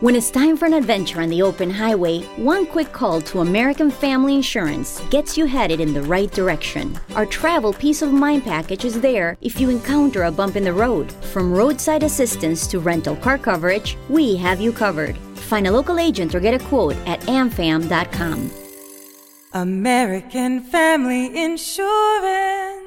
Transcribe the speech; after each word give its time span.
When 0.00 0.16
it's 0.16 0.30
time 0.30 0.56
for 0.56 0.64
an 0.64 0.72
adventure 0.72 1.20
on 1.20 1.28
the 1.28 1.42
open 1.42 1.68
highway, 1.68 2.22
one 2.36 2.64
quick 2.64 2.90
call 2.90 3.20
to 3.20 3.40
American 3.40 3.90
Family 3.90 4.34
Insurance 4.34 5.02
gets 5.10 5.36
you 5.36 5.44
headed 5.44 5.78
in 5.78 5.92
the 5.92 6.00
right 6.00 6.32
direction. 6.32 6.98
Our 7.14 7.26
travel 7.26 7.74
peace 7.74 8.00
of 8.00 8.10
mind 8.10 8.44
package 8.44 8.86
is 8.86 8.98
there 8.98 9.36
if 9.42 9.60
you 9.60 9.68
encounter 9.68 10.22
a 10.22 10.32
bump 10.32 10.56
in 10.56 10.64
the 10.64 10.72
road. 10.72 11.12
From 11.12 11.52
roadside 11.52 12.02
assistance 12.02 12.66
to 12.68 12.80
rental 12.80 13.14
car 13.14 13.36
coverage, 13.36 13.98
we 14.08 14.36
have 14.36 14.58
you 14.58 14.72
covered. 14.72 15.18
Find 15.50 15.66
a 15.66 15.70
local 15.70 15.98
agent 15.98 16.34
or 16.34 16.40
get 16.40 16.54
a 16.54 16.64
quote 16.64 16.96
at 17.06 17.20
amfam.com. 17.28 18.50
American 19.52 20.62
Family 20.62 21.44
Insurance. 21.44 22.79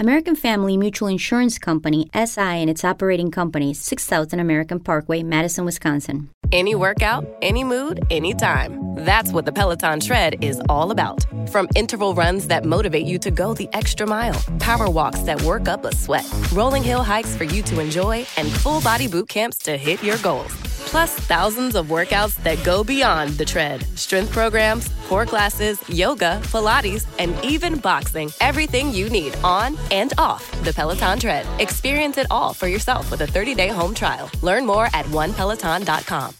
American 0.00 0.34
Family 0.34 0.78
Mutual 0.78 1.08
Insurance 1.08 1.58
Company, 1.58 2.08
SI, 2.14 2.40
and 2.40 2.70
its 2.70 2.86
operating 2.86 3.30
companies, 3.30 3.78
6000 3.82 4.40
American 4.40 4.80
Parkway, 4.80 5.22
Madison, 5.22 5.66
Wisconsin. 5.66 6.30
Any 6.52 6.74
workout, 6.74 7.26
any 7.42 7.64
mood, 7.64 8.02
anytime. 8.10 8.94
That's 9.04 9.30
what 9.30 9.44
the 9.44 9.52
Peloton 9.52 10.00
Tread 10.00 10.42
is 10.42 10.58
all 10.70 10.90
about. 10.90 11.26
From 11.50 11.68
interval 11.76 12.14
runs 12.14 12.46
that 12.46 12.64
motivate 12.64 13.04
you 13.04 13.18
to 13.18 13.30
go 13.30 13.52
the 13.52 13.68
extra 13.74 14.06
mile, 14.06 14.40
power 14.58 14.88
walks 14.88 15.20
that 15.24 15.42
work 15.42 15.68
up 15.68 15.84
a 15.84 15.94
sweat, 15.94 16.26
rolling 16.50 16.82
hill 16.82 17.02
hikes 17.02 17.36
for 17.36 17.44
you 17.44 17.62
to 17.64 17.78
enjoy, 17.78 18.24
and 18.38 18.50
full 18.50 18.80
body 18.80 19.06
boot 19.06 19.28
camps 19.28 19.58
to 19.58 19.76
hit 19.76 20.02
your 20.02 20.16
goals. 20.18 20.56
Plus, 20.90 21.14
thousands 21.14 21.76
of 21.76 21.86
workouts 21.86 22.34
that 22.42 22.62
go 22.64 22.82
beyond 22.82 23.30
the 23.34 23.44
tread 23.44 23.86
strength 23.96 24.32
programs, 24.32 24.88
core 25.06 25.24
classes, 25.24 25.78
yoga, 25.88 26.40
Pilates, 26.44 27.06
and 27.20 27.32
even 27.44 27.78
boxing. 27.78 28.32
Everything 28.40 28.92
you 28.92 29.08
need 29.08 29.36
on 29.44 29.76
and 29.90 30.12
off 30.18 30.50
the 30.64 30.72
Peloton 30.72 31.18
Tread. 31.18 31.46
Experience 31.60 32.18
it 32.18 32.26
all 32.30 32.54
for 32.54 32.68
yourself 32.68 33.10
with 33.10 33.20
a 33.22 33.26
30 33.26 33.54
day 33.54 33.68
home 33.68 33.94
trial. 33.94 34.30
Learn 34.42 34.66
more 34.66 34.86
at 34.92 35.06
onepeloton.com. 35.06 36.34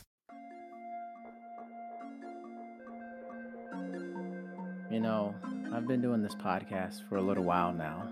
You 4.90 4.98
know, 4.98 5.34
I've 5.72 5.86
been 5.86 6.02
doing 6.02 6.20
this 6.20 6.34
podcast 6.34 7.08
for 7.08 7.16
a 7.16 7.22
little 7.22 7.44
while 7.44 7.72
now. 7.72 8.08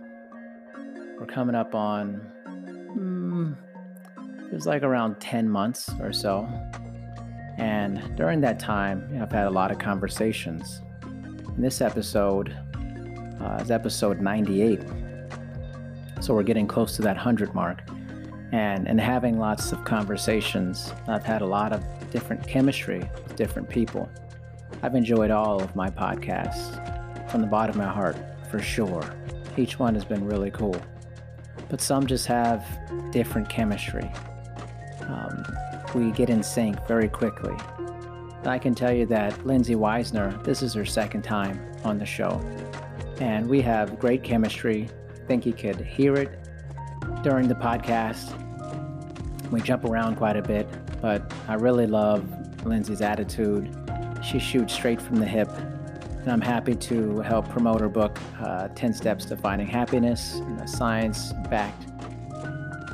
We're 1.19 1.27
coming 1.27 1.57
up 1.57 1.75
on, 1.75 2.15
hmm, 2.95 3.53
it 4.47 4.55
was 4.55 4.67
like 4.67 4.84
around 4.84 5.19
10 5.19 5.49
months 5.49 5.91
or 6.01 6.12
so. 6.12 6.49
And 7.59 8.17
during 8.17 8.41
that 8.43 8.61
time, 8.61 9.19
I've 9.21 9.33
had 9.33 9.47
a 9.49 9.51
lot 9.51 9.73
of 9.73 9.79
conversations. 9.79 10.81
And 11.03 11.65
this 11.65 11.81
episode 11.81 12.57
uh, 13.41 13.59
is 13.61 13.73
episode 13.73 14.21
98. 14.21 14.81
So 16.21 16.35
we're 16.35 16.43
getting 16.43 16.67
close 16.67 16.97
to 16.97 17.03
that 17.03 17.17
100 17.17 17.55
mark. 17.55 17.83
And, 18.53 18.89
and 18.89 19.01
having 19.01 19.39
lots 19.39 19.73
of 19.73 19.85
conversations, 19.85 20.93
I've 21.07 21.25
had 21.25 21.43
a 21.43 21.47
lot 21.47 21.73
of 21.73 21.85
different 22.11 22.47
chemistry 22.47 23.01
with 23.01 23.37
different 23.37 23.69
people. 23.69 24.09
I've 24.83 24.95
enjoyed 24.95 25.31
all 25.31 25.61
of 25.63 25.75
my 25.77 25.91
podcasts 25.91 27.31
from 27.31 27.43
the 27.43 27.47
bottom 27.47 27.79
of 27.79 27.87
my 27.87 27.93
heart, 27.93 28.17
for 28.51 28.61
sure. 28.61 29.03
Each 29.57 29.79
one 29.79 29.95
has 29.95 30.05
been 30.05 30.25
really 30.25 30.51
cool. 30.51 30.81
But 31.69 31.81
some 31.81 32.07
just 32.07 32.27
have 32.27 32.65
different 33.13 33.49
chemistry. 33.49 34.11
Um, 35.03 35.45
we 35.95 36.11
get 36.13 36.31
in 36.31 36.43
sync 36.43 36.87
very 36.87 37.09
quickly. 37.09 37.55
I 38.45 38.59
can 38.59 38.75
tell 38.75 38.93
you 38.93 39.05
that 39.07 39.47
Lindsay 39.47 39.75
Weisner, 39.75 40.43
this 40.45 40.63
is 40.63 40.73
her 40.75 40.85
second 40.85 41.23
time 41.23 41.61
on 41.85 41.99
the 41.99 42.07
show. 42.07 42.41
And 43.21 43.49
we 43.49 43.61
have 43.63 43.99
great 43.99 44.23
chemistry. 44.23 44.89
Think 45.29 45.47
you 45.47 45.53
could 45.53 45.81
hear 45.81 46.17
it 46.17 46.37
during 47.23 47.47
the 47.47 47.55
podcast. 47.55 48.34
We 49.53 49.61
jump 49.61 49.84
around 49.84 50.17
quite 50.17 50.37
a 50.37 50.43
bit, 50.43 50.67
but 51.01 51.33
I 51.47 51.55
really 51.55 51.87
love 51.87 52.25
Lindsay's 52.65 53.01
attitude 53.01 53.73
she 54.23 54.39
shoots 54.39 54.75
straight 54.75 55.01
from 55.01 55.17
the 55.17 55.27
hip. 55.27 55.51
And 56.21 56.29
I'm 56.29 56.41
happy 56.41 56.75
to 56.75 57.21
help 57.21 57.49
promote 57.49 57.81
her 57.81 57.89
book, 57.89 58.19
uh, 58.41 58.69
10 58.69 58.93
Steps 58.93 59.25
to 59.27 59.37
Finding 59.37 59.67
Happiness, 59.67 60.41
a 60.61 60.69
science 60.69 61.33
backed, 61.49 61.87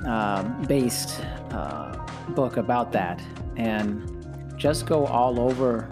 um, 0.06 0.62
based 0.68 1.20
uh, 1.50 1.96
book 2.30 2.56
about 2.56 2.92
that. 2.92 3.22
And 3.56 4.10
just 4.56 4.86
go 4.86 5.06
all 5.06 5.40
over 5.40 5.88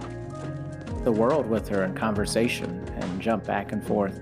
the 1.05 1.13
world 1.13 1.47
with 1.47 1.69
her 1.69 1.85
in 1.85 1.95
conversation 1.95 2.87
and 2.97 3.21
jump 3.21 3.45
back 3.45 3.73
and 3.73 3.85
forth. 3.85 4.21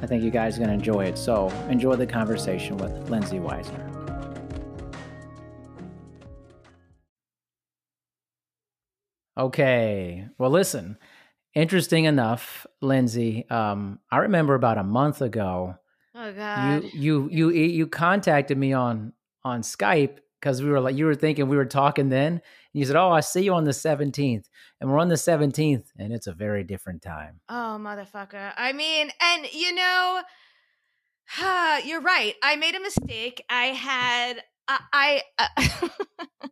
I 0.00 0.06
think 0.06 0.22
you 0.22 0.30
guys 0.30 0.56
are 0.56 0.58
going 0.58 0.68
to 0.68 0.74
enjoy 0.74 1.06
it. 1.06 1.18
So 1.18 1.48
enjoy 1.68 1.96
the 1.96 2.06
conversation 2.06 2.76
with 2.76 3.10
Lindsay 3.10 3.38
Weisner. 3.38 3.84
Okay. 9.36 10.26
Well, 10.38 10.50
listen. 10.50 10.98
Interesting 11.54 12.04
enough, 12.04 12.66
Lindsay. 12.80 13.48
Um, 13.50 14.00
I 14.10 14.18
remember 14.18 14.54
about 14.54 14.78
a 14.78 14.84
month 14.84 15.22
ago. 15.22 15.76
Oh 16.14 16.32
God. 16.32 16.84
You 16.92 17.28
you 17.30 17.50
you 17.50 17.50
you 17.50 17.86
contacted 17.86 18.58
me 18.58 18.72
on 18.72 19.12
on 19.44 19.62
Skype 19.62 20.18
because 20.40 20.62
we 20.62 20.70
were 20.70 20.80
like 20.80 20.96
you 20.96 21.06
were 21.06 21.14
thinking 21.14 21.48
we 21.48 21.56
were 21.56 21.64
talking 21.64 22.08
then. 22.08 22.32
And 22.32 22.42
you 22.72 22.84
said, 22.84 22.96
"Oh, 22.96 23.10
I 23.10 23.20
see 23.20 23.42
you 23.42 23.54
on 23.54 23.64
the 23.64 23.72
17th," 23.72 24.44
and 24.80 24.90
we're 24.90 24.98
on 24.98 25.08
the 25.08 25.14
17th, 25.14 25.86
and 25.98 26.12
it's 26.12 26.26
a 26.26 26.32
very 26.32 26.64
different 26.64 27.02
time. 27.02 27.40
Oh, 27.48 27.78
motherfucker! 27.80 28.52
I 28.56 28.72
mean, 28.72 29.10
and 29.20 29.52
you 29.52 29.74
know, 29.74 30.22
you're 31.84 32.02
right. 32.02 32.34
I 32.42 32.56
made 32.56 32.74
a 32.74 32.80
mistake. 32.80 33.44
I 33.48 33.66
had 33.66 34.42
I, 34.68 35.22
uh, 35.38 35.88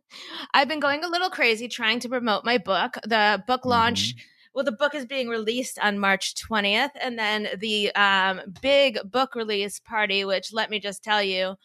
I've 0.53 0.67
been 0.67 0.79
going 0.79 1.03
a 1.03 1.09
little 1.09 1.29
crazy 1.29 1.67
trying 1.67 1.99
to 2.01 2.09
promote 2.09 2.45
my 2.45 2.57
book. 2.57 2.97
The 3.03 3.43
book 3.47 3.65
launch. 3.65 4.15
Mm-hmm. 4.15 4.21
Well, 4.55 4.63
the 4.63 4.71
book 4.71 4.95
is 4.95 5.05
being 5.05 5.27
released 5.27 5.77
on 5.77 5.99
March 5.99 6.33
20th, 6.33 6.89
and 6.99 7.19
then 7.19 7.47
the 7.59 7.93
um, 7.93 8.41
big 8.59 8.97
book 9.05 9.35
release 9.35 9.79
party, 9.79 10.25
which 10.25 10.51
let 10.51 10.71
me 10.71 10.79
just 10.79 11.03
tell 11.03 11.21
you, 11.21 11.57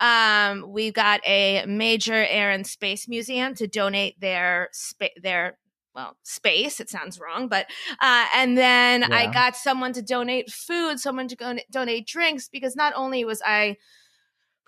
um, 0.00 0.64
we 0.68 0.90
got 0.90 1.20
a 1.26 1.64
major 1.66 2.14
Air 2.14 2.50
and 2.50 2.66
Space 2.66 3.08
Museum 3.08 3.54
to 3.54 3.66
donate 3.66 4.20
their 4.20 4.68
spa- 4.72 5.06
their 5.20 5.58
well 5.94 6.16
space. 6.22 6.80
It 6.80 6.90
sounds 6.90 7.18
wrong, 7.18 7.48
but 7.48 7.66
uh, 8.00 8.26
and 8.34 8.56
then 8.56 9.02
yeah. 9.02 9.08
I 9.10 9.32
got 9.32 9.56
someone 9.56 9.92
to 9.94 10.02
donate 10.02 10.50
food, 10.50 11.00
someone 11.00 11.28
to 11.28 11.36
go- 11.36 11.58
donate 11.70 12.06
drinks 12.06 12.48
because 12.48 12.76
not 12.76 12.92
only 12.96 13.24
was 13.24 13.42
I 13.44 13.76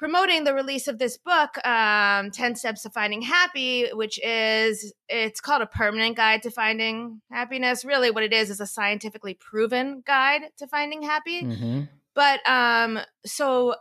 promoting 0.00 0.44
the 0.44 0.54
release 0.54 0.88
of 0.88 0.98
this 0.98 1.18
book, 1.18 1.64
um, 1.64 2.30
10 2.30 2.56
Steps 2.56 2.82
to 2.82 2.90
Finding 2.90 3.20
Happy, 3.20 3.90
which 3.92 4.18
is, 4.24 4.94
it's 5.10 5.42
called 5.42 5.60
a 5.60 5.66
permanent 5.66 6.16
guide 6.16 6.42
to 6.44 6.50
finding 6.50 7.20
happiness. 7.30 7.84
Really, 7.84 8.10
what 8.10 8.22
it 8.22 8.32
is 8.32 8.48
is 8.48 8.60
a 8.60 8.66
scientifically 8.66 9.34
proven 9.34 10.02
guide 10.06 10.40
to 10.56 10.66
finding 10.66 11.02
happy. 11.02 11.42
Mm-hmm. 11.42 11.82
But 12.14 12.40
um, 12.48 12.98
so 13.26 13.74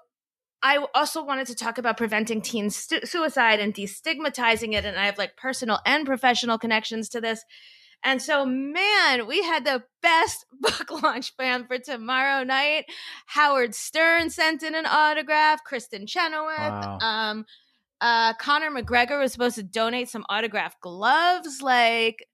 I 0.61 0.85
also 0.93 1.23
wanted 1.23 1.47
to 1.47 1.55
talk 1.55 1.77
about 1.77 1.97
preventing 1.97 2.41
teen 2.41 2.69
stu- 2.69 3.05
suicide 3.05 3.59
and 3.59 3.73
destigmatizing 3.73 4.73
it. 4.73 4.85
And 4.85 4.97
I 4.97 5.05
have 5.05 5.17
like 5.17 5.37
personal 5.37 5.79
and 5.85 6.05
professional 6.05 6.57
connections 6.57 7.09
to 7.09 7.21
this. 7.21 7.43
And 8.03 8.21
so, 8.21 8.45
man, 8.45 9.27
we 9.27 9.43
had 9.43 9.65
the 9.65 9.83
best 10.01 10.45
book 10.59 11.03
launch 11.03 11.35
plan 11.37 11.65
for 11.67 11.77
tomorrow 11.77 12.43
night. 12.43 12.85
Howard 13.27 13.75
Stern 13.75 14.29
sent 14.29 14.63
in 14.63 14.75
an 14.75 14.85
autograph. 14.85 15.59
Kristin 15.69 16.07
Chenoweth. 16.07 16.57
Wow. 16.57 16.97
Um, 17.01 17.45
uh, 18.01 18.33
Conor 18.35 18.71
McGregor 18.71 19.19
was 19.19 19.33
supposed 19.33 19.55
to 19.55 19.63
donate 19.63 20.09
some 20.09 20.25
autographed 20.29 20.79
gloves. 20.81 21.61
Like, 21.61 22.25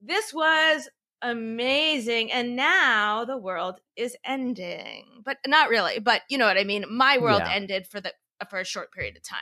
this 0.00 0.34
was 0.34 0.88
amazing. 1.22 2.32
And 2.32 2.56
now 2.56 3.24
the 3.24 3.38
world 3.38 3.80
is 3.96 4.16
ending, 4.24 5.22
but 5.24 5.38
not 5.46 5.68
really. 5.68 5.98
But 5.98 6.22
you 6.28 6.38
know 6.38 6.46
what 6.46 6.58
I 6.58 6.64
mean. 6.64 6.84
My 6.90 7.18
world 7.18 7.42
yeah. 7.44 7.52
ended 7.52 7.86
for 7.86 8.00
the 8.00 8.12
for 8.50 8.58
a 8.58 8.64
short 8.64 8.92
period 8.92 9.16
of 9.16 9.22
time. 9.22 9.40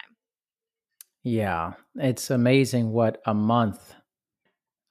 Yeah, 1.22 1.72
it's 1.96 2.30
amazing 2.30 2.92
what 2.92 3.20
a 3.26 3.34
month 3.34 3.94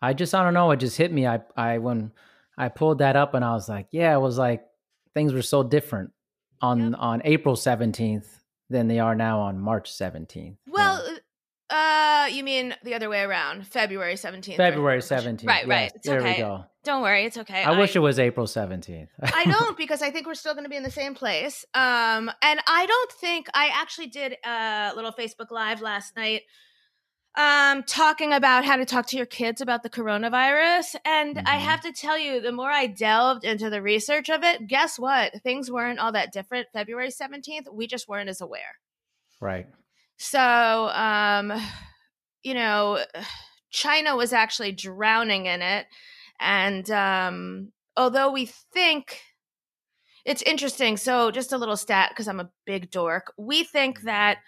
I 0.04 0.12
just 0.12 0.36
I 0.36 0.44
don't 0.44 0.54
know. 0.54 0.70
It 0.72 0.82
just 0.82 0.98
hit 0.98 1.14
me. 1.14 1.26
I 1.26 1.40
I 1.56 1.78
when 1.78 2.12
I 2.58 2.68
pulled 2.68 2.98
that 2.98 3.16
up 3.16 3.34
and 3.36 3.46
I 3.46 3.54
was 3.54 3.70
like, 3.70 3.88
yeah, 3.92 4.14
it 4.14 4.20
was 4.20 4.38
like 4.38 4.66
things 5.14 5.34
were 5.34 5.42
so 5.42 5.64
different 5.64 6.12
on 6.62 6.92
yep. 6.92 7.00
on 7.00 7.22
April 7.24 7.56
seventeenth 7.56 8.42
than 8.70 8.90
they 8.90 9.00
are 9.00 9.16
now 9.16 9.40
on 9.40 9.60
March 9.60 9.90
seventeenth. 9.90 10.58
Well, 10.68 11.02
yeah. 11.72 12.26
uh, 12.26 12.28
you 12.28 12.44
mean 12.44 12.76
the 12.84 12.96
other 12.96 13.08
way 13.08 13.22
around? 13.22 13.66
February 13.66 14.18
seventeenth. 14.18 14.58
February 14.58 15.02
seventeenth. 15.02 15.48
Right, 15.48 15.66
right. 15.66 15.92
It's 15.96 16.06
there 16.06 16.20
okay. 16.20 16.34
we 16.34 16.38
go. 16.38 16.66
Don't 16.84 17.02
worry, 17.02 17.26
it's 17.26 17.38
okay. 17.38 17.64
I, 17.64 17.74
I 17.74 17.80
wish 17.80 17.96
it 17.96 18.00
was 18.00 18.20
April 18.20 18.46
seventeenth. 18.46 19.10
I 19.22 19.46
don't 19.46 19.78
because 19.84 20.02
I 20.02 20.12
think 20.12 20.28
we're 20.28 20.34
still 20.34 20.54
going 20.54 20.66
to 20.66 20.70
be 20.70 20.76
in 20.76 20.84
the 20.84 20.92
same 20.92 21.16
place. 21.16 21.66
Um, 21.74 22.30
and 22.42 22.60
I 22.68 22.86
don't 22.86 23.12
think 23.14 23.48
I 23.54 23.72
actually 23.74 24.08
did 24.08 24.36
a 24.46 24.92
little 24.96 25.14
Facebook 25.14 25.50
Live 25.50 25.82
last 25.82 26.16
night 26.16 26.42
um, 27.36 27.84
talking 27.84 28.32
about 28.32 28.64
how 28.64 28.76
to 28.76 28.86
talk 28.86 29.08
to 29.08 29.18
your 29.18 29.26
kids 29.26 29.62
about 29.62 29.84
the 29.84 29.90
coronavirus. 29.90 30.96
And 31.04 31.36
mm-hmm. 31.36 31.48
I 31.48 31.56
have 31.56 31.82
to 31.82 31.92
tell 31.92 32.18
you, 32.18 32.42
the 32.42 32.52
more 32.52 32.70
I 32.70 32.88
delved 32.88 33.44
into 33.44 33.70
the 33.70 33.82
research 33.82 34.30
of 34.30 34.44
it, 34.44 34.68
guess 34.68 35.00
what? 35.00 35.42
Things 35.42 35.72
weren't 35.72 36.00
all 36.00 36.12
that 36.12 36.32
different. 36.32 36.68
February 36.74 37.10
17th, 37.10 37.74
we 37.74 37.88
just 37.88 38.08
weren't 38.08 38.30
as 38.30 38.42
aware. 38.42 38.62
Right. 39.42 39.68
So, 40.18 40.40
um, 40.40 41.54
you 42.44 42.54
know, 42.54 43.04
China 43.72 44.16
was 44.16 44.34
actually 44.34 44.72
drowning 44.72 45.48
in 45.48 45.64
it. 45.64 45.88
And 46.44 46.90
um, 46.92 47.72
although 47.96 48.32
we 48.32 48.46
think 48.74 49.22
it's 50.26 50.42
interesting, 50.42 50.98
so 50.98 51.32
just 51.32 51.54
a 51.54 51.58
little 51.58 51.78
stat 51.78 52.10
because 52.12 52.28
I'm 52.28 52.40
a 52.40 52.52
big 52.66 52.92
dork, 52.92 53.34
we 53.38 53.64
think 53.64 54.02
that 54.02 54.40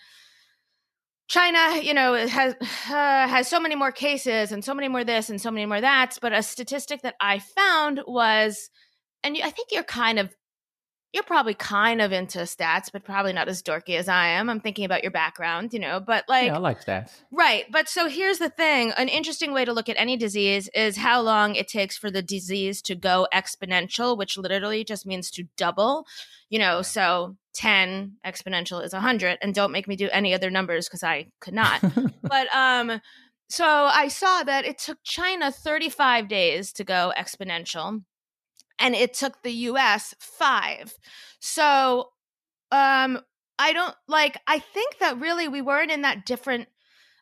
China, 1.28 1.82
you 1.82 1.94
know, 1.94 2.14
has 2.14 2.54
uh, 2.62 3.28
has 3.28 3.48
so 3.48 3.60
many 3.60 3.76
more 3.76 3.92
cases 3.92 4.52
and 4.52 4.64
so 4.64 4.74
many 4.74 4.88
more 4.88 5.04
this 5.04 5.30
and 5.30 5.42
so 5.42 5.50
many 5.50 5.66
more 5.66 5.82
that. 5.82 6.18
But 6.22 6.34
a 6.34 6.44
statistic 6.44 7.02
that 7.02 7.16
I 7.20 7.40
found 7.40 8.02
was, 8.06 8.70
and 9.24 9.36
I 9.44 9.50
think 9.50 9.70
you're 9.72 9.84
kind 9.84 10.20
of 10.20 10.36
you're 11.16 11.24
probably 11.24 11.54
kind 11.54 12.02
of 12.02 12.12
into 12.12 12.40
stats, 12.40 12.92
but 12.92 13.06
probably 13.06 13.32
not 13.32 13.48
as 13.48 13.64
dorky 13.64 13.98
as 13.98 14.10
I 14.10 14.28
am. 14.28 14.50
I'm 14.50 14.60
thinking 14.60 14.84
about 14.84 15.02
your 15.02 15.14
background, 15.14 15.74
you 15.74 15.80
know, 15.80 16.02
but 16.02 16.26
like, 16.28 16.48
yeah, 16.48 16.56
I 16.56 16.60
like 16.60 16.84
stats. 16.84 17.12
Right. 17.32 17.64
But 17.72 17.88
so 17.88 18.10
here's 18.10 18.38
the 18.38 18.50
thing 18.50 18.92
an 18.98 19.08
interesting 19.08 19.54
way 19.54 19.64
to 19.64 19.72
look 19.72 19.88
at 19.88 19.96
any 19.98 20.18
disease 20.18 20.70
is 20.76 20.98
how 20.98 21.22
long 21.22 21.56
it 21.56 21.70
takes 21.70 21.98
for 21.98 22.12
the 22.12 22.22
disease 22.22 22.82
to 22.84 22.96
go 22.96 23.28
exponential, 23.34 24.18
which 24.18 24.38
literally 24.38 24.84
just 24.84 25.06
means 25.06 25.32
to 25.32 25.46
double, 25.56 26.06
you 26.50 26.60
know, 26.60 26.82
so 26.82 27.38
10 27.54 28.18
exponential 28.26 28.84
is 28.84 28.92
100. 28.92 29.38
And 29.42 29.56
don't 29.56 29.72
make 29.72 29.88
me 29.88 29.96
do 29.96 30.10
any 30.12 30.34
other 30.34 30.52
numbers 30.52 30.90
because 30.90 31.02
I 31.02 31.28
could 31.40 31.54
not. 31.54 31.82
but, 32.24 32.54
um, 32.54 33.00
so 33.48 33.66
I 33.66 34.10
saw 34.10 34.44
that 34.44 34.66
it 34.66 34.80
took 34.80 34.98
China 35.04 35.50
35 35.50 36.28
days 36.28 36.74
to 36.74 36.84
go 36.84 37.14
exponential 37.18 38.02
and 38.80 38.96
it 38.96 39.14
took 39.14 39.42
the 39.42 39.52
US 39.52 40.14
5. 40.20 40.94
So 41.40 42.10
um 42.72 43.20
I 43.58 43.74
don't 43.74 43.96
like 44.08 44.38
I 44.48 44.60
think 44.60 44.98
that 45.00 45.20
really 45.20 45.48
we 45.48 45.62
weren't 45.62 45.92
in 45.92 46.02
that 46.02 46.26
different 46.26 46.68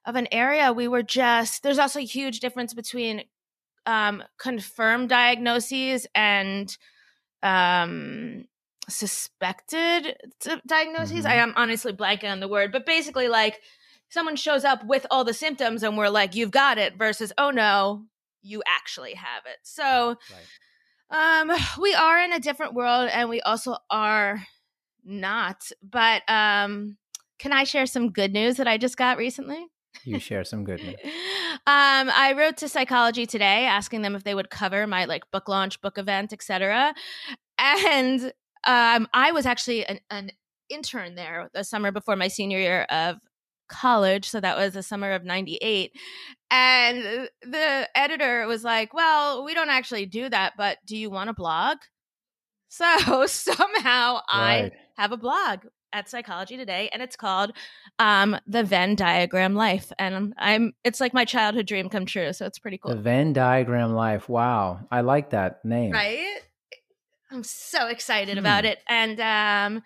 of 0.05 0.15
an 0.15 0.27
area. 0.31 0.73
We 0.73 0.88
were 0.88 1.03
just 1.03 1.63
there's 1.63 1.79
also 1.79 2.00
a 2.00 2.03
huge 2.03 2.39
difference 2.39 2.73
between 2.73 3.23
um 3.85 4.23
confirmed 4.38 5.09
diagnoses 5.09 6.07
and 6.15 6.75
um 7.41 8.45
suspected 8.89 10.17
diagnoses. 10.65 11.19
Mm-hmm. 11.19 11.27
I 11.27 11.35
am 11.35 11.53
honestly 11.56 11.94
blanking 11.94 12.31
on 12.31 12.39
the 12.39 12.47
word, 12.47 12.71
but 12.71 12.85
basically 12.85 13.27
like 13.27 13.59
someone 14.09 14.35
shows 14.35 14.63
up 14.63 14.83
with 14.85 15.06
all 15.09 15.23
the 15.23 15.33
symptoms 15.33 15.83
and 15.83 15.97
we're 15.97 16.09
like 16.09 16.35
you've 16.35 16.51
got 16.51 16.77
it 16.77 16.97
versus 16.97 17.31
oh 17.38 17.51
no, 17.51 18.06
you 18.41 18.63
actually 18.67 19.13
have 19.13 19.44
it. 19.45 19.59
So 19.63 20.17
right 20.31 20.47
um, 21.13 21.51
we 21.81 21.94
are 21.94 22.19
in 22.19 22.33
a 22.33 22.39
different 22.39 22.74
world 22.74 23.10
and 23.12 23.30
we 23.30 23.42
also 23.42 23.77
are 23.89 24.44
not. 25.06 25.71
But 25.81 26.24
um, 26.27 26.98
can 27.39 27.54
I 27.54 27.63
share 27.63 27.86
some 27.86 28.12
good 28.12 28.33
news 28.33 28.57
that 28.57 28.68
I 28.68 28.77
just 28.77 28.98
got 28.98 29.18
recently? 29.18 29.68
You 30.04 30.19
share 30.19 30.44
some 30.44 30.63
good 30.63 30.81
news. 30.81 30.95
um, 31.04 32.10
I 32.10 32.33
wrote 32.36 32.57
to 32.57 32.68
Psychology 32.68 33.25
Today 33.25 33.65
asking 33.65 34.01
them 34.01 34.15
if 34.15 34.24
they 34.24 34.33
would 34.33 34.50
cover 34.50 34.88
my 34.88 35.06
like 35.06 35.30
book 35.31 35.48
launch, 35.48 35.80
book 35.81 35.98
event, 35.98 36.33
etc. 36.33 36.94
And 37.57 38.33
um, 38.66 39.07
I 39.13 39.31
was 39.31 39.45
actually 39.45 39.86
an, 39.86 40.00
an 40.09 40.31
intern 40.69 41.16
there 41.16 41.50
the 41.54 41.63
summer 41.63 41.92
before 41.92 42.16
my 42.16 42.27
senior 42.27 42.57
year 42.57 42.83
of 42.83 43.18
college. 43.69 44.30
So 44.30 44.39
that 44.39 44.57
was 44.57 44.74
the 44.74 44.83
summer 44.83 45.12
of 45.12 45.24
98. 45.24 45.92
And 46.53 47.29
the 47.41 47.89
editor 47.95 48.45
was 48.45 48.63
like, 48.63 48.94
Well, 48.94 49.44
we 49.44 49.55
don't 49.55 49.71
actually 49.71 50.05
do 50.05 50.29
that, 50.29 50.53
but 50.55 50.77
do 50.85 50.95
you 50.95 51.09
want 51.09 51.31
a 51.31 51.33
blog? 51.33 51.79
So 52.69 53.25
somehow 53.27 54.19
right. 54.31 54.71
I 54.97 55.01
have 55.01 55.11
a 55.11 55.17
blog 55.17 55.61
at 55.94 56.09
Psychology 56.09 56.55
Today, 56.55 56.89
and 56.94 57.01
it's 57.01 57.15
called 57.15 57.53
um, 57.97 58.38
the 58.45 58.63
Venn 58.63 58.94
Diagram 58.95 59.55
Life, 59.55 59.91
and 59.97 60.35
I'm 60.38 60.73
it's 60.83 61.00
like 61.00 61.13
my 61.13 61.25
childhood 61.25 61.65
dream 61.65 61.89
come 61.89 62.05
true. 62.05 62.33
So 62.33 62.45
it's 62.45 62.59
pretty 62.59 62.77
cool. 62.77 62.94
The 62.94 63.01
Venn 63.01 63.33
Diagram 63.33 63.94
Life. 63.94 64.29
Wow, 64.29 64.81
I 64.91 65.01
like 65.01 65.31
that 65.31 65.65
name. 65.65 65.91
Right. 65.91 66.39
I'm 67.31 67.44
so 67.44 67.88
excited 67.88 68.35
hmm. 68.35 68.39
about 68.39 68.65
it, 68.65 68.77
and 68.88 69.19
um, 69.19 69.83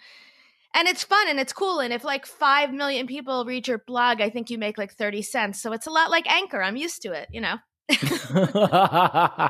and 0.78 0.88
it's 0.88 1.04
fun 1.04 1.28
and 1.28 1.40
it's 1.40 1.54
cool 1.54 1.80
and 1.80 1.92
if 1.92 2.04
like 2.04 2.26
5 2.26 2.72
million 2.72 3.08
people 3.08 3.44
read 3.46 3.68
your 3.68 3.80
blog 3.80 4.22
i 4.22 4.30
think 4.30 4.50
you 4.50 4.58
make 4.58 4.78
like 4.78 4.94
30 4.94 5.22
cents 5.24 5.62
so 5.62 5.74
it's 5.74 5.88
a 5.88 5.92
lot 5.92 6.12
like 6.12 6.30
anchor 6.32 6.62
i'm 6.62 6.78
used 6.78 7.02
to 7.02 7.12
it 7.12 7.28
you 7.32 7.42
know 7.42 7.58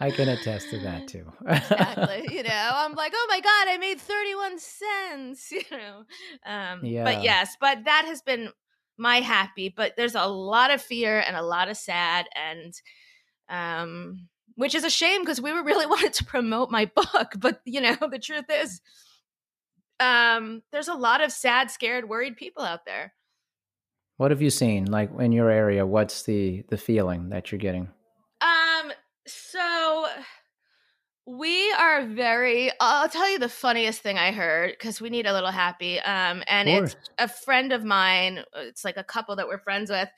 I 0.00 0.12
can 0.12 0.28
attest 0.28 0.70
to 0.70 0.78
that 0.80 1.08
too. 1.08 1.32
exactly. 1.48 2.28
You 2.30 2.44
know, 2.44 2.70
I'm 2.72 2.94
like, 2.94 3.12
oh 3.14 3.26
my 3.28 3.40
God, 3.40 3.68
I 3.68 3.76
made 3.78 4.00
31 4.00 4.58
cents, 4.58 5.50
you 5.52 5.62
know. 5.70 6.04
Um, 6.46 6.84
yeah. 6.84 7.02
But 7.04 7.24
yes, 7.24 7.56
but 7.60 7.84
that 7.84 8.04
has 8.06 8.22
been 8.22 8.50
my 8.96 9.20
happy, 9.20 9.68
but 9.68 9.94
there's 9.96 10.14
a 10.14 10.26
lot 10.26 10.70
of 10.70 10.80
fear 10.80 11.18
and 11.20 11.36
a 11.36 11.42
lot 11.42 11.68
of 11.68 11.76
sad 11.76 12.26
and 12.34 12.74
um 13.48 14.28
which 14.56 14.74
is 14.74 14.84
a 14.84 14.90
shame 14.90 15.22
because 15.22 15.40
we 15.40 15.52
were 15.52 15.62
really 15.62 15.86
wanted 15.86 16.12
to 16.12 16.24
promote 16.24 16.70
my 16.70 16.84
book, 16.96 17.32
but 17.38 17.60
you 17.64 17.80
know, 17.80 17.96
the 18.10 18.18
truth 18.18 18.46
is 18.50 18.80
um, 20.00 20.62
there's 20.72 20.88
a 20.88 20.94
lot 20.94 21.22
of 21.22 21.32
sad, 21.32 21.70
scared, 21.70 22.08
worried 22.08 22.36
people 22.36 22.62
out 22.62 22.84
there. 22.84 23.14
What 24.16 24.30
have 24.30 24.42
you 24.42 24.50
seen, 24.50 24.86
like 24.86 25.10
in 25.18 25.32
your 25.32 25.50
area? 25.50 25.86
What's 25.86 26.22
the 26.22 26.64
the 26.68 26.76
feeling 26.76 27.28
that 27.28 27.52
you're 27.52 27.58
getting? 27.58 27.88
Um, 28.40 28.92
so 29.26 30.06
we 31.24 31.70
are 31.72 32.04
very. 32.06 32.70
I'll 32.80 33.08
tell 33.08 33.30
you 33.30 33.38
the 33.38 33.48
funniest 33.48 34.00
thing 34.00 34.18
I 34.18 34.32
heard 34.32 34.72
because 34.72 35.00
we 35.00 35.10
need 35.10 35.26
a 35.26 35.32
little 35.32 35.50
happy. 35.50 36.00
Um, 36.00 36.42
and 36.48 36.68
it's 36.68 36.96
a 37.18 37.28
friend 37.28 37.72
of 37.72 37.84
mine. 37.84 38.40
It's 38.56 38.84
like 38.84 38.96
a 38.96 39.04
couple 39.04 39.36
that 39.36 39.46
we're 39.46 39.58
friends 39.58 39.90
with, 39.90 40.08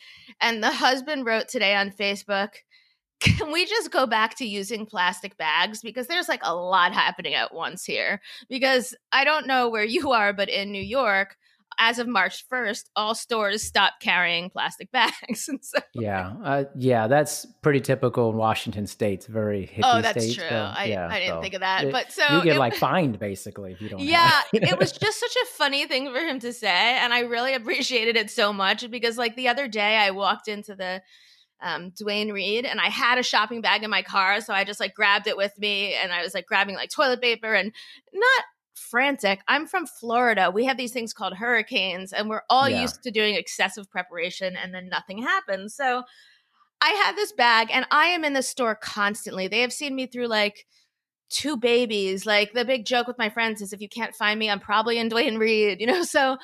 and 0.41 0.63
the 0.63 0.71
husband 0.71 1.27
wrote 1.27 1.49
today 1.49 1.75
on 1.75 1.91
Facebook 1.91 2.51
can 3.21 3.53
we 3.53 3.67
just 3.67 3.91
go 3.91 4.07
back 4.07 4.37
to 4.37 4.47
using 4.47 4.87
plastic 4.87 5.37
bags? 5.37 5.81
Because 5.83 6.07
there's 6.07 6.29
like 6.29 6.41
a 6.43 6.55
lot 6.55 6.93
happening 6.93 7.35
at 7.35 7.55
once 7.55 7.85
here. 7.85 8.21
Because 8.49 8.95
i 9.13 9.25
don't 9.25 9.47
know 9.47 9.69
where 9.69 9.85
you 9.85 10.11
are 10.13 10.33
but 10.33 10.49
in 10.49 10.71
new 10.71 10.83
york 10.83 11.37
as 11.79 11.99
of 11.99 12.09
march 12.09 12.45
1st 12.49 12.85
all 12.97 13.15
stores 13.15 13.63
stopped 13.63 14.03
carrying 14.03 14.51
plastic 14.51 14.91
bags. 14.93 15.49
So, 15.63 15.79
yeah 15.95 16.35
uh, 16.45 16.65
yeah 16.77 17.07
that's 17.07 17.47
pretty 17.63 17.81
typical 17.81 18.31
in 18.31 18.37
washington 18.37 18.87
state's 18.87 19.27
very 19.27 19.67
hippie 19.67 19.81
oh 19.85 20.03
that's 20.03 20.25
state, 20.25 20.37
true. 20.37 20.49
so, 20.49 20.73
I, 20.77 20.85
yeah, 20.87 21.09
I 21.11 21.21
didn't 21.21 21.37
so 21.37 21.43
think 21.43 21.55
of 21.55 21.61
that 21.61 21.85
it, 21.85 21.93
but 21.93 22.13
so 22.13 22.23
you 22.37 22.45
get 22.45 22.57
it, 22.57 22.59
like 22.59 22.75
fined 22.89 23.19
basically 23.19 23.73
if 23.73 23.81
you 23.81 23.89
don't 23.89 24.01
yeah 24.01 24.41
it 24.53 24.79
was 24.79 24.93
just 24.93 25.21
such 25.21 25.37
a 25.43 25.47
funny 25.57 25.87
thing 25.87 26.13
for 26.13 26.21
him 26.21 26.39
to 26.41 26.53
say 26.53 26.69
and 26.99 27.13
i 27.13 27.21
really 27.21 27.55
appreciated 27.55 28.17
it 28.17 28.31
so 28.31 28.53
much 28.53 28.91
because 28.91 29.17
like 29.17 29.37
the 29.37 29.49
other 29.49 29.69
day 29.69 29.97
i 29.97 30.11
walked 30.11 30.49
into 30.49 30.75
the 30.75 31.01
um, 31.63 31.91
Duane 31.91 32.33
Reade, 32.33 32.65
and 32.65 32.81
I 32.81 32.89
had 32.89 33.19
a 33.19 33.23
shopping 33.23 33.61
bag 33.61 33.83
in 33.83 33.91
my 33.91 34.03
car, 34.03 34.41
so 34.41 34.53
I 34.53 34.65
just 34.65 34.81
like 34.81 34.95
grabbed 34.95 35.27
it 35.27 35.37
with 35.37 35.53
me, 35.59 35.95
and 35.95 36.13
I 36.13 36.23
was 36.23 36.35
like 36.35 36.47
grabbing 36.47 36.75
like 36.75 36.91
toilet 36.91 37.21
paper 37.21 37.55
and 37.55 37.73
not 38.13 38.45
frantic. 38.75 39.41
I'm 39.47 39.67
from 39.67 39.87
Florida. 39.87 40.51
We 40.51 40.65
have 40.65 40.77
these 40.77 40.93
things 40.93 41.13
called 41.13 41.35
hurricanes, 41.35 42.13
and 42.13 42.29
we're 42.29 42.43
all 42.49 42.69
yeah. 42.69 42.83
used 42.83 43.03
to 43.03 43.11
doing 43.11 43.35
excessive 43.35 43.91
preparation, 43.91 44.57
and 44.57 44.75
then 44.75 44.89
nothing 44.89 45.23
happens. 45.23 45.75
So 45.75 46.03
I 46.81 46.91
had 47.05 47.17
this 47.17 47.33
bag, 47.33 47.69
and 47.73 47.87
I 47.91 48.07
am 48.07 48.25
in 48.25 48.33
the 48.33 48.43
store 48.43 48.75
constantly. 48.75 49.49
They 49.49 49.61
have 49.61 49.73
seen 49.73 49.95
me 49.95 50.07
through 50.07 50.29
like 50.29 50.67
two 51.31 51.57
babies. 51.57 52.27
Like 52.27 52.53
the 52.53 52.65
big 52.65 52.85
joke 52.85 53.07
with 53.07 53.19
my 53.19 53.31
friends 53.31 53.63
is 53.63 53.73
if 53.73 53.81
you 53.81 53.89
can't 53.89 54.15
find 54.15 54.39
me, 54.39 54.51
I'm 54.51 54.61
probably 54.61 54.99
in 54.99 55.09
Duane 55.09 55.39
Reade, 55.39 55.81
you 55.81 55.87
know? 55.87 56.03
So 56.03 56.37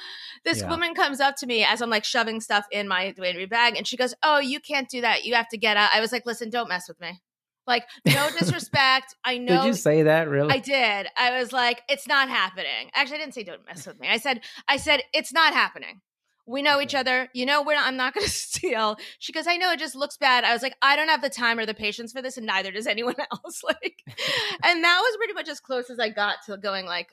this 0.44 0.60
yeah. 0.60 0.70
woman 0.70 0.94
comes 0.94 1.20
up 1.20 1.36
to 1.36 1.46
me 1.46 1.64
as 1.64 1.82
I'm 1.82 1.90
like 1.90 2.04
shoving 2.04 2.40
stuff 2.40 2.66
in 2.70 2.88
my 2.88 3.10
Duane 3.10 3.36
Reade 3.36 3.50
bag 3.50 3.76
and 3.76 3.86
she 3.86 3.96
goes, 3.96 4.14
Oh, 4.22 4.38
you 4.38 4.60
can't 4.60 4.88
do 4.88 5.00
that. 5.02 5.24
You 5.24 5.34
have 5.34 5.48
to 5.50 5.58
get 5.58 5.76
out. 5.76 5.90
I 5.92 6.00
was 6.00 6.12
like, 6.12 6.24
Listen, 6.24 6.50
don't 6.50 6.68
mess 6.68 6.88
with 6.88 7.00
me. 7.00 7.20
Like, 7.66 7.84
no 8.06 8.28
disrespect. 8.38 9.14
I 9.24 9.38
know. 9.38 9.62
Did 9.62 9.66
you 9.66 9.72
say 9.74 10.04
that 10.04 10.28
really? 10.28 10.54
I 10.54 10.58
did. 10.58 11.08
I 11.16 11.38
was 11.38 11.52
like, 11.52 11.82
it's 11.88 12.06
not 12.06 12.28
happening. 12.28 12.90
Actually, 12.94 13.16
I 13.16 13.20
didn't 13.20 13.34
say 13.34 13.42
don't 13.42 13.66
mess 13.66 13.86
with 13.86 13.98
me. 13.98 14.08
I 14.08 14.18
said, 14.18 14.42
I 14.68 14.76
said, 14.76 15.02
it's 15.12 15.32
not 15.32 15.52
happening. 15.52 16.00
We 16.46 16.62
know 16.62 16.80
each 16.80 16.94
other. 16.94 17.28
You 17.34 17.44
know, 17.44 17.62
we're 17.62 17.74
not, 17.74 17.86
I'm 17.86 17.96
not 17.96 18.14
going 18.14 18.26
to 18.26 18.30
steal. 18.30 18.96
She 19.18 19.32
goes, 19.32 19.46
I 19.46 19.56
know 19.56 19.72
it 19.72 19.78
just 19.78 19.96
looks 19.96 20.16
bad. 20.16 20.44
I 20.44 20.52
was 20.52 20.62
like, 20.62 20.76
I 20.82 20.96
don't 20.96 21.08
have 21.08 21.22
the 21.22 21.30
time 21.30 21.58
or 21.58 21.66
the 21.66 21.74
patience 21.74 22.12
for 22.12 22.22
this, 22.22 22.36
and 22.36 22.46
neither 22.46 22.70
does 22.70 22.86
anyone 22.86 23.16
else. 23.32 23.62
like, 23.64 24.02
and 24.64 24.84
that 24.84 25.00
was 25.02 25.16
pretty 25.16 25.34
much 25.34 25.48
as 25.48 25.60
close 25.60 25.90
as 25.90 25.98
I 25.98 26.08
got 26.08 26.36
to 26.46 26.56
going 26.56 26.86
like 26.86 27.08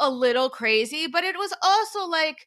a 0.00 0.10
little 0.10 0.50
crazy. 0.50 1.06
But 1.06 1.24
it 1.24 1.36
was 1.38 1.54
also 1.62 2.06
like, 2.06 2.46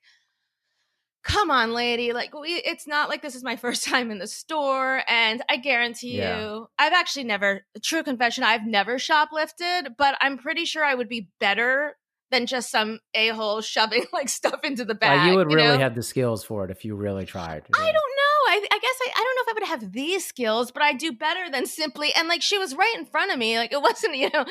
come 1.24 1.52
on, 1.52 1.74
lady. 1.74 2.14
Like, 2.14 2.34
we, 2.34 2.56
it's 2.66 2.88
not 2.88 3.10
like 3.10 3.22
this 3.22 3.36
is 3.36 3.44
my 3.44 3.56
first 3.56 3.84
time 3.86 4.12
in 4.12 4.20
the 4.20 4.28
store. 4.28 5.04
And 5.08 5.44
I 5.50 5.58
guarantee 5.58 6.18
yeah. 6.18 6.40
you, 6.40 6.68
I've 6.80 6.94
actually 6.94 7.26
never, 7.26 7.66
true 7.84 8.04
confession, 8.04 8.44
I've 8.44 8.66
never 8.66 8.96
shoplifted, 8.96 9.96
but 9.98 10.16
I'm 10.22 10.38
pretty 10.38 10.66
sure 10.66 10.84
I 10.84 10.96
would 10.96 11.10
be 11.10 11.30
better 11.40 11.96
than 12.32 12.46
just 12.46 12.70
some 12.72 13.00
a 13.14 13.30
hole 13.30 13.62
shoving 13.62 14.06
like 14.14 14.30
stuff 14.30 14.60
into 14.64 14.86
the 14.86 14.96
bag. 14.96 15.20
Well, 15.20 15.28
you 15.28 15.36
would 15.38 15.52
you 15.52 15.58
really 15.58 15.78
know? 15.78 15.84
have 15.84 15.96
the 15.96 16.04
skills 16.04 16.44
for 16.44 16.66
it 16.66 16.72
if 16.72 16.84
you 16.86 16.96
really 16.96 17.26
tried. 17.26 17.66
I 17.74 17.86
don't 17.86 17.94
know. 17.94 18.24
I, 18.50 18.66
I 18.72 18.80
guess 18.80 18.96
I, 19.02 19.12
I 19.16 19.24
don't 19.24 19.36
know 19.36 19.42
if 19.42 19.50
I 19.50 19.54
would 19.54 19.82
have 19.82 19.92
these 19.92 20.26
skills, 20.26 20.72
but 20.72 20.82
I 20.82 20.94
do 20.94 21.12
better 21.12 21.50
than 21.52 21.66
simply 21.66 22.14
and 22.16 22.28
like 22.28 22.42
she 22.42 22.58
was 22.58 22.76
right 22.76 22.96
in 22.98 23.06
front 23.06 23.32
of 23.32 23.38
me. 23.38 23.58
Like 23.58 23.74
it 23.74 23.82
wasn't, 23.82 24.16
you 24.16 24.30
know. 24.34 24.46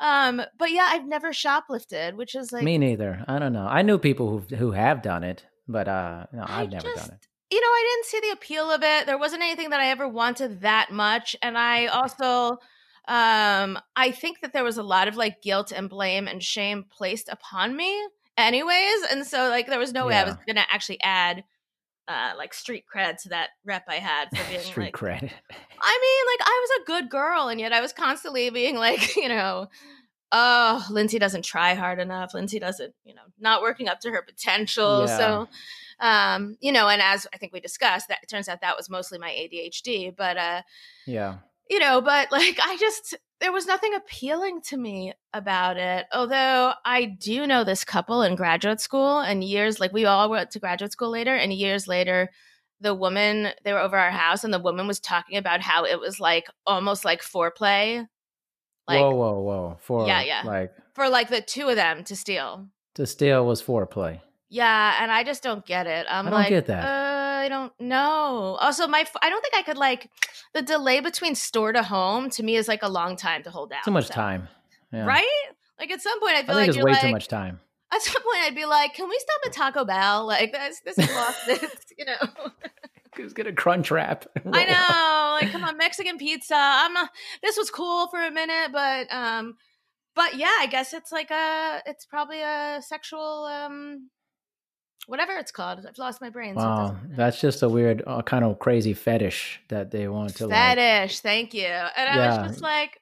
Um, 0.00 0.42
but 0.58 0.70
yeah, 0.70 0.88
I've 0.90 1.06
never 1.06 1.32
shoplifted, 1.32 2.14
which 2.14 2.34
is 2.34 2.52
like 2.52 2.64
me 2.64 2.78
neither. 2.78 3.24
I 3.26 3.38
don't 3.38 3.52
know. 3.52 3.66
I 3.66 3.82
knew 3.82 3.98
people 3.98 4.28
who 4.28 4.56
who 4.56 4.72
have 4.72 5.02
done 5.02 5.24
it, 5.24 5.44
but 5.66 5.88
uh, 5.88 6.26
no, 6.32 6.44
I've 6.46 6.70
never 6.70 6.88
just, 6.88 7.08
done 7.08 7.14
it 7.16 7.28
you 7.50 7.60
know, 7.60 7.66
I 7.66 7.94
didn't 7.94 8.06
see 8.06 8.20
the 8.20 8.34
appeal 8.34 8.70
of 8.70 8.82
it. 8.82 9.06
There 9.06 9.18
wasn't 9.18 9.42
anything 9.42 9.70
that 9.70 9.80
I 9.80 9.88
ever 9.88 10.06
wanted 10.06 10.60
that 10.60 10.90
much. 10.90 11.34
And 11.42 11.56
I 11.56 11.86
also 11.86 12.58
um 13.08 13.78
I 13.96 14.12
think 14.12 14.40
that 14.40 14.52
there 14.52 14.64
was 14.64 14.78
a 14.78 14.82
lot 14.82 15.08
of 15.08 15.16
like 15.16 15.42
guilt 15.42 15.72
and 15.74 15.88
blame 15.88 16.28
and 16.28 16.42
shame 16.42 16.84
placed 16.88 17.28
upon 17.28 17.74
me 17.74 18.00
anyways. 18.36 19.02
And 19.10 19.26
so 19.26 19.48
like 19.48 19.66
there 19.66 19.78
was 19.78 19.92
no 19.92 20.06
way 20.06 20.14
I 20.16 20.24
was 20.24 20.36
gonna 20.46 20.66
actually 20.70 21.00
add 21.02 21.42
uh 22.06 22.34
like 22.36 22.54
street 22.54 22.84
cred 22.94 23.20
to 23.22 23.30
that 23.30 23.50
rep 23.64 23.84
I 23.88 23.96
had 23.96 24.28
for 24.30 24.48
being 24.48 24.60
Street 24.60 24.84
like 24.84 24.94
cred. 24.94 25.30
I 25.80 25.98
mean, 26.02 26.38
like 26.38 26.48
I 26.48 26.66
was 26.66 26.80
a 26.80 26.84
good 26.86 27.10
girl, 27.10 27.48
and 27.48 27.60
yet 27.60 27.72
I 27.72 27.80
was 27.80 27.92
constantly 27.92 28.50
being 28.50 28.76
like, 28.76 29.16
you 29.16 29.28
know, 29.28 29.68
oh, 30.32 30.86
Lindsay 30.90 31.18
doesn't 31.18 31.44
try 31.44 31.74
hard 31.74 32.00
enough. 32.00 32.34
Lindsay 32.34 32.58
doesn't, 32.58 32.94
you 33.04 33.14
know, 33.14 33.22
not 33.38 33.62
working 33.62 33.88
up 33.88 34.00
to 34.00 34.10
her 34.10 34.22
potential. 34.22 35.06
Yeah. 35.06 35.16
So, 35.16 35.48
um, 36.00 36.56
you 36.60 36.72
know, 36.72 36.88
and 36.88 37.00
as 37.00 37.26
I 37.32 37.38
think 37.38 37.52
we 37.52 37.60
discussed, 37.60 38.08
that 38.08 38.18
it 38.22 38.28
turns 38.28 38.48
out 38.48 38.60
that 38.60 38.76
was 38.76 38.90
mostly 38.90 39.18
my 39.18 39.30
ADHD. 39.30 40.14
But 40.14 40.36
uh, 40.36 40.62
Yeah. 41.06 41.38
You 41.68 41.78
know, 41.78 42.00
but 42.00 42.30
like 42.32 42.58
I 42.62 42.76
just 42.78 43.16
there 43.40 43.52
was 43.52 43.66
nothing 43.66 43.94
appealing 43.94 44.62
to 44.62 44.76
me 44.76 45.12
about 45.32 45.76
it. 45.76 46.06
Although 46.12 46.72
I 46.84 47.04
do 47.04 47.46
know 47.46 47.64
this 47.64 47.84
couple 47.84 48.22
in 48.22 48.34
graduate 48.34 48.80
school 48.80 49.20
and 49.20 49.44
years 49.44 49.78
like 49.80 49.92
we 49.92 50.04
all 50.04 50.28
went 50.30 50.50
to 50.52 50.60
graduate 50.60 50.92
school 50.92 51.10
later 51.10 51.34
and 51.34 51.52
years 51.52 51.86
later 51.86 52.30
the 52.80 52.94
woman 52.94 53.48
they 53.64 53.72
were 53.72 53.80
over 53.80 53.96
our 53.96 54.10
house 54.10 54.44
and 54.44 54.54
the 54.54 54.58
woman 54.58 54.86
was 54.86 55.00
talking 55.00 55.36
about 55.36 55.60
how 55.60 55.84
it 55.84 55.98
was 55.98 56.20
like 56.20 56.46
almost 56.64 57.04
like 57.04 57.22
foreplay 57.22 58.06
like 58.88 59.00
whoa, 59.00 59.10
whoa, 59.10 59.40
whoa. 59.40 59.76
For 59.80 60.06
Yeah, 60.06 60.22
yeah. 60.22 60.42
like 60.44 60.72
for 60.94 61.08
like 61.10 61.28
the 61.28 61.42
two 61.42 61.68
of 61.68 61.76
them 61.76 62.04
to 62.04 62.16
steal. 62.16 62.68
to 62.94 63.06
steal 63.06 63.46
was 63.46 63.62
foreplay. 63.62 64.20
Yeah, 64.48 64.96
and 65.02 65.12
I 65.12 65.24
just 65.24 65.42
don't 65.42 65.64
get 65.66 65.86
it. 65.86 66.06
I'm 66.08 66.26
I 66.26 66.30
don't 66.30 66.40
like, 66.40 66.48
get 66.48 66.66
that. 66.66 66.84
Uh, 66.84 67.27
I 67.38 67.48
don't 67.48 67.72
know. 67.80 68.56
Also, 68.60 68.86
my 68.86 69.04
I 69.22 69.30
don't 69.30 69.42
think 69.42 69.54
I 69.54 69.62
could 69.62 69.76
like 69.78 70.10
the 70.54 70.62
delay 70.62 71.00
between 71.00 71.34
store 71.34 71.72
to 71.72 71.82
home 71.82 72.30
to 72.30 72.42
me 72.42 72.56
is 72.56 72.68
like 72.68 72.82
a 72.82 72.88
long 72.88 73.16
time 73.16 73.42
to 73.44 73.50
hold 73.50 73.72
out. 73.72 73.84
Too 73.84 73.90
much 73.90 74.08
so- 74.08 74.14
time. 74.14 74.48
Yeah. 74.92 75.04
right? 75.04 75.26
Like 75.78 75.90
at 75.90 76.00
some 76.00 76.18
point, 76.20 76.34
I 76.34 76.38
I 76.38 76.42
feel 76.42 76.54
think 76.54 76.56
like 76.56 76.68
it's 76.68 76.76
you're 76.76 76.86
way 76.86 76.92
like 76.92 77.00
too 77.02 77.10
much 77.10 77.28
time. 77.28 77.60
at 77.92 78.02
some 78.02 78.22
point 78.22 78.38
I'd 78.42 78.54
be 78.54 78.64
like, 78.66 78.94
can 78.94 79.08
we 79.08 79.18
stop 79.18 79.40
at 79.46 79.52
Taco 79.52 79.84
Bell? 79.84 80.26
Like 80.26 80.52
this, 80.52 80.80
this 80.84 80.98
is 80.98 81.10
lost. 81.14 81.38
This, 81.46 81.76
you 81.98 82.04
know. 82.04 82.50
Who's 83.16 83.32
gonna 83.32 83.52
crunch 83.52 83.90
wrap? 83.90 84.26
I 84.52 84.64
know. 84.64 85.38
Like, 85.40 85.52
come 85.52 85.64
on, 85.64 85.76
Mexican 85.76 86.18
pizza. 86.18 86.54
I'm 86.56 86.92
not. 86.92 87.10
This 87.42 87.56
was 87.56 87.70
cool 87.70 88.08
for 88.08 88.20
a 88.22 88.30
minute, 88.30 88.70
but 88.72 89.12
um, 89.12 89.56
but 90.14 90.36
yeah, 90.36 90.54
I 90.60 90.66
guess 90.66 90.92
it's 90.92 91.10
like 91.10 91.30
a. 91.30 91.82
It's 91.86 92.06
probably 92.06 92.42
a 92.42 92.80
sexual 92.80 93.44
um, 93.44 94.10
whatever 95.08 95.32
it's 95.32 95.50
called. 95.50 95.84
I've 95.88 95.98
lost 95.98 96.20
my 96.20 96.30
brain. 96.30 96.54
so 96.54 96.60
Wow, 96.60 96.86
doesn't 96.88 97.16
that's 97.16 97.40
just 97.40 97.62
a 97.62 97.68
weird, 97.68 98.02
uh, 98.06 98.22
kind 98.22 98.44
of 98.44 98.58
crazy 98.58 98.92
fetish 98.94 99.60
that 99.68 99.90
they 99.90 100.06
want 100.06 100.36
to 100.36 100.46
like. 100.46 100.76
fetish. 100.76 101.20
Thank 101.20 101.54
you. 101.54 101.64
And 101.66 102.08
I 102.08 102.28
was 102.28 102.50
just 102.50 102.62
like, 102.62 103.00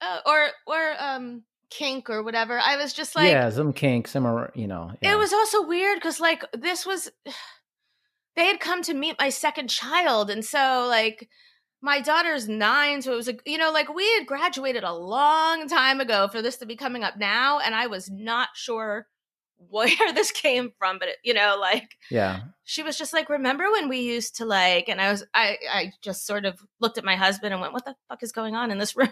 uh, 0.00 0.20
or 0.24 0.48
or 0.66 0.94
um, 0.98 1.42
kink 1.70 2.08
or 2.08 2.22
whatever. 2.22 2.58
I 2.58 2.76
was 2.76 2.92
just 2.92 3.16
like, 3.16 3.30
yeah, 3.30 3.50
some 3.50 3.72
kink, 3.72 4.06
some, 4.08 4.24
are- 4.24 4.52
you 4.54 4.68
know. 4.68 4.92
yeah. 5.02 5.12
It 5.12 5.18
was 5.18 5.32
also 5.32 5.66
weird 5.66 5.98
because 5.98 6.20
like 6.20 6.44
this 6.52 6.86
was 6.86 7.10
they 8.36 8.46
had 8.46 8.60
come 8.60 8.82
to 8.82 8.94
meet 8.94 9.16
my 9.18 9.28
second 9.28 9.68
child, 9.68 10.30
and 10.30 10.44
so 10.44 10.86
like 10.88 11.28
my 11.82 12.00
daughter's 12.00 12.48
nine, 12.48 13.02
so 13.02 13.12
it 13.12 13.16
was 13.16 13.28
a 13.28 13.34
you 13.44 13.58
know 13.58 13.72
like 13.72 13.92
we 13.92 14.08
had 14.14 14.26
graduated 14.26 14.84
a 14.84 14.94
long 14.94 15.68
time 15.68 16.00
ago 16.00 16.28
for 16.28 16.40
this 16.40 16.56
to 16.58 16.66
be 16.66 16.76
coming 16.76 17.02
up 17.02 17.16
now, 17.18 17.58
and 17.58 17.74
I 17.74 17.88
was 17.88 18.08
not 18.08 18.50
sure 18.54 19.08
where 19.70 19.88
this 20.14 20.30
came 20.30 20.72
from, 20.78 20.98
but 20.98 21.08
it, 21.08 21.16
you 21.24 21.34
know 21.34 21.56
like 21.60 21.96
Yeah. 22.10 22.40
she 22.64 22.82
was 22.82 22.96
just 22.96 23.12
like, 23.12 23.28
"Remember 23.28 23.70
when 23.70 23.88
we 23.88 23.98
used 24.00 24.36
to 24.36 24.44
like?" 24.44 24.88
And 24.88 25.00
I 25.00 25.10
was 25.10 25.24
I 25.34 25.56
I 25.70 25.92
just 26.02 26.26
sort 26.26 26.44
of 26.44 26.60
looked 26.80 26.98
at 26.98 27.04
my 27.04 27.16
husband 27.16 27.52
and 27.52 27.60
went, 27.60 27.72
"What 27.72 27.84
the 27.84 27.96
fuck 28.08 28.22
is 28.22 28.32
going 28.32 28.54
on 28.54 28.70
in 28.70 28.78
this 28.78 28.96
room?" 28.96 29.08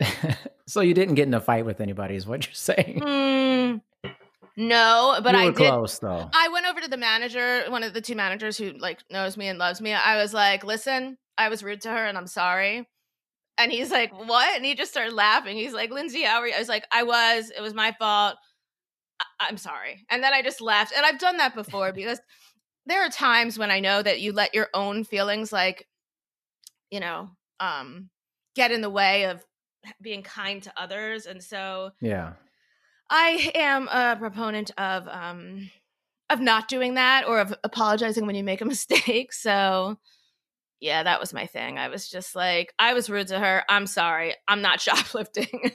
so 0.66 0.80
you 0.80 0.94
didn't 0.94 1.14
get 1.14 1.26
in 1.28 1.34
a 1.34 1.40
fight 1.40 1.64
with 1.64 1.80
anybody, 1.80 2.14
is 2.16 2.26
what 2.26 2.44
you're 2.46 2.54
saying? 2.54 3.00
Mm, 3.00 3.80
no, 4.56 5.20
but 5.22 5.34
I 5.34 5.46
did. 5.46 5.56
close 5.56 5.98
though. 6.00 6.28
I 6.32 6.48
went 6.48 6.66
over 6.66 6.80
to 6.80 6.88
the 6.88 6.96
manager, 6.96 7.64
one 7.68 7.82
of 7.84 7.94
the 7.94 8.00
two 8.00 8.16
managers 8.16 8.58
who 8.58 8.70
like 8.72 8.98
knows 9.10 9.36
me 9.36 9.46
and 9.48 9.58
loves 9.58 9.80
me. 9.80 9.92
I 9.92 10.16
was 10.20 10.34
like, 10.34 10.64
"Listen, 10.64 11.16
I 11.36 11.48
was 11.48 11.62
rude 11.62 11.82
to 11.82 11.90
her, 11.90 12.06
and 12.06 12.18
I'm 12.18 12.26
sorry." 12.26 12.88
And 13.56 13.70
he's 13.72 13.90
like, 13.90 14.12
"What?" 14.12 14.56
And 14.56 14.64
he 14.64 14.74
just 14.74 14.90
started 14.90 15.12
laughing. 15.14 15.56
He's 15.56 15.72
like, 15.72 15.90
"Lindsay, 15.90 16.22
how 16.22 16.40
are 16.40 16.46
you?" 16.48 16.54
I 16.54 16.58
was 16.58 16.68
like, 16.68 16.84
"I 16.92 17.04
was. 17.04 17.50
It 17.56 17.60
was 17.60 17.74
my 17.74 17.94
fault. 17.98 18.36
I- 19.20 19.46
I'm 19.48 19.56
sorry." 19.56 20.04
And 20.10 20.22
then 20.22 20.32
I 20.32 20.42
just 20.42 20.60
left. 20.60 20.92
And 20.96 21.04
I've 21.04 21.18
done 21.18 21.38
that 21.38 21.54
before 21.54 21.92
because 21.94 22.20
there 22.86 23.04
are 23.04 23.10
times 23.10 23.58
when 23.58 23.70
I 23.70 23.80
know 23.80 24.02
that 24.02 24.20
you 24.20 24.32
let 24.32 24.54
your 24.54 24.68
own 24.72 25.04
feelings, 25.04 25.52
like, 25.52 25.86
you 26.90 27.00
know, 27.00 27.30
um, 27.60 28.08
get 28.56 28.70
in 28.72 28.80
the 28.80 28.90
way 28.90 29.24
of 29.24 29.44
being 30.00 30.22
kind 30.22 30.62
to 30.62 30.72
others, 30.76 31.26
and 31.26 31.42
so 31.42 31.90
yeah. 32.00 32.32
I 33.10 33.50
am 33.54 33.88
a 33.88 34.16
proponent 34.16 34.70
of 34.76 35.08
um 35.08 35.70
of 36.30 36.40
not 36.40 36.68
doing 36.68 36.94
that 36.94 37.26
or 37.26 37.40
of 37.40 37.54
apologizing 37.64 38.26
when 38.26 38.36
you 38.36 38.44
make 38.44 38.60
a 38.60 38.64
mistake. 38.74 39.32
So 39.32 39.98
yeah, 40.80 41.02
that 41.02 41.20
was 41.20 41.34
my 41.34 41.46
thing. 41.46 41.78
I 41.78 41.88
was 41.88 42.08
just 42.08 42.36
like, 42.36 42.72
I 42.78 42.94
was 42.94 43.10
rude 43.10 43.28
to 43.28 43.38
her. 43.38 43.64
I'm 43.68 43.86
sorry. 43.86 44.34
I'm 44.46 44.62
not 44.62 44.80
shoplifting. 44.80 45.72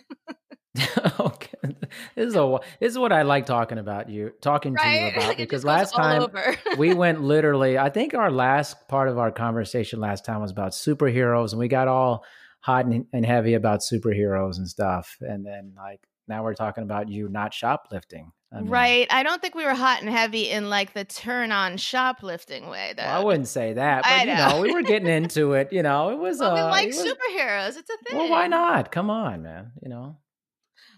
okay. 1.19 1.75
This 2.15 2.29
is 2.29 2.35
a 2.35 2.59
this 2.79 2.91
is 2.91 2.97
what 2.97 3.11
I 3.11 3.21
like 3.21 3.45
talking 3.45 3.77
about 3.77 4.09
you 4.09 4.31
talking 4.41 4.75
to 4.75 4.89
you 4.89 5.07
about 5.15 5.37
because 5.37 5.63
last 5.63 5.93
time 5.93 6.27
we 6.77 6.93
went 6.93 7.21
literally 7.21 7.77
I 7.77 7.89
think 7.89 8.15
our 8.15 8.31
last 8.31 8.87
part 8.87 9.07
of 9.07 9.19
our 9.19 9.31
conversation 9.31 9.99
last 9.99 10.25
time 10.25 10.41
was 10.41 10.49
about 10.51 10.71
superheroes 10.71 11.51
and 11.51 11.59
we 11.59 11.67
got 11.67 11.87
all 11.87 12.25
hot 12.59 12.85
and, 12.85 13.05
and 13.13 13.23
heavy 13.25 13.53
about 13.53 13.81
superheroes 13.81 14.57
and 14.57 14.67
stuff 14.67 15.17
and 15.21 15.45
then 15.45 15.73
like 15.77 16.01
now 16.27 16.43
we're 16.43 16.53
talking 16.53 16.83
about 16.83 17.09
you 17.09 17.29
not 17.29 17.53
shoplifting. 17.53 18.31
I 18.51 18.61
mean, 18.61 18.69
right. 18.69 19.07
I 19.09 19.23
don't 19.23 19.41
think 19.41 19.55
we 19.55 19.65
were 19.65 19.73
hot 19.73 20.01
and 20.01 20.09
heavy 20.09 20.49
in 20.49 20.69
like 20.69 20.93
the 20.93 21.03
turn 21.03 21.51
on 21.51 21.77
shoplifting 21.77 22.69
way 22.69 22.93
though. 22.95 23.03
Well, 23.03 23.21
I 23.21 23.23
wouldn't 23.23 23.47
say 23.47 23.73
that, 23.73 24.03
but 24.03 24.11
I 24.11 24.21
you 24.21 24.27
know, 24.27 24.49
know. 24.49 24.61
we 24.61 24.73
were 24.73 24.83
getting 24.83 25.07
into 25.07 25.53
it. 25.53 25.73
You 25.73 25.81
know, 25.81 26.11
it 26.11 26.19
was. 26.19 26.39
Well, 26.39 26.53
we 26.53 26.59
uh, 26.59 26.69
like 26.69 26.89
it 26.89 26.95
was- 26.95 27.03
superheroes. 27.03 27.77
It's 27.77 27.89
a 27.89 27.97
thing. 28.07 28.17
Well, 28.17 28.29
why 28.29 28.47
not? 28.47 28.91
Come 28.91 29.09
on, 29.09 29.41
man. 29.41 29.71
You 29.81 29.89
know, 29.89 30.17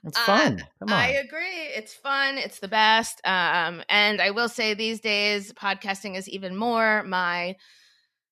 it's 0.05 0.17
Uh, 0.17 0.25
fun. 0.25 0.67
Come 0.79 0.93
on. 0.93 1.00
I 1.00 1.07
agree. 1.13 1.62
It's 1.75 1.93
fun. 1.93 2.38
It's 2.38 2.59
the 2.59 2.67
best. 2.67 3.21
Um, 3.25 3.83
and 3.89 4.21
I 4.21 4.31
will 4.31 4.50
say 4.50 4.74
these 4.74 5.00
days, 5.00 5.51
podcasting 5.53 6.15
is 6.15 6.29
even 6.29 6.55
more 6.55 7.03
my 7.03 7.55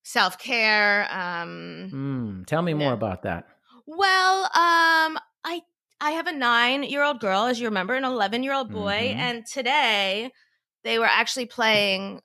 self 0.03 0.37
care. 0.37 1.07
Um, 1.11 1.89
Mm, 1.93 2.45
tell 2.45 2.61
me 2.61 2.73
more 2.73 2.89
Yeah. 2.89 2.93
about 2.93 3.23
that. 3.23 3.47
well, 3.85 4.43
um, 4.45 5.19
I 5.43 5.61
I 6.01 6.11
have 6.11 6.27
a 6.27 6.33
nine 6.33 6.83
year 6.83 7.03
old 7.03 7.19
girl, 7.19 7.45
as 7.45 7.59
you 7.59 7.67
remember, 7.67 7.95
an 7.95 8.03
eleven 8.05 8.43
year 8.43 8.53
old 8.53 8.71
boy, 8.71 9.13
Mhm. 9.13 9.15
and 9.17 9.45
today 9.45 10.31
they 10.83 10.99
were 10.99 11.05
actually 11.05 11.45
playing 11.45 12.21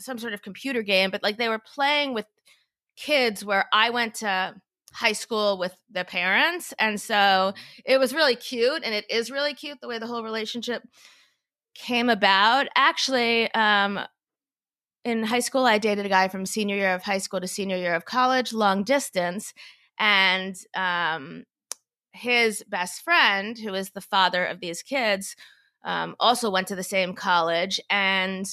some 0.00 0.18
sort 0.18 0.32
of 0.32 0.42
computer 0.42 0.82
game, 0.82 1.10
but 1.10 1.22
like 1.22 1.36
they 1.36 1.48
were 1.48 1.60
playing 1.60 2.14
with 2.14 2.26
kids 2.96 3.44
where 3.44 3.66
I 3.72 3.90
went 3.90 4.14
to 4.16 4.54
high 4.92 5.12
school 5.12 5.56
with 5.58 5.74
the 5.90 6.04
parents, 6.04 6.74
and 6.78 7.00
so 7.00 7.52
it 7.84 7.98
was 7.98 8.14
really 8.14 8.36
cute, 8.36 8.82
and 8.84 8.94
it 8.94 9.08
is 9.10 9.30
really 9.30 9.54
cute 9.54 9.80
the 9.80 9.88
way 9.88 9.98
the 9.98 10.06
whole 10.06 10.24
relationship 10.24 10.82
came 11.74 12.08
about. 12.08 12.66
Actually, 12.74 13.52
um, 13.54 14.00
in 15.04 15.22
high 15.22 15.40
school, 15.40 15.64
I 15.64 15.78
dated 15.78 16.06
a 16.06 16.10
guy 16.10 16.28
from 16.28 16.44
senior 16.44 16.76
year 16.76 16.94
of 16.94 17.02
high 17.02 17.18
school 17.18 17.40
to 17.40 17.48
senior 17.48 17.76
year 17.76 17.94
of 17.94 18.04
college, 18.04 18.52
long 18.52 18.84
distance, 18.84 19.54
and 19.98 20.56
um, 20.74 21.44
his 22.12 22.62
best 22.68 23.02
friend, 23.02 23.56
who 23.58 23.74
is 23.74 23.90
the 23.90 24.00
father 24.00 24.44
of 24.44 24.60
these 24.60 24.82
kids, 24.82 25.36
um, 25.84 26.16
also 26.20 26.50
went 26.50 26.68
to 26.68 26.76
the 26.76 26.82
same 26.82 27.14
college, 27.14 27.80
and 27.88 28.46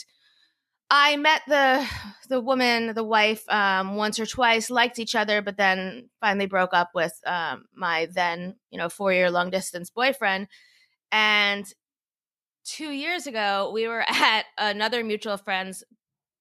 I 0.89 1.17
met 1.17 1.41
the 1.47 1.85
the 2.29 2.39
woman, 2.41 2.93
the 2.93 3.03
wife, 3.03 3.47
um, 3.49 3.95
once 3.95 4.19
or 4.19 4.25
twice, 4.25 4.69
liked 4.69 4.99
each 4.99 5.15
other, 5.15 5.41
but 5.41 5.57
then 5.57 6.09
finally 6.21 6.45
broke 6.45 6.73
up 6.73 6.91
with 6.93 7.13
um, 7.25 7.65
my 7.75 8.07
then, 8.11 8.55
you 8.69 8.77
know, 8.77 8.89
four 8.89 9.13
year 9.13 9.29
long 9.31 9.49
distance 9.49 9.89
boyfriend. 9.89 10.47
And 11.11 11.65
two 12.65 12.91
years 12.91 13.27
ago, 13.27 13.71
we 13.73 13.87
were 13.87 14.03
at 14.07 14.45
another 14.57 15.03
mutual 15.03 15.37
friend's 15.37 15.83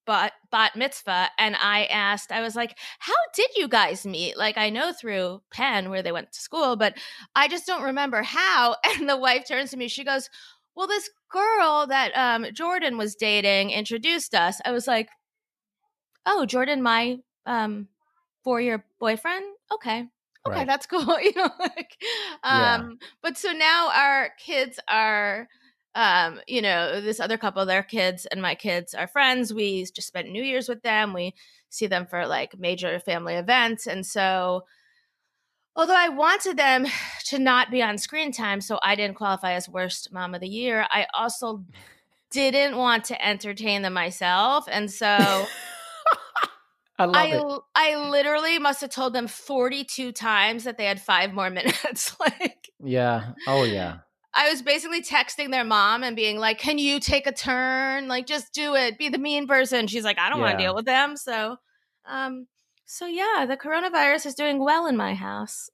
bat, 0.06 0.32
bat 0.52 0.76
mitzvah, 0.76 1.28
and 1.38 1.56
I 1.60 1.84
asked, 1.86 2.30
I 2.30 2.40
was 2.40 2.54
like, 2.54 2.76
"How 3.00 3.14
did 3.34 3.50
you 3.56 3.68
guys 3.68 4.06
meet?" 4.06 4.36
Like, 4.36 4.56
I 4.58 4.70
know 4.70 4.92
through 4.92 5.42
Penn 5.52 5.90
where 5.90 6.02
they 6.02 6.12
went 6.12 6.32
to 6.32 6.40
school, 6.40 6.76
but 6.76 6.96
I 7.34 7.48
just 7.48 7.66
don't 7.66 7.82
remember 7.82 8.22
how. 8.22 8.76
And 8.96 9.08
the 9.08 9.16
wife 9.16 9.46
turns 9.46 9.70
to 9.72 9.76
me, 9.76 9.88
she 9.88 10.04
goes, 10.04 10.30
"Well, 10.76 10.87
this 10.87 11.11
girl 11.30 11.87
that 11.88 12.12
um, 12.16 12.47
Jordan 12.52 12.99
was 12.99 13.16
dating 13.16 13.71
introduced 13.71 14.35
us." 14.35 14.61
I 14.64 14.73
was 14.73 14.87
like, 14.87 15.09
"Oh, 16.25 16.47
Jordan, 16.47 16.83
my 16.83 17.18
um, 17.47 17.88
four-year 18.45 18.85
boyfriend? 18.99 19.45
Okay." 19.73 20.09
Okay, 20.47 20.61
Right. 20.61 20.66
that's 20.66 20.87
cool. 20.87 21.18
You 21.21 21.33
know, 21.35 21.50
like, 21.59 21.97
Yeah. 22.49 22.75
um, 22.76 22.99
but 23.23 23.37
so 23.37 23.50
now 23.52 23.90
our 23.92 24.30
kids 24.38 24.78
are 24.88 25.49
um, 25.97 26.40
you 26.47 26.61
know, 26.61 27.00
this 27.00 27.21
other 27.21 27.38
couple, 27.38 27.64
their 27.64 27.83
kids 27.83 28.26
and 28.26 28.42
my 28.42 28.54
kids 28.54 28.92
are 28.95 29.09
friends. 29.09 29.54
We 29.54 29.83
just 29.85 30.06
spent 30.09 30.28
New 30.28 30.42
Year's 30.42 30.68
with 30.68 30.83
them. 30.83 31.14
We 31.14 31.35
see 31.71 31.87
them 31.87 32.06
for 32.06 32.26
like 32.26 32.59
major 32.59 33.00
family 33.00 33.35
events. 33.35 33.87
And 33.87 34.04
so, 34.04 34.64
although 35.76 35.97
I 35.97 36.09
wanted 36.09 36.56
them 36.56 36.87
to 37.26 37.38
not 37.38 37.71
be 37.71 37.83
on 37.83 37.99
screen 37.99 38.33
time, 38.33 38.61
so 38.61 38.78
I 38.83 38.97
didn't 38.97 39.16
qualify 39.16 39.52
as 39.52 39.68
worst 39.68 40.12
mom 40.12 40.35
of 40.35 40.40
the 40.40 40.49
year, 40.49 40.87
I 40.90 41.06
also 41.14 41.64
didn't 42.30 42.76
want 42.76 43.04
to 43.04 43.26
entertain 43.26 43.83
them 43.83 43.92
myself. 43.92 44.66
And 44.71 44.90
so 44.90 45.06
I 46.99 47.04
love 47.04 47.62
I, 47.75 47.92
I 47.92 48.11
literally 48.11 48.59
must 48.59 48.80
have 48.80 48.90
told 48.90 49.12
them 49.12 49.26
42 49.26 50.12
times 50.12 50.64
that 50.64 50.78
they 50.78 50.87
had 50.87 51.00
five 51.00 51.33
more 51.33 51.50
minutes. 51.50 52.18
like, 52.18 52.71
Yeah. 52.83 53.33
Oh 53.47 53.64
yeah. 53.64 53.99
I 54.38 54.50
was 54.50 54.61
basically 54.61 55.02
texting 55.02 55.50
their 55.50 55.64
mom 55.64 56.02
and 56.02 56.14
being 56.14 56.38
like, 56.38 56.59
"Can 56.59 56.76
you 56.76 57.00
take 57.00 57.26
a 57.26 57.33
turn? 57.33 58.06
Like, 58.06 58.26
just 58.26 58.52
do 58.52 58.75
it. 58.75 58.99
Be 58.99 59.09
the 59.09 59.16
mean 59.16 59.47
person." 59.47 59.87
She's 59.87 60.04
like, 60.04 60.18
"I 60.18 60.28
don't 60.28 60.40
want 60.40 60.59
to 60.59 60.62
deal 60.62 60.75
with 60.75 60.85
them." 60.85 61.16
So, 61.16 61.56
um, 62.04 62.47
so 62.87 63.07
yeah, 63.07 63.45
the 63.49 63.57
coronavirus 63.57 64.26
is 64.26 64.35
doing 64.35 64.59
well 64.59 64.87
in 64.87 64.97
my 64.97 65.14
house. 65.14 65.71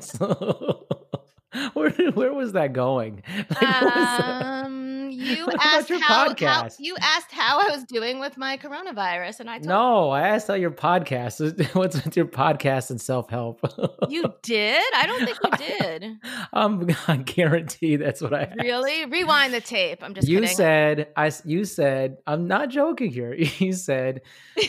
So, 0.00 0.86
where 1.74 1.90
where 2.12 2.32
was 2.34 2.52
that 2.52 2.72
going? 2.72 3.22
Like, 3.50 3.80
what 3.80 3.96
was 3.96 4.12
that? 4.18 4.36
um, 4.66 5.05
you 5.16 5.48
asked 5.60 5.90
your 5.90 5.98
how, 6.00 6.34
how 6.34 6.68
you 6.78 6.96
asked 7.00 7.32
how 7.32 7.60
I 7.60 7.70
was 7.70 7.84
doing 7.84 8.18
with 8.18 8.36
my 8.36 8.56
coronavirus, 8.56 9.40
and 9.40 9.50
I 9.50 9.54
told 9.54 9.66
No, 9.66 10.10
I 10.10 10.28
asked 10.28 10.48
how 10.48 10.54
your 10.54 10.70
podcast 10.70 11.40
is. 11.40 11.68
What's 11.74 12.04
with 12.04 12.16
your 12.16 12.26
podcast 12.26 12.90
and 12.90 13.00
self 13.00 13.30
help? 13.30 13.60
you 14.08 14.24
did. 14.42 14.82
I 14.94 15.06
don't 15.06 15.24
think 15.24 15.38
you 15.42 15.66
did. 15.66 16.16
I'm 16.52 16.88
I 17.08 17.16
guarantee 17.16 17.96
that's 17.96 18.20
what 18.20 18.34
I 18.34 18.42
asked. 18.42 18.60
Really? 18.60 19.06
Rewind 19.06 19.54
the 19.54 19.60
tape. 19.60 20.02
I'm 20.02 20.14
just 20.14 20.28
you 20.28 20.40
kidding. 20.40 20.56
said 20.56 21.08
I. 21.16 21.32
You 21.44 21.64
said 21.64 22.18
I'm 22.26 22.46
not 22.46 22.70
joking 22.70 23.10
here. 23.10 23.36
You 23.56 23.72
said 23.72 24.20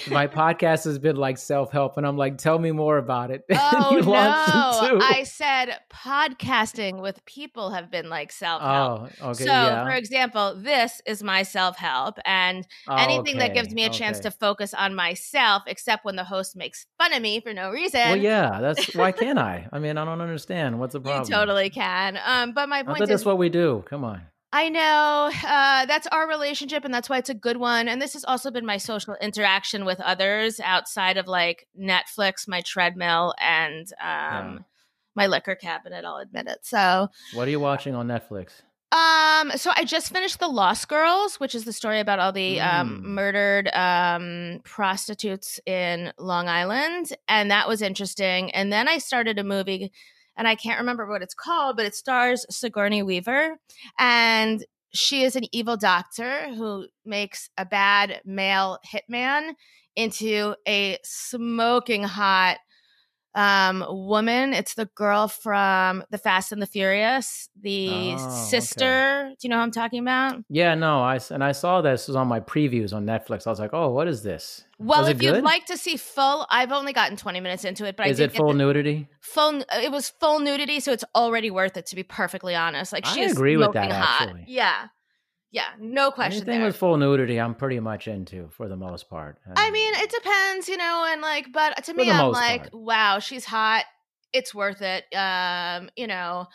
my 0.09 0.27
podcast 0.27 0.85
has 0.85 0.97
been 0.97 1.17
like 1.17 1.37
self 1.37 1.71
help, 1.71 1.97
and 1.97 2.07
I'm 2.07 2.15
like, 2.15 2.37
tell 2.37 2.57
me 2.57 2.71
more 2.71 2.97
about 2.97 3.31
it. 3.31 3.43
Oh 3.51 3.91
you 3.91 4.01
no! 4.01 4.99
I 5.01 5.23
said 5.23 5.77
podcasting 5.91 7.01
with 7.01 7.23
people 7.25 7.71
have 7.71 7.91
been 7.91 8.09
like 8.09 8.31
self 8.31 8.61
help. 8.61 9.11
Oh, 9.21 9.29
okay, 9.31 9.45
so, 9.45 9.51
yeah. 9.51 9.83
for 9.83 9.91
example, 9.91 10.36
this 10.55 11.01
is 11.05 11.23
my 11.23 11.43
self 11.43 11.77
help, 11.77 12.17
and 12.25 12.67
anything 12.89 13.37
that 13.37 13.53
gives 13.53 13.73
me 13.73 13.85
a 13.85 13.89
chance 13.89 14.17
okay. 14.17 14.29
to 14.29 14.31
focus 14.31 14.73
on 14.73 14.95
myself, 14.95 15.63
except 15.67 16.05
when 16.05 16.15
the 16.15 16.23
host 16.23 16.55
makes 16.55 16.85
fun 16.97 17.13
of 17.13 17.21
me 17.21 17.39
for 17.39 17.53
no 17.53 17.71
reason. 17.71 18.01
Well, 18.01 18.15
yeah, 18.15 18.59
that's 18.61 18.95
why 18.95 19.11
can't 19.23 19.39
I? 19.39 19.67
I 19.71 19.79
mean, 19.79 19.97
I 19.97 20.05
don't 20.05 20.21
understand. 20.21 20.79
What's 20.79 20.93
the 20.93 21.01
problem 21.01 21.27
you 21.27 21.35
totally 21.35 21.69
can. 21.69 22.19
Um, 22.25 22.53
but 22.53 22.69
my 22.69 22.83
point 22.83 23.01
is, 23.01 23.09
that's 23.09 23.25
what 23.25 23.37
we 23.37 23.49
do. 23.49 23.83
Come 23.87 24.03
on. 24.03 24.21
I 24.53 24.69
know 24.69 25.29
uh, 25.45 25.85
that's 25.85 26.07
our 26.07 26.27
relationship, 26.27 26.85
and 26.85 26.93
that's 26.93 27.09
why 27.09 27.17
it's 27.17 27.29
a 27.29 27.33
good 27.33 27.57
one. 27.57 27.87
And 27.89 28.01
this 28.01 28.13
has 28.13 28.23
also 28.23 28.49
been 28.49 28.65
my 28.65 28.77
social 28.77 29.15
interaction 29.21 29.83
with 29.83 29.99
others 29.99 30.59
outside 30.61 31.17
of 31.17 31.27
like 31.27 31.67
Netflix, 31.79 32.47
my 32.47 32.61
treadmill, 32.61 33.33
and 33.39 33.87
um, 34.01 34.65
my 35.15 35.27
liquor 35.27 35.55
cabinet. 35.55 36.05
I'll 36.05 36.17
admit 36.17 36.47
it. 36.47 36.59
So, 36.63 37.09
What 37.33 37.47
are 37.47 37.51
you 37.51 37.59
watching 37.59 37.93
on 37.93 38.07
Netflix? 38.07 38.61
Um, 38.97 39.51
so 39.57 39.71
I 39.75 39.83
just 39.85 40.11
finished 40.11 40.39
The 40.39 40.47
Lost 40.47 40.87
Girls, 40.89 41.35
which 41.39 41.53
is 41.55 41.63
the 41.65 41.73
story 41.73 41.99
about 41.99 42.19
all 42.19 42.31
the 42.31 42.59
um, 42.59 42.99
Mm. 42.99 43.01
murdered 43.03 43.67
um, 43.73 44.61
prostitutes 44.63 45.59
in 45.65 46.11
Long 46.17 46.47
Island, 46.47 47.13
and 47.27 47.51
that 47.51 47.67
was 47.67 47.81
interesting. 47.81 48.51
And 48.51 48.71
then 48.71 48.87
I 48.87 48.97
started 48.97 49.37
a 49.39 49.43
movie, 49.43 49.91
and 50.35 50.47
I 50.47 50.55
can't 50.55 50.79
remember 50.79 51.07
what 51.07 51.21
it's 51.21 51.33
called, 51.33 51.77
but 51.77 51.85
it 51.85 51.95
stars 51.95 52.45
Sigourney 52.49 53.03
Weaver, 53.03 53.57
and 53.99 54.65
she 54.93 55.23
is 55.23 55.35
an 55.35 55.43
evil 55.51 55.77
doctor 55.77 56.53
who 56.55 56.87
makes 57.05 57.49
a 57.57 57.65
bad 57.65 58.21
male 58.25 58.79
hitman 58.85 59.53
into 59.95 60.55
a 60.67 60.97
smoking 61.03 62.03
hot 62.03 62.57
um 63.37 63.85
woman 63.87 64.51
it's 64.51 64.73
the 64.73 64.87
girl 64.95 65.27
from 65.27 66.03
the 66.09 66.17
fast 66.17 66.51
and 66.51 66.61
the 66.61 66.65
furious 66.65 67.49
the 67.61 67.87
Oh, 67.89 68.13
okay. 68.15 68.35
sister 68.49 69.29
do 69.39 69.47
you 69.47 69.49
know 69.49 69.57
who 69.57 69.61
i'm 69.61 69.71
talking 69.71 69.99
about 69.99 70.39
Yeah, 70.49 70.73
no, 70.75 71.01
I 71.01 71.19
and 71.29 71.43
I 71.43 71.51
saw 71.51 71.81
this 71.81 72.07
was 72.07 72.15
on 72.15 72.27
my 72.27 72.39
previews 72.39 72.93
on 72.93 73.05
Netflix. 73.05 73.45
I 73.47 73.49
was 73.51 73.59
like, 73.59 73.73
oh, 73.73 73.89
what 73.91 74.07
is 74.07 74.23
this? 74.23 74.63
well 74.79 75.01
Was 75.01 75.09
if 75.09 75.21
you'd 75.21 75.43
like 75.43 75.65
to 75.67 75.77
see 75.77 75.97
full 75.97 76.45
i've 76.49 76.71
only 76.71 76.93
gotten 76.93 77.15
20 77.17 77.39
minutes 77.39 77.63
into 77.65 77.85
it 77.85 77.95
but 77.97 78.07
is 78.07 78.19
i 78.19 78.23
did 78.23 78.29
it 78.29 78.33
get 78.33 78.37
full 78.39 78.49
the 78.53 78.57
nudity? 78.57 79.07
full 79.21 79.63
it 79.85 79.91
was 79.91 80.09
full 80.19 80.39
nudity 80.39 80.79
so 80.79 80.91
it's 80.91 81.03
already 81.15 81.49
worth 81.51 81.77
it 81.77 81.85
to 81.87 81.95
be 81.95 82.03
perfectly 82.03 82.53
honest 82.55 82.91
like 82.93 83.05
she's 83.05 83.29
I 83.29 83.31
agree 83.31 83.57
with 83.57 83.73
that, 83.73 83.91
hot. 83.91 84.21
actually. 84.29 84.45
yeah 84.47 84.87
yeah 85.51 85.67
no 85.79 86.11
question 86.11 86.41
Anything 86.41 86.59
there. 86.59 86.67
with 86.67 86.75
full 86.75 86.97
nudity, 86.97 87.39
I'm 87.39 87.55
pretty 87.55 87.79
much 87.79 88.07
into 88.07 88.49
for 88.49 88.67
the 88.67 88.75
most 88.75 89.09
part. 89.09 89.39
I 89.55 89.71
mean, 89.71 89.93
it 89.95 90.09
depends, 90.09 90.67
you 90.67 90.77
know, 90.77 91.07
and 91.09 91.21
like, 91.21 91.47
but 91.51 91.83
to 91.85 91.93
me, 91.93 92.11
I'm 92.11 92.31
like, 92.31 92.71
part. 92.71 92.73
wow, 92.73 93.19
she's 93.19 93.45
hot. 93.45 93.85
It's 94.33 94.53
worth 94.53 94.81
it. 94.81 95.05
Um, 95.15 95.89
you 95.95 96.07
know, 96.07 96.47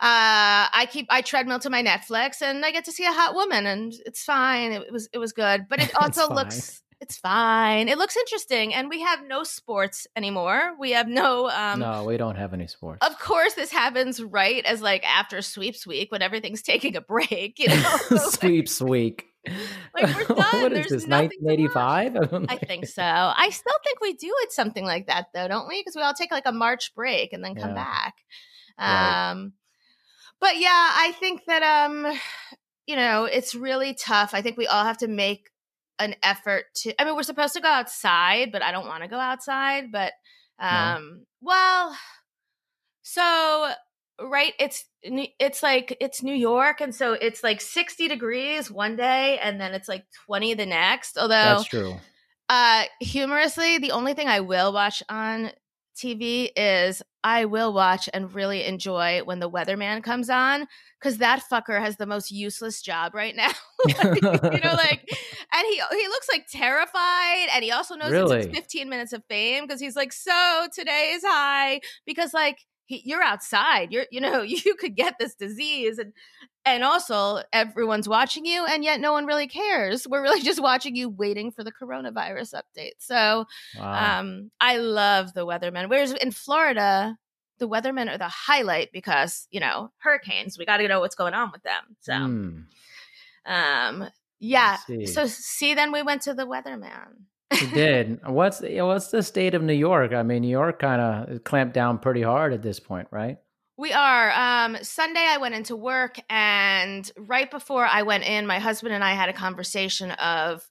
uh, 0.00 0.70
I 0.72 0.86
keep 0.90 1.06
I 1.10 1.22
treadmill 1.22 1.58
to 1.60 1.70
my 1.70 1.82
Netflix, 1.82 2.42
and 2.42 2.64
I 2.64 2.70
get 2.70 2.84
to 2.84 2.92
see 2.92 3.04
a 3.04 3.12
hot 3.12 3.34
woman, 3.34 3.66
and 3.66 3.92
it's 4.06 4.22
fine. 4.22 4.72
It, 4.72 4.92
was 4.92 5.08
it 5.12 5.18
was 5.18 5.32
good, 5.32 5.66
but 5.68 5.80
it 5.80 5.92
also 6.00 6.28
looks 6.32 6.82
it's 7.00 7.16
fine. 7.16 7.88
It 7.88 7.96
looks 7.98 8.16
interesting, 8.16 8.74
and 8.74 8.88
we 8.88 9.00
have 9.02 9.20
no 9.26 9.44
sports 9.44 10.06
anymore. 10.16 10.72
We 10.78 10.92
have 10.92 11.06
no. 11.08 11.48
Um, 11.48 11.80
no, 11.80 12.04
we 12.04 12.16
don't 12.16 12.36
have 12.36 12.52
any 12.52 12.66
sports. 12.66 13.06
Of 13.06 13.18
course, 13.18 13.54
this 13.54 13.70
happens 13.70 14.22
right 14.22 14.64
as 14.64 14.82
like 14.82 15.04
after 15.08 15.40
sweeps 15.42 15.86
week 15.86 16.10
when 16.10 16.22
everything's 16.22 16.62
taking 16.72 16.96
a 16.96 17.00
break. 17.00 17.58
You 17.58 17.68
know, 17.68 17.96
Sweeps 18.30 18.80
week. 18.80 19.26
Like, 19.94 20.14
we're 20.14 20.24
done. 20.24 20.36
what 20.62 20.72
is 20.72 20.88
There's 20.88 21.02
this? 21.02 21.06
nothing 21.06 21.30
to 21.30 21.36
1985? 21.46 22.46
I 22.50 22.56
think 22.56 22.86
so. 22.86 23.02
I 23.02 23.48
still 23.50 23.76
think 23.84 24.00
we 24.00 24.12
do 24.14 24.30
it 24.42 24.52
something 24.52 24.84
like 24.84 25.06
that 25.06 25.26
though, 25.32 25.48
don't 25.48 25.68
we? 25.68 25.80
Because 25.80 25.94
we 25.96 26.02
all 26.02 26.12
take 26.12 26.30
like 26.32 26.44
a 26.46 26.52
March 26.52 26.94
break 26.94 27.32
and 27.32 27.42
then 27.42 27.54
come 27.54 27.70
Yeah. 27.70 27.74
back. 27.74 28.14
Right. 28.78 29.30
Um 29.30 29.52
but 30.40 30.58
yeah, 30.58 30.68
I 30.68 31.12
think 31.18 31.42
that 31.46 31.62
um 31.62 32.12
you 32.86 32.96
know, 32.96 33.24
it's 33.24 33.54
really 33.54 33.94
tough. 33.94 34.34
I 34.34 34.42
think 34.42 34.56
we 34.58 34.66
all 34.66 34.84
have 34.84 34.98
to 34.98 35.08
make 35.08 35.48
an 35.98 36.14
effort 36.22 36.66
to 36.76 37.00
I 37.00 37.04
mean, 37.04 37.16
we're 37.16 37.22
supposed 37.22 37.54
to 37.54 37.60
go 37.60 37.68
outside, 37.68 38.52
but 38.52 38.62
I 38.62 38.72
don't 38.72 38.86
want 38.86 39.02
to 39.02 39.08
go 39.08 39.18
outside, 39.18 39.90
but 39.92 40.12
um 40.58 41.24
well, 41.40 41.96
so 43.02 43.70
right 44.20 44.52
it's 44.58 44.84
it's 45.04 45.62
like 45.62 45.96
it's 46.00 46.22
New 46.22 46.34
York 46.34 46.80
and 46.80 46.94
so 46.94 47.12
it's 47.12 47.44
like 47.44 47.60
60 47.60 48.08
degrees 48.08 48.70
one 48.70 48.96
day 48.96 49.38
and 49.38 49.60
then 49.60 49.74
it's 49.74 49.88
like 49.88 50.04
20 50.26 50.54
the 50.54 50.66
next. 50.66 51.16
Although 51.16 51.34
That's 51.34 51.64
true. 51.64 51.94
uh 52.48 52.84
humorously, 53.00 53.78
the 53.78 53.92
only 53.92 54.14
thing 54.14 54.28
I 54.28 54.40
will 54.40 54.72
watch 54.72 55.02
on 55.08 55.50
TV 55.98 56.50
is 56.56 57.02
I 57.24 57.44
will 57.44 57.72
watch 57.72 58.08
and 58.14 58.32
really 58.34 58.64
enjoy 58.64 59.22
when 59.24 59.40
the 59.40 59.50
weatherman 59.50 60.02
comes 60.02 60.30
on 60.30 60.66
because 61.00 61.18
that 61.18 61.42
fucker 61.50 61.80
has 61.80 61.96
the 61.96 62.06
most 62.06 62.30
useless 62.30 62.80
job 62.80 63.14
right 63.14 63.34
now. 63.34 63.50
Like, 63.86 64.22
you 64.22 64.60
know, 64.60 64.74
like, 64.74 65.08
and 65.52 65.66
he 65.68 65.80
he 65.92 66.08
looks 66.08 66.28
like 66.32 66.46
terrified, 66.50 67.46
and 67.54 67.62
he 67.62 67.70
also 67.70 67.94
knows 67.94 68.10
it's 68.12 68.46
15 68.56 68.88
minutes 68.88 69.12
of 69.12 69.22
fame 69.28 69.64
because 69.66 69.80
he's 69.80 69.94
like, 69.94 70.12
so 70.12 70.66
today 70.74 71.12
is 71.14 71.22
high 71.24 71.80
because 72.04 72.34
like 72.34 72.58
he, 72.88 73.02
you're 73.04 73.22
outside, 73.22 73.92
you're 73.92 74.06
you 74.10 74.20
know 74.20 74.42
you 74.66 74.74
could 74.74 74.96
get 74.96 75.14
this 75.20 75.34
disease 75.34 75.98
and 75.98 76.12
and 76.64 76.82
also 76.82 77.40
everyone's 77.52 78.08
watching 78.08 78.44
you 78.44 78.66
and 78.66 78.82
yet 78.84 79.00
no 79.00 79.12
one 79.12 79.24
really 79.26 79.46
cares 79.46 80.06
we're 80.08 80.20
really 80.22 80.40
just 80.50 80.60
watching 80.60 80.96
you 80.96 81.08
waiting 81.08 81.50
for 81.50 81.62
the 81.64 81.72
coronavirus 81.72 82.54
update 82.54 82.92
so 82.98 83.46
Wow. 83.78 84.18
um 84.18 84.50
i 84.60 84.76
love 84.76 85.32
the 85.34 85.46
weathermen 85.46 85.88
whereas 85.88 86.12
in 86.12 86.30
florida 86.30 87.16
the 87.58 87.68
weathermen 87.68 88.12
are 88.12 88.18
the 88.18 88.28
highlight 88.28 88.90
because 88.92 89.46
you 89.50 89.60
know 89.60 89.90
hurricanes 89.98 90.58
we 90.58 90.66
got 90.66 90.76
to 90.78 90.88
know 90.88 91.00
what's 91.00 91.14
going 91.14 91.32
on 91.34 91.50
with 91.52 91.62
them 91.62 91.96
so 92.00 92.14
Hmm. 92.14 92.60
um 93.46 94.08
yeah 94.40 94.76
see. 94.86 95.06
so 95.06 95.26
see 95.26 95.74
then 95.74 95.90
we 95.92 96.02
went 96.02 96.22
to 96.22 96.34
the 96.34 96.46
weatherman 96.46 97.24
You 97.52 97.66
did. 97.68 98.20
What's 98.26 98.58
the, 98.58 98.80
what's 98.82 99.08
the 99.08 99.22
state 99.22 99.54
of 99.54 99.62
New 99.62 99.72
York? 99.72 100.12
I 100.12 100.22
mean, 100.22 100.42
New 100.42 100.48
York 100.48 100.78
kind 100.80 101.00
of 101.00 101.44
clamped 101.44 101.74
down 101.74 101.98
pretty 101.98 102.22
hard 102.22 102.52
at 102.52 102.62
this 102.62 102.80
point, 102.80 103.08
right? 103.10 103.38
We 103.78 103.92
are. 103.92 104.32
Um, 104.32 104.76
Sunday, 104.82 105.24
I 105.28 105.38
went 105.38 105.54
into 105.54 105.76
work, 105.76 106.18
and 106.28 107.10
right 107.16 107.48
before 107.48 107.86
I 107.86 108.02
went 108.02 108.24
in, 108.24 108.46
my 108.46 108.58
husband 108.58 108.92
and 108.92 109.04
I 109.04 109.12
had 109.12 109.28
a 109.28 109.32
conversation 109.32 110.10
of 110.10 110.68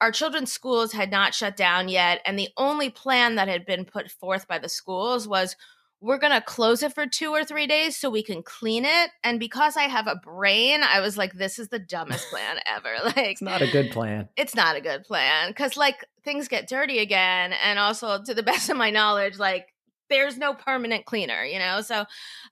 our 0.00 0.10
children's 0.10 0.52
schools 0.52 0.92
had 0.92 1.10
not 1.10 1.34
shut 1.34 1.56
down 1.56 1.88
yet, 1.88 2.22
and 2.24 2.38
the 2.38 2.48
only 2.56 2.88
plan 2.88 3.34
that 3.34 3.48
had 3.48 3.66
been 3.66 3.84
put 3.84 4.10
forth 4.10 4.48
by 4.48 4.58
the 4.58 4.68
schools 4.70 5.28
was 5.28 5.54
we're 6.00 6.18
going 6.18 6.32
to 6.32 6.40
close 6.42 6.82
it 6.82 6.94
for 6.94 7.06
two 7.06 7.30
or 7.30 7.44
three 7.44 7.66
days 7.66 7.96
so 7.96 8.10
we 8.10 8.22
can 8.22 8.42
clean 8.42 8.84
it. 8.84 9.10
And 9.24 9.40
because 9.40 9.76
I 9.76 9.84
have 9.84 10.06
a 10.06 10.16
brain, 10.16 10.82
I 10.82 11.00
was 11.00 11.16
like, 11.16 11.32
this 11.32 11.58
is 11.58 11.68
the 11.68 11.78
dumbest 11.78 12.28
plan 12.30 12.58
ever. 12.66 12.94
Like, 13.04 13.16
It's 13.16 13.42
not 13.42 13.62
a 13.62 13.70
good 13.70 13.90
plan. 13.90 14.28
it's 14.36 14.54
not 14.54 14.76
a 14.76 14.80
good 14.80 15.04
plan 15.04 15.48
because 15.50 15.76
like 15.76 16.04
things 16.24 16.48
get 16.48 16.68
dirty 16.68 16.98
again 16.98 17.52
and 17.64 17.78
also 17.78 18.22
to 18.22 18.34
the 18.34 18.42
best 18.52 18.68
of 18.68 18.76
my 18.76 18.90
knowledge 18.90 19.38
like 19.38 19.66
there's 20.10 20.36
no 20.36 20.54
permanent 20.54 21.04
cleaner 21.04 21.44
you 21.44 21.58
know 21.58 21.80
so 21.80 22.00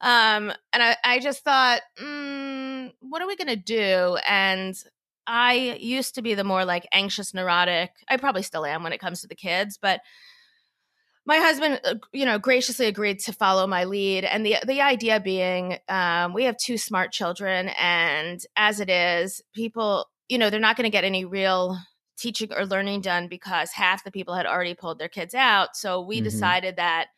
um 0.00 0.52
and 0.72 0.82
i, 0.82 0.96
I 1.04 1.18
just 1.20 1.44
thought 1.44 1.82
mm, 2.00 2.90
what 3.00 3.20
are 3.22 3.26
we 3.28 3.36
gonna 3.36 3.56
do 3.56 4.16
and 4.26 4.74
I 5.26 5.78
used 5.80 6.16
to 6.16 6.22
be 6.22 6.34
the 6.34 6.44
more 6.44 6.66
like 6.66 6.86
anxious, 6.92 7.32
neurotic. 7.32 7.92
I 8.10 8.18
probably 8.18 8.42
still 8.42 8.66
am 8.66 8.82
when 8.82 8.92
it 8.92 9.00
comes 9.00 9.22
to 9.22 9.26
the 9.26 9.34
kids, 9.34 9.78
but 9.80 10.00
my 11.26 11.38
husband, 11.38 11.80
uh, 11.84 11.94
you 12.12 12.26
know, 12.26 12.38
graciously 12.38 12.86
agreed 12.86 13.18
to 13.20 13.32
follow 13.32 13.66
my 13.66 13.84
lead, 13.84 14.24
and 14.24 14.44
the 14.44 14.56
the 14.66 14.80
idea 14.80 15.20
being, 15.20 15.78
um, 15.88 16.34
we 16.34 16.44
have 16.44 16.56
two 16.56 16.76
smart 16.78 17.12
children, 17.12 17.70
and 17.78 18.44
as 18.56 18.80
it 18.80 18.90
is, 18.90 19.42
people, 19.54 20.06
you 20.28 20.38
know, 20.38 20.50
they're 20.50 20.60
not 20.60 20.76
going 20.76 20.84
to 20.84 20.90
get 20.90 21.04
any 21.04 21.24
real 21.24 21.78
teaching 22.18 22.52
or 22.52 22.66
learning 22.66 23.00
done 23.00 23.28
because 23.28 23.72
half 23.72 24.04
the 24.04 24.10
people 24.10 24.34
had 24.34 24.46
already 24.46 24.74
pulled 24.74 24.98
their 24.98 25.08
kids 25.08 25.34
out. 25.34 25.76
So 25.76 26.00
we 26.00 26.16
mm-hmm. 26.16 26.24
decided 26.24 26.76
that 26.76 27.08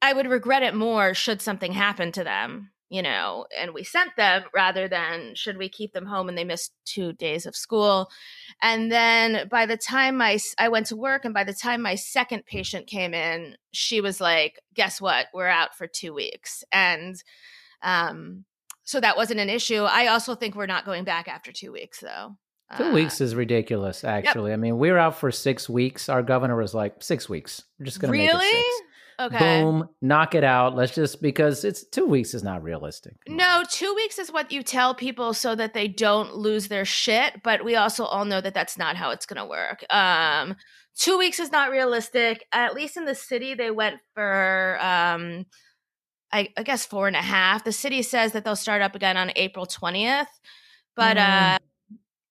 I 0.00 0.12
would 0.12 0.26
regret 0.26 0.62
it 0.62 0.74
more 0.74 1.14
should 1.14 1.40
something 1.40 1.72
happen 1.72 2.12
to 2.12 2.24
them 2.24 2.71
you 2.92 3.00
know, 3.00 3.46
and 3.58 3.72
we 3.72 3.84
sent 3.84 4.14
them 4.16 4.42
rather 4.52 4.86
than 4.86 5.34
should 5.34 5.56
we 5.56 5.70
keep 5.70 5.94
them 5.94 6.04
home 6.04 6.28
and 6.28 6.36
they 6.36 6.44
missed 6.44 6.74
two 6.84 7.14
days 7.14 7.46
of 7.46 7.56
school. 7.56 8.10
And 8.60 8.92
then 8.92 9.48
by 9.48 9.64
the 9.64 9.78
time 9.78 10.18
my 10.18 10.38
I 10.58 10.68
went 10.68 10.88
to 10.88 10.96
work 10.96 11.24
and 11.24 11.32
by 11.32 11.44
the 11.44 11.54
time 11.54 11.80
my 11.80 11.94
second 11.94 12.44
patient 12.44 12.86
came 12.86 13.14
in, 13.14 13.56
she 13.72 14.02
was 14.02 14.20
like, 14.20 14.60
"Guess 14.74 15.00
what? 15.00 15.28
We're 15.32 15.46
out 15.46 15.74
for 15.74 15.86
2 15.86 16.12
weeks." 16.12 16.64
And 16.70 17.16
um 17.82 18.44
so 18.84 19.00
that 19.00 19.16
wasn't 19.16 19.40
an 19.40 19.48
issue. 19.48 19.84
I 19.84 20.08
also 20.08 20.34
think 20.34 20.54
we're 20.54 20.66
not 20.66 20.84
going 20.84 21.04
back 21.04 21.28
after 21.28 21.50
2 21.50 21.72
weeks 21.72 22.00
though. 22.00 22.36
Two 22.76 22.84
uh, 22.84 22.92
weeks 22.92 23.22
is 23.22 23.34
ridiculous, 23.34 24.04
actually. 24.04 24.50
Yep. 24.50 24.58
I 24.58 24.60
mean, 24.60 24.78
we 24.78 24.90
were 24.90 24.98
out 24.98 25.16
for 25.16 25.30
six 25.30 25.68
weeks. 25.68 26.08
Our 26.08 26.22
governor 26.22 26.56
was 26.56 26.72
like, 26.74 27.02
six 27.02 27.28
weeks. 27.28 27.64
We're 27.78 27.84
just 27.84 28.00
going 28.00 28.12
to 28.12 28.18
really? 28.18 28.32
make 28.32 28.44
it 28.44 28.64
six. 28.64 28.91
Okay. 29.20 29.38
Boom, 29.38 29.88
knock 30.00 30.34
it 30.34 30.44
out. 30.44 30.74
Let's 30.74 30.94
just 30.94 31.22
because 31.22 31.64
it's 31.64 31.84
two 31.84 32.06
weeks 32.06 32.34
is 32.34 32.42
not 32.42 32.62
realistic. 32.62 33.16
No, 33.28 33.62
two 33.68 33.92
weeks 33.94 34.18
is 34.18 34.32
what 34.32 34.50
you 34.50 34.62
tell 34.62 34.94
people 34.94 35.34
so 35.34 35.54
that 35.54 35.74
they 35.74 35.88
don't 35.88 36.36
lose 36.36 36.68
their 36.68 36.84
shit. 36.84 37.42
But 37.42 37.64
we 37.64 37.76
also 37.76 38.04
all 38.04 38.24
know 38.24 38.40
that 38.40 38.54
that's 38.54 38.78
not 38.78 38.96
how 38.96 39.10
it's 39.10 39.26
going 39.26 39.38
to 39.42 39.48
work. 39.48 39.84
Um, 39.90 40.56
two 40.96 41.18
weeks 41.18 41.38
is 41.38 41.52
not 41.52 41.70
realistic. 41.70 42.46
At 42.52 42.74
least 42.74 42.96
in 42.96 43.04
the 43.04 43.14
city, 43.14 43.54
they 43.54 43.70
went 43.70 44.00
for. 44.14 44.78
Um, 44.80 45.46
I, 46.34 46.48
I 46.56 46.62
guess 46.62 46.86
four 46.86 47.06
and 47.08 47.16
a 47.16 47.22
half. 47.22 47.62
The 47.62 47.72
city 47.72 48.00
says 48.00 48.32
that 48.32 48.44
they'll 48.44 48.56
start 48.56 48.80
up 48.80 48.94
again 48.94 49.18
on 49.18 49.32
April 49.36 49.66
20th. 49.66 50.26
But 50.96 51.18
mm. 51.18 51.54
uh, 51.54 51.58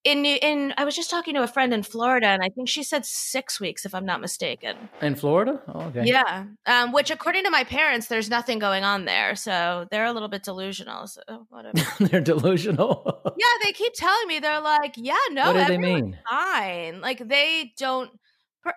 in 0.04 0.26
in 0.26 0.74
I 0.78 0.84
was 0.84 0.96
just 0.96 1.10
talking 1.10 1.36
to 1.36 1.44
a 1.44 1.48
friend 1.48 1.74
in 1.74 1.84
Florida, 1.84 2.28
and 2.28 2.42
I 2.42 2.50
think 2.50 2.68
she 2.68 2.84
said 2.84 3.06
six 3.06 3.60
weeks, 3.60 3.86
if 3.86 3.94
I'm 3.94 4.06
not 4.06 4.22
mistaken. 4.22 4.90
In 5.02 5.16
Florida, 5.16 5.62
oh, 5.68 5.82
okay. 5.82 6.04
Yeah, 6.06 6.46
um, 6.66 6.92
which 6.92 7.12
according 7.12 7.44
to 7.44 7.52
my 7.52 7.64
parents, 7.64 8.08
there's 8.08 8.30
nothing 8.30 8.60
going 8.60 8.84
on 8.84 9.06
there, 9.06 9.36
so 9.36 9.88
they're 9.92 10.06
a 10.06 10.14
little 10.14 10.30
bit 10.30 10.44
delusional. 10.44 11.08
So 11.08 11.22
whatever. 11.50 11.78
they're 12.00 12.22
delusional. 12.22 13.22
yeah, 13.38 13.46
they 13.64 13.74
keep 13.74 13.94
telling 13.94 14.28
me 14.28 14.40
they're 14.40 14.62
like, 14.62 14.96
yeah, 14.98 15.16
no, 15.32 15.54
what 15.54 15.68
do 15.68 15.74
they 15.74 15.78
mean? 15.78 16.18
Fine, 16.30 17.02
like 17.02 17.20
they 17.28 17.74
don't 17.78 18.12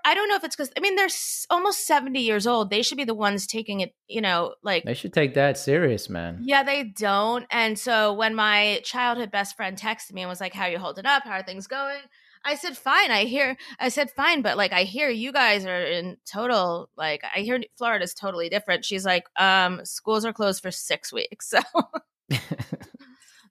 I 0.05 0.15
don't 0.15 0.29
know 0.29 0.37
if 0.37 0.45
it's 0.45 0.57
because 0.57 0.71
I 0.77 0.81
mean 0.81 0.97
they're 0.97 1.09
almost 1.51 1.87
seventy 1.87 2.21
years 2.21 2.47
old. 2.47 2.71
They 2.71 2.83
should 2.83 2.97
be 2.97 3.05
the 3.05 3.15
ones 3.15 3.47
taking 3.47 3.81
it. 3.81 3.95
You 4.09 4.21
know, 4.23 4.55
like 4.63 4.85
they 4.85 4.95
should 4.95 5.13
take 5.13 5.35
that 5.35 5.59
serious, 5.59 6.09
man. 6.09 6.41
Yeah, 6.43 6.63
they 6.63 6.85
don't. 6.85 7.47
And 7.51 7.79
so 7.79 8.13
when 8.13 8.35
my 8.35 8.81
childhood 8.85 9.31
best 9.31 9.57
friend 9.57 9.77
texted 9.79 10.13
me 10.13 10.23
and 10.23 10.31
was 10.31 10.41
like, 10.41 10.55
"How 10.55 10.65
are 10.65 10.71
you 10.71 10.79
holding 10.79 11.07
up? 11.07 11.25
How 11.25 11.33
are 11.33 11.43
things 11.43 11.67
going?" 11.67 12.01
I 12.47 12.55
said, 12.55 12.77
"Fine." 12.79 13.11
I 13.11 13.25
hear. 13.25 13.57
I 13.79 13.91
said, 13.91 14.11
"Fine," 14.11 14.43
but 14.43 14.57
like 14.57 14.73
I 14.73 14.85
hear 14.85 15.11
you 15.11 15.33
guys 15.33 15.67
are 15.67 15.83
in 15.83 16.17
total. 16.31 16.89
Like 16.97 17.23
I 17.25 17.41
hear 17.41 17.61
Florida's 17.77 18.15
totally 18.15 18.49
different. 18.49 18.85
She's 18.87 19.05
like, 19.05 19.25
"Um, 19.39 19.85
schools 19.85 20.25
are 20.25 20.33
closed 20.33 20.63
for 20.63 20.71
six 20.71 21.13
weeks." 21.13 21.53
So. 21.65 21.83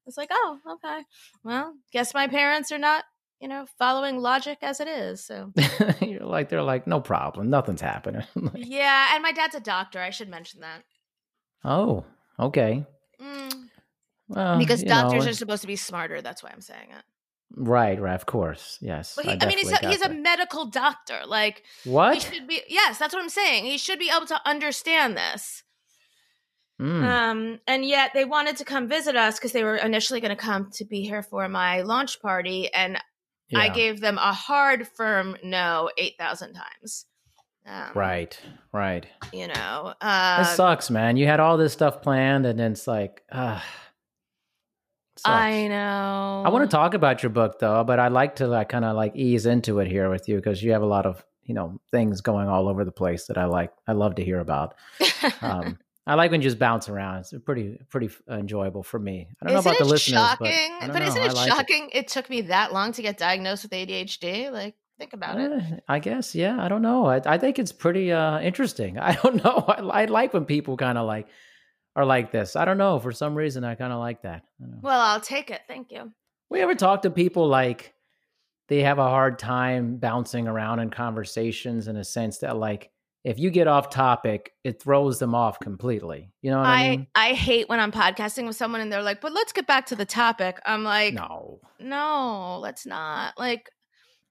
it's 0.08 0.18
like, 0.18 0.30
oh, 0.32 0.58
okay. 0.68 1.04
Well, 1.44 1.76
guess 1.92 2.14
my 2.14 2.28
parents 2.28 2.72
are 2.72 2.78
not 2.80 3.04
you 3.40 3.48
know, 3.48 3.66
following 3.78 4.18
logic 4.18 4.60
as 4.62 4.80
it 4.80 4.88
is. 4.88 5.24
So 5.24 5.52
you're 6.02 6.26
like, 6.26 6.50
they're 6.50 6.64
like, 6.64 6.88
no 6.88 7.02
problem, 7.02 7.50
nothing's 7.50 7.82
happening. 7.82 8.24
like, 8.36 8.54
yeah, 8.56 9.14
and 9.14 9.24
my 9.24 9.32
dad's 9.32 9.56
a 9.56 9.60
doctor. 9.60 10.00
I 10.00 10.12
should 10.12 10.30
mention 10.30 10.62
that. 10.62 10.84
Oh, 11.66 12.06
okay. 12.40 12.86
Mm. 13.22 13.70
Well, 14.28 14.58
because 14.58 14.84
doctors 14.84 15.26
know, 15.26 15.32
are 15.32 15.34
supposed 15.34 15.62
to 15.62 15.68
be 15.68 15.76
smarter. 15.76 16.22
That's 16.22 16.44
why 16.44 16.52
I'm 16.52 16.62
saying 16.62 16.90
it. 16.92 17.04
Right, 17.56 18.02
right, 18.02 18.16
of 18.16 18.26
course, 18.26 18.80
yes. 18.82 19.16
Well, 19.16 19.26
he, 19.26 19.32
I, 19.34 19.38
I, 19.42 19.48
mean, 19.48 19.60
he's 19.60 19.72
a, 19.72 19.88
he's 19.88 20.02
a 20.02 20.10
medical 20.10 20.66
doctor. 20.66 21.20
Like 21.28 21.64
what? 21.84 22.16
He 22.16 22.20
should 22.20 22.48
be. 22.48 22.62
Yes, 22.68 22.98
that's 22.98 23.14
what 23.14 23.22
I'm 23.22 23.30
saying. 23.30 23.66
He 23.66 23.78
should 23.78 24.00
be 24.00 24.10
able 24.16 24.26
to 24.28 24.40
understand 24.46 25.16
this. 25.16 25.64
Mm. 26.82 27.04
Um, 27.04 27.60
and 27.68 27.86
yet 27.86 28.12
they 28.16 28.26
wanted 28.26 28.58
to 28.58 28.66
come 28.66 28.88
visit 28.88 29.16
us 29.16 29.38
because 29.38 29.52
they 29.52 29.64
were 29.64 29.76
initially 29.76 30.20
going 30.20 30.36
to 30.36 30.36
come 30.36 30.70
to 30.74 30.86
be 30.86 31.04
here 31.04 31.22
for 31.22 31.48
my 31.48 31.82
launch 31.82 32.20
party, 32.22 32.74
and 32.74 32.98
yeah. 33.54 33.60
I 33.60 33.70
gave 33.70 34.02
them 34.02 34.18
a 34.18 34.34
hard, 34.34 34.88
firm 34.88 35.38
no 35.44 35.90
8,000 35.98 36.54
times. 36.54 37.06
Um, 37.66 37.92
right, 37.96 38.38
right. 38.74 39.06
You 39.32 39.48
know, 39.48 39.94
uh, 40.02 40.40
it 40.42 40.56
sucks, 40.56 40.90
man. 40.90 41.16
You 41.16 41.28
had 41.28 41.40
all 41.40 41.58
this 41.58 41.72
stuff 41.72 42.02
planned, 42.02 42.46
and 42.46 42.60
then 42.60 42.74
it's 42.74 42.88
like, 42.88 43.24
ah. 43.32 43.64
I 45.26 45.68
know. 45.70 46.44
I 46.46 46.50
want 46.50 46.70
to 46.70 46.76
talk 46.76 46.94
about 46.94 47.24
your 47.24 47.30
book 47.30 47.60
though, 47.60 47.86
but 47.86 47.98
I'd 47.98 48.12
like 48.12 48.36
to 48.38 48.48
like 48.48 48.68
kind 48.68 48.84
of 48.84 48.98
like 48.98 49.16
ease 49.16 49.46
into 49.46 49.80
it 49.80 49.88
here 49.88 50.10
with 50.10 50.28
you 50.28 50.36
because 50.36 50.62
you 50.62 50.74
have 50.74 50.82
a 50.82 50.88
lot 50.88 51.06
of 51.06 51.24
you 51.44 51.54
know 51.54 51.80
things 51.92 52.20
going 52.20 52.50
all 52.50 52.68
over 52.68 52.84
the 52.84 52.92
place 52.92 53.28
that 53.28 53.38
I 53.38 53.46
like. 53.46 53.72
I 53.88 53.94
love 53.94 54.16
to 54.16 54.24
hear 54.24 54.40
about. 54.40 54.76
Um, 55.42 55.80
I 56.06 56.16
like 56.16 56.32
when 56.32 56.42
you 56.42 56.48
just 56.48 56.60
bounce 56.60 56.90
around. 56.90 57.20
It's 57.20 57.34
pretty 57.46 57.78
pretty 57.90 58.10
enjoyable 58.30 58.84
for 58.84 59.00
me. 59.00 59.30
I 59.42 59.46
don't 59.46 59.58
isn't 59.58 59.66
know 59.66 59.72
about 59.72 59.84
the 59.84 59.90
listeners, 59.90 60.20
shocking? 60.20 60.78
but, 60.82 60.94
but 60.94 61.02
isn't 61.02 61.22
it 61.22 61.34
like 61.34 61.50
shocking? 61.50 61.90
It. 61.94 62.00
it. 62.00 62.08
took 62.10 62.30
me 62.30 62.42
that 62.42 62.74
long 62.74 62.92
to 62.94 63.02
get 63.02 63.18
diagnosed 63.18 63.64
with 63.64 63.72
ADHD. 63.72 64.52
Like, 64.52 64.76
think 65.00 65.14
about 65.14 65.40
it. 65.40 65.52
Eh, 65.52 65.78
I 65.88 66.00
guess, 66.00 66.36
yeah. 66.36 66.62
I 66.62 66.68
don't 66.68 66.82
know. 66.82 67.06
I, 67.06 67.22
I 67.26 67.38
think 67.38 67.58
it's 67.58 67.72
pretty 67.72 68.12
uh, 68.12 68.40
interesting. 68.42 68.98
I 69.00 69.16
don't 69.16 69.44
know. 69.44 69.64
I, 69.68 70.02
I 70.02 70.06
like 70.06 70.34
when 70.34 70.46
people 70.46 70.76
kind 70.76 70.98
of 70.98 71.08
like 71.08 71.28
are 71.96 72.06
like 72.06 72.32
this. 72.32 72.58
I 72.58 72.66
don't 72.66 72.78
know. 72.78 73.00
For 73.00 73.14
some 73.14 73.36
reason, 73.36 73.64
I 73.64 73.76
kind 73.76 73.94
of 73.94 74.00
like 74.00 74.24
that. 74.24 74.44
Well, 74.82 75.00
I'll 75.00 75.22
take 75.22 75.52
it. 75.52 75.62
Thank 75.68 75.92
you. 75.92 76.12
We 76.50 76.62
ever 76.62 76.76
talk 76.76 77.04
to 77.04 77.10
people 77.10 77.48
like 77.48 77.94
they 78.68 78.82
have 78.82 79.00
a 79.00 79.04
hard 79.08 79.40
time 79.40 79.98
bouncing 79.98 80.48
around 80.48 80.80
in 80.80 80.90
conversations 80.90 81.88
in 81.88 81.96
a 81.96 82.04
sense 82.04 82.40
that 82.40 82.58
like 82.58 82.92
if 83.24 83.40
you 83.40 83.50
get 83.50 83.68
off 83.68 83.90
topic, 83.90 84.52
it 84.64 84.82
throws 84.82 85.18
them 85.20 85.34
off 85.34 85.60
completely. 85.60 86.30
You 86.42 86.52
know 86.52 86.58
what 86.58 86.68
I, 86.68 86.86
I 86.86 86.90
mean? 86.90 87.08
I 87.16 87.34
hate 87.34 87.70
when 87.70 87.80
I'm 87.80 87.92
podcasting 87.92 88.46
with 88.48 88.56
someone 88.56 88.82
and 88.82 88.92
they're 88.92 89.02
like, 89.02 89.22
"But 89.22 89.32
let's 89.32 89.54
get 89.54 89.66
back 89.66 89.86
to 89.88 89.96
the 89.96 90.06
topic." 90.06 90.60
I'm 90.66 90.84
like, 90.84 91.14
"No, 91.14 91.62
no, 91.80 92.60
let's 92.62 92.86
not." 92.86 93.38
Like, 93.40 93.70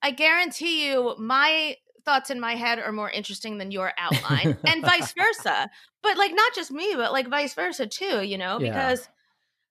I 0.02 0.11
guarantee 0.11 0.88
you, 0.88 1.14
my 1.18 1.76
thoughts 2.05 2.31
in 2.31 2.40
my 2.40 2.55
head 2.55 2.78
are 2.81 2.92
more 2.92 3.11
interesting 3.11 3.59
than 3.59 3.70
your 3.70 3.92
outline, 3.96 4.59
and 4.64 4.83
vice 4.83 5.12
versa. 5.18 5.70
But 6.02 6.18
like, 6.18 6.33
not 6.35 6.55
just 6.55 6.70
me, 6.70 6.92
but 6.94 7.12
like 7.12 7.28
vice 7.28 7.55
versa 7.55 7.87
too. 7.87 8.22
You 8.22 8.37
know, 8.37 8.61
yeah. 8.61 8.72
because 8.72 9.09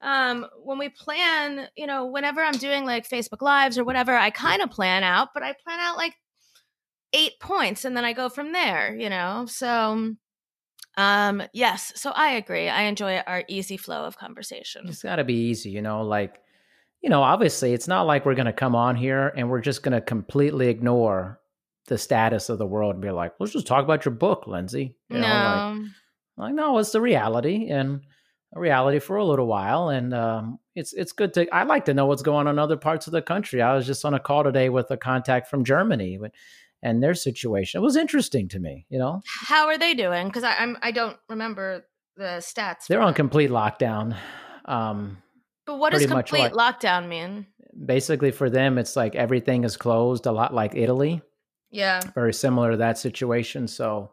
um 0.03 0.47
when 0.63 0.79
we 0.79 0.89
plan 0.89 1.67
you 1.75 1.85
know 1.85 2.07
whenever 2.07 2.41
i'm 2.41 2.57
doing 2.57 2.85
like 2.85 3.07
facebook 3.07 3.39
lives 3.39 3.77
or 3.77 3.83
whatever 3.83 4.15
i 4.15 4.31
kind 4.31 4.63
of 4.63 4.71
plan 4.71 5.03
out 5.03 5.29
but 5.31 5.43
i 5.43 5.53
plan 5.63 5.79
out 5.79 5.95
like 5.95 6.15
eight 7.13 7.39
points 7.39 7.85
and 7.85 7.95
then 7.95 8.05
I 8.05 8.13
go 8.13 8.29
from 8.29 8.51
there, 8.51 8.95
you 8.95 9.09
know? 9.09 9.45
So, 9.47 10.13
um, 10.97 11.43
yes. 11.53 11.93
So 11.95 12.11
I 12.11 12.31
agree. 12.33 12.69
I 12.69 12.83
enjoy 12.83 13.17
our 13.25 13.43
easy 13.47 13.77
flow 13.77 14.05
of 14.05 14.17
conversation. 14.17 14.83
It's 14.87 15.03
got 15.03 15.17
to 15.17 15.23
be 15.23 15.33
easy, 15.33 15.69
you 15.69 15.81
know, 15.81 16.03
like, 16.03 16.39
you 17.01 17.09
know, 17.09 17.23
obviously 17.23 17.73
it's 17.73 17.87
not 17.87 18.03
like 18.03 18.25
we're 18.25 18.35
going 18.35 18.45
to 18.45 18.53
come 18.53 18.75
on 18.75 18.95
here 18.95 19.33
and 19.35 19.49
we're 19.49 19.61
just 19.61 19.83
going 19.83 19.93
to 19.93 20.01
completely 20.01 20.67
ignore 20.67 21.39
the 21.87 21.97
status 21.97 22.49
of 22.49 22.59
the 22.59 22.65
world 22.65 22.93
and 22.93 23.01
be 23.01 23.09
like, 23.09 23.33
let's 23.39 23.53
just 23.53 23.67
talk 23.67 23.83
about 23.83 24.05
your 24.05 24.13
book, 24.13 24.45
Lindsay. 24.47 24.95
You 25.09 25.17
know, 25.17 25.27
no. 25.27 25.79
Like, 25.79 25.91
like, 26.37 26.53
no, 26.53 26.77
it's 26.77 26.91
the 26.91 27.01
reality 27.01 27.67
and 27.69 28.01
a 28.55 28.59
reality 28.59 28.99
for 28.99 29.17
a 29.17 29.25
little 29.25 29.47
while. 29.47 29.89
And, 29.89 30.13
um, 30.13 30.59
it's, 30.75 30.93
it's 30.93 31.11
good 31.11 31.33
to, 31.33 31.53
I 31.53 31.63
like 31.63 31.85
to 31.85 31.93
know 31.93 32.05
what's 32.05 32.21
going 32.21 32.47
on 32.47 32.55
in 32.55 32.59
other 32.59 32.77
parts 32.77 33.07
of 33.07 33.13
the 33.13 33.21
country. 33.21 33.61
I 33.61 33.75
was 33.75 33.85
just 33.85 34.05
on 34.05 34.13
a 34.13 34.19
call 34.19 34.43
today 34.43 34.69
with 34.69 34.91
a 34.91 34.97
contact 34.97 35.49
from 35.49 35.65
Germany, 35.65 36.17
but 36.17 36.31
and 36.83 37.01
their 37.01 37.13
situation. 37.13 37.79
It 37.79 37.83
was 37.83 37.95
interesting 37.95 38.47
to 38.49 38.59
me, 38.59 38.85
you 38.89 38.99
know. 38.99 39.21
How 39.25 39.67
are 39.67 39.77
they 39.77 39.93
doing? 39.93 40.27
Because 40.27 40.43
I'm 40.43 40.77
I 40.81 40.91
don't 40.91 41.17
remember 41.29 41.85
the 42.17 42.41
stats. 42.41 42.87
They're 42.87 43.01
on 43.01 43.13
complete 43.13 43.49
lockdown. 43.49 44.15
Um, 44.65 45.17
but 45.65 45.77
what 45.77 45.93
does 45.93 46.05
complete 46.05 46.53
like, 46.53 46.79
lockdown 46.79 47.07
mean? 47.07 47.47
Basically, 47.85 48.31
for 48.31 48.49
them, 48.49 48.77
it's 48.77 48.95
like 48.95 49.15
everything 49.15 49.63
is 49.63 49.77
closed. 49.77 50.25
A 50.25 50.31
lot 50.31 50.53
like 50.53 50.75
Italy. 50.75 51.21
Yeah. 51.69 52.01
Very 52.13 52.33
similar 52.33 52.71
to 52.71 52.77
that 52.77 52.97
situation. 52.97 53.67
So 53.67 54.11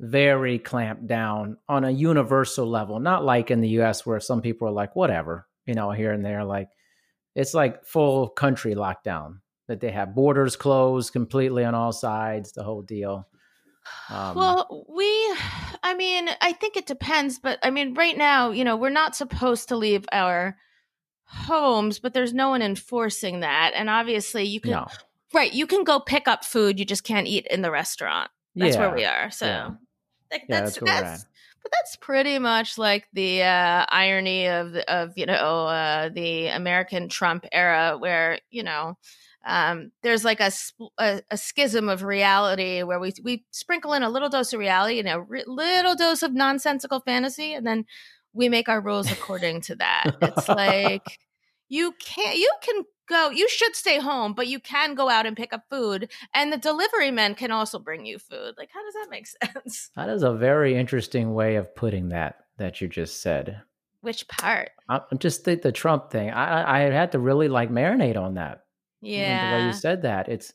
very 0.00 0.58
clamped 0.58 1.06
down 1.06 1.56
on 1.68 1.84
a 1.84 1.90
universal 1.90 2.66
level. 2.66 3.00
Not 3.00 3.24
like 3.24 3.50
in 3.50 3.60
the 3.60 3.68
U.S. 3.70 4.04
where 4.04 4.20
some 4.20 4.42
people 4.42 4.68
are 4.68 4.72
like, 4.72 4.94
whatever, 4.96 5.46
you 5.66 5.74
know, 5.74 5.90
here 5.90 6.12
and 6.12 6.24
there. 6.24 6.44
Like 6.44 6.68
it's 7.34 7.54
like 7.54 7.86
full 7.86 8.28
country 8.28 8.74
lockdown 8.74 9.38
that 9.70 9.78
they 9.80 9.92
have 9.92 10.16
borders 10.16 10.56
closed 10.56 11.12
completely 11.12 11.64
on 11.64 11.76
all 11.76 11.92
sides, 11.92 12.50
the 12.52 12.64
whole 12.64 12.82
deal. 12.82 13.28
Um, 14.08 14.34
well, 14.34 14.84
we, 14.88 15.06
I 15.84 15.94
mean, 15.96 16.28
I 16.40 16.52
think 16.52 16.76
it 16.76 16.86
depends, 16.86 17.38
but 17.38 17.60
I 17.62 17.70
mean, 17.70 17.94
right 17.94 18.16
now, 18.18 18.50
you 18.50 18.64
know, 18.64 18.76
we're 18.76 18.90
not 18.90 19.14
supposed 19.14 19.68
to 19.68 19.76
leave 19.76 20.04
our 20.10 20.56
homes, 21.24 22.00
but 22.00 22.14
there's 22.14 22.34
no 22.34 22.48
one 22.50 22.62
enforcing 22.62 23.40
that. 23.40 23.70
And 23.76 23.88
obviously, 23.88 24.42
you 24.44 24.60
can 24.60 24.72
No. 24.72 24.86
right, 25.32 25.52
you 25.52 25.68
can 25.68 25.84
go 25.84 26.00
pick 26.00 26.26
up 26.26 26.44
food, 26.44 26.80
you 26.80 26.84
just 26.84 27.04
can't 27.04 27.28
eat 27.28 27.46
in 27.48 27.62
the 27.62 27.70
restaurant. 27.70 28.28
That's 28.56 28.76
where 28.76 28.92
we 28.92 29.04
are. 29.04 29.30
So 29.30 29.46
yeah. 29.46 29.70
like, 30.32 30.42
Yeah, 30.48 30.60
that's 30.62 30.72
that's 30.72 30.80
we're 30.80 30.86
that's 30.88 31.22
at. 31.22 31.28
but 31.62 31.72
that's 31.72 31.96
pretty 31.96 32.40
much 32.40 32.76
like 32.76 33.06
the 33.12 33.42
uh, 33.44 33.86
irony 33.88 34.48
of 34.48 34.74
of 34.74 35.12
you 35.16 35.26
know 35.26 35.66
uh, 35.66 36.08
the 36.08 36.48
American 36.48 37.08
Trump 37.08 37.46
era, 37.52 37.96
where 37.96 38.40
you 38.50 38.64
know 38.64 38.98
um, 39.44 39.92
there's 40.02 40.24
like 40.24 40.40
a, 40.40 40.50
a 40.98 41.22
a 41.30 41.36
schism 41.36 41.88
of 41.88 42.02
reality 42.02 42.82
where 42.82 43.00
we 43.00 43.12
we 43.22 43.44
sprinkle 43.50 43.92
in 43.94 44.02
a 44.02 44.10
little 44.10 44.28
dose 44.28 44.52
of 44.52 44.60
reality 44.60 44.98
and 44.98 45.08
a 45.08 45.20
re- 45.20 45.44
little 45.46 45.94
dose 45.94 46.22
of 46.22 46.32
nonsensical 46.34 47.00
fantasy, 47.00 47.54
and 47.54 47.66
then 47.66 47.86
we 48.32 48.48
make 48.48 48.68
our 48.68 48.80
rules 48.80 49.10
according 49.10 49.60
to 49.62 49.76
that. 49.76 50.16
It's 50.20 50.48
like 50.48 51.18
you 51.68 51.94
can't 51.98 52.36
you 52.36 52.52
can 52.62 52.84
go 53.08 53.30
you 53.30 53.48
should 53.48 53.74
stay 53.74 53.98
home 53.98 54.34
but 54.34 54.46
you 54.46 54.60
can 54.60 54.94
go 54.94 55.08
out 55.08 55.26
and 55.26 55.36
pick 55.36 55.52
up 55.52 55.64
food 55.68 56.08
and 56.32 56.52
the 56.52 56.56
delivery 56.56 57.10
men 57.10 57.34
can 57.34 57.50
also 57.50 57.76
bring 57.78 58.06
you 58.06 58.18
food 58.20 58.54
like 58.56 58.70
how 58.72 58.84
does 58.84 58.94
that 58.94 59.08
make 59.10 59.26
sense 59.54 59.90
That 59.96 60.08
is 60.08 60.22
a 60.22 60.32
very 60.32 60.76
interesting 60.76 61.34
way 61.34 61.56
of 61.56 61.74
putting 61.74 62.10
that 62.10 62.36
that 62.58 62.80
you 62.80 62.86
just 62.88 63.20
said. 63.20 63.62
which 64.00 64.28
part 64.28 64.70
I 64.88 65.00
I 65.10 65.14
just 65.16 65.44
think 65.44 65.62
the 65.62 65.72
Trump 65.72 66.10
thing. 66.10 66.30
I 66.30 66.62
I 66.62 66.76
I 66.76 66.80
had 66.90 67.12
to 67.12 67.18
really 67.18 67.48
like 67.48 67.70
marinate 67.70 68.16
on 68.16 68.34
that. 68.34 68.62
When- 69.00 69.50
the 69.50 69.56
way 69.58 69.66
you 69.66 69.72
said 69.72 70.02
that. 70.02 70.28
It's 70.28 70.52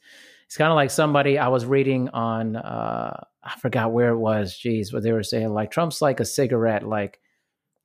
it's 0.47 0.57
kind 0.57 0.71
of 0.71 0.75
like 0.75 0.91
somebody 0.91 1.37
I 1.39 1.47
was 1.47 1.65
reading 1.65 2.09
on 2.09 2.55
uh 2.55 3.23
I 3.43 3.55
forgot 3.59 3.91
where 3.91 4.09
it 4.09 4.17
was. 4.17 4.57
Geez, 4.57 4.91
what 4.93 5.03
they 5.03 5.11
were 5.11 5.23
saying 5.23 5.53
like 5.53 5.71
Trump's 5.71 6.01
like 6.01 6.19
a 6.19 6.25
cigarette. 6.25 6.83
Like 6.87 7.19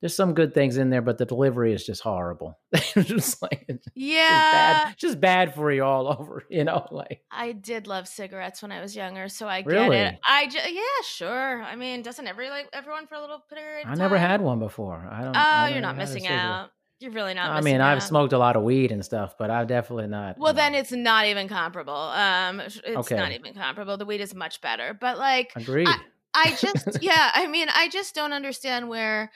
there's 0.01 0.17
some 0.17 0.33
good 0.33 0.55
things 0.55 0.79
in 0.79 0.89
there, 0.89 1.03
but 1.03 1.19
the 1.19 1.27
delivery 1.27 1.75
is 1.75 1.85
just 1.85 2.03
horrible. 2.03 2.59
Just 2.95 3.43
like 3.43 3.67
it's 3.69 3.85
just 3.85 3.97
yeah 3.97 4.85
bad, 4.87 4.97
just 4.99 5.21
bad 5.21 5.55
for 5.55 5.71
you 5.71 5.85
all 5.85 6.09
over. 6.19 6.45
You 6.49 6.65
know, 6.65 6.87
like 6.91 7.21
i 7.31 7.53
did 7.53 7.87
love 7.87 8.09
cigarettes 8.09 8.63
when 8.63 8.73
i 8.73 8.81
was 8.81 8.97
younger 8.97 9.29
so 9.29 9.47
i 9.47 9.61
get 9.63 9.93
it 9.93 10.19
i 10.25 10.47
just 10.47 10.73
yeah 10.73 10.81
sure 11.05 11.63
i 11.63 11.77
mean 11.77 12.03
doesn't 12.03 12.27
every 12.27 12.49
like 12.51 12.69
everyone 12.73 13.07
for 13.07 13.15
a 13.17 13.21
little 13.21 13.41
period 13.53 13.85
of 13.87 13.93
I 13.93 13.95
never 13.95 14.17
had 14.19 14.41
one 14.41 14.59
before. 14.59 15.07
I 15.11 15.23
don't. 15.23 15.37
oh 15.37 15.41
I 15.41 15.69
you're 15.71 15.81
not 15.83 15.97
missing 15.97 16.27
out 16.27 16.71
you're 17.01 17.11
really 17.13 17.35
not 17.35 17.51
I 17.51 17.61
mean, 17.63 17.81
I've 17.81 17.99
out. 17.99 18.03
smoked 18.03 18.33
a 18.33 18.39
lot 18.39 18.57
of 18.57 18.63
weed 18.63 18.93
and 18.93 19.05
stuff, 19.05 19.37
but 19.39 19.51
I've 19.51 19.67
definitely 19.67 20.07
not. 20.07 20.39
well 20.39 20.53
you 20.53 20.57
then 20.57 20.73
know, 20.73 20.79
it's 20.79 20.93
not 20.93 21.27
even 21.27 21.49
comparable 21.49 21.95
um 21.95 22.61
it's 22.61 22.81
Okay. 22.85 23.17
not 23.17 23.33
even 23.33 23.55
comparable 23.55 23.97
the 23.97 24.05
weed 24.07 24.21
is 24.21 24.35
much 24.35 24.61
better 24.61 24.97
but 25.01 25.19
like 25.19 25.53
agreed. 25.57 25.89
I 26.33 26.53
just, 26.61 27.03
yeah, 27.03 27.31
I 27.35 27.49
mean, 27.49 27.67
I 27.75 27.89
just 27.89 28.15
don't 28.15 28.33
understand 28.33 28.89
where, 28.89 29.33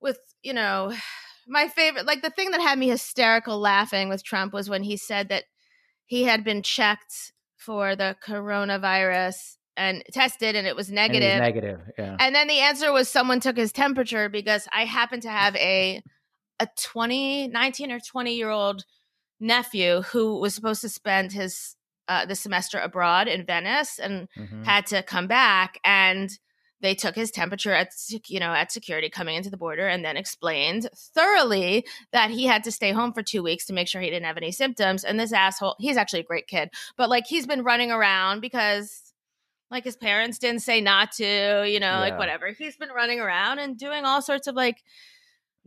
with, 0.00 0.18
you 0.42 0.52
know, 0.52 0.92
my 1.46 1.68
favorite, 1.68 2.06
like 2.06 2.22
the 2.22 2.30
thing 2.30 2.50
that 2.50 2.60
had 2.60 2.78
me 2.78 2.88
hysterical 2.88 3.58
laughing 3.60 4.08
with 4.08 4.24
Trump 4.24 4.52
was 4.52 4.68
when 4.68 4.82
he 4.82 4.96
said 4.96 5.28
that 5.28 5.44
he 6.06 6.24
had 6.24 6.42
been 6.44 6.62
checked 6.62 7.32
for 7.56 7.94
the 7.94 8.16
coronavirus 8.26 9.56
and 9.76 10.02
tested 10.12 10.56
and 10.56 10.66
it 10.66 10.74
was 10.74 10.88
And 10.88 10.98
it 10.98 11.12
was 11.12 11.12
negative. 11.12 11.38
negative. 11.38 11.80
Yeah. 11.98 12.16
And 12.18 12.34
then 12.34 12.48
the 12.48 12.58
answer 12.60 12.92
was 12.92 13.08
someone 13.08 13.40
took 13.40 13.56
his 13.56 13.70
temperature 13.72 14.28
because 14.28 14.66
I 14.72 14.84
happen 14.84 15.20
to 15.20 15.30
have 15.30 15.54
a 15.56 16.02
a 16.60 16.68
20, 16.80 17.48
19 17.48 17.92
or 17.92 18.00
20 18.00 18.34
year 18.34 18.50
old 18.50 18.84
nephew 19.40 20.02
who 20.02 20.38
was 20.38 20.54
supposed 20.54 20.80
to 20.80 20.88
spend 20.88 21.32
his 21.32 21.76
uh, 22.08 22.24
the 22.24 22.36
semester 22.36 22.78
abroad 22.78 23.26
in 23.26 23.44
Venice 23.44 23.98
and 23.98 24.28
Mhm. 24.36 24.64
had 24.64 24.86
to 24.86 25.02
come 25.02 25.26
back 25.26 25.78
and 25.84 26.30
they 26.80 26.94
took 26.94 27.16
his 27.16 27.30
temperature 27.32 27.72
at 27.72 27.88
you 28.28 28.38
know 28.38 28.52
at 28.52 28.70
security 28.70 29.10
coming 29.10 29.34
into 29.34 29.50
the 29.50 29.56
border 29.56 29.88
and 29.88 30.04
then 30.04 30.16
explained 30.16 30.88
thoroughly 30.94 31.84
that 32.12 32.30
he 32.30 32.44
had 32.46 32.62
to 32.64 32.70
stay 32.70 32.92
home 32.92 33.12
for 33.12 33.22
2 33.22 33.42
weeks 33.42 33.66
to 33.66 33.72
make 33.72 33.88
sure 33.88 34.00
he 34.00 34.08
didn't 34.10 34.26
have 34.26 34.36
any 34.36 34.52
symptoms 34.52 35.02
and 35.02 35.18
this 35.18 35.32
asshole 35.32 35.74
he's 35.80 35.96
actually 35.96 36.20
a 36.20 36.24
great 36.24 36.46
kid 36.46 36.70
but 36.96 37.08
like 37.10 37.26
he's 37.26 37.46
been 37.46 37.64
running 37.64 37.90
around 37.90 38.40
because 38.40 39.12
like 39.70 39.82
his 39.84 39.96
parents 39.96 40.38
didn't 40.38 40.60
say 40.62 40.80
not 40.80 41.10
to 41.12 41.64
you 41.68 41.80
know 41.80 41.98
like 41.98 42.12
whatever 42.18 42.48
he's 42.52 42.76
been 42.76 42.90
running 42.90 43.18
around 43.20 43.58
and 43.58 43.76
doing 43.78 44.04
all 44.04 44.22
sorts 44.22 44.46
of 44.46 44.54
like 44.54 44.82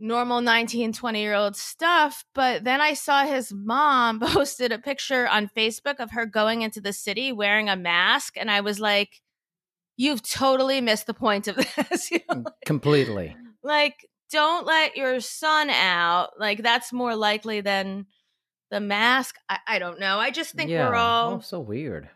normal 0.00 0.40
19 0.40 0.92
20 0.92 1.20
year 1.20 1.34
old 1.34 1.54
stuff 1.56 2.24
but 2.34 2.64
then 2.64 2.80
i 2.80 2.94
saw 2.94 3.24
his 3.24 3.52
mom 3.52 4.18
posted 4.20 4.72
a 4.72 4.78
picture 4.78 5.28
on 5.28 5.50
facebook 5.56 6.00
of 6.00 6.10
her 6.12 6.24
going 6.26 6.62
into 6.62 6.80
the 6.80 6.92
city 6.92 7.30
wearing 7.32 7.68
a 7.68 7.76
mask 7.76 8.36
and 8.36 8.50
i 8.50 8.60
was 8.60 8.80
like 8.80 9.20
you've 9.96 10.22
totally 10.22 10.80
missed 10.80 11.06
the 11.06 11.14
point 11.14 11.46
of 11.48 11.56
this 11.90 12.10
You 12.10 12.20
know, 12.34 12.44
Completely. 12.64 13.36
like 13.62 14.06
don't 14.32 14.64
let 14.66 14.96
your 14.96 15.20
son 15.20 15.68
out 15.70 16.30
like 16.38 16.62
that's 16.62 16.92
more 16.92 17.14
likely 17.14 17.60
than 17.60 18.06
the 18.70 18.80
mask 18.80 19.34
i, 19.48 19.58
I 19.66 19.78
don't 19.78 20.00
know 20.00 20.18
i 20.18 20.30
just 20.30 20.54
think 20.54 20.70
yeah. 20.70 20.88
we're 20.88 20.94
all 20.94 21.34
Oh, 21.34 21.40
so 21.40 21.60
weird. 21.60 22.08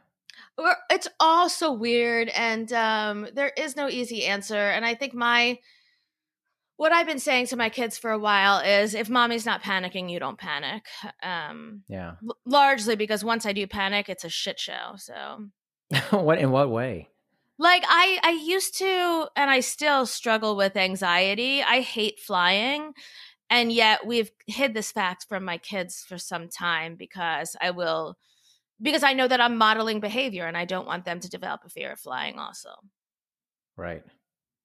we're, 0.57 0.77
it's 0.91 1.09
all 1.21 1.49
so 1.51 1.73
weird 1.73 2.29
and 2.31 2.73
um 2.73 3.27
there 3.35 3.53
is 3.59 3.77
no 3.77 3.89
easy 3.89 4.25
answer 4.25 4.55
and 4.57 4.85
i 4.87 4.95
think 4.95 5.13
my 5.13 5.59
what 6.77 6.93
i've 6.93 7.07
been 7.07 7.19
saying 7.19 7.47
to 7.47 7.57
my 7.57 7.69
kids 7.69 7.97
for 7.99 8.11
a 8.11 8.19
while 8.19 8.59
is 8.61 8.95
if 8.95 9.09
mommy's 9.09 9.47
not 9.47 9.63
panicking 9.63 10.11
you 10.11 10.19
don't 10.19 10.39
panic 10.39 10.85
um 11.23 11.83
Yeah. 11.89 12.15
l- 12.27 12.37
largely 12.45 12.97
because 12.97 13.25
once 13.25 13.47
i 13.47 13.53
do 13.53 13.67
panic 13.67 14.09
it's 14.09 14.25
a 14.25 14.29
shit 14.29 14.59
show 14.59 14.95
so 14.97 15.47
what 16.11 16.39
in 16.39 16.51
what 16.51 16.71
way? 16.71 17.09
like 17.59 17.85
i 17.87 18.19
i 18.25 18.31
used 18.31 18.77
to 18.79 19.29
and 19.37 19.51
i 19.51 19.61
still 19.61 20.07
struggle 20.07 20.57
with 20.57 20.77
anxiety 20.77 21.63
i 21.63 21.81
hate 21.81 22.19
flying 22.19 22.93
and 23.51 23.71
yet 23.71 24.05
we've 24.07 24.31
hid 24.47 24.75
this 24.75 24.91
fact 24.91 25.27
from 25.29 25.45
my 25.45 25.59
kids 25.59 26.05
for 26.09 26.19
some 26.19 26.49
time 26.49 26.97
because 26.97 27.55
i 27.61 27.71
will 27.71 28.17
because 28.83 29.05
i 29.05 29.13
know 29.13 29.29
that 29.29 29.41
i'm 29.41 29.57
modeling 29.57 30.01
behavior 30.01 30.47
and 30.47 30.57
i 30.57 30.65
don't 30.65 30.87
want 30.87 31.05
them 31.05 31.21
to 31.21 31.29
develop 31.31 31.61
a 31.65 31.69
fear 31.69 31.93
of 31.93 32.01
flying 32.01 32.39
also 32.39 32.71
Right. 33.77 34.05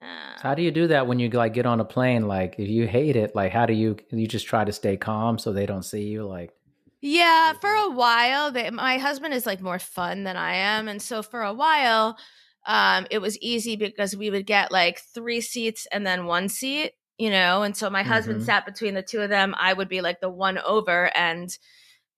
Uh, 0.02 0.42
How 0.42 0.56
do 0.56 0.62
you 0.64 0.72
do 0.72 0.88
that 0.88 1.08
when 1.08 1.20
you 1.20 1.30
like 1.30 1.54
get 1.54 1.66
on 1.66 1.80
a 1.80 1.86
plane? 1.86 2.28
Like 2.28 2.60
if 2.60 2.70
you 2.70 2.88
hate 2.88 3.16
it, 3.16 3.36
like 3.36 3.52
how 3.52 3.66
do 3.66 3.74
you 3.74 3.98
you 4.12 4.28
just 4.28 4.48
try 4.48 4.64
to 4.64 4.72
stay 4.72 4.98
calm 4.98 5.38
so 5.38 5.52
they 5.54 5.66
don't 5.66 5.84
see 5.84 6.04
you? 6.08 6.26
Like 6.26 6.54
Yeah, 7.02 7.54
for 7.54 7.70
a 7.70 7.90
while, 7.90 8.52
they, 8.52 8.70
my 8.72 8.98
husband 8.98 9.34
is 9.34 9.46
like 9.46 9.62
more 9.62 9.80
fun 9.80 10.24
than 10.24 10.36
I 10.36 10.56
am, 10.56 10.88
and 10.90 11.02
so 11.02 11.24
for 11.24 11.42
a 11.42 11.54
while, 11.54 12.18
um, 12.66 13.08
it 13.10 13.20
was 13.20 13.38
easy 13.40 13.78
because 13.78 14.16
we 14.18 14.30
would 14.30 14.46
get 14.46 14.72
like 14.72 15.00
three 15.00 15.40
seats 15.42 15.88
and 15.94 16.06
then 16.06 16.26
one 16.26 16.50
seat, 16.50 16.94
you 17.18 17.30
know, 17.30 17.64
and 17.64 17.76
so 17.76 17.90
my 17.90 18.04
husband 18.04 18.42
Mhm. 18.42 18.44
sat 18.44 18.66
between 18.66 18.96
the 18.96 19.02
two 19.04 19.22
of 19.22 19.30
them. 19.30 19.56
I 19.58 19.72
would 19.74 19.88
be 19.88 20.02
like 20.02 20.20
the 20.20 20.30
one 20.30 20.58
over, 20.60 21.10
and 21.16 21.50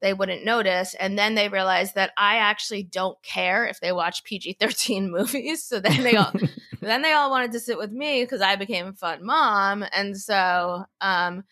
they 0.01 0.13
wouldn't 0.13 0.43
notice. 0.43 0.95
And 0.95 1.17
then 1.17 1.35
they 1.35 1.47
realized 1.47 1.95
that 1.95 2.11
I 2.17 2.37
actually 2.37 2.83
don't 2.83 3.21
care 3.23 3.65
if 3.65 3.79
they 3.79 3.91
watch 3.91 4.23
PG 4.23 4.57
thirteen 4.59 5.11
movies. 5.17 5.63
So 5.63 5.79
then 5.79 6.03
they 6.03 6.15
all 6.15 6.31
then 6.81 7.01
they 7.01 7.13
all 7.13 7.29
wanted 7.29 7.51
to 7.53 7.59
sit 7.59 7.77
with 7.77 7.91
me 7.91 8.23
because 8.23 8.41
I 8.41 8.55
became 8.55 8.87
a 8.87 8.93
fun 8.93 9.25
mom. 9.25 9.85
And 9.93 10.17
so 10.17 10.85
um 10.99 11.43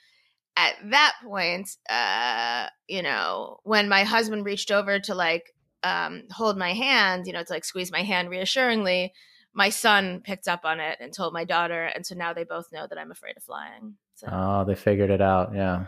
at 0.58 0.74
that 0.92 1.14
point, 1.24 1.70
uh, 1.90 2.68
you 2.88 3.02
know, 3.02 3.60
when 3.64 3.88
my 3.88 4.04
husband 4.04 4.46
reached 4.46 4.72
over 4.72 5.00
to 5.00 5.16
like 5.16 5.54
um 5.84 6.24
hold 6.32 6.58
my 6.58 6.74
hand, 6.74 7.28
you 7.28 7.34
know, 7.34 7.44
to 7.44 7.54
like 7.54 7.66
squeeze 7.66 7.92
my 7.92 8.04
hand 8.04 8.30
reassuringly, 8.30 9.14
my 9.54 9.70
son 9.70 10.22
picked 10.24 10.48
up 10.48 10.66
on 10.66 10.80
it 10.80 10.98
and 11.00 11.14
told 11.14 11.34
my 11.34 11.46
daughter, 11.46 11.86
and 11.86 12.06
so 12.06 12.16
now 12.16 12.34
they 12.34 12.44
both 12.44 12.72
know 12.72 12.88
that 12.88 12.98
I'm 12.98 13.12
afraid 13.12 13.38
of 13.38 13.44
flying. 13.44 13.96
So 14.16 14.28
oh, 14.32 14.66
they 14.66 14.76
figured 14.76 15.12
it 15.12 15.22
out. 15.22 15.54
Yeah. 15.56 15.86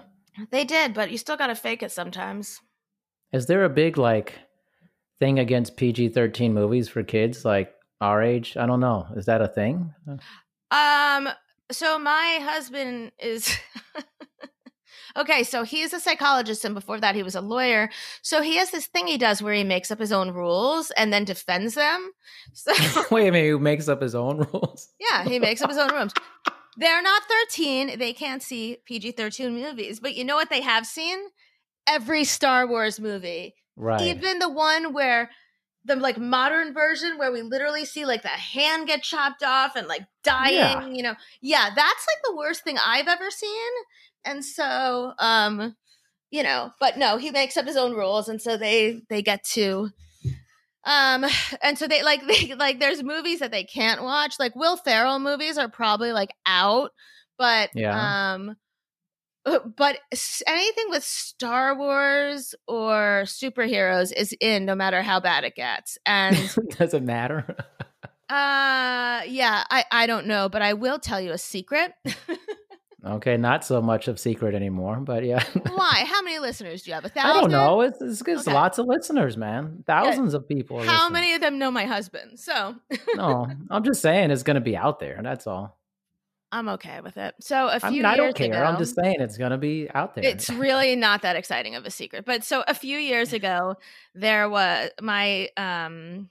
They 0.51 0.63
did, 0.63 0.93
but 0.93 1.11
you 1.11 1.17
still 1.17 1.37
gotta 1.37 1.55
fake 1.55 1.83
it 1.83 1.91
sometimes. 1.91 2.59
Is 3.33 3.45
there 3.47 3.63
a 3.63 3.69
big 3.69 3.97
like 3.97 4.39
thing 5.19 5.39
against 5.39 5.77
PG 5.77 6.09
thirteen 6.09 6.53
movies 6.53 6.89
for 6.89 7.03
kids 7.03 7.45
like 7.45 7.73
our 7.99 8.21
age? 8.21 8.57
I 8.57 8.65
don't 8.65 8.79
know. 8.79 9.07
Is 9.15 9.25
that 9.25 9.41
a 9.41 9.47
thing? 9.47 9.93
Um, 10.71 11.29
so 11.71 11.99
my 11.99 12.39
husband 12.41 13.11
is 13.19 13.55
okay. 15.17 15.43
So 15.43 15.63
he's 15.63 15.93
a 15.93 15.99
psychologist, 15.99 16.65
and 16.65 16.73
before 16.75 16.99
that, 16.99 17.15
he 17.15 17.23
was 17.23 17.35
a 17.35 17.41
lawyer. 17.41 17.89
So 18.21 18.41
he 18.41 18.55
has 18.57 18.71
this 18.71 18.87
thing 18.87 19.07
he 19.07 19.17
does 19.17 19.41
where 19.41 19.53
he 19.53 19.63
makes 19.63 19.91
up 19.91 19.99
his 19.99 20.11
own 20.11 20.31
rules 20.31 20.91
and 20.91 21.11
then 21.13 21.23
defends 21.25 21.75
them. 21.75 22.11
So 22.53 22.71
Wait 23.11 23.27
a 23.27 23.31
minute, 23.31 23.49
who 23.49 23.59
makes 23.59 23.87
up 23.87 24.01
his 24.01 24.15
own 24.15 24.37
rules? 24.53 24.89
yeah, 24.99 25.23
he 25.23 25.39
makes 25.39 25.61
up 25.61 25.69
his 25.69 25.77
own 25.79 25.91
rules. 25.93 26.13
They're 26.77 27.01
not 27.01 27.23
13. 27.49 27.99
They 27.99 28.13
can't 28.13 28.41
see 28.41 28.77
PG 28.85 29.11
13 29.13 29.53
movies. 29.53 29.99
But 29.99 30.15
you 30.15 30.23
know 30.23 30.35
what 30.35 30.49
they 30.49 30.61
have 30.61 30.85
seen? 30.85 31.19
Every 31.87 32.23
Star 32.23 32.67
Wars 32.67 32.99
movie. 32.99 33.55
Right. 33.75 34.01
Even 34.01 34.39
the 34.39 34.49
one 34.49 34.93
where 34.93 35.31
the 35.83 35.95
like 35.95 36.17
modern 36.17 36.73
version 36.73 37.17
where 37.17 37.31
we 37.31 37.41
literally 37.41 37.85
see 37.85 38.05
like 38.05 38.21
the 38.21 38.27
hand 38.29 38.87
get 38.87 39.01
chopped 39.03 39.43
off 39.43 39.75
and 39.75 39.87
like 39.87 40.03
dying, 40.23 40.55
Yeah. 40.55 40.87
you 40.87 41.01
know. 41.03 41.15
Yeah, 41.41 41.69
that's 41.75 42.07
like 42.07 42.23
the 42.23 42.35
worst 42.35 42.63
thing 42.63 42.77
I've 42.77 43.07
ever 43.07 43.31
seen. 43.31 43.71
And 44.23 44.45
so 44.45 45.13
um 45.17 45.75
you 46.29 46.43
know, 46.43 46.71
but 46.79 46.97
no, 46.97 47.17
he 47.17 47.29
makes 47.31 47.57
up 47.57 47.65
his 47.65 47.75
own 47.75 47.93
rules 47.93 48.29
and 48.29 48.41
so 48.41 48.55
they 48.57 49.01
they 49.09 49.21
get 49.21 49.43
to 49.53 49.89
um 50.83 51.25
and 51.61 51.77
so 51.77 51.87
they 51.87 52.03
like 52.03 52.25
they 52.27 52.55
like 52.55 52.79
there's 52.79 53.03
movies 53.03 53.39
that 53.39 53.51
they 53.51 53.63
can't 53.63 54.03
watch. 54.03 54.35
Like 54.39 54.55
Will 54.55 54.77
Ferrell 54.77 55.19
movies 55.19 55.57
are 55.57 55.69
probably 55.69 56.11
like 56.11 56.33
out, 56.45 56.91
but 57.37 57.69
Yeah. 57.75 58.33
um 58.35 58.55
uh, 59.43 59.59
but 59.75 59.97
anything 60.45 60.85
with 60.89 61.03
Star 61.03 61.75
Wars 61.75 62.53
or 62.67 63.23
superheroes 63.25 64.13
is 64.15 64.35
in 64.39 64.65
no 64.65 64.75
matter 64.75 65.01
how 65.01 65.19
bad 65.19 65.43
it 65.43 65.55
gets. 65.55 65.97
And 66.05 66.37
does 66.77 66.93
it 66.93 67.03
matter? 67.03 67.55
uh 68.29 69.21
yeah, 69.27 69.63
I 69.69 69.85
I 69.91 70.07
don't 70.07 70.27
know, 70.27 70.47
but 70.49 70.61
I 70.61 70.73
will 70.73 70.99
tell 70.99 71.19
you 71.19 71.31
a 71.31 71.37
secret. 71.37 71.91
Okay, 73.05 73.37
not 73.37 73.63
so 73.63 73.81
much 73.81 74.07
of 74.07 74.19
secret 74.19 74.55
anymore, 74.55 74.97
but 74.97 75.23
yeah. 75.23 75.43
Why? 75.73 76.03
How 76.05 76.21
many 76.21 76.39
listeners 76.39 76.83
do 76.83 76.91
you 76.91 76.95
have? 76.95 77.05
A 77.05 77.09
thousand? 77.09 77.31
I 77.31 77.41
don't 77.41 77.51
know. 77.51 77.81
It's 77.81 78.01
it's, 78.01 78.21
it's 78.21 78.47
okay. 78.47 78.53
lots 78.53 78.77
of 78.77 78.87
listeners, 78.87 79.37
man. 79.37 79.83
Thousands 79.85 80.33
yeah. 80.33 80.37
of 80.37 80.47
people. 80.47 80.81
How 80.83 81.03
listening. 81.03 81.13
many 81.13 81.33
of 81.33 81.41
them 81.41 81.59
know 81.59 81.71
my 81.71 81.85
husband? 81.85 82.39
So 82.39 82.75
No, 83.15 83.47
I'm 83.69 83.83
just 83.83 84.01
saying 84.01 84.31
it's 84.31 84.43
going 84.43 84.55
to 84.55 84.61
be 84.61 84.77
out 84.77 84.99
there. 84.99 85.19
That's 85.21 85.47
all. 85.47 85.77
I'm 86.51 86.67
okay 86.69 86.99
with 87.01 87.17
it. 87.17 87.33
So 87.39 87.69
a 87.69 87.79
few 87.79 87.87
I 87.87 87.91
mean, 87.91 88.05
I 88.05 88.17
don't 88.17 88.35
care. 88.35 88.47
Ago, 88.47 88.63
I'm 88.63 88.77
just 88.77 88.95
saying 89.01 89.17
it's 89.19 89.37
going 89.37 89.51
to 89.51 89.57
be 89.57 89.89
out 89.93 90.15
there. 90.15 90.25
It's 90.25 90.49
really 90.49 90.95
not 90.97 91.21
that 91.21 91.37
exciting 91.37 91.75
of 91.75 91.85
a 91.85 91.91
secret. 91.91 92.25
But 92.25 92.43
so 92.43 92.63
a 92.67 92.73
few 92.73 92.97
years 92.97 93.31
ago, 93.33 93.77
there 94.15 94.49
was 94.49 94.89
my 95.01 95.49
um 95.55 96.29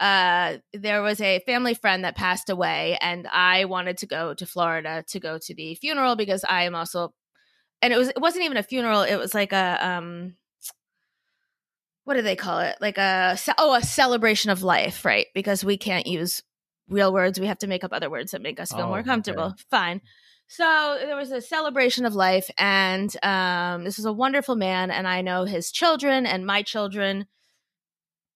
uh 0.00 0.56
there 0.72 1.02
was 1.02 1.20
a 1.20 1.40
family 1.40 1.74
friend 1.74 2.04
that 2.04 2.16
passed 2.16 2.50
away 2.50 2.98
and 3.00 3.28
I 3.28 3.66
wanted 3.66 3.98
to 3.98 4.06
go 4.06 4.34
to 4.34 4.46
Florida 4.46 5.04
to 5.08 5.20
go 5.20 5.38
to 5.38 5.54
the 5.54 5.74
funeral 5.76 6.16
because 6.16 6.44
I 6.48 6.64
am 6.64 6.74
also 6.74 7.14
and 7.82 7.92
it 7.92 7.96
was 7.96 8.08
it 8.08 8.20
wasn't 8.20 8.44
even 8.44 8.56
a 8.56 8.62
funeral, 8.62 9.02
it 9.02 9.16
was 9.16 9.34
like 9.34 9.52
a 9.52 9.78
um 9.86 10.34
what 12.04 12.14
do 12.14 12.22
they 12.22 12.36
call 12.36 12.60
it? 12.60 12.76
Like 12.80 12.98
a 12.98 13.38
oh, 13.58 13.74
a 13.74 13.82
celebration 13.82 14.50
of 14.50 14.62
life, 14.62 15.04
right? 15.04 15.26
Because 15.34 15.64
we 15.64 15.76
can't 15.76 16.06
use 16.06 16.42
real 16.88 17.12
words. 17.12 17.38
We 17.38 17.46
have 17.46 17.58
to 17.58 17.66
make 17.66 17.84
up 17.84 17.92
other 17.92 18.10
words 18.10 18.32
that 18.32 18.42
make 18.42 18.58
us 18.58 18.72
feel 18.72 18.86
oh, 18.86 18.88
more 18.88 19.02
comfortable. 19.02 19.44
Okay. 19.44 19.62
Fine. 19.70 20.00
So 20.48 20.98
there 20.98 21.14
was 21.14 21.30
a 21.30 21.40
celebration 21.40 22.04
of 22.04 22.16
life, 22.16 22.50
and 22.58 23.14
um, 23.22 23.84
this 23.84 24.00
is 24.00 24.04
a 24.04 24.12
wonderful 24.12 24.56
man, 24.56 24.90
and 24.90 25.06
I 25.06 25.20
know 25.20 25.44
his 25.44 25.70
children, 25.70 26.26
and 26.26 26.44
my 26.44 26.62
children 26.62 27.26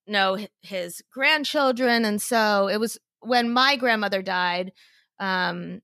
know 0.06 0.38
his 0.62 1.02
grandchildren, 1.10 2.04
and 2.04 2.20
so 2.20 2.68
it 2.68 2.78
was 2.78 2.98
when 3.20 3.50
my 3.50 3.76
grandmother 3.76 4.22
died. 4.22 4.72
Um, 5.18 5.80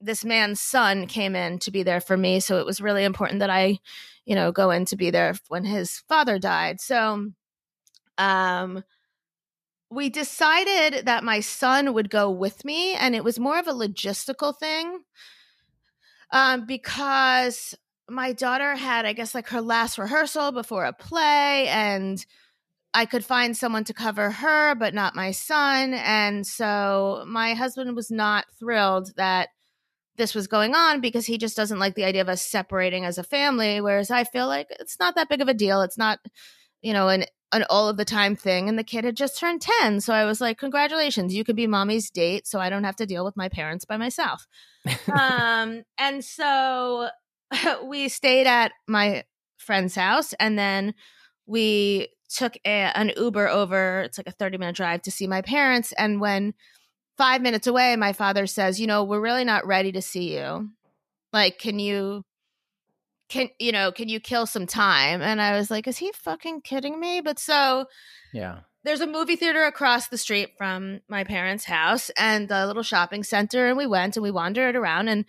this 0.00 0.24
man's 0.24 0.60
son 0.60 1.06
came 1.06 1.34
in 1.34 1.58
to 1.60 1.70
be 1.70 1.82
there 1.82 2.00
for 2.00 2.16
me, 2.16 2.40
so 2.40 2.58
it 2.58 2.66
was 2.66 2.80
really 2.80 3.04
important 3.04 3.40
that 3.40 3.50
I, 3.50 3.78
you 4.24 4.34
know, 4.34 4.52
go 4.52 4.70
in 4.70 4.84
to 4.86 4.96
be 4.96 5.10
there 5.10 5.34
when 5.48 5.64
his 5.64 6.02
father 6.08 6.38
died. 6.38 6.80
So, 6.80 7.32
um, 8.16 8.84
we 9.90 10.08
decided 10.08 11.06
that 11.06 11.24
my 11.24 11.40
son 11.40 11.94
would 11.94 12.10
go 12.10 12.30
with 12.30 12.64
me 12.64 12.94
and 12.94 13.14
it 13.14 13.24
was 13.24 13.38
more 13.38 13.58
of 13.58 13.66
a 13.66 13.72
logistical 13.72 14.56
thing 14.56 15.00
um, 16.30 16.66
because 16.66 17.74
my 18.10 18.32
daughter 18.32 18.74
had 18.74 19.04
i 19.04 19.12
guess 19.12 19.34
like 19.34 19.48
her 19.48 19.60
last 19.60 19.98
rehearsal 19.98 20.52
before 20.52 20.84
a 20.84 20.92
play 20.92 21.68
and 21.68 22.24
i 22.94 23.04
could 23.04 23.24
find 23.24 23.56
someone 23.56 23.84
to 23.84 23.94
cover 23.94 24.30
her 24.30 24.74
but 24.74 24.94
not 24.94 25.14
my 25.14 25.30
son 25.30 25.94
and 25.94 26.46
so 26.46 27.24
my 27.26 27.54
husband 27.54 27.94
was 27.94 28.10
not 28.10 28.44
thrilled 28.58 29.12
that 29.16 29.48
this 30.16 30.34
was 30.34 30.48
going 30.48 30.74
on 30.74 31.00
because 31.00 31.26
he 31.26 31.38
just 31.38 31.56
doesn't 31.56 31.78
like 31.78 31.94
the 31.94 32.04
idea 32.04 32.20
of 32.20 32.28
us 32.28 32.42
separating 32.42 33.04
as 33.04 33.18
a 33.18 33.22
family 33.22 33.80
whereas 33.80 34.10
i 34.10 34.24
feel 34.24 34.46
like 34.46 34.66
it's 34.80 34.98
not 34.98 35.14
that 35.14 35.28
big 35.28 35.40
of 35.40 35.48
a 35.48 35.54
deal. 35.54 35.82
It's 35.82 35.98
not 35.98 36.18
you 36.82 36.92
know 36.92 37.08
an 37.08 37.24
an 37.52 37.64
all 37.70 37.88
of 37.88 37.96
the 37.96 38.04
time 38.04 38.36
thing 38.36 38.68
and 38.68 38.78
the 38.78 38.84
kid 38.84 39.04
had 39.04 39.16
just 39.16 39.38
turned 39.38 39.62
10 39.80 40.00
so 40.00 40.12
i 40.12 40.24
was 40.24 40.40
like 40.40 40.58
congratulations 40.58 41.34
you 41.34 41.44
could 41.44 41.56
be 41.56 41.66
mommy's 41.66 42.10
date 42.10 42.46
so 42.46 42.60
i 42.60 42.68
don't 42.68 42.84
have 42.84 42.96
to 42.96 43.06
deal 43.06 43.24
with 43.24 43.36
my 43.36 43.48
parents 43.48 43.84
by 43.84 43.96
myself. 43.96 44.46
Um 45.12 45.82
and 45.98 46.24
so 46.24 47.08
we 47.84 48.08
stayed 48.08 48.46
at 48.46 48.72
my 48.86 49.24
friend's 49.56 49.94
house 49.94 50.34
and 50.34 50.58
then 50.58 50.94
we 51.46 52.08
took 52.28 52.56
a, 52.64 52.90
an 52.94 53.12
uber 53.16 53.48
over 53.48 54.02
it's 54.02 54.18
like 54.18 54.26
a 54.26 54.32
30 54.32 54.58
minute 54.58 54.76
drive 54.76 55.02
to 55.02 55.10
see 55.10 55.26
my 55.26 55.42
parents 55.42 55.92
and 55.92 56.20
when 56.20 56.54
five 57.16 57.42
minutes 57.42 57.66
away 57.66 57.96
my 57.96 58.12
father 58.12 58.46
says 58.46 58.80
you 58.80 58.86
know 58.86 59.04
we're 59.04 59.20
really 59.20 59.44
not 59.44 59.66
ready 59.66 59.92
to 59.92 60.00
see 60.00 60.36
you. 60.36 60.70
Like 61.32 61.58
can 61.58 61.78
you 61.78 62.24
can 63.28 63.48
you 63.58 63.72
know 63.72 63.92
can 63.92 64.08
you 64.08 64.20
kill 64.20 64.46
some 64.46 64.66
time? 64.66 65.20
And 65.20 65.42
i 65.42 65.56
was 65.56 65.70
like 65.70 65.86
is 65.86 65.98
he 65.98 66.12
fucking 66.12 66.62
kidding 66.62 66.98
me? 66.98 67.20
But 67.20 67.38
so 67.38 67.86
yeah. 68.32 68.60
there's 68.84 69.00
a 69.00 69.06
movie 69.06 69.36
theater 69.36 69.64
across 69.64 70.08
the 70.08 70.18
street 70.18 70.50
from 70.56 71.00
my 71.08 71.24
parents 71.24 71.64
house 71.64 72.10
and 72.16 72.50
a 72.50 72.66
little 72.66 72.82
shopping 72.82 73.24
center 73.24 73.66
and 73.66 73.76
we 73.76 73.86
went 73.86 74.16
and 74.16 74.22
we 74.22 74.30
wandered 74.30 74.76
around 74.76 75.08
and 75.08 75.24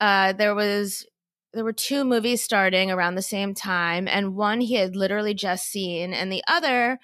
uh, 0.00 0.32
there 0.32 0.54
was 0.54 1.06
there 1.52 1.64
were 1.64 1.72
two 1.72 2.04
movies 2.04 2.42
starting 2.42 2.90
around 2.90 3.14
the 3.14 3.22
same 3.22 3.54
time 3.54 4.08
and 4.08 4.34
one 4.34 4.60
he 4.60 4.74
had 4.74 4.96
literally 4.96 5.34
just 5.34 5.66
seen 5.66 6.12
and 6.12 6.32
the 6.32 6.42
other 6.48 6.98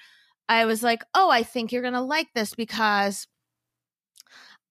i 0.49 0.65
was 0.65 0.83
like 0.83 1.03
oh 1.15 1.31
i 1.31 1.43
think 1.43 1.73
you're 1.73 1.83
gonna 1.83 2.03
like 2.03 2.29
this 2.35 2.55
because 2.55 3.27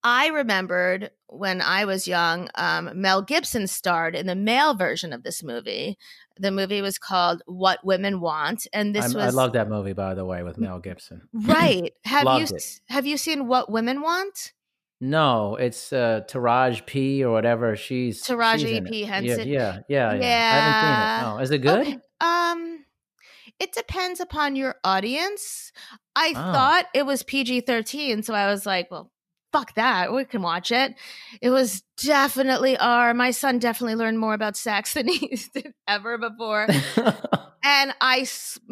I 0.03 0.27
remembered 0.27 1.11
when 1.27 1.61
I 1.61 1.85
was 1.85 2.07
young, 2.07 2.49
um, 2.55 2.91
Mel 2.95 3.21
Gibson 3.21 3.67
starred 3.67 4.15
in 4.15 4.25
the 4.25 4.35
male 4.35 4.73
version 4.73 5.11
of 5.11 5.23
this 5.23 5.43
movie. 5.43 5.97
The 6.39 6.51
movie 6.51 6.81
was 6.81 6.97
called 6.97 7.41
What 7.45 7.83
Women 7.83 8.21
Want, 8.21 8.67
and 8.71 8.95
this 8.95 9.05
I'm, 9.05 9.13
was. 9.13 9.35
I 9.35 9.37
love 9.37 9.53
that 9.53 9.67
movie, 9.67 9.93
by 9.93 10.13
the 10.13 10.23
way, 10.23 10.43
with 10.43 10.57
Mel 10.57 10.79
Gibson. 10.79 11.27
Right? 11.33 11.93
Have 12.05 12.39
you 12.39 12.55
it. 12.55 12.79
have 12.89 13.05
you 13.05 13.17
seen 13.17 13.47
What 13.47 13.71
Women 13.71 14.01
Want? 14.01 14.53
No, 14.99 15.55
it's 15.55 15.93
uh, 15.93 16.21
Taraji 16.27 16.85
P 16.85 17.23
or 17.23 17.31
whatever. 17.31 17.75
She's 17.75 18.23
Taraji 18.23 18.87
P 18.87 19.03
Henson. 19.03 19.47
Yeah, 19.47 19.79
yeah, 19.87 20.13
yeah, 20.13 20.21
yeah, 20.21 20.51
I 20.53 20.59
haven't 20.59 20.81
seen 20.81 21.29
it. 21.29 21.35
No, 21.35 21.43
is 21.43 21.51
it 21.51 21.57
good? 21.59 21.87
Okay. 21.87 21.99
Um, 22.19 22.85
it 23.59 23.73
depends 23.73 24.19
upon 24.19 24.55
your 24.55 24.75
audience. 24.83 25.71
I 26.15 26.29
oh. 26.29 26.33
thought 26.33 26.85
it 26.93 27.05
was 27.05 27.21
PG 27.23 27.61
thirteen, 27.61 28.23
so 28.23 28.33
I 28.33 28.47
was 28.47 28.65
like, 28.65 28.89
well, 28.89 29.11
fuck 29.51 29.73
that. 29.75 30.13
We 30.13 30.25
can 30.25 30.41
watch 30.41 30.71
it. 30.71 30.95
It 31.41 31.49
was 31.49 31.83
definitely 32.03 32.77
R. 32.77 33.13
My 33.13 33.31
son 33.31 33.59
definitely 33.59 33.95
learned 33.95 34.19
more 34.19 34.33
about 34.33 34.57
sex 34.57 34.93
than 34.95 35.07
he 35.07 35.39
did 35.53 35.73
ever 35.87 36.17
before. 36.17 36.67
and 37.63 37.93
I, 38.01 38.27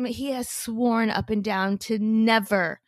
he 0.08 0.32
has 0.32 0.50
sworn 0.50 1.10
up 1.10 1.30
and 1.30 1.44
down 1.44 1.78
to 1.80 2.00
never, 2.00 2.80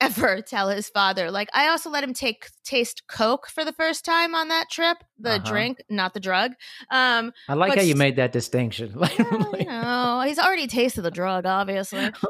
ever 0.00 0.40
tell 0.46 0.68
his 0.68 0.88
father. 0.88 1.30
Like, 1.30 1.48
I 1.54 1.68
also 1.68 1.90
let 1.90 2.04
him 2.04 2.14
take 2.14 2.48
taste 2.64 3.06
Coke 3.08 3.48
for 3.48 3.64
the 3.64 3.72
first 3.72 4.04
time 4.04 4.34
on 4.34 4.48
that 4.48 4.70
trip, 4.70 4.98
the 5.18 5.36
uh-huh. 5.36 5.50
drink, 5.50 5.82
not 5.88 6.14
the 6.14 6.20
drug. 6.20 6.52
Um, 6.90 7.32
I 7.48 7.54
like 7.54 7.74
how 7.74 7.82
you 7.82 7.94
made 7.94 8.16
that 8.16 8.32
distinction. 8.32 8.92
like, 8.94 9.18
you 9.18 9.66
know, 9.66 10.22
he's 10.26 10.38
already 10.38 10.66
tasted 10.66 11.02
the 11.02 11.10
drug, 11.10 11.46
obviously. 11.46 12.10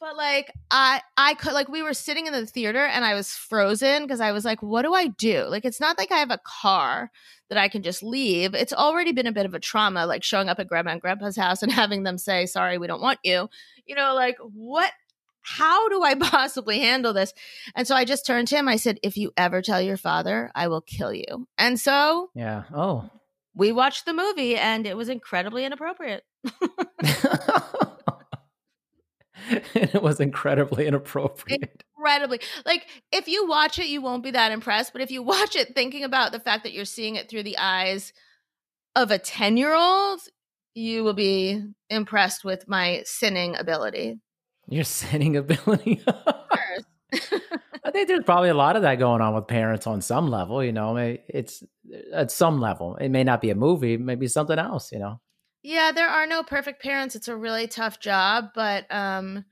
But 0.00 0.16
like 0.16 0.52
I 0.70 1.02
I 1.16 1.34
could 1.34 1.52
like 1.52 1.68
we 1.68 1.82
were 1.82 1.92
sitting 1.92 2.26
in 2.26 2.32
the 2.32 2.46
theater 2.46 2.84
and 2.86 3.04
I 3.04 3.14
was 3.14 3.32
frozen 3.32 4.04
because 4.04 4.20
I 4.20 4.32
was 4.32 4.44
like, 4.44 4.62
what 4.62 4.82
do 4.82 4.94
I 4.94 5.08
do? 5.08 5.44
Like 5.48 5.64
it's 5.64 5.80
not 5.80 5.98
like 5.98 6.12
I 6.12 6.18
have 6.18 6.30
a 6.30 6.40
car 6.44 7.10
that 7.48 7.58
I 7.58 7.68
can 7.68 7.82
just 7.82 8.02
leave. 8.02 8.54
It's 8.54 8.72
already 8.72 9.12
been 9.12 9.26
a 9.26 9.32
bit 9.32 9.46
of 9.46 9.54
a 9.54 9.60
trauma, 9.60 10.06
like 10.06 10.22
showing 10.22 10.48
up 10.48 10.58
at 10.58 10.68
grandma 10.68 10.92
and 10.92 11.00
grandpa's 11.00 11.36
house 11.36 11.62
and 11.62 11.72
having 11.72 12.04
them 12.04 12.16
say, 12.16 12.46
sorry, 12.46 12.78
we 12.78 12.86
don't 12.86 13.02
want 13.02 13.18
you. 13.24 13.48
You 13.86 13.96
know, 13.96 14.14
like 14.14 14.36
what 14.40 14.92
how 15.56 15.88
do 15.88 16.02
I 16.02 16.14
possibly 16.20 16.80
handle 16.80 17.12
this? 17.12 17.32
And 17.74 17.86
so 17.86 17.94
I 17.94 18.04
just 18.04 18.26
turned 18.26 18.48
to 18.48 18.56
him. 18.56 18.68
I 18.68 18.76
said, 18.76 18.98
if 19.02 19.16
you 19.16 19.32
ever 19.36 19.62
tell 19.62 19.80
your 19.80 19.96
father, 19.96 20.50
I 20.54 20.68
will 20.68 20.80
kill 20.80 21.12
you. 21.12 21.46
And 21.56 21.78
so 21.80 22.30
Yeah. 22.34 22.64
Oh. 22.74 23.10
We 23.54 23.72
watched 23.72 24.04
the 24.06 24.12
movie 24.12 24.56
and 24.56 24.86
it 24.86 24.96
was 24.96 25.08
incredibly 25.08 25.64
inappropriate. 25.64 26.22
it 29.74 30.00
was 30.00 30.20
incredibly 30.20 30.86
inappropriate. 30.86 31.82
Incredibly. 31.96 32.40
Like 32.64 32.86
if 33.10 33.26
you 33.26 33.48
watch 33.48 33.80
it, 33.80 33.86
you 33.86 34.00
won't 34.00 34.22
be 34.22 34.30
that 34.30 34.52
impressed. 34.52 34.92
But 34.92 35.02
if 35.02 35.10
you 35.10 35.24
watch 35.24 35.56
it 35.56 35.74
thinking 35.74 36.04
about 36.04 36.30
the 36.30 36.38
fact 36.38 36.62
that 36.64 36.72
you're 36.72 36.84
seeing 36.84 37.16
it 37.16 37.28
through 37.28 37.42
the 37.42 37.58
eyes 37.58 38.12
of 38.94 39.10
a 39.10 39.18
10 39.18 39.56
year 39.56 39.74
old, 39.74 40.20
you 40.74 41.02
will 41.02 41.14
be 41.14 41.60
impressed 41.90 42.44
with 42.44 42.68
my 42.68 43.02
sinning 43.04 43.56
ability. 43.56 44.20
Your 44.68 44.84
sinning 44.84 45.36
ability? 45.36 46.02
Of 46.06 46.48
course. 46.48 46.84
I 47.84 47.90
think 47.90 48.08
there's 48.08 48.24
probably 48.24 48.50
a 48.50 48.54
lot 48.54 48.76
of 48.76 48.82
that 48.82 48.96
going 48.96 49.22
on 49.22 49.34
with 49.34 49.46
parents 49.46 49.86
on 49.86 50.02
some 50.02 50.28
level. 50.28 50.62
You 50.62 50.72
know, 50.72 50.96
it's 50.96 51.62
at 52.12 52.30
some 52.30 52.60
level. 52.60 52.96
It 52.96 53.08
may 53.08 53.24
not 53.24 53.40
be 53.40 53.50
a 53.50 53.54
movie, 53.54 53.96
maybe 53.96 54.26
something 54.28 54.58
else. 54.58 54.92
You 54.92 54.98
know. 54.98 55.20
Yeah, 55.62 55.92
there 55.92 56.08
are 56.08 56.26
no 56.26 56.42
perfect 56.42 56.82
parents. 56.82 57.16
It's 57.16 57.28
a 57.28 57.36
really 57.36 57.66
tough 57.66 57.98
job, 57.98 58.50
but 58.54 58.86
um 58.90 59.44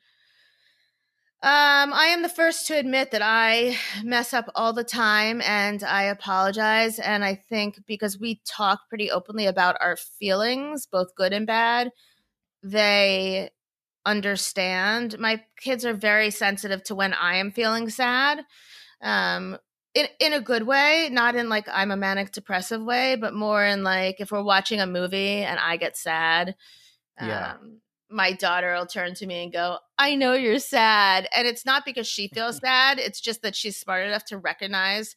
um 1.42 1.92
I 1.92 2.06
am 2.10 2.22
the 2.22 2.28
first 2.28 2.66
to 2.66 2.78
admit 2.78 3.10
that 3.10 3.22
I 3.22 3.76
mess 4.04 4.34
up 4.34 4.50
all 4.54 4.72
the 4.72 4.84
time 4.84 5.40
and 5.42 5.82
I 5.82 6.04
apologize 6.04 6.98
and 6.98 7.24
I 7.24 7.36
think 7.48 7.80
because 7.86 8.18
we 8.18 8.40
talk 8.46 8.80
pretty 8.88 9.10
openly 9.10 9.46
about 9.46 9.76
our 9.80 9.96
feelings, 9.96 10.86
both 10.86 11.14
good 11.14 11.32
and 11.32 11.46
bad, 11.46 11.90
they 12.62 13.50
understand. 14.06 15.18
My 15.18 15.44
kids 15.60 15.84
are 15.84 15.94
very 15.94 16.30
sensitive 16.30 16.82
to 16.84 16.94
when 16.94 17.14
I 17.14 17.36
am 17.36 17.50
feeling 17.52 17.90
sad. 17.90 18.40
Um 19.02 19.58
in 19.94 20.06
in 20.20 20.32
a 20.34 20.40
good 20.40 20.64
way, 20.66 21.08
not 21.12 21.36
in 21.36 21.48
like 21.48 21.66
I'm 21.72 21.90
a 21.90 21.96
manic 21.96 22.32
depressive 22.32 22.82
way, 22.82 23.16
but 23.16 23.34
more 23.34 23.64
in 23.64 23.82
like 23.84 24.20
if 24.20 24.30
we're 24.32 24.42
watching 24.42 24.80
a 24.80 24.86
movie 24.86 25.42
and 25.42 25.58
I 25.60 25.76
get 25.78 25.96
sad, 25.96 26.54
Yeah. 27.18 27.54
um, 27.54 27.80
my 28.10 28.32
daughter 28.32 28.74
will 28.74 28.86
turn 28.86 29.14
to 29.14 29.26
me 29.26 29.42
and 29.44 29.52
go, 29.52 29.78
"I 29.98 30.14
know 30.16 30.34
you're 30.34 30.58
sad," 30.60 31.28
and 31.34 31.46
it's 31.46 31.64
not 31.66 31.84
because 31.84 32.06
she 32.06 32.28
feels 32.28 32.58
sad; 32.64 32.98
it's 32.98 33.20
just 33.20 33.42
that 33.42 33.56
she's 33.56 33.76
smart 33.78 34.06
enough 34.06 34.24
to 34.26 34.38
recognize 34.38 35.16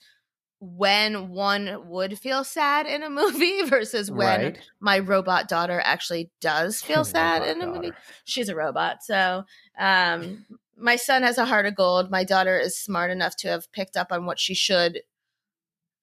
when 0.59 1.29
one 1.29 1.87
would 1.87 2.19
feel 2.19 2.43
sad 2.43 2.85
in 2.85 3.01
a 3.01 3.09
movie 3.09 3.61
versus 3.65 4.11
when 4.11 4.41
right. 4.41 4.59
my 4.79 4.99
robot 4.99 5.47
daughter 5.47 5.81
actually 5.83 6.31
does 6.41 6.81
feel 6.81 7.05
sad 7.05 7.43
in 7.43 7.61
a 7.61 7.67
movie 7.67 7.93
she's 8.25 8.49
a 8.49 8.55
robot. 8.55 9.03
So 9.03 9.43
um, 9.77 10.45
my 10.77 10.95
son 10.95 11.23
has 11.23 11.37
a 11.37 11.45
heart 11.45 11.65
of 11.65 11.75
gold. 11.75 12.11
My 12.11 12.23
daughter 12.23 12.59
is 12.59 12.77
smart 12.77 13.11
enough 13.11 13.35
to 13.37 13.47
have 13.49 13.71
picked 13.71 13.95
up 13.95 14.11
on 14.11 14.25
what 14.25 14.39
she 14.39 14.53
should 14.53 15.01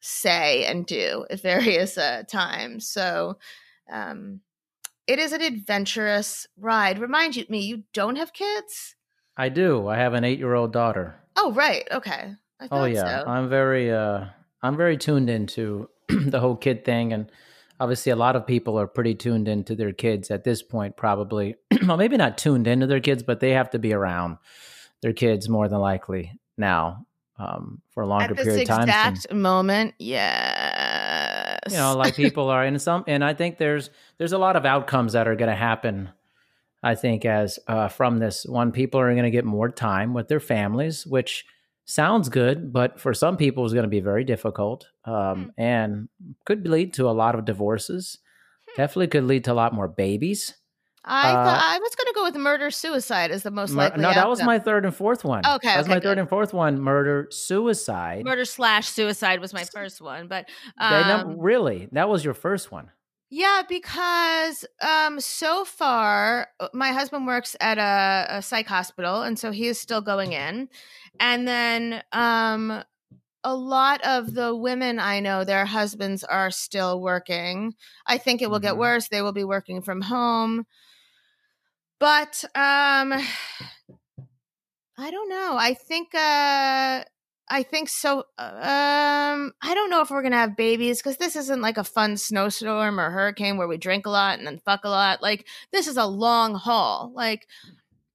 say 0.01 0.65
and 0.65 0.87
do 0.87 1.27
at 1.31 1.41
various 1.43 1.99
uh, 1.99 2.23
times. 2.29 2.89
So 2.89 3.39
um, 3.91 4.41
it 5.07 5.19
is 5.19 5.33
an 5.33 5.43
adventurous 5.43 6.47
ride. 6.59 6.99
Remind 6.99 7.37
you, 7.37 7.45
me, 7.49 7.61
you 7.61 7.85
don't 7.93 8.17
have 8.17 8.33
kids? 8.33 8.97
I 9.37 9.51
do. 9.51 9.87
I 9.87 9.99
have 9.99 10.15
an 10.15 10.25
eight-year-old 10.25 10.73
daughter. 10.73 11.21
Oh, 11.37 11.53
right. 11.53 11.87
Okay. 11.93 12.35
I 12.59 12.69
thought 12.69 12.81
Oh 12.81 12.85
yeah, 12.87 13.23
so. 13.23 13.29
I'm 13.29 13.51
very 13.51 13.93
uh 13.93 14.25
I'm 14.63 14.77
very 14.77 14.97
tuned 14.97 15.31
into 15.31 15.89
the 16.09 16.41
whole 16.41 16.57
kid 16.57 16.85
thing 16.85 17.13
and 17.13 17.31
obviously 17.79 18.13
a 18.13 18.17
lot 18.17 18.37
of 18.37 18.47
people 18.47 18.79
are 18.79 18.87
pretty 18.87 19.15
tuned 19.15 19.49
into 19.49 19.75
their 19.75 19.93
kids 19.93 20.31
at 20.31 20.45
this 20.45 20.63
point 20.63 20.97
probably. 20.97 21.57
well, 21.87 21.97
maybe 21.97 22.17
not 22.17 22.39
tuned 22.39 22.67
into 22.67 22.87
their 22.87 23.01
kids, 23.01 23.23
but 23.23 23.41
they 23.41 23.51
have 23.51 23.71
to 23.71 23.79
be 23.79 23.93
around 23.93 24.39
their 25.03 25.13
kids 25.13 25.49
more 25.49 25.69
than 25.69 25.79
likely 25.79 26.33
now 26.57 27.05
um 27.39 27.83
for 27.91 28.03
a 28.03 28.07
longer 28.07 28.35
period 28.35 28.63
of 28.63 28.69
time. 28.69 28.83
exact 28.89 29.33
moment, 29.33 29.95
yes. 29.99 31.61
you 31.71 31.77
know 31.77 31.95
like 31.97 32.17
people 32.25 32.49
are 32.49 32.65
in 32.65 32.79
some 32.79 33.05
and 33.07 33.23
i 33.23 33.35
think 33.35 33.59
there's 33.59 33.91
there's 34.19 34.33
a 34.33 34.39
lot 34.39 34.57
of 34.57 34.65
outcomes 34.65 35.13
that 35.13 35.29
are 35.29 35.37
going 35.37 35.51
to 35.51 35.57
happen 35.57 36.09
i 36.83 36.95
think 36.95 37.25
as 37.25 37.59
uh, 37.69 37.89
from 37.89 38.19
this 38.19 38.47
one 38.47 38.73
people 38.73 38.99
are 39.01 39.13
going 39.13 39.25
to 39.25 39.31
get 39.31 39.45
more 39.45 39.69
time 39.69 40.15
with 40.15 40.29
their 40.29 40.41
families 40.41 41.07
which 41.07 41.45
sounds 41.87 42.29
good 42.29 42.73
but 42.73 43.01
for 43.01 43.15
some 43.15 43.37
people 43.37 43.65
is 43.65 43.73
going 43.73 43.85
to 43.85 43.89
be 43.89 44.01
very 44.01 44.25
difficult 44.25 44.87
um, 45.05 45.53
and 45.57 46.09
could 46.45 46.67
lead 46.69 46.93
to 46.95 47.09
a 47.09 47.13
lot 47.13 47.35
of 47.35 47.45
divorces. 47.45 48.19
Definitely 48.77 49.07
could 49.07 49.25
lead 49.25 49.45
to 49.45 49.53
a 49.53 49.55
lot 49.55 49.73
more 49.73 49.89
babies. 49.89 50.55
I 51.09 51.31
uh, 51.31 51.45
thought 51.45 51.63
I 51.63 51.79
was 51.79 51.95
going 51.95 52.07
to 52.09 52.13
go 52.15 52.25
with 52.25 52.35
murder 52.35 52.71
suicide 52.71 53.31
as 53.31 53.45
the 53.45 53.53
most 53.53 53.71
Mur- 53.71 53.85
likely. 53.85 54.03
no 54.03 54.13
that 54.13 54.29
was 54.29 54.43
my 54.43 54.59
third 54.59 54.85
and 54.85 54.95
fourth 54.95 55.25
one. 55.25 55.47
Okay, 55.47 55.69
that 55.69 55.79
was 55.79 55.87
okay, 55.87 55.95
my 55.95 56.01
third 56.01 56.19
and 56.19 56.29
fourth 56.29 56.53
one 56.53 56.81
murder 56.81 57.29
suicide. 57.31 58.25
Murder 58.25 58.45
slash 58.45 58.89
suicide 58.89 59.41
was 59.41 59.55
my 59.55 59.63
first 59.63 60.01
one, 60.01 60.27
but 60.27 60.49
um, 60.79 61.39
really? 61.39 61.89
That 61.93 62.09
was 62.09 62.25
your 62.25 62.35
first 62.35 62.73
one 62.73 62.91
yeah, 63.37 63.63
because 63.69 64.65
um, 64.81 65.21
so 65.21 65.65
far 65.65 66.49
uh, 66.61 66.69
my 66.73 66.93
husband 66.93 67.27
works 67.27 67.55
at 67.61 67.79
a, 67.79 68.39
a 68.39 68.43
psych 68.43 68.67
hospital, 68.67 69.23
and 69.23 69.39
so 69.39 69.51
he 69.51 69.67
is 69.67 69.79
still 69.79 70.01
going 70.01 70.33
in, 70.33 70.69
and 71.21 71.47
then 71.47 72.03
um, 72.13 72.83
a 73.45 73.55
lot 73.57 74.03
of 74.05 74.35
the 74.35 74.55
women 74.57 74.99
I 75.01 75.21
know, 75.21 75.45
their 75.45 75.67
husbands 75.67 76.25
are 76.25 76.51
still 76.51 77.01
working. 77.01 77.75
I 78.07 78.19
think 78.19 78.43
it 78.43 78.51
will 78.51 78.61
get 78.61 78.77
Mhm. 78.77 78.79
worse; 78.79 79.09
they 79.09 79.23
will 79.23 79.33
be 79.33 79.45
working 79.45 79.83
from 79.83 80.03
home, 80.03 80.67
but 81.99 82.45
um, 82.55 83.13
I 84.99 85.11
don't 85.11 85.29
know. 85.29 85.57
I 85.57 85.75
think 85.75 86.15
uh 86.15 87.05
I 87.49 87.63
think 87.63 87.89
so 87.89 88.25
um 88.39 89.53
I 89.63 89.75
don't 89.75 89.91
know 89.91 90.01
if 90.01 90.11
we're 90.11 90.23
going 90.23 90.33
to 90.33 90.39
have 90.39 90.57
babies 90.57 91.01
cuz 91.03 91.17
this 91.17 91.37
isn't 91.37 91.61
like 91.61 91.79
a 91.79 91.85
fun 91.85 92.17
snowstorm 92.17 92.99
or 92.99 93.11
hurricane 93.11 93.57
where 93.57 93.69
we 93.69 93.77
drink 93.77 94.07
a 94.07 94.11
lot 94.11 94.39
and 94.39 94.47
then 94.47 94.61
fuck 94.65 94.85
a 94.85 94.89
lot. 94.89 95.23
Like 95.23 95.47
this 95.73 95.87
is 95.87 95.97
a 95.97 96.07
long 96.07 96.55
haul. 96.55 97.13
Like 97.15 97.47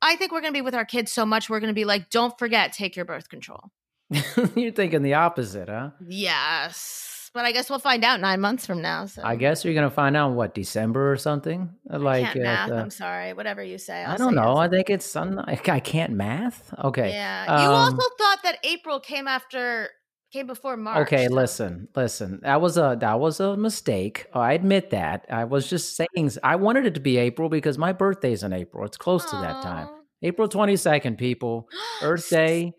I 0.02 0.16
think 0.16 0.32
we're 0.32 0.42
going 0.42 0.54
to 0.54 0.58
be 0.58 0.64
with 0.64 0.76
our 0.76 0.86
kids 0.86 1.12
so 1.12 1.26
much 1.26 1.50
we're 1.50 1.60
going 1.60 1.70
to 1.70 1.74
be 1.74 1.86
like 1.86 2.10
don't 2.10 2.38
forget 2.38 2.74
take 2.74 2.96
your 2.96 3.06
birth 3.06 3.30
control. 3.30 3.72
you're 4.56 4.72
thinking 4.72 5.04
the 5.04 5.14
opposite 5.14 5.70
huh 5.70 5.92
Yes. 6.06 7.21
But 7.34 7.46
I 7.46 7.54
guess 7.54 7.70
we'll 7.70 7.80
find 7.80 8.04
out 8.04 8.20
9 8.20 8.42
months 8.42 8.66
from 8.66 8.82
now. 8.82 9.06
So 9.06 9.22
I 9.24 9.38
guess 9.38 9.64
you're 9.64 9.74
gonna 9.74 9.90
find 9.90 10.18
out 10.18 10.34
what 10.34 10.54
December 10.54 11.12
or 11.12 11.16
something. 11.16 11.70
I 11.90 11.98
Like 11.98 12.26
can't 12.26 12.40
math. 12.42 12.72
uh, 12.72 12.76
I'm 12.76 12.90
sorry. 12.90 13.32
Whatever 13.34 13.64
you 13.64 13.78
say. 13.78 14.04
I'll 14.04 14.16
I 14.16 14.18
don't 14.18 14.32
say 14.32 14.36
know. 14.36 14.50
yes. 14.56 14.58
I 14.58 14.68
think 14.70 14.90
it's. 14.90 15.16
I 15.16 15.60
I 15.68 15.80
can't 15.80 16.14
math. 16.14 16.74
Okay. 16.84 17.10
Yeah. 17.12 17.46
You 17.64 17.70
um, 17.70 17.74
also 17.96 18.08
thought 18.18 18.40
that 18.44 18.58
April 18.66 19.00
came 19.00 19.28
after 19.30 19.90
came 20.34 20.46
before 20.48 20.76
March. 20.76 21.08
Okay. 21.08 21.28
so- 21.28 21.34
Listen. 21.34 21.88
Listen. 21.96 22.40
That 22.44 22.60
was 22.60 22.78
a 22.78 22.98
that 23.00 23.20
was 23.20 23.40
a 23.40 23.56
mistake. 23.56 24.26
I 24.34 24.52
admit 24.54 24.90
that. 24.90 25.26
I 25.30 25.46
was 25.46 25.70
just 25.70 25.96
saying. 25.96 26.32
I 26.44 26.58
wanted 26.58 26.86
it 26.86 26.96
to 26.96 27.00
be 27.00 27.16
April 27.18 27.48
because 27.48 27.78
my 27.78 27.94
birthday's 27.94 28.44
in 28.44 28.52
April. 28.52 28.86
It's 28.86 28.98
close 28.98 29.24
to 29.32 29.38
that 29.38 29.64
time. 29.64 29.88
April 30.22 30.50
twenty 30.50 30.76
second. 30.76 31.18
People. 31.18 31.70
Earth 32.02 32.30
Day. 32.30 32.74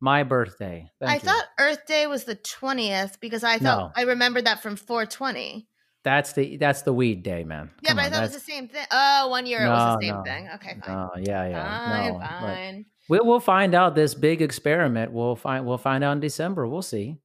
My 0.00 0.22
birthday. 0.22 0.88
Thank 1.00 1.10
I 1.10 1.14
you. 1.14 1.20
thought 1.20 1.44
Earth 1.58 1.86
Day 1.86 2.06
was 2.06 2.24
the 2.24 2.36
20th 2.36 3.18
because 3.20 3.42
I 3.44 3.58
thought 3.58 3.78
No. 3.78 3.92
I 3.96 4.02
remembered 4.04 4.46
that 4.46 4.62
from 4.62 4.76
420. 4.76 5.66
that's 6.04 6.32
the 6.32 6.56
that's 6.56 6.82
the 6.82 6.92
weed 6.92 7.22
day, 7.22 7.42
man. 7.44 7.70
Yeah, 7.82 7.90
Come 7.90 7.96
but 7.96 8.04
I 8.06 8.10
thought 8.10 8.18
it 8.20 8.22
was 8.22 8.32
the 8.34 8.40
same 8.40 8.68
thing. 8.68 8.86
Oh, 8.90 9.28
one 9.28 9.46
year 9.46 9.64
it 9.64 9.68
was 9.68 9.96
the 9.96 10.06
same 10.06 10.14
no, 10.16 10.22
thing. 10.22 10.48
Okay, 10.54 10.76
fine. 10.84 10.94
No, 10.94 11.10
yeah, 11.18 11.48
yeah. 11.48 11.90
fine, 11.90 12.12
no, 12.12 12.18
fine. 12.20 12.86
We'll 13.08 13.26
we'll 13.26 13.40
find 13.40 13.74
out 13.74 13.94
this 13.94 14.14
big 14.14 14.40
experiment. 14.42 15.12
We'll 15.12 15.36
find 15.36 15.66
we'll 15.66 15.78
find 15.78 16.04
out 16.04 16.12
in 16.12 16.20
December. 16.20 16.66
We'll 16.68 16.82
see. 16.82 17.16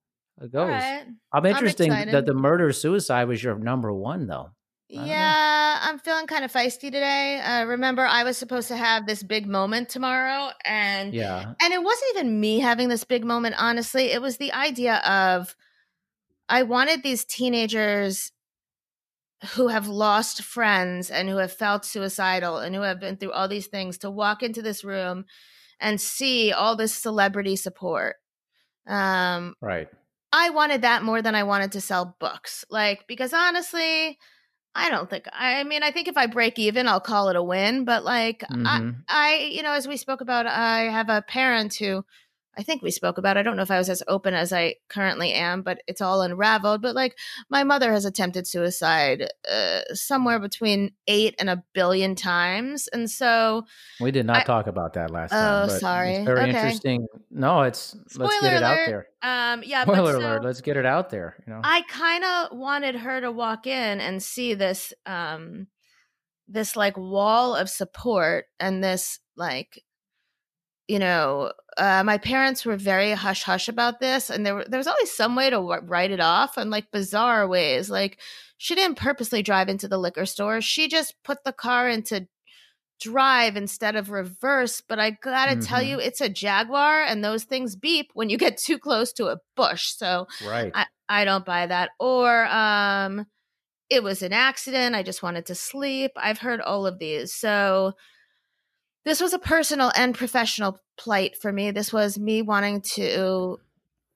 It 0.41 0.51
goes. 0.51 0.69
right. 0.69 1.05
I'm 1.31 1.45
interesting 1.45 1.91
excited. 1.91 2.13
that 2.13 2.25
the 2.25 2.33
murder 2.33 2.71
suicide 2.73 3.25
was 3.27 3.43
your 3.43 3.55
number 3.59 3.93
one 3.93 4.25
though. 4.27 4.49
Know. 4.93 5.05
Yeah, 5.05 5.79
I'm 5.81 5.99
feeling 5.99 6.27
kind 6.27 6.45
of 6.45 6.51
feisty 6.51 6.91
today. 6.91 7.39
Uh, 7.39 7.65
remember, 7.65 8.05
I 8.05 8.23
was 8.23 8.37
supposed 8.37 8.67
to 8.67 8.77
have 8.77 9.07
this 9.07 9.23
big 9.23 9.47
moment 9.47 9.89
tomorrow, 9.89 10.51
and 10.63 11.13
Yeah. 11.13 11.53
and 11.59 11.73
it 11.73 11.81
wasn't 11.81 12.11
even 12.15 12.39
me 12.39 12.59
having 12.59 12.89
this 12.89 13.03
big 13.03 13.25
moment. 13.25 13.55
Honestly, 13.57 14.11
it 14.11 14.21
was 14.21 14.37
the 14.37 14.53
idea 14.53 14.97
of 14.97 15.55
I 16.49 16.63
wanted 16.63 17.01
these 17.03 17.25
teenagers 17.25 18.31
who 19.55 19.67
have 19.67 19.87
lost 19.87 20.43
friends 20.43 21.11
and 21.11 21.27
who 21.27 21.37
have 21.37 21.51
felt 21.51 21.85
suicidal 21.85 22.57
and 22.59 22.75
who 22.75 22.81
have 22.81 22.99
been 22.99 23.17
through 23.17 23.31
all 23.31 23.47
these 23.47 23.67
things 23.67 23.97
to 23.99 24.09
walk 24.11 24.41
into 24.43 24.61
this 24.61 24.83
room 24.83 25.25
and 25.79 25.99
see 25.99 26.53
all 26.53 26.75
this 26.75 26.93
celebrity 26.93 27.55
support. 27.55 28.17
Um, 28.87 29.55
Right. 29.61 29.89
I 30.31 30.49
wanted 30.49 30.81
that 30.81 31.03
more 31.03 31.21
than 31.21 31.35
I 31.35 31.43
wanted 31.43 31.73
to 31.73 31.81
sell 31.81 32.15
books. 32.19 32.65
Like, 32.69 33.05
because 33.07 33.33
honestly, 33.33 34.17
I 34.75 34.89
don't 34.89 35.09
think, 35.09 35.27
I 35.31 35.63
mean, 35.63 35.83
I 35.83 35.91
think 35.91 36.07
if 36.07 36.17
I 36.17 36.25
break 36.25 36.57
even, 36.57 36.87
I'll 36.87 36.99
call 36.99 37.29
it 37.29 37.35
a 37.35 37.43
win. 37.43 37.85
But 37.85 38.03
like, 38.03 38.43
I, 38.65 38.79
Mhm. 38.79 39.03
I, 39.07 39.35
you 39.51 39.61
know, 39.61 39.71
as 39.71 39.87
we 39.87 39.97
spoke 39.97 40.21
about, 40.21 40.47
I 40.47 40.83
have 40.83 41.09
a 41.09 41.21
parent 41.21 41.75
who 41.75 42.03
I 42.55 42.63
think 42.63 42.83
we 42.83 42.91
spoke 42.91 43.17
about. 43.17 43.35
I 43.37 43.41
don't 43.43 43.55
know 43.57 43.63
if 43.63 43.71
I 43.71 43.79
was 43.79 43.89
as 43.89 44.03
open 44.07 44.33
as 44.35 44.53
I 44.53 44.75
currently 44.87 45.33
am, 45.33 45.63
but 45.63 45.81
it's 45.87 46.01
all 46.01 46.21
unraveled. 46.21 46.81
But 46.83 46.93
like, 46.95 47.17
my 47.49 47.63
mother 47.63 47.91
has 47.91 48.05
attempted 48.05 48.45
suicide 48.45 49.27
uh, 49.51 49.81
somewhere 49.93 50.37
between 50.39 50.91
eight 51.07 51.33
and 51.39 51.49
a 51.49 51.63
billion 51.73 52.13
times. 52.15 52.87
And 52.89 53.09
so, 53.09 53.65
We 53.99 54.11
did 54.11 54.25
not 54.27 54.37
I- 54.37 54.43
talk 54.43 54.67
about 54.67 54.93
that 54.93 55.09
last 55.09 55.33
Oh, 55.33 55.35
time. 55.35 55.67
but 55.67 55.79
sorry. 55.79 56.15
It's 56.17 56.25
very 56.25 56.41
Okay. 56.41 56.49
interesting. 56.49 57.07
No, 57.31 57.63
it's 57.63 57.95
let's 57.95 58.35
Spoiler 58.35 58.41
get 58.41 58.53
it 58.53 58.63
out 58.63 58.77
alert. 58.77 58.87
there. 58.87 59.07
um, 59.53 59.63
yeah, 59.65 59.85
but 59.85 59.93
Spoiler 59.93 60.11
so, 60.13 60.19
alert. 60.19 60.43
Let's 60.43 60.61
get 60.61 60.77
it 60.77 60.85
out 60.85 61.09
there. 61.09 61.35
You 61.47 61.53
know. 61.53 61.61
I 61.63 61.81
kind 61.89 62.23
of 62.23 62.57
wanted 62.57 62.95
her 62.97 63.19
to 63.21 63.31
walk 63.31 63.65
in 63.65 63.99
and 63.99 64.21
see 64.21 64.53
this 64.53 64.93
um 65.05 65.67
this 66.47 66.75
like 66.75 66.97
wall 66.97 67.55
of 67.55 67.69
support 67.69 68.45
and 68.59 68.83
this 68.83 69.19
like 69.37 69.81
you 70.87 70.99
know 70.99 71.51
uh, 71.77 72.03
my 72.03 72.17
parents 72.17 72.65
were 72.65 72.77
very 72.77 73.11
hush 73.11 73.43
hush 73.43 73.67
about 73.67 73.99
this 73.99 74.29
and 74.29 74.45
there, 74.45 74.55
were, 74.55 74.65
there 74.67 74.77
was 74.77 74.87
always 74.87 75.11
some 75.11 75.35
way 75.35 75.49
to 75.49 75.55
w- 75.57 75.81
write 75.85 76.11
it 76.11 76.19
off 76.19 76.57
in 76.57 76.69
like 76.69 76.91
bizarre 76.91 77.47
ways 77.47 77.89
like 77.89 78.19
she 78.57 78.75
didn't 78.75 78.97
purposely 78.97 79.41
drive 79.41 79.69
into 79.69 79.87
the 79.87 79.97
liquor 79.97 80.25
store 80.25 80.61
she 80.61 80.87
just 80.87 81.15
put 81.23 81.43
the 81.43 81.53
car 81.53 81.89
into 81.89 82.27
drive 82.99 83.57
instead 83.57 83.95
of 83.95 84.11
reverse 84.11 84.81
but 84.87 84.99
i 84.99 85.09
gotta 85.21 85.57
tell 85.57 85.81
Mhm. 85.81 85.87
you 85.89 85.99
it's 85.99 86.21
a 86.21 86.29
jaguar 86.29 87.01
and 87.03 87.23
those 87.23 87.43
things 87.43 87.75
beep 87.75 88.11
when 88.13 88.29
you 88.29 88.37
get 88.37 88.57
too 88.65 88.77
close 88.79 89.11
to 89.13 89.27
a 89.27 89.37
bush 89.55 89.87
so 89.89 90.27
right. 90.45 90.71
I, 90.73 90.85
I 91.09 91.25
don't 91.25 91.45
buy 91.45 91.67
that. 91.67 91.89
Or 91.99 92.45
um 92.47 93.25
it 93.89 94.03
was 94.03 94.21
an 94.23 94.33
accident. 94.33 94.95
I 94.95 95.03
just 95.03 95.23
wanted 95.23 95.45
to 95.47 95.55
sleep. 95.55 96.11
I've 96.17 96.39
heard 96.39 96.61
all 96.61 96.87
of 96.87 96.99
these. 96.99 97.33
So 97.33 97.93
this 99.05 99.21
was 99.21 99.33
a 99.33 99.39
personal 99.39 99.91
and 99.95 100.15
professional 100.15 100.79
plight 100.97 101.37
for 101.37 101.51
me. 101.51 101.71
This 101.71 101.91
was 101.91 102.17
me 102.17 102.41
wanting 102.41 102.81
to 102.93 103.59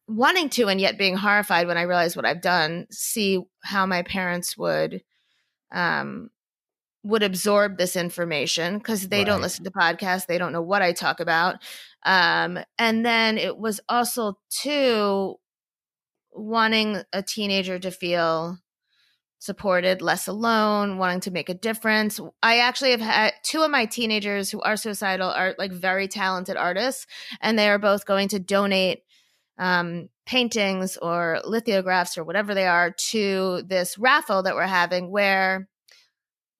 wanting 0.07 0.49
to 0.49 0.67
and 0.69 0.79
yet 0.79 0.97
being 0.97 1.17
horrified 1.17 1.67
when 1.67 1.77
I 1.77 1.81
realized 1.81 2.15
what 2.15 2.25
I've 2.25 2.41
done, 2.41 2.87
see 2.89 3.41
how 3.63 3.85
my 3.85 4.03
parents 4.03 4.57
would 4.57 5.03
um 5.71 6.29
would 7.03 7.23
absorb 7.23 7.77
this 7.77 7.95
information 7.95 8.77
because 8.77 9.07
they 9.07 9.23
don't 9.23 9.41
listen 9.41 9.63
to 9.63 9.71
podcasts. 9.71 10.25
They 10.25 10.37
don't 10.37 10.51
know 10.51 10.61
what 10.61 10.81
I 10.81 10.91
talk 10.91 11.19
about. 11.19 11.55
Um, 12.03 12.59
and 12.77 13.05
then 13.05 13.37
it 13.37 13.57
was 13.57 13.79
also 13.87 14.37
too 14.49 15.35
wanting 16.31 17.01
a 17.13 17.23
teenager 17.23 17.79
to 17.79 17.91
feel 17.91 18.57
supported, 19.39 20.01
less 20.01 20.27
alone, 20.27 20.97
wanting 20.97 21.19
to 21.21 21.31
make 21.31 21.49
a 21.49 21.53
difference. 21.53 22.19
I 22.41 22.59
actually 22.59 22.91
have 22.91 23.01
had 23.01 23.33
two 23.43 23.61
of 23.61 23.71
my 23.71 23.85
teenagers 23.85 24.49
who 24.49 24.61
are 24.61 24.75
suicidal 24.77 25.29
are 25.29 25.55
like 25.57 25.71
very 25.71 26.07
talented 26.07 26.57
artists, 26.57 27.05
and 27.41 27.57
they 27.57 27.69
are 27.69 27.79
both 27.79 28.05
going 28.05 28.29
to 28.29 28.39
donate 28.39 29.03
um, 29.59 30.09
paintings 30.25 30.97
or 30.97 31.39
lithographs 31.45 32.17
or 32.17 32.23
whatever 32.23 32.53
they 32.53 32.67
are 32.67 32.91
to 32.91 33.63
this 33.67 33.97
raffle 33.97 34.43
that 34.43 34.55
we're 34.55 34.63
having 34.63 35.09
where 35.09 35.67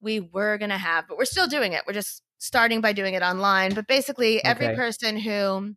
we 0.01 0.19
were 0.19 0.57
going 0.57 0.69
to 0.69 0.77
have, 0.77 1.07
but 1.07 1.17
we're 1.17 1.25
still 1.25 1.47
doing 1.47 1.73
it. 1.73 1.83
We're 1.87 1.93
just 1.93 2.21
starting 2.37 2.81
by 2.81 2.93
doing 2.93 3.15
it 3.15 3.23
online. 3.23 3.73
But 3.73 3.87
basically, 3.87 4.43
every 4.43 4.67
Okay. 4.67 4.75
person 4.75 5.17
who 5.17 5.75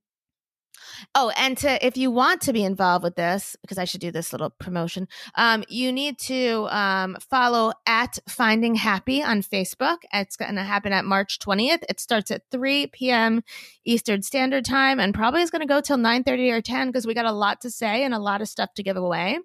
Oh, 1.14 1.32
and 1.36 1.56
to 1.58 1.84
if 1.86 1.96
you 1.96 2.10
want 2.10 2.40
to 2.42 2.52
be 2.52 2.64
involved 2.64 3.02
with 3.02 3.16
this, 3.16 3.56
because 3.62 3.78
I 3.78 3.84
should 3.84 4.00
do 4.00 4.10
this 4.10 4.32
little 4.32 4.50
promotion, 4.50 5.08
um, 5.34 5.64
you 5.68 5.92
need 5.92 6.18
to 6.20 6.66
um, 6.70 7.16
follow 7.30 7.72
at 7.86 8.18
Finding 8.28 8.74
Happy 8.74 9.22
on 9.22 9.42
Facebook. 9.42 9.98
It's 10.12 10.36
going 10.36 10.56
to 10.56 10.62
happen 10.62 10.92
at 10.92 11.04
March 11.04 11.38
20th. 11.38 11.84
It 11.88 12.00
starts 12.00 12.30
at 12.30 12.42
3 12.50 12.88
p.m. 12.88 13.42
Eastern 13.84 14.22
Standard 14.22 14.64
Time 14.64 15.00
and 15.00 15.14
probably 15.14 15.42
is 15.42 15.50
going 15.50 15.60
to 15.60 15.66
go 15.66 15.80
till 15.80 15.98
9:30 15.98 16.52
or 16.52 16.60
10 16.60 16.88
because 16.88 17.06
we 17.06 17.14
got 17.14 17.26
a 17.26 17.32
lot 17.32 17.60
to 17.62 17.70
say 17.70 18.04
and 18.04 18.14
a 18.14 18.18
lot 18.18 18.40
of 18.40 18.48
stuff 18.48 18.74
to 18.74 18.82
give 18.82 18.96
away. 18.96 19.38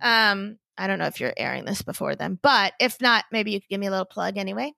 Um, 0.00 0.58
I 0.78 0.86
don't 0.86 0.98
know 0.98 1.06
if 1.06 1.20
you're 1.20 1.34
airing 1.36 1.66
this 1.66 1.82
before 1.82 2.16
then, 2.16 2.38
but 2.40 2.72
if 2.80 3.00
not, 3.00 3.24
maybe 3.30 3.52
you 3.52 3.60
could 3.60 3.68
give 3.68 3.80
me 3.80 3.86
a 3.86 3.90
little 3.90 4.06
plug 4.06 4.38
anyway. 4.38 4.72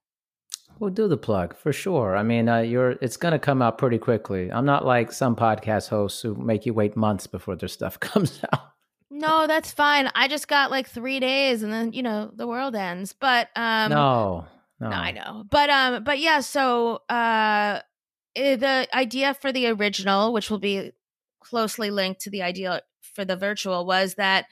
We'll 0.79 0.89
do 0.89 1.07
the 1.07 1.17
plug 1.17 1.55
for 1.55 1.71
sure. 1.71 2.15
I 2.15 2.23
mean, 2.23 2.49
uh, 2.49 2.59
you're 2.59 2.91
it's 3.01 3.17
going 3.17 3.31
to 3.31 3.39
come 3.39 3.61
out 3.61 3.77
pretty 3.77 3.97
quickly. 3.97 4.51
I'm 4.51 4.65
not 4.65 4.85
like 4.85 5.11
some 5.11 5.35
podcast 5.35 5.89
hosts 5.89 6.21
who 6.21 6.35
make 6.35 6.65
you 6.65 6.73
wait 6.73 6.95
months 6.97 7.27
before 7.27 7.55
their 7.55 7.69
stuff 7.69 7.99
comes 7.99 8.41
out. 8.51 8.73
No, 9.09 9.45
that's 9.45 9.71
fine. 9.71 10.09
I 10.15 10.27
just 10.27 10.47
got 10.47 10.71
like 10.71 10.87
three 10.87 11.19
days, 11.19 11.61
and 11.63 11.71
then 11.71 11.93
you 11.93 12.01
know 12.01 12.31
the 12.33 12.47
world 12.47 12.75
ends. 12.75 13.13
But 13.13 13.49
um, 13.55 13.91
no, 13.91 14.47
no, 14.79 14.89
No, 14.89 14.95
I 14.95 15.11
know. 15.11 15.43
But 15.49 15.69
um 15.69 16.03
but 16.03 16.19
yeah, 16.19 16.39
so 16.41 17.01
uh 17.09 17.79
eh, 18.35 18.55
the 18.55 18.87
idea 18.93 19.35
for 19.35 19.51
the 19.51 19.67
original, 19.67 20.33
which 20.33 20.49
will 20.49 20.59
be 20.59 20.91
closely 21.39 21.91
linked 21.91 22.21
to 22.21 22.29
the 22.29 22.41
idea 22.41 22.81
for 23.01 23.23
the 23.23 23.35
virtual 23.35 23.85
was 23.85 24.15
that 24.15 24.45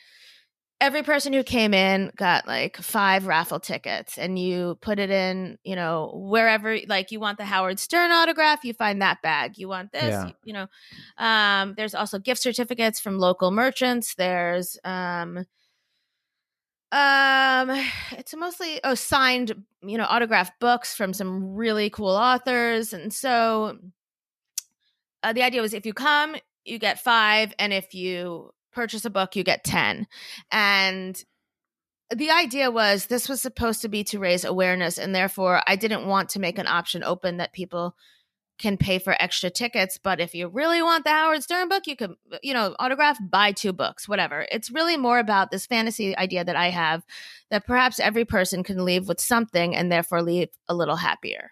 every 0.82 1.03
person 1.03 1.32
who 1.32 1.43
came 1.43 1.73
in 1.75 2.11
got 2.15 2.47
like 2.47 2.75
five 2.77 3.27
raffle 3.27 3.59
tickets 3.59 4.17
and 4.17 4.38
you 4.38 4.77
put 4.82 4.97
it 4.97 5.11
in, 5.11 5.59
you 5.63 5.75
know, 5.75 6.11
wherever 6.15 6.77
like 6.88 7.11
you 7.11 7.19
want 7.19 7.38
the 7.38 7.45
Howard 7.45 7.79
Stern 7.79 8.11
autograph, 8.11 8.63
you 8.65 8.73
find 8.73 9.01
that 9.01 9.21
bag. 9.21 9.59
You 9.59 9.69
want 9.69 9.91
this, 9.91 10.03
Yeah. 10.09 10.25
you, 10.25 10.34
you 10.43 10.53
know. 10.53 10.67
Um 11.23 11.75
there's 11.77 11.93
also 11.95 12.17
gift 12.17 12.41
certificates 12.41 12.99
from 12.99 13.19
local 13.19 13.51
merchants. 13.51 14.15
There's 14.15 14.77
um 14.84 15.45
um, 16.93 17.69
it's 18.11 18.36
mostly 18.36 18.82
oh 18.84 18.95
signed, 18.95 19.55
you 19.82 19.97
know, 19.97 20.03
autographed 20.03 20.59
books 20.59 20.93
from 20.93 21.13
some 21.13 21.55
really 21.55 21.89
cool 21.89 22.09
authors, 22.09 22.91
and 22.91 23.13
so 23.13 23.77
uh, 25.23 25.32
the 25.32 25.43
idea 25.43 25.61
was 25.61 25.73
if 25.73 25.86
you 25.86 25.93
come, 25.93 26.36
you 26.65 26.79
get 26.79 26.99
five, 26.99 27.53
and 27.59 27.71
if 27.71 27.93
you 27.93 28.51
purchase 28.72 29.05
a 29.05 29.09
book, 29.09 29.36
you 29.36 29.43
get 29.43 29.63
ten. 29.63 30.07
And 30.51 31.24
the 32.13 32.32
idea 32.32 32.72
was 32.72 33.05
this 33.05 33.30
was 33.30 33.41
supposed 33.41 33.82
to 33.82 33.89
be 33.89 34.03
to 34.05 34.19
raise 34.19 34.43
awareness, 34.43 34.97
and 34.97 35.15
therefore 35.15 35.61
I 35.67 35.76
didn't 35.76 36.07
want 36.07 36.30
to 36.30 36.39
make 36.39 36.57
an 36.57 36.67
option 36.67 37.03
open 37.03 37.38
that 37.38 37.53
people 37.53 37.95
can 38.59 38.78
pay 38.78 38.99
for 38.99 39.15
extra 39.19 39.49
tickets. 39.49 39.97
But 39.97 40.19
if 40.19 40.36
you 40.36 40.47
really 40.47 40.84
want 40.84 41.03
the 41.03 41.09
Howard 41.09 41.41
Stern 41.41 41.67
book, 41.67 41.88
you 41.88 41.95
could, 41.95 42.13
you 42.43 42.53
know, 42.53 42.76
autograph, 42.78 43.17
buy 43.30 43.53
two 43.53 43.74
books, 43.74 44.07
whatever. 44.07 44.45
It's 44.51 44.69
really 44.69 44.97
more 44.97 45.17
about 45.17 45.49
this 45.49 45.65
fantasy 45.65 46.15
idea 46.15 46.43
that 46.43 46.55
I 46.55 46.69
have 46.69 47.03
that 47.49 47.65
perhaps 47.65 47.99
every 47.99 48.24
person 48.24 48.63
can 48.63 48.86
leave 48.86 49.07
with 49.07 49.19
something 49.19 49.76
and 49.76 49.91
therefore 49.91 50.22
leave 50.22 50.49
a 50.67 50.76
little 50.76 50.97
happier. 50.97 51.51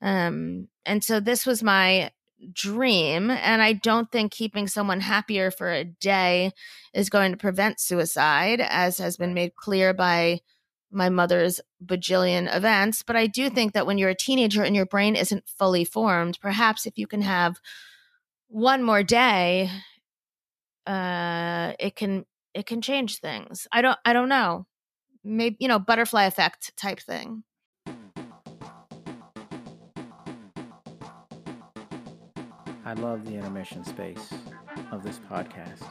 Um, 0.00 0.68
and 0.86 1.02
so 1.02 1.18
this 1.18 1.44
was 1.44 1.62
my 1.62 2.12
dream. 2.52 3.30
And 3.30 3.62
I 3.62 3.72
don't 3.72 4.10
think 4.10 4.32
keeping 4.32 4.68
someone 4.68 5.00
happier 5.00 5.50
for 5.50 5.70
a 5.70 5.84
day 5.84 6.52
is 6.94 7.10
going 7.10 7.32
to 7.32 7.38
prevent 7.38 7.80
suicide, 7.80 8.60
as 8.60 8.98
has 8.98 9.16
been 9.16 9.34
made 9.34 9.56
clear 9.56 9.92
by 9.92 10.40
my 10.90 11.08
mother's 11.08 11.60
bajillion 11.84 12.54
events. 12.54 13.02
But 13.02 13.16
I 13.16 13.26
do 13.26 13.50
think 13.50 13.72
that 13.74 13.86
when 13.86 13.98
you're 13.98 14.08
a 14.10 14.14
teenager 14.14 14.62
and 14.62 14.74
your 14.74 14.86
brain 14.86 15.16
isn't 15.16 15.48
fully 15.48 15.84
formed, 15.84 16.38
perhaps 16.40 16.86
if 16.86 16.96
you 16.96 17.06
can 17.06 17.22
have 17.22 17.60
one 18.48 18.82
more 18.82 19.02
day, 19.02 19.70
uh, 20.86 21.74
it 21.78 21.96
can 21.96 22.24
it 22.54 22.66
can 22.66 22.80
change 22.80 23.18
things. 23.18 23.68
I 23.70 23.82
don't 23.82 23.98
I 24.04 24.12
don't 24.12 24.28
know. 24.30 24.66
Maybe 25.22 25.56
you 25.60 25.68
know, 25.68 25.78
butterfly 25.78 26.24
effect 26.24 26.76
type 26.76 27.00
thing. 27.00 27.44
I 32.88 32.94
love 32.94 33.26
the 33.26 33.34
intermission 33.34 33.84
space 33.84 34.32
of 34.92 35.02
this 35.02 35.20
podcast. 35.30 35.82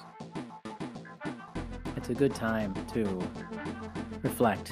It's 1.95 2.09
a 2.09 2.15
good 2.15 2.33
time 2.33 2.73
to 2.93 3.03
reflect, 4.23 4.71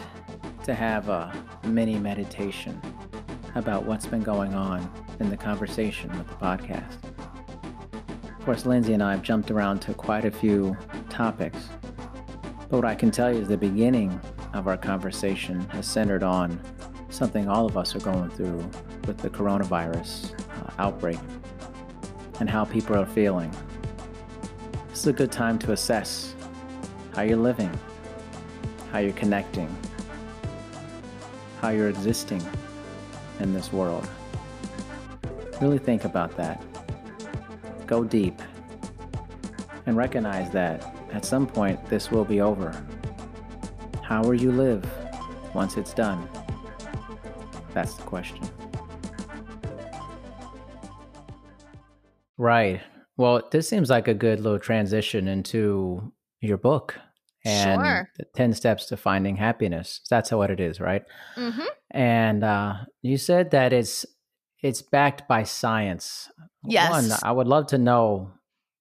to 0.63 0.73
have 0.73 1.07
a 1.09 1.31
mini 1.65 1.99
meditation 1.99 2.81
about 3.53 3.85
what's 3.85 4.07
been 4.07 4.23
going 4.23 4.55
on 4.55 4.91
in 5.19 5.29
the 5.29 5.37
conversation 5.37 6.09
with 6.17 6.27
the 6.27 6.33
podcast. 6.33 6.97
Of 8.39 8.43
course, 8.43 8.65
Lindsay 8.65 8.93
and 8.93 9.03
I 9.03 9.11
have 9.11 9.21
jumped 9.21 9.51
around 9.51 9.81
to 9.81 9.93
quite 9.93 10.25
a 10.25 10.31
few 10.31 10.75
topics, 11.11 11.69
but 12.69 12.77
what 12.77 12.85
I 12.85 12.95
can 12.95 13.11
tell 13.11 13.31
you 13.31 13.39
is 13.39 13.49
the 13.49 13.55
beginning 13.55 14.19
of 14.55 14.67
our 14.67 14.77
conversation 14.77 15.61
has 15.69 15.85
centered 15.85 16.23
on 16.23 16.59
something 17.09 17.47
all 17.47 17.67
of 17.67 17.77
us 17.77 17.95
are 17.95 17.99
going 17.99 18.31
through 18.31 18.67
with 19.05 19.19
the 19.19 19.29
coronavirus 19.29 20.33
uh, 20.63 20.71
outbreak 20.79 21.19
and 22.39 22.49
how 22.49 22.65
people 22.65 22.95
are 22.95 23.05
feeling. 23.05 23.51
This 24.89 24.99
is 24.99 25.07
a 25.07 25.13
good 25.13 25.31
time 25.31 25.59
to 25.59 25.71
assess 25.71 26.35
how 27.15 27.21
you're 27.21 27.37
living, 27.37 27.71
how 28.91 28.99
you're 28.99 29.13
connecting, 29.13 29.73
how 31.61 31.69
you're 31.69 31.89
existing 31.89 32.43
in 33.39 33.53
this 33.53 33.71
world. 33.71 34.07
Really 35.61 35.77
think 35.77 36.05
about 36.05 36.35
that. 36.37 36.61
Go 37.87 38.03
deep 38.03 38.41
and 39.85 39.95
recognize 39.95 40.51
that 40.51 40.95
at 41.13 41.23
some 41.25 41.47
point 41.47 41.83
this 41.89 42.11
will 42.11 42.25
be 42.25 42.41
over. 42.41 42.75
How 44.01 44.23
will 44.23 44.35
you 44.35 44.51
live 44.51 44.85
once 45.53 45.77
it's 45.77 45.93
done? 45.93 46.27
That's 47.73 47.93
the 47.95 48.03
question. 48.03 48.54
Right. 52.37 52.81
Well, 53.17 53.47
this 53.51 53.69
seems 53.69 53.89
like 53.89 54.07
a 54.07 54.13
good 54.13 54.39
little 54.39 54.59
transition 54.59 55.27
into 55.27 56.11
your 56.41 56.57
book 56.57 56.97
and 57.45 57.81
Sure. 57.81 58.09
the 58.17 58.25
10 58.35 58.53
steps 58.53 58.87
to 58.87 58.97
finding 58.97 59.37
happiness. 59.37 60.01
That's 60.09 60.31
what 60.31 60.51
it 60.51 60.59
is, 60.59 60.79
right? 60.79 61.03
Mm-hmm. 61.35 61.61
And 61.91 62.43
uh, 62.43 62.73
you 63.01 63.17
said 63.17 63.51
that 63.51 63.71
it's 63.71 64.05
it's 64.61 64.81
backed 64.81 65.27
by 65.27 65.43
science. 65.43 66.29
Yes. 66.67 66.89
One, 66.89 67.19
I 67.21 67.31
would 67.31 67.47
love 67.47 67.67
to 67.67 67.77
know 67.77 68.31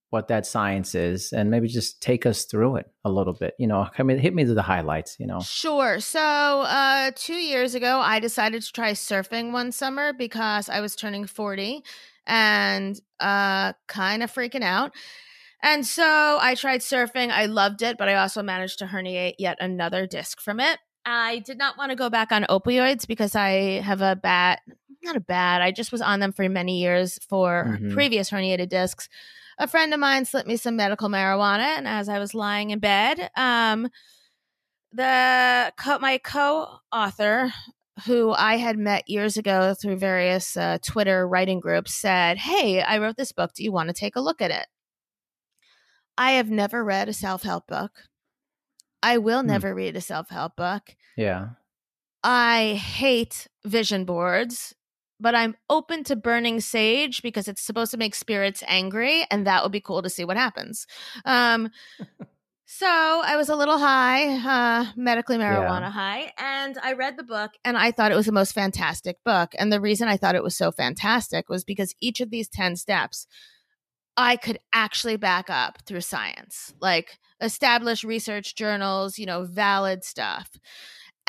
what 0.09 0.29
that 0.29 0.47
science 0.47 0.95
is 0.95 1.33
and 1.33 1.51
maybe 1.51 1.69
just 1.69 2.01
take 2.01 2.25
us 2.25 2.45
through 2.45 2.77
it 2.77 2.87
a 3.05 3.11
little 3.11 3.35
bit. 3.35 3.55
You 3.59 3.67
know, 3.67 3.89
I 3.99 4.03
mean, 4.03 4.17
hit 4.19 4.35
me 4.35 4.45
to 4.45 4.55
the 4.55 4.63
highlights, 4.63 5.17
you 5.19 5.27
know. 5.27 5.41
Sure. 5.41 6.01
So, 6.01 6.21
uh, 6.21 7.11
two 7.17 7.35
years 7.35 7.75
ago, 7.75 7.99
I 7.99 8.21
decided 8.21 8.63
to 8.63 8.73
try 8.73 8.93
surfing 8.93 9.53
one 9.53 9.73
summer 9.73 10.13
because 10.13 10.69
I 10.69 10.81
was 10.81 10.97
turning 10.97 11.27
40 11.27 11.83
and 12.27 13.01
uh, 13.21 13.73
kind 13.87 14.23
of 14.23 14.33
freaking 14.33 14.63
out. 14.63 14.93
And 15.63 15.87
so 15.87 16.39
I 16.41 16.55
tried 16.55 16.81
surfing. 16.81 17.31
I 17.31 17.47
loved 17.47 17.83
it, 17.83 17.97
but 17.97 18.09
I 18.09 18.17
also 18.17 18.43
managed 18.43 18.81
to 18.81 18.87
herniate 18.87 19.35
yet 19.39 19.57
another 19.61 20.07
disc 20.07 20.41
from 20.41 20.61
it. 20.61 20.79
I 21.07 21.39
did 21.41 21.59
not 21.59 21.77
want 21.79 21.91
to 21.91 21.97
go 21.97 22.11
back 22.11 22.33
on 22.33 22.45
opioids 22.45 23.07
because 23.07 23.35
I 23.35 23.81
have 23.81 24.01
a 24.03 24.17
bad, 24.17 24.59
not 25.03 25.17
a 25.17 25.21
bad, 25.21 25.63
I 25.63 25.71
just 25.71 25.93
was 25.93 26.01
on 26.01 26.21
them 26.21 26.33
for 26.33 26.49
many 26.49 26.81
years 26.81 27.19
for 27.29 27.79
Mhm. 27.81 27.93
previous 27.93 28.31
herniated 28.31 28.69
discs. 28.69 29.09
A 29.59 29.67
friend 29.67 29.93
of 29.95 30.01
mine 30.01 30.25
slipped 30.25 30.49
me 30.49 30.57
some 30.57 30.77
medical 30.77 31.09
marijuana, 31.09 31.77
and 31.79 31.87
as 31.87 32.09
I 32.09 32.19
was 32.19 32.35
lying 32.35 32.71
in 32.71 32.79
bed, 32.79 33.31
um, 33.37 33.89
the 34.93 35.73
co- 35.77 35.99
my 35.99 36.19
co-author 36.19 37.53
who 38.07 38.33
I 38.33 38.57
had 38.57 38.77
met 38.79 39.09
years 39.09 39.37
ago 39.37 39.75
through 39.75 39.97
various 39.97 40.57
uh, 40.57 40.79
Twitter 40.83 41.27
writing 41.29 41.61
groups 41.61 41.95
said, 41.95 42.39
"Hey, 42.39 42.83
I 42.83 42.99
wrote 42.99 43.17
this 43.17 43.33
book. 43.33 43.53
Do 43.55 43.63
you 43.63 43.73
want 43.73 43.89
to 43.89 43.95
take 43.95 44.17
a 44.17 44.21
look 44.21 44.43
at 44.43 44.51
it?" 44.51 44.67
I 46.19 46.33
have 46.33 46.51
never 46.51 46.85
read 46.85 47.09
a 47.09 47.13
self-help 47.13 47.67
book. 47.67 48.05
I 49.03 49.19
will 49.19 49.41
Hmm. 49.43 49.49
never 49.49 49.75
read 49.75 49.97
a 49.97 50.01
self-help 50.01 50.57
book. 50.57 50.97
Yeah. 51.17 51.51
I 52.23 52.75
hate 52.83 53.49
vision 53.65 54.05
boards, 54.05 54.75
but 55.21 55.35
I'm 55.35 55.57
open 55.69 56.05
to 56.05 56.17
burning 56.17 56.61
sage 56.61 57.21
because 57.23 57.49
it's 57.49 57.63
supposed 57.63 57.91
to 57.91 57.97
make 57.99 58.15
spirits 58.15 58.63
angry, 58.67 59.27
and 59.31 59.47
that 59.47 59.63
would 59.63 59.73
be 59.73 59.81
cool 59.81 60.03
to 60.03 60.09
see 60.11 60.25
what 60.25 60.37
happens. 60.37 60.87
Um, 61.25 61.71
So 62.77 62.87
I 62.89 63.37
was 63.37 63.49
a 63.51 63.55
little 63.55 63.79
high, 63.79 64.35
uh, 64.37 64.87
medically 64.97 65.37
marijuana 65.37 65.83
Yeah. 65.83 65.91
high, 65.91 66.33
and 66.37 66.77
I 66.83 66.95
read 66.95 67.17
the 67.17 67.23
book 67.23 67.53
and 67.65 67.77
I 67.79 67.93
thought 67.93 68.11
it 68.11 68.17
was 68.17 68.27
the 68.27 68.33
most 68.33 68.53
fantastic 68.53 69.23
book. 69.25 69.55
And 69.57 69.73
the 69.73 69.81
reason 69.81 70.09
I 70.09 70.17
thought 70.17 70.35
it 70.35 70.43
was 70.43 70.57
so 70.57 70.73
fantastic 70.73 71.49
was 71.49 71.63
because 71.63 71.95
each 72.01 72.21
of 72.21 72.31
these 72.31 72.49
10 72.49 72.75
steps 72.75 73.29
I 74.17 74.37
could 74.37 74.59
actually 74.73 75.17
back 75.17 75.51
up 75.51 75.83
through 75.87 76.01
science, 76.01 76.75
like 76.81 77.19
established 77.41 78.03
research 78.03 78.57
journals, 78.57 79.19
you 79.21 79.27
know, 79.27 79.45
valid 79.45 80.03
stuff. 80.05 80.51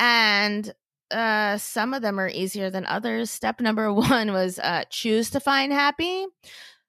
And 0.00 0.72
uh, 1.12 1.58
some 1.58 1.94
of 1.94 2.02
them 2.02 2.18
are 2.18 2.28
easier 2.28 2.70
than 2.70 2.86
others. 2.86 3.30
Step 3.30 3.60
number 3.60 3.92
one 3.92 4.32
was 4.32 4.58
uh, 4.58 4.82
choose 4.90 5.30
to 5.30 5.40
find 5.40 5.72
happy. 5.72 6.26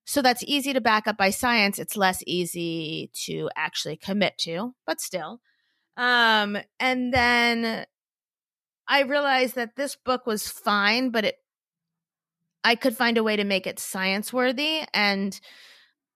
So 0.07 0.21
that's 0.21 0.43
easy 0.47 0.71
to 0.71 0.79
back 0.79 1.05
up 1.05 1.17
by 1.17 1.31
science. 1.31 1.77
It's 1.77 1.97
less 1.97 2.23
easy 2.25 3.11
to 3.25 3.49
actually 3.57 3.97
commit 3.97 4.37
to, 4.39 4.73
but 4.85 5.01
still. 5.01 5.41
Um, 5.97 6.57
and 6.79 7.13
then 7.13 7.85
I 8.87 9.01
realized 9.01 9.55
that 9.55 9.75
this 9.75 9.97
book 9.97 10.25
was 10.25 10.47
fine, 10.47 11.09
but 11.09 11.25
it 11.25 11.35
I 12.63 12.75
could 12.75 12.95
find 12.95 13.17
a 13.17 13.23
way 13.23 13.35
to 13.35 13.43
make 13.43 13.67
it 13.67 13.79
science 13.79 14.31
worthy. 14.31 14.83
And 14.93 15.39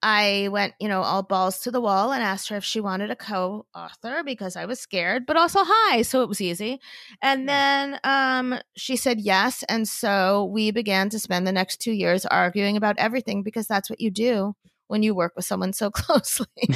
I 0.03 0.49
went, 0.51 0.73
you 0.79 0.87
know, 0.87 1.01
all 1.01 1.21
balls 1.21 1.59
to 1.59 1.71
the 1.71 1.81
wall 1.81 2.11
and 2.11 2.23
asked 2.23 2.49
her 2.49 2.57
if 2.57 2.63
she 2.63 2.79
wanted 2.79 3.11
a 3.11 3.15
co 3.15 3.65
author 3.75 4.23
because 4.25 4.55
I 4.55 4.65
was 4.65 4.79
scared, 4.79 5.25
but 5.27 5.37
also 5.37 5.59
high. 5.63 6.01
So 6.01 6.23
it 6.23 6.29
was 6.29 6.41
easy. 6.41 6.79
And 7.21 7.47
then 7.47 7.99
um, 8.03 8.59
she 8.75 8.95
said 8.95 9.21
yes. 9.21 9.63
And 9.69 9.87
so 9.87 10.45
we 10.45 10.71
began 10.71 11.09
to 11.09 11.19
spend 11.19 11.45
the 11.45 11.51
next 11.51 11.81
two 11.81 11.91
years 11.91 12.25
arguing 12.25 12.77
about 12.77 12.97
everything 12.97 13.43
because 13.43 13.67
that's 13.67 13.89
what 13.89 14.01
you 14.01 14.09
do 14.09 14.55
when 14.87 15.03
you 15.03 15.13
work 15.13 15.33
with 15.35 15.45
someone 15.45 15.73
so 15.73 15.91
closely. 15.91 16.47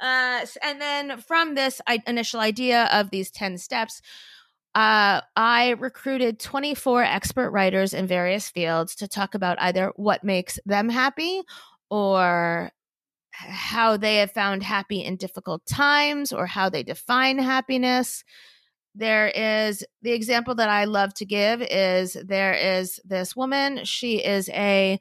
uh, 0.00 0.46
and 0.62 0.80
then 0.80 1.18
from 1.20 1.54
this 1.54 1.80
initial 2.06 2.40
idea 2.40 2.88
of 2.90 3.10
these 3.10 3.30
10 3.30 3.58
steps, 3.58 4.00
uh, 4.76 5.22
I 5.36 5.70
recruited 5.78 6.38
24 6.38 7.02
expert 7.02 7.50
writers 7.50 7.94
in 7.94 8.06
various 8.06 8.50
fields 8.50 8.94
to 8.96 9.08
talk 9.08 9.34
about 9.34 9.56
either 9.58 9.90
what 9.96 10.22
makes 10.22 10.58
them 10.66 10.90
happy 10.90 11.40
or 11.88 12.70
how 13.32 13.96
they 13.96 14.16
have 14.16 14.32
found 14.32 14.62
happy 14.62 15.02
in 15.02 15.16
difficult 15.16 15.64
times 15.64 16.30
or 16.30 16.44
how 16.44 16.68
they 16.68 16.82
define 16.82 17.38
happiness. 17.38 18.22
There 18.94 19.28
is 19.28 19.82
the 20.02 20.12
example 20.12 20.54
that 20.56 20.68
I 20.68 20.84
love 20.84 21.14
to 21.14 21.24
give 21.24 21.62
is 21.62 22.14
there 22.22 22.52
is 22.52 23.00
this 23.02 23.34
woman, 23.34 23.82
she 23.86 24.22
is 24.22 24.50
a 24.50 25.00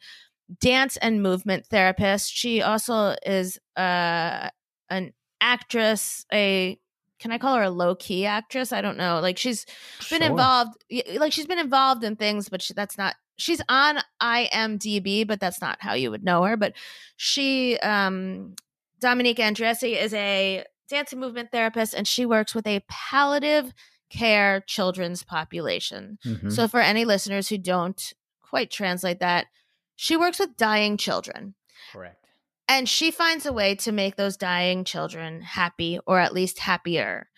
dance 0.62 0.96
and 1.02 1.22
movement 1.22 1.66
therapist. 1.66 2.32
She 2.32 2.62
also 2.62 3.16
is 3.26 3.60
uh, 3.76 4.48
an 4.90 5.12
actress, 5.42 6.26
a 6.32 6.80
can 7.20 7.32
I 7.32 7.38
call 7.38 7.56
her 7.56 7.64
a 7.64 7.70
low 7.70 7.96
key 7.96 8.26
actress? 8.26 8.72
I 8.74 8.82
don't 8.82 8.98
know. 8.98 9.20
Like 9.22 9.38
she's 9.38 9.66
been 10.10 10.22
Sure. 10.22 10.30
involved 10.32 10.74
like 11.18 11.32
she's 11.34 11.48
been 11.48 11.60
involved 11.60 12.04
in 12.04 12.16
things 12.16 12.50
but 12.50 12.62
she, 12.62 12.74
that's 12.74 12.98
not 12.98 13.16
she's 13.38 13.62
on 13.70 13.98
imdb 14.22 15.28
but 15.28 15.40
that's 15.40 15.62
not 15.62 15.78
how 15.82 15.94
you 15.94 16.10
would 16.12 16.24
know 16.24 16.44
her 16.44 16.56
but 16.58 16.74
she 17.18 17.78
um 17.80 18.56
dominique 19.00 19.38
andressi 19.38 19.96
is 20.02 20.14
a 20.14 20.64
dance 20.90 21.12
and 21.12 21.20
movement 21.22 21.52
therapist 21.52 21.94
and 21.94 22.08
she 22.08 22.26
works 22.26 22.54
with 22.56 22.66
a 22.68 22.82
palliative 22.88 23.74
care 24.10 24.62
children's 24.68 25.24
population 25.24 26.18
Mhm. 26.26 26.52
so 26.52 26.68
for 26.68 26.80
any 26.80 27.04
listeners 27.06 27.50
who 27.50 27.58
don't 27.58 28.14
quite 28.42 28.72
translate 28.72 29.20
that 29.20 29.48
she 29.96 30.16
works 30.16 30.40
with 30.40 30.56
dying 30.58 30.96
children 30.98 31.56
Correct. 31.92 32.25
And 32.68 32.90
she 32.90 33.12
finds 33.12 33.46
a 33.46 33.54
way 33.54 33.76
to 33.76 33.92
make 33.92 34.16
those 34.16 34.38
dying 34.38 34.84
children 34.84 35.42
happy 35.42 36.00
or 36.06 36.20
at 36.20 36.34
least 36.34 36.60
happier 36.60 37.30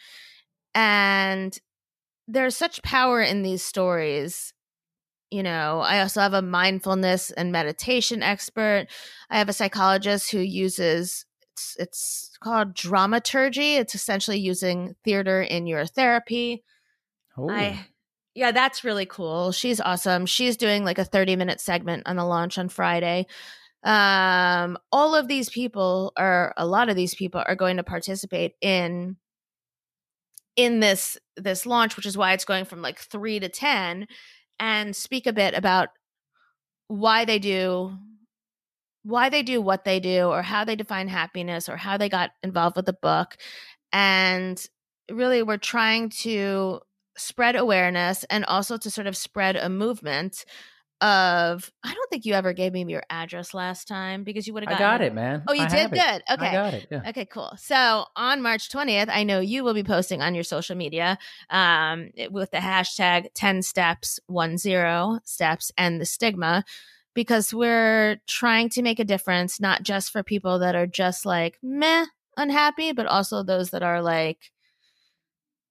and 0.73 1.59
there's 2.27 2.55
such 2.55 2.83
power 2.83 3.21
in 3.21 3.41
these 3.41 3.63
stories 3.63 4.53
you 5.31 5.43
know 5.43 5.81
i 5.81 5.99
also 5.99 6.21
have 6.21 6.33
a 6.33 6.41
mindfulness 6.41 7.31
and 7.31 7.51
meditation 7.51 8.23
expert 8.23 8.87
i 9.29 9.37
have 9.37 9.49
a 9.49 9.53
psychologist 9.53 10.31
who 10.31 10.39
uses 10.39 11.25
it's, 11.53 11.75
it's 11.79 12.37
called 12.41 12.73
dramaturgy 12.73 13.75
it's 13.75 13.95
essentially 13.95 14.39
using 14.39 14.95
theater 15.03 15.41
in 15.41 15.67
your 15.67 15.85
therapy 15.85 16.63
Oh, 17.37 17.49
I 17.49 17.85
yeah, 18.33 18.51
that's 18.51 18.83
really 18.83 19.05
cool. 19.07 19.51
She's 19.51 19.81
awesome. 19.81 20.27
She's 20.27 20.57
doing 20.57 20.85
like 20.85 20.99
a 20.99 21.05
30 21.05 21.35
minute 21.35 21.59
segment 21.59 22.03
on 22.05 22.17
the 22.17 22.25
launch 22.25 22.57
on 22.57 22.69
Friday. 22.69 23.25
Um 23.83 24.77
all 24.91 25.15
of 25.15 25.27
these 25.27 25.49
people 25.49 26.11
are 26.17 26.53
a 26.57 26.65
lot 26.65 26.89
of 26.89 26.95
these 26.95 27.15
people 27.15 27.43
are 27.45 27.55
going 27.55 27.77
to 27.77 27.83
participate 27.83 28.53
in 28.61 29.17
in 30.55 30.79
this 30.79 31.17
this 31.37 31.65
launch, 31.65 31.95
which 31.95 32.05
is 32.05 32.17
why 32.17 32.33
it's 32.33 32.45
going 32.45 32.65
from 32.65 32.81
like 32.81 32.99
3 32.99 33.39
to 33.39 33.49
10 33.49 34.07
and 34.59 34.95
speak 34.95 35.27
a 35.27 35.33
bit 35.33 35.53
about 35.53 35.89
why 36.87 37.25
they 37.25 37.39
do 37.39 37.97
why 39.03 39.29
they 39.29 39.43
do 39.43 39.61
what 39.61 39.85
they 39.85 39.99
do 39.99 40.27
or 40.27 40.41
how 40.41 40.65
they 40.65 40.75
define 40.75 41.07
happiness 41.07 41.69
or 41.69 41.77
how 41.77 41.97
they 41.97 42.09
got 42.09 42.31
involved 42.43 42.75
with 42.75 42.85
the 42.85 42.93
book. 43.01 43.37
And 43.93 44.61
really 45.11 45.43
we're 45.43 45.57
trying 45.57 46.09
to 46.09 46.81
spread 47.17 47.55
awareness 47.55 48.25
and 48.25 48.45
also 48.45 48.77
to 48.77 48.91
sort 48.91 49.07
of 49.07 49.15
spread 49.17 49.55
a 49.55 49.69
movement 49.69 50.45
of 51.01 51.71
I 51.83 51.93
don't 51.93 52.09
think 52.09 52.25
you 52.25 52.33
ever 52.33 52.53
gave 52.53 52.73
me 52.73 52.83
your 52.85 53.03
address 53.09 53.53
last 53.53 53.87
time 53.87 54.23
because 54.23 54.47
you 54.47 54.53
would 54.53 54.63
have 54.63 54.75
I 54.75 54.79
got 54.79 55.01
it, 55.01 55.13
man. 55.13 55.43
Oh, 55.47 55.53
you 55.53 55.63
I 55.63 55.67
did? 55.67 55.79
have 55.79 55.93
it. 55.93 55.95
Good. 55.95 56.33
Okay. 56.33 56.47
I 56.47 56.51
got 56.51 56.73
it. 56.73 56.87
Yeah. 56.89 57.01
Okay, 57.09 57.25
cool. 57.25 57.53
So 57.57 58.05
on 58.15 58.41
March 58.41 58.69
20th, 58.69 59.09
I 59.09 59.23
know 59.23 59.39
you 59.39 59.63
will 59.63 59.73
be 59.73 59.83
posting 59.83 60.21
on 60.21 60.33
your 60.33 60.43
social 60.43 60.75
media 60.75 61.19
um, 61.49 62.09
with 62.31 62.51
the 62.51 62.57
hashtag 62.57 63.27
10 63.33 63.61
steps, 63.61 64.19
10 64.27 64.57
steps, 65.23 65.71
and 65.77 66.01
the 66.01 66.05
stigma, 66.05 66.63
because 67.13 67.53
we're 67.53 68.17
trying 68.27 68.69
to 68.69 68.81
make 68.81 68.99
a 68.99 69.05
difference, 69.05 69.59
not 69.59 69.83
just 69.83 70.11
for 70.11 70.23
people 70.23 70.59
that 70.59 70.75
are 70.75 70.87
just 70.87 71.25
like 71.25 71.57
meh 71.61 72.05
unhappy, 72.37 72.91
but 72.91 73.07
also 73.07 73.43
those 73.43 73.71
that 73.71 73.83
are 73.83 74.01
like 74.01 74.51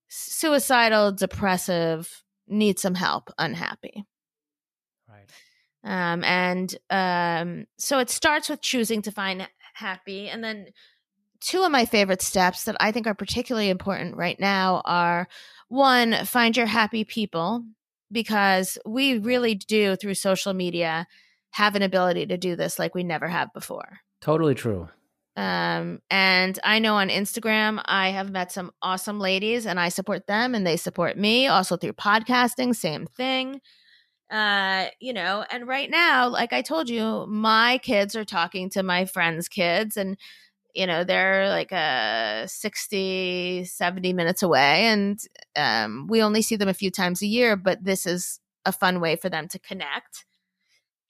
suicidal, 0.08 1.12
depressive, 1.12 2.22
need 2.48 2.78
some 2.78 2.94
help, 2.94 3.30
unhappy. 3.38 4.04
Um, 5.86 6.24
and 6.24 6.76
um, 6.90 7.66
so 7.78 8.00
it 8.00 8.10
starts 8.10 8.48
with 8.48 8.60
choosing 8.60 9.02
to 9.02 9.12
find 9.12 9.48
happy. 9.74 10.28
And 10.28 10.42
then 10.42 10.66
two 11.40 11.62
of 11.62 11.70
my 11.70 11.84
favorite 11.84 12.22
steps 12.22 12.64
that 12.64 12.76
I 12.80 12.90
think 12.90 13.06
are 13.06 13.14
particularly 13.14 13.70
important 13.70 14.16
right 14.16 14.38
now 14.38 14.82
are 14.84 15.28
one, 15.68 16.24
find 16.24 16.56
your 16.56 16.66
happy 16.66 17.04
people, 17.04 17.64
because 18.10 18.78
we 18.84 19.18
really 19.18 19.54
do 19.54 19.94
through 19.94 20.14
social 20.14 20.54
media 20.54 21.06
have 21.50 21.76
an 21.76 21.82
ability 21.82 22.26
to 22.26 22.36
do 22.36 22.56
this 22.56 22.78
like 22.78 22.94
we 22.94 23.04
never 23.04 23.28
have 23.28 23.52
before. 23.54 24.00
Totally 24.20 24.54
true. 24.54 24.88
Um, 25.36 26.00
and 26.10 26.58
I 26.64 26.78
know 26.78 26.96
on 26.96 27.10
Instagram, 27.10 27.80
I 27.84 28.08
have 28.08 28.30
met 28.30 28.50
some 28.50 28.72
awesome 28.82 29.20
ladies 29.20 29.66
and 29.66 29.78
I 29.78 29.90
support 29.90 30.26
them 30.26 30.54
and 30.54 30.66
they 30.66 30.76
support 30.76 31.16
me 31.16 31.46
also 31.46 31.76
through 31.76 31.92
podcasting, 31.92 32.74
same 32.74 33.06
thing. 33.06 33.60
Uh, 34.30 34.86
you 35.00 35.12
know, 35.12 35.44
and 35.50 35.68
right 35.68 35.88
now, 35.88 36.28
like 36.28 36.52
I 36.52 36.62
told 36.62 36.88
you, 36.88 37.26
my 37.28 37.78
kids 37.82 38.16
are 38.16 38.24
talking 38.24 38.70
to 38.70 38.82
my 38.82 39.04
friends' 39.04 39.48
kids 39.48 39.96
and 39.96 40.16
you 40.74 40.86
know, 40.86 41.04
they're 41.04 41.48
like 41.48 41.72
uh 41.72 42.46
60, 42.46 43.64
70 43.64 44.12
minutes 44.12 44.42
away 44.42 44.84
and 44.86 45.18
um 45.54 46.06
we 46.08 46.22
only 46.22 46.42
see 46.42 46.56
them 46.56 46.68
a 46.68 46.74
few 46.74 46.90
times 46.90 47.22
a 47.22 47.26
year, 47.26 47.56
but 47.56 47.82
this 47.84 48.04
is 48.04 48.40
a 48.64 48.72
fun 48.72 49.00
way 49.00 49.16
for 49.16 49.28
them 49.28 49.48
to 49.48 49.58
connect. 49.58 50.24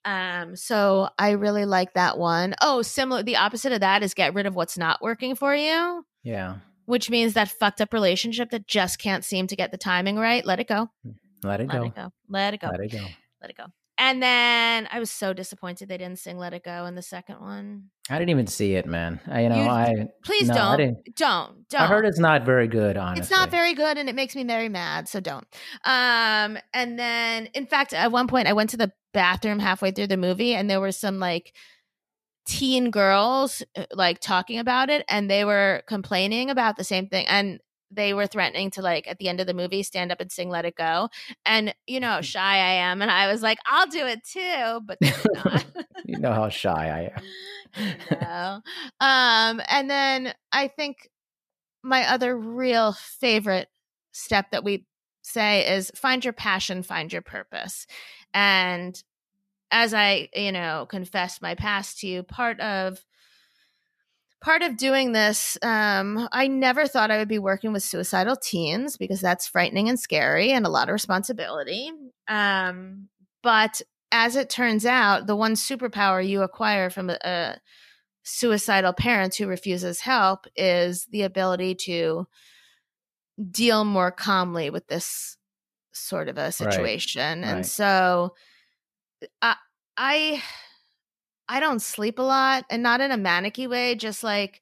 Um, 0.04 0.54
so 0.54 1.08
I 1.18 1.30
really 1.32 1.64
like 1.64 1.94
that 1.94 2.16
one. 2.16 2.54
Oh, 2.62 2.82
similar. 2.82 3.24
The 3.24 3.36
opposite 3.36 3.72
of 3.72 3.80
that 3.80 4.04
is 4.04 4.14
get 4.14 4.34
rid 4.34 4.46
of 4.46 4.54
what's 4.54 4.78
not 4.78 5.02
working 5.02 5.34
for 5.34 5.52
you, 5.56 6.04
Yeah. 6.22 6.58
which 6.84 7.10
means 7.10 7.34
that 7.34 7.48
fucked 7.48 7.80
up 7.80 7.92
relationship 7.92 8.50
that 8.50 8.68
just 8.68 9.00
can't 9.00 9.24
seem 9.24 9.48
to 9.48 9.56
get 9.56 9.72
the 9.72 9.78
timing 9.78 10.16
right. 10.16 10.44
Let 10.46 10.60
it 10.60 10.68
go. 10.68 10.90
Let 11.46 11.60
it 11.60 11.68
Let 11.68 11.78
go. 11.80 11.84
it 11.86 11.94
go. 11.94 12.12
Let 12.28 12.54
it 12.54 12.60
go. 12.60 12.68
Let 12.68 12.80
it 12.80 12.92
go. 12.92 13.06
Let 13.40 13.50
it 13.50 13.56
go. 13.56 13.64
And 13.98 14.22
then 14.22 14.86
I 14.92 14.98
was 15.00 15.10
so 15.10 15.32
disappointed 15.32 15.88
they 15.88 15.96
didn't 15.96 16.18
sing 16.18 16.36
"Let 16.36 16.52
It 16.52 16.62
Go" 16.62 16.84
in 16.84 16.96
the 16.96 17.02
second 17.02 17.40
one. 17.40 17.84
I 18.10 18.18
didn't 18.18 18.28
even 18.28 18.46
see 18.46 18.74
it, 18.74 18.84
man. 18.84 19.20
I, 19.26 19.40
you 19.40 19.48
know, 19.48 19.56
You- 19.56 19.70
I 19.70 20.08
Please 20.22 20.48
no, 20.48 20.54
don't. 20.54 20.76
didn't. 20.76 21.16
Don't. 21.16 21.68
Don't. 21.70 21.80
I 21.80 21.86
heard 21.86 22.04
it's 22.04 22.18
not 22.18 22.44
very 22.44 22.68
good. 22.68 22.98
Honestly, 22.98 23.22
It's 23.22 23.30
not 23.30 23.50
very 23.50 23.72
good 23.72 23.96
and 23.96 24.06
it 24.10 24.14
makes 24.14 24.36
me 24.36 24.44
very 24.44 24.68
mad, 24.68 25.08
so 25.08 25.18
don't. 25.20 25.46
Um 25.84 26.58
and 26.74 26.98
then 26.98 27.46
in 27.54 27.66
fact 27.66 27.94
at 27.94 28.12
one 28.12 28.28
point 28.28 28.48
I 28.48 28.52
went 28.52 28.68
to 28.70 28.76
the 28.76 28.92
bathroom 29.14 29.60
halfway 29.60 29.92
through 29.92 30.08
the 30.08 30.18
movie 30.18 30.54
and 30.54 30.68
there 30.68 30.80
were 30.80 30.92
some 30.92 31.18
like 31.18 31.54
teen 32.46 32.90
girls 32.90 33.62
uh, 33.76 33.84
like 33.92 34.20
talking 34.20 34.58
about 34.58 34.90
it 34.90 35.04
and 35.08 35.30
they 35.30 35.44
were 35.44 35.82
complaining 35.88 36.50
about 36.50 36.76
the 36.76 36.84
same 36.84 37.08
thing 37.08 37.26
and 37.28 37.60
they 37.90 38.12
were 38.14 38.26
threatening 38.26 38.70
to 38.70 38.82
like 38.82 39.06
at 39.06 39.18
the 39.18 39.28
end 39.28 39.40
of 39.40 39.46
the 39.46 39.54
movie 39.54 39.82
stand 39.82 40.10
up 40.10 40.20
and 40.20 40.30
sing 40.32 40.48
let 40.48 40.64
it 40.64 40.74
go 40.74 41.08
and 41.44 41.74
you 41.86 42.00
know 42.00 42.08
how 42.08 42.20
shy 42.20 42.56
i 42.56 42.72
am 42.72 43.02
and 43.02 43.10
i 43.10 43.30
was 43.30 43.42
like 43.42 43.58
i'll 43.66 43.86
do 43.86 44.06
it 44.06 44.20
too 44.24 44.80
but 44.84 44.98
not. 45.44 45.64
you 46.04 46.18
know 46.18 46.32
how 46.32 46.48
shy 46.48 46.70
I 46.88 47.16
am. 47.16 47.22
You 48.10 48.16
know? 48.20 48.60
um 49.00 49.60
and 49.68 49.90
then 49.90 50.32
i 50.50 50.68
think 50.68 51.10
my 51.82 52.10
other 52.10 52.36
real 52.36 52.92
favorite 52.92 53.68
step 54.12 54.50
that 54.52 54.64
we 54.64 54.86
say 55.22 55.76
is 55.76 55.92
find 55.94 56.24
your 56.24 56.32
passion 56.32 56.82
find 56.82 57.12
your 57.12 57.22
purpose 57.22 57.86
and 58.32 59.02
as 59.70 59.92
i 59.92 60.28
you 60.34 60.52
know 60.52 60.86
confessed 60.88 61.42
my 61.42 61.54
past 61.54 61.98
to 61.98 62.06
you 62.06 62.22
part 62.22 62.58
of 62.60 63.04
part 64.46 64.62
of 64.62 64.76
doing 64.76 65.10
this 65.10 65.58
um, 65.62 66.28
i 66.30 66.46
never 66.46 66.86
thought 66.86 67.10
i 67.10 67.18
would 67.18 67.26
be 67.26 67.38
working 67.38 67.72
with 67.72 67.82
suicidal 67.82 68.36
teens 68.36 68.96
because 68.96 69.20
that's 69.20 69.48
frightening 69.48 69.88
and 69.88 69.98
scary 69.98 70.52
and 70.52 70.64
a 70.64 70.68
lot 70.68 70.88
of 70.88 70.92
responsibility 70.92 71.90
um, 72.28 73.08
but 73.42 73.82
as 74.12 74.36
it 74.36 74.48
turns 74.48 74.86
out 74.86 75.26
the 75.26 75.34
one 75.34 75.54
superpower 75.54 76.24
you 76.24 76.42
acquire 76.42 76.90
from 76.90 77.10
a, 77.10 77.18
a 77.24 77.56
suicidal 78.22 78.92
parent 78.92 79.34
who 79.34 79.48
refuses 79.48 79.98
help 79.98 80.46
is 80.54 81.06
the 81.06 81.22
ability 81.22 81.74
to 81.74 82.24
deal 83.50 83.84
more 83.84 84.12
calmly 84.12 84.70
with 84.70 84.86
this 84.86 85.36
sort 85.90 86.28
of 86.28 86.38
a 86.38 86.52
situation 86.52 87.42
and 87.42 87.56
right. 87.56 87.66
so 87.66 88.32
I, 89.42 89.56
I 89.96 90.40
I 91.48 91.60
don't 91.60 91.80
sleep 91.80 92.18
a 92.18 92.22
lot 92.22 92.64
and 92.70 92.82
not 92.82 93.00
in 93.00 93.10
a 93.12 93.18
manicky 93.18 93.68
way, 93.68 93.94
just 93.94 94.22
like 94.24 94.60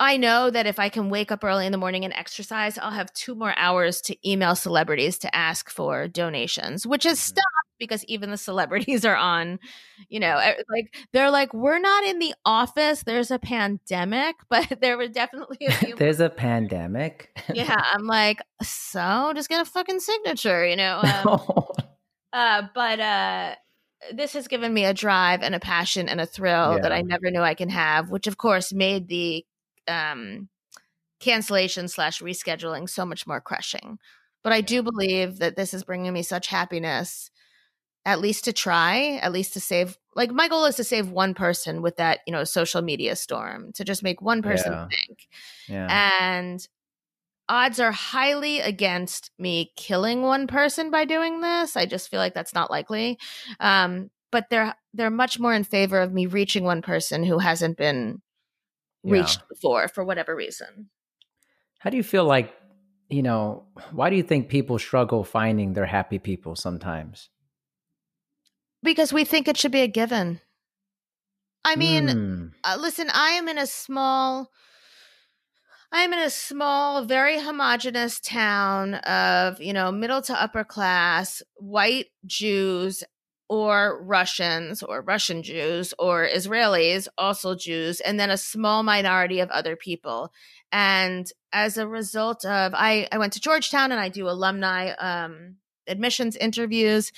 I 0.00 0.16
know 0.16 0.50
that 0.50 0.66
if 0.66 0.80
I 0.80 0.88
can 0.88 1.10
wake 1.10 1.30
up 1.30 1.44
early 1.44 1.64
in 1.64 1.70
the 1.70 1.78
morning 1.78 2.04
and 2.04 2.12
exercise, 2.14 2.76
I'll 2.76 2.90
have 2.90 3.12
two 3.12 3.36
more 3.36 3.54
hours 3.56 4.00
to 4.02 4.28
email 4.28 4.56
celebrities 4.56 5.16
to 5.18 5.34
ask 5.34 5.70
for 5.70 6.08
donations, 6.08 6.84
which 6.86 7.04
has 7.04 7.18
Mhm. 7.20 7.22
stopped 7.22 7.46
because 7.78 8.04
even 8.06 8.30
the 8.30 8.36
celebrities 8.36 9.04
are 9.04 9.14
on, 9.16 9.60
you 10.08 10.18
know, 10.18 10.40
like 10.68 10.92
they're 11.12 11.30
like, 11.30 11.54
we're 11.54 11.78
not 11.78 12.02
in 12.04 12.18
the 12.18 12.34
office. 12.44 13.04
There's 13.04 13.30
a 13.30 13.38
pandemic, 13.38 14.36
but 14.48 14.80
there 14.80 14.96
were 14.96 15.08
definitely 15.08 15.66
a 15.66 15.72
few. 15.72 15.94
There's 15.94 16.18
a 16.20 16.30
pandemic. 16.30 17.30
yeah, 17.54 17.80
I'm 17.92 18.06
like, 18.06 18.40
so 18.62 19.32
just 19.36 19.48
get 19.48 19.60
a 19.60 19.70
fucking 19.70 20.00
signature, 20.00 20.66
you 20.66 20.74
know. 20.74 20.98
Um, 20.98 21.40
uh, 22.32 22.62
but 22.74 22.98
uh, 22.98 23.54
this 24.12 24.32
has 24.32 24.48
given 24.48 24.72
me 24.74 24.84
a 24.84 24.94
drive 24.94 25.42
and 25.42 25.54
a 25.54 25.60
passion 25.60 26.08
and 26.08 26.20
a 26.20 26.26
thrill 26.26 26.80
that 26.80 26.92
I 26.92 27.02
never 27.02 27.30
knew 27.30 27.40
I 27.40 27.54
can 27.54 27.68
have, 27.68 28.10
which 28.10 28.26
of 28.26 28.36
course 28.36 28.72
made 28.72 29.08
the 29.08 29.44
um, 29.86 30.48
cancellation 31.20 31.88
slash 31.88 32.20
rescheduling 32.20 32.88
so 32.88 33.06
much 33.06 33.26
more 33.26 33.40
crushing. 33.40 33.98
But 34.42 34.52
I 34.52 34.60
do 34.60 34.82
believe 34.82 35.38
that 35.38 35.56
this 35.56 35.72
is 35.72 35.84
bringing 35.84 36.12
me 36.12 36.22
such 36.22 36.48
happiness, 36.48 37.30
at 38.04 38.20
least 38.20 38.44
to 38.46 38.52
try, 38.52 39.20
at 39.22 39.32
least 39.32 39.52
to 39.52 39.60
save. 39.60 39.96
Like 40.16 40.32
my 40.32 40.48
goal 40.48 40.64
is 40.64 40.76
to 40.76 40.84
save 40.84 41.10
one 41.10 41.34
person 41.34 41.80
with 41.80 41.96
that, 41.96 42.20
you 42.26 42.32
know, 42.32 42.42
social 42.42 42.82
media 42.82 43.14
storm, 43.14 43.72
to 43.74 43.84
just 43.84 44.02
make 44.02 44.20
one 44.20 44.42
person 44.42 44.72
Yeah. 44.72 44.88
think 44.88 45.28
yeah. 45.68 45.86
and 46.40 46.66
odds 47.48 47.80
are 47.80 47.92
highly 47.92 48.60
against 48.60 49.30
me 49.38 49.72
killing 49.76 50.22
one 50.22 50.46
person 50.46 50.90
by 50.90 51.04
doing 51.04 51.40
this 51.40 51.76
i 51.76 51.84
just 51.86 52.08
feel 52.08 52.20
like 52.20 52.34
that's 52.34 52.54
not 52.54 52.70
likely 52.70 53.18
um, 53.60 54.10
but 54.30 54.46
they're 54.50 54.74
they're 54.94 55.10
much 55.10 55.38
more 55.38 55.52
in 55.54 55.64
favor 55.64 56.00
of 56.00 56.12
me 56.12 56.26
reaching 56.26 56.64
one 56.64 56.82
person 56.82 57.24
who 57.24 57.38
hasn't 57.38 57.76
been 57.76 58.22
Yeah. 59.04 59.12
reached 59.12 59.42
before 59.48 59.88
for 59.88 60.04
whatever 60.04 60.34
reason 60.34 60.88
How 61.80 61.90
do 61.90 61.96
you 61.96 62.04
feel 62.04 62.24
like, 62.24 62.54
you 63.10 63.22
know, 63.22 63.64
why 63.90 64.08
do 64.10 64.16
you 64.16 64.22
think 64.22 64.48
people 64.48 64.78
struggle 64.78 65.24
finding 65.24 65.72
their 65.72 65.86
happy 65.86 66.18
people 66.20 66.54
sometimes? 66.56 67.28
because 68.82 69.12
we 69.12 69.24
think 69.24 69.48
it 69.48 69.56
should 69.56 69.72
be 69.72 69.80
a 69.82 69.88
given 69.88 70.40
i 71.64 71.76
mean 71.76 72.08
Hmm. 72.08 72.48
uh, 72.64 72.76
listen 72.78 73.08
i 73.12 73.30
am 73.30 73.48
in 73.48 73.58
a 73.58 73.66
small 73.66 74.50
i 75.92 76.02
am 76.02 76.12
in 76.12 76.18
a 76.18 76.30
small 76.30 77.04
very 77.04 77.38
homogenous 77.38 78.18
town 78.20 78.94
of 78.94 79.60
you 79.60 79.72
know 79.72 79.92
middle 79.92 80.22
to 80.22 80.42
upper 80.42 80.64
class 80.64 81.42
white 81.56 82.06
jews 82.26 83.04
or 83.48 84.02
russians 84.02 84.82
or 84.82 85.02
russian 85.02 85.42
jews 85.42 85.92
or 85.98 86.26
israelis 86.26 87.06
also 87.18 87.54
jews 87.54 88.00
and 88.00 88.18
then 88.18 88.30
a 88.30 88.38
small 88.38 88.82
minority 88.82 89.40
of 89.40 89.50
other 89.50 89.76
people. 89.76 90.32
And 90.74 91.30
as 91.52 91.76
a 91.76 91.86
result 91.86 92.46
of 92.46 92.72
i 92.74 93.06
i 93.12 93.18
went 93.18 93.34
to 93.34 93.40
georgetown 93.40 93.92
and 93.92 94.00
i 94.00 94.08
do 94.08 94.26
alumni 94.26 94.92
um 94.92 95.56
admissions 95.86 96.34
interviews 96.36 97.12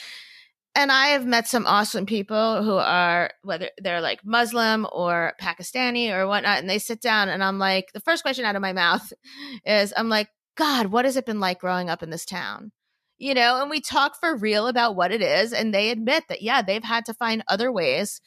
and 0.74 0.90
I 0.90 1.08
have 1.08 1.26
met 1.26 1.46
some 1.48 1.66
awesome 1.66 2.06
people 2.06 2.62
who 2.62 2.74
are 2.74 3.30
whether 3.42 3.70
they're 3.78 4.00
like 4.00 4.24
Muslim 4.24 4.86
or 4.92 5.34
Pakistani 5.40 6.12
or 6.12 6.26
whatnot, 6.26 6.58
and 6.58 6.68
they 6.68 6.78
sit 6.78 7.00
down 7.00 7.28
and 7.28 7.42
I'm 7.42 7.58
like, 7.58 7.92
the 7.92 8.00
first 8.00 8.22
question 8.22 8.44
out 8.44 8.56
of 8.56 8.62
my 8.62 8.72
mouth 8.72 9.12
is, 9.66 9.92
I'm 9.96 10.08
like, 10.08 10.28
God, 10.56 10.86
what 10.86 11.04
has 11.04 11.16
it 11.16 11.26
been 11.26 11.40
like 11.40 11.60
growing 11.60 11.88
up 11.90 12.02
in 12.02 12.10
this 12.10 12.24
town? 12.24 12.72
You 13.18 13.34
know, 13.34 13.60
and 13.60 13.70
we 13.70 13.80
talk 13.80 14.18
for 14.18 14.36
real 14.36 14.66
about 14.66 14.96
what 14.96 15.12
it 15.12 15.22
is, 15.22 15.52
and 15.52 15.72
they 15.72 15.90
admit 15.90 16.24
that 16.28 16.42
yeah, 16.42 16.62
they've 16.62 16.82
had 16.82 17.04
to 17.06 17.14
find 17.14 17.44
other 17.48 17.70
ways 17.70 18.20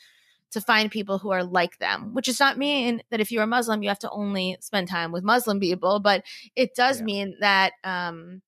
to 0.51 0.61
find 0.61 0.89
people 0.89 1.19
who 1.19 1.29
are 1.31 1.43
like 1.43 1.77
them, 1.79 2.13
which 2.13 2.27
does 2.27 2.39
not 2.39 2.57
mean 2.57 3.01
that 3.11 3.19
if 3.19 3.31
you're 3.31 3.43
a 3.43 3.47
Muslim, 3.47 3.83
you 3.83 3.89
have 3.89 3.99
to 3.99 4.09
only 4.09 4.57
spend 4.61 4.87
time 4.87 5.11
with 5.11 5.23
Muslim 5.23 5.59
people, 5.59 5.99
but 5.99 6.23
it 6.55 6.73
does 6.73 6.99
Yeah. 6.99 7.05
mean 7.05 7.35
that 7.41 7.73
um 7.83 8.41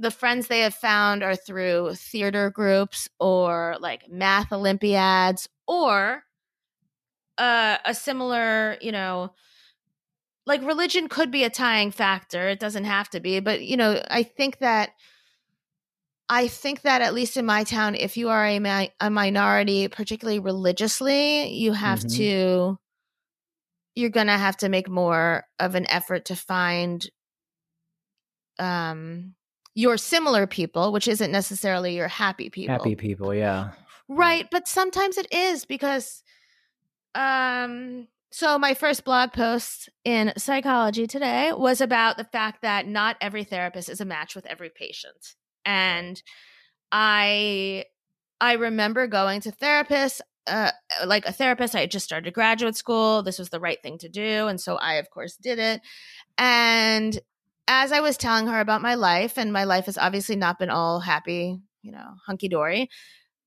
the 0.00 0.10
friends 0.10 0.48
they 0.48 0.60
have 0.60 0.74
found 0.74 1.22
are 1.22 1.36
through 1.36 1.94
theater 1.94 2.50
groups 2.50 3.08
or 3.20 3.76
like 3.80 4.10
math 4.10 4.52
olympiads 4.52 5.48
or 5.68 6.24
uh, 7.38 7.78
a 7.84 7.94
similar 7.94 8.76
you 8.80 8.92
know 8.92 9.32
like 10.46 10.62
religion 10.62 11.08
could 11.08 11.30
be 11.30 11.44
a 11.44 11.50
tying 11.50 11.90
factor 11.90 12.48
it 12.48 12.60
doesn't 12.60 12.84
have 12.84 13.08
to 13.10 13.20
be 13.20 13.40
but 13.40 13.62
you 13.62 13.76
know 13.76 14.00
i 14.10 14.22
think 14.22 14.58
that 14.58 14.90
i 16.28 16.46
think 16.48 16.82
that 16.82 17.02
at 17.02 17.14
least 17.14 17.36
in 17.36 17.44
my 17.46 17.64
town 17.64 17.94
if 17.94 18.16
you 18.16 18.28
are 18.28 18.46
a, 18.46 18.58
mi- 18.58 18.90
a 19.00 19.10
minority 19.10 19.88
particularly 19.88 20.38
religiously 20.38 21.48
you 21.52 21.72
have 21.72 22.00
Mhm. 22.00 22.14
to 22.16 22.78
you're 23.94 24.10
gonna 24.10 24.38
have 24.38 24.56
to 24.58 24.68
make 24.68 24.88
more 24.88 25.44
of 25.58 25.74
an 25.74 25.86
effort 25.90 26.26
to 26.26 26.36
find 26.36 27.08
um 28.58 29.34
your 29.80 29.96
similar 29.96 30.46
people 30.46 30.92
which 30.92 31.08
isn't 31.08 31.32
necessarily 31.32 31.96
your 31.96 32.08
happy 32.08 32.50
people. 32.50 32.74
Happy 32.74 32.94
people, 32.94 33.34
yeah. 33.34 33.70
right 34.08 34.46
but 34.50 34.68
sometimes 34.68 35.16
it 35.16 35.32
is 35.32 35.64
because 35.64 36.22
um 37.14 38.06
so 38.32 38.58
my 38.58 38.74
first 38.74 39.04
blog 39.04 39.32
post 39.32 39.88
in 40.04 40.32
psychology 40.36 41.06
today 41.06 41.52
was 41.52 41.80
about 41.80 42.16
the 42.16 42.24
fact 42.24 42.62
that 42.62 42.86
not 42.86 43.16
every 43.20 43.42
therapist 43.42 43.88
is 43.88 44.00
a 44.00 44.04
match 44.04 44.36
with 44.36 44.46
every 44.46 44.70
patient. 44.70 45.34
And 45.64 46.22
i 46.92 47.84
i 48.40 48.54
remember 48.54 49.06
going 49.06 49.40
to 49.40 49.52
therapists 49.52 50.20
uh, 50.46 50.72
like 51.06 51.24
a 51.26 51.32
therapist 51.32 51.76
i 51.76 51.80
had 51.80 51.90
just 51.90 52.04
started 52.04 52.34
graduate 52.34 52.76
school. 52.76 53.22
This 53.22 53.38
was 53.38 53.50
the 53.50 53.60
right 53.60 53.80
thing 53.82 53.98
to 53.98 54.08
do 54.08 54.48
and 54.48 54.60
so 54.60 54.76
i 54.76 54.94
of 54.94 55.08
course 55.10 55.36
did 55.36 55.58
it. 55.58 55.80
And 56.36 57.18
as 57.70 57.92
i 57.92 58.00
was 58.00 58.16
telling 58.16 58.48
her 58.48 58.58
about 58.60 58.82
my 58.82 58.96
life 58.96 59.38
and 59.38 59.52
my 59.52 59.62
life 59.64 59.86
has 59.86 59.96
obviously 59.96 60.34
not 60.36 60.58
been 60.58 60.68
all 60.70 60.98
happy 61.00 61.60
you 61.82 61.92
know 61.92 62.08
hunky-dory 62.26 62.90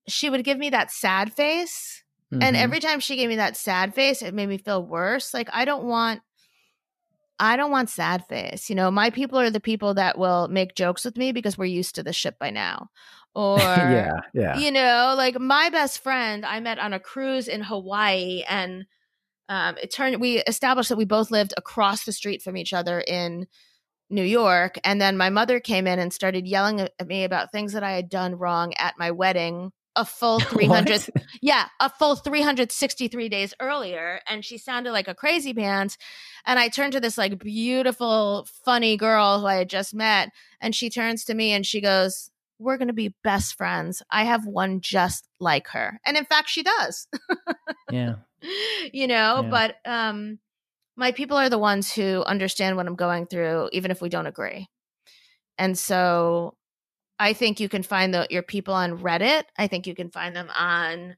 she 0.08 0.30
would 0.30 0.42
give 0.44 0.58
me 0.58 0.70
that 0.70 0.90
sad 0.90 1.32
face 1.32 2.02
and 2.32 2.56
Mhm. 2.56 2.60
every 2.60 2.80
time 2.80 2.98
she 3.00 3.16
gave 3.16 3.28
me 3.28 3.36
that 3.36 3.56
sad 3.56 3.94
face 3.94 4.22
it 4.22 4.34
made 4.34 4.48
me 4.48 4.58
feel 4.58 4.82
worse 4.84 5.34
like 5.34 5.48
i 5.52 5.64
don't 5.64 5.84
want 5.84 6.22
i 7.38 7.56
don't 7.56 7.70
want 7.70 7.90
sad 7.90 8.24
face 8.26 8.70
you 8.70 8.74
know 8.74 8.90
my 8.90 9.10
people 9.10 9.38
are 9.38 9.50
the 9.50 9.60
people 9.60 9.94
that 9.94 10.16
will 10.18 10.48
make 10.48 10.74
jokes 10.74 11.04
with 11.04 11.16
me 11.16 11.30
because 11.30 11.58
we're 11.58 11.64
used 11.66 11.94
to 11.94 12.02
the 12.02 12.12
shit 12.12 12.38
by 12.38 12.50
now 12.50 12.88
or 13.34 13.58
yeah, 13.58 14.20
yeah. 14.32 14.56
you 14.58 14.70
know 14.70 15.14
like 15.16 15.38
my 15.38 15.68
best 15.68 16.02
friend 16.02 16.46
i 16.46 16.60
met 16.60 16.78
on 16.78 16.92
a 16.94 17.00
cruise 17.00 17.46
in 17.46 17.60
hawaii 17.62 18.42
and 18.48 18.86
um, 19.50 19.76
it 19.82 19.92
turned 19.92 20.20
we 20.20 20.38
established 20.38 20.88
that 20.88 20.96
we 20.96 21.04
both 21.04 21.30
lived 21.30 21.52
across 21.58 22.04
the 22.04 22.12
street 22.12 22.40
from 22.40 22.56
each 22.56 22.72
other 22.72 23.00
in 23.00 23.46
new 24.14 24.22
york 24.24 24.78
and 24.84 25.00
then 25.00 25.16
my 25.16 25.28
mother 25.30 25.60
came 25.60 25.86
in 25.86 25.98
and 25.98 26.12
started 26.12 26.46
yelling 26.46 26.80
at 26.80 26.92
me 27.06 27.24
about 27.24 27.50
things 27.52 27.72
that 27.72 27.82
i 27.82 27.92
had 27.92 28.08
done 28.08 28.34
wrong 28.36 28.72
at 28.78 28.94
my 28.98 29.10
wedding 29.10 29.72
a 29.96 30.04
full 30.04 30.40
300 30.40 31.02
What? 31.14 31.24
yeah, 31.40 31.68
a 31.78 31.88
full 31.88 32.16
363 32.16 33.28
days 33.28 33.54
earlier. 33.60 34.18
And 34.28 34.44
she 34.44 34.58
sounded 34.58 34.90
like 34.90 35.06
a 35.06 35.14
crazy 35.14 35.54
pants. 35.54 35.96
And 36.44 36.58
I 36.58 36.66
turned 36.66 36.94
to 36.94 37.00
this 37.00 37.16
like 37.16 37.38
beautiful, 37.38 38.48
funny 38.64 38.96
girl 38.96 39.38
who 39.38 39.46
I 39.46 39.54
had 39.54 39.70
just 39.70 39.94
met. 39.94 40.30
And 40.60 40.74
she 40.74 40.90
turns 40.90 41.24
to 41.26 41.34
me 41.34 41.52
and 41.52 41.64
she 41.64 41.80
goes, 41.80 42.28
We're 42.58 42.76
going 42.76 42.88
to 42.88 42.92
be 42.92 43.14
best 43.22 43.54
friends. 43.56 44.02
I 44.10 44.24
have 44.24 44.46
one 44.48 44.80
just 44.80 45.28
like 45.38 45.68
her. 45.68 46.00
And 46.04 46.16
in 46.16 46.24
fact, 46.24 46.48
she 46.48 46.64
does, 46.64 47.06
Yeah. 47.88 48.16
you 48.92 49.06
know, 49.06 49.42
Yeah. 49.42 49.48
but, 49.48 49.76
um, 49.88 50.40
my 50.96 51.12
people 51.12 51.36
are 51.36 51.48
the 51.48 51.58
ones 51.58 51.92
who 51.92 52.22
understand 52.24 52.76
what 52.76 52.86
I'm 52.86 52.96
going 52.96 53.26
through, 53.26 53.70
even 53.72 53.90
if 53.90 54.00
we 54.00 54.08
don't 54.08 54.26
agree. 54.26 54.68
And 55.58 55.78
so 55.78 56.56
I 57.18 57.32
think 57.32 57.60
you 57.60 57.68
can 57.68 57.82
find 57.82 58.12
the, 58.12 58.26
your 58.30 58.42
people 58.42 58.74
on 58.74 58.98
Reddit. 58.98 59.44
I 59.58 59.66
think 59.66 59.86
you 59.86 59.94
can 59.94 60.10
find 60.10 60.34
them 60.34 60.50
on 60.56 61.16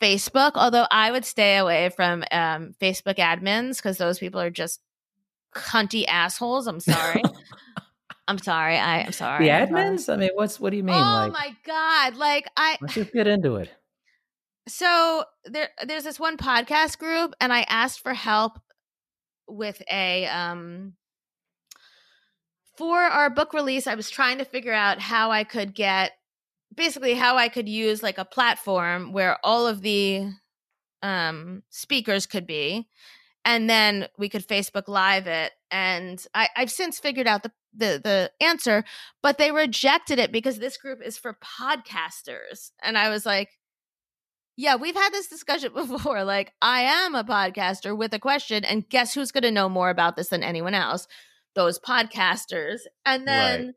Facebook, 0.00 0.52
although 0.54 0.86
I 0.90 1.10
would 1.10 1.24
stay 1.24 1.56
away 1.56 1.90
from 1.90 2.24
um, 2.30 2.74
Facebook 2.80 3.16
admins 3.16 3.76
because 3.76 3.98
those 3.98 4.18
people 4.18 4.40
are 4.40 4.50
just 4.50 4.80
cunty 5.54 6.04
assholes. 6.06 6.66
I'm 6.66 6.80
sorry. 6.80 7.22
I'm 8.28 8.38
sorry. 8.38 8.76
I, 8.76 9.00
am 9.00 9.12
sorry. 9.12 9.44
The 9.44 9.50
admins? 9.50 10.12
I 10.12 10.16
mean, 10.16 10.30
what's 10.34 10.58
what 10.58 10.70
do 10.70 10.76
you 10.76 10.82
mean? 10.82 10.94
Oh 10.94 10.98
like, 10.98 11.32
my 11.32 11.56
god! 11.66 12.16
Like 12.16 12.48
I 12.56 12.78
let's 12.80 12.94
just 12.94 13.12
get 13.12 13.26
into 13.26 13.56
it. 13.56 13.70
So 14.66 15.24
there, 15.44 15.68
there's 15.86 16.04
this 16.04 16.18
one 16.18 16.38
podcast 16.38 16.98
group, 16.98 17.34
and 17.38 17.52
I 17.52 17.66
asked 17.68 18.00
for 18.00 18.14
help 18.14 18.58
with 19.48 19.82
a 19.90 20.26
um 20.26 20.94
for 22.76 22.98
our 22.98 23.30
book 23.30 23.52
release. 23.52 23.86
I 23.86 23.94
was 23.94 24.10
trying 24.10 24.38
to 24.38 24.44
figure 24.44 24.72
out 24.72 25.00
how 25.00 25.30
I 25.30 25.44
could 25.44 25.74
get 25.74 26.12
basically 26.74 27.14
how 27.14 27.36
I 27.36 27.48
could 27.48 27.68
use 27.68 28.02
like 28.02 28.18
a 28.18 28.24
platform 28.24 29.12
where 29.12 29.38
all 29.44 29.66
of 29.66 29.80
the 29.82 30.28
um 31.02 31.62
speakers 31.70 32.26
could 32.26 32.46
be 32.46 32.88
and 33.44 33.68
then 33.68 34.08
we 34.18 34.28
could 34.28 34.46
Facebook 34.46 34.88
live 34.88 35.26
it 35.26 35.52
and 35.70 36.24
I, 36.34 36.48
I've 36.56 36.70
since 36.70 36.98
figured 36.98 37.26
out 37.26 37.42
the 37.42 37.52
the 37.76 38.00
the 38.02 38.30
answer, 38.40 38.84
but 39.22 39.38
they 39.38 39.50
rejected 39.50 40.18
it 40.18 40.32
because 40.32 40.58
this 40.58 40.76
group 40.76 41.00
is 41.04 41.18
for 41.18 41.36
podcasters. 41.60 42.70
And 42.82 42.96
I 42.96 43.08
was 43.08 43.26
like, 43.26 43.50
yeah, 44.56 44.76
we've 44.76 44.94
had 44.94 45.12
this 45.12 45.26
discussion 45.26 45.72
before. 45.74 46.24
Like, 46.24 46.52
I 46.62 46.82
am 46.82 47.14
a 47.14 47.24
podcaster 47.24 47.96
with 47.96 48.14
a 48.14 48.18
question, 48.18 48.64
and 48.64 48.88
guess 48.88 49.14
who's 49.14 49.32
going 49.32 49.42
to 49.42 49.50
know 49.50 49.68
more 49.68 49.90
about 49.90 50.16
this 50.16 50.28
than 50.28 50.42
anyone 50.42 50.74
else? 50.74 51.06
Those 51.54 51.78
podcasters. 51.78 52.80
And 53.06 53.26
then 53.26 53.66
right. 53.66 53.74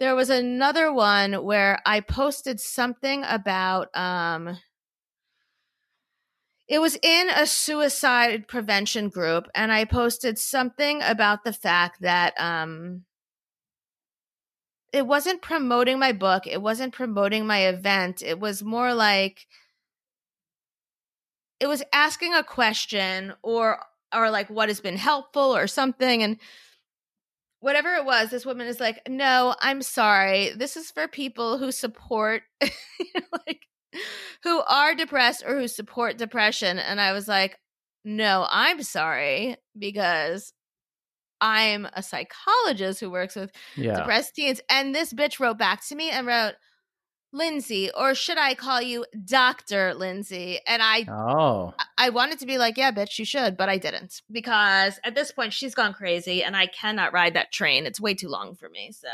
there 0.00 0.16
was 0.16 0.30
another 0.30 0.92
one 0.92 1.44
where 1.44 1.80
I 1.86 2.00
posted 2.00 2.60
something 2.60 3.24
about 3.24 3.96
um 3.96 4.58
it 6.68 6.80
was 6.80 6.98
in 7.00 7.28
a 7.30 7.46
suicide 7.46 8.48
prevention 8.48 9.08
group 9.08 9.46
and 9.54 9.70
i 9.70 9.84
posted 9.84 10.36
something 10.36 11.00
about 11.02 11.44
the 11.44 11.52
fact 11.52 12.00
that 12.00 12.34
um 12.40 13.04
it 14.92 15.06
wasn't 15.06 15.40
promoting 15.42 15.98
my 15.98 16.10
book 16.10 16.44
it 16.46 16.60
wasn't 16.60 16.92
promoting 16.92 17.46
my 17.46 17.66
event 17.66 18.20
it 18.20 18.40
was 18.40 18.64
more 18.64 18.94
like 18.94 19.46
it 21.60 21.66
was 21.66 21.82
asking 21.92 22.34
a 22.34 22.44
question 22.44 23.32
or 23.42 23.78
or 24.14 24.30
like 24.30 24.48
what 24.48 24.68
has 24.68 24.80
been 24.80 24.96
helpful 24.96 25.56
or 25.56 25.66
something 25.66 26.22
and 26.22 26.38
whatever 27.60 27.94
it 27.94 28.04
was 28.04 28.30
this 28.30 28.46
woman 28.46 28.66
is 28.66 28.78
like 28.78 29.00
no 29.08 29.54
i'm 29.60 29.82
sorry 29.82 30.52
this 30.56 30.76
is 30.76 30.90
for 30.90 31.08
people 31.08 31.58
who 31.58 31.72
support 31.72 32.42
like 33.46 33.66
who 34.42 34.60
are 34.62 34.94
depressed 34.94 35.42
or 35.46 35.58
who 35.58 35.68
support 35.68 36.18
depression. 36.18 36.78
And 36.78 37.00
I 37.00 37.12
was 37.12 37.28
like, 37.28 37.58
no, 38.04 38.46
I'm 38.48 38.82
sorry 38.82 39.56
because 39.76 40.52
I'm 41.40 41.86
a 41.92 42.02
psychologist 42.02 43.00
who 43.00 43.10
works 43.10 43.36
with 43.36 43.50
yeah. 43.76 43.98
depressed 43.98 44.34
teens. 44.34 44.60
And 44.70 44.94
this 44.94 45.12
bitch 45.12 45.40
wrote 45.40 45.58
back 45.58 45.86
to 45.88 45.94
me 45.94 46.10
and 46.10 46.26
wrote, 46.26 46.54
Lindsay, 47.36 47.90
or 47.92 48.14
should 48.14 48.38
I 48.38 48.54
call 48.54 48.80
you 48.80 49.04
Dr. 49.24 49.94
Lindsay? 49.94 50.58
And 50.66 50.82
I 50.82 51.04
Oh. 51.08 51.74
I 51.98 52.10
wanted 52.10 52.38
to 52.40 52.46
be 52.46 52.58
like, 52.58 52.76
yeah, 52.76 52.92
bitch, 52.92 53.18
you 53.18 53.24
should, 53.24 53.56
but 53.56 53.68
I 53.68 53.78
didn't. 53.78 54.22
Because 54.30 54.98
at 55.04 55.14
this 55.14 55.32
point 55.32 55.52
she's 55.52 55.74
gone 55.74 55.92
crazy 55.92 56.42
and 56.42 56.56
I 56.56 56.66
cannot 56.66 57.12
ride 57.12 57.34
that 57.34 57.52
train. 57.52 57.86
It's 57.86 58.00
way 58.00 58.14
too 58.14 58.28
long 58.28 58.54
for 58.54 58.68
me. 58.68 58.92
So 58.92 59.08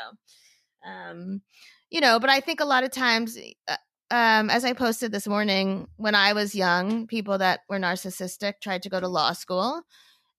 um 0.88 1.42
you 1.90 2.00
know, 2.00 2.18
but 2.18 2.30
I 2.30 2.40
think 2.40 2.60
a 2.60 2.64
lot 2.64 2.84
of 2.84 2.90
times 2.90 3.36
uh, 3.68 3.76
um, 4.12 4.50
as 4.50 4.64
I 4.64 4.74
posted 4.74 5.10
this 5.10 5.26
morning, 5.26 5.88
when 5.96 6.14
I 6.14 6.34
was 6.34 6.54
young, 6.54 7.06
people 7.06 7.38
that 7.38 7.60
were 7.68 7.78
narcissistic 7.78 8.60
tried 8.62 8.82
to 8.82 8.90
go 8.90 9.00
to 9.00 9.08
law 9.08 9.32
school, 9.32 9.82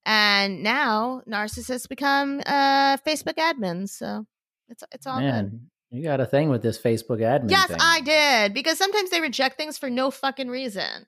and 0.05 0.61
now 0.61 1.23
narcissists 1.27 1.89
become 1.89 2.39
uh, 2.45 2.97
Facebook 2.97 3.35
admins. 3.35 3.89
So 3.89 4.25
it's 4.69 4.83
it's 4.91 5.07
all 5.07 5.19
Man, 5.19 5.49
good. 5.49 5.59
You 5.93 6.01
got 6.01 6.19
a 6.19 6.25
thing 6.25 6.49
with 6.49 6.63
this 6.63 6.79
Facebook 6.79 7.19
admin. 7.19 7.51
Yes, 7.51 7.67
thing. 7.67 7.77
I 7.79 8.01
did 8.01 8.53
because 8.53 8.79
sometimes 8.79 9.11
they 9.11 9.21
reject 9.21 9.57
things 9.57 9.77
for 9.77 9.91
no 9.91 10.09
fucking 10.09 10.49
reason. 10.49 11.05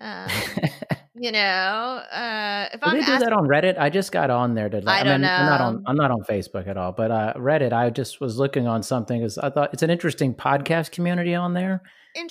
Um, 0.00 0.28
you 1.14 1.30
know, 1.30 1.38
uh, 1.38 2.68
if 2.72 2.80
do 2.80 2.90
they 2.90 2.98
do 2.98 3.18
that 3.18 3.32
on 3.32 3.46
Reddit? 3.46 3.78
I 3.78 3.90
just 3.90 4.10
got 4.10 4.30
on 4.30 4.54
there 4.54 4.68
to. 4.68 4.82
I, 4.86 5.00
I 5.00 5.02
don't 5.04 5.20
mean, 5.20 5.20
know. 5.22 5.28
I'm 5.34 5.46
not 5.46 5.60
on. 5.60 5.84
I'm 5.86 5.96
not 5.96 6.10
on 6.10 6.22
Facebook 6.22 6.66
at 6.66 6.76
all, 6.76 6.90
but 6.90 7.12
uh, 7.12 7.34
Reddit. 7.36 7.72
I 7.72 7.90
just 7.90 8.20
was 8.20 8.38
looking 8.38 8.66
on 8.66 8.82
something 8.82 9.20
because 9.20 9.38
I 9.38 9.50
thought 9.50 9.72
it's 9.72 9.84
an 9.84 9.90
interesting 9.90 10.34
podcast 10.34 10.90
community 10.90 11.36
on 11.36 11.54
there. 11.54 11.82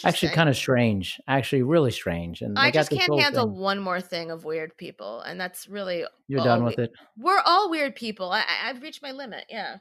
Actually, 0.03 0.33
kind 0.33 0.49
of 0.49 0.57
strange. 0.57 1.21
Actually, 1.27 1.61
really 1.61 1.91
strange. 1.91 2.41
And 2.41 2.59
I 2.59 2.71
just 2.71 2.89
can't 2.89 3.17
handle 3.17 3.45
thing. 3.45 3.55
one 3.55 3.79
more 3.79 4.01
thing 4.01 4.31
of 4.31 4.43
weird 4.43 4.75
people, 4.75 5.21
and 5.21 5.39
that's 5.39 5.69
really 5.69 6.03
you're 6.27 6.43
done 6.43 6.65
with 6.65 6.75
we- 6.77 6.85
it. 6.85 6.91
We're 7.17 7.41
all 7.45 7.69
weird 7.69 7.95
people. 7.95 8.31
I, 8.31 8.43
I've 8.65 8.81
reached 8.81 9.01
my 9.01 9.11
limit. 9.11 9.45
Yeah. 9.49 9.77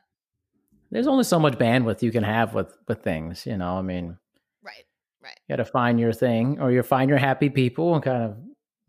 There's 0.90 1.06
only 1.06 1.24
so 1.24 1.38
much 1.38 1.54
bandwidth 1.54 2.02
you 2.02 2.12
can 2.12 2.24
have 2.24 2.54
with 2.54 2.76
with 2.88 3.02
things. 3.02 3.46
You 3.46 3.56
know, 3.56 3.76
I 3.76 3.82
mean. 3.82 4.18
Right. 4.62 4.84
Right. 5.22 5.38
You 5.48 5.56
got 5.56 5.64
to 5.64 5.70
find 5.70 5.98
your 5.98 6.12
thing, 6.12 6.60
or 6.60 6.70
you 6.70 6.82
find 6.82 7.08
your 7.08 7.18
happy 7.18 7.50
people, 7.50 7.94
and 7.94 8.02
kind 8.02 8.22
of 8.22 8.36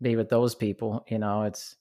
be 0.00 0.16
with 0.16 0.28
those 0.28 0.54
people. 0.54 1.04
You 1.08 1.18
know, 1.18 1.42
it's 1.42 1.76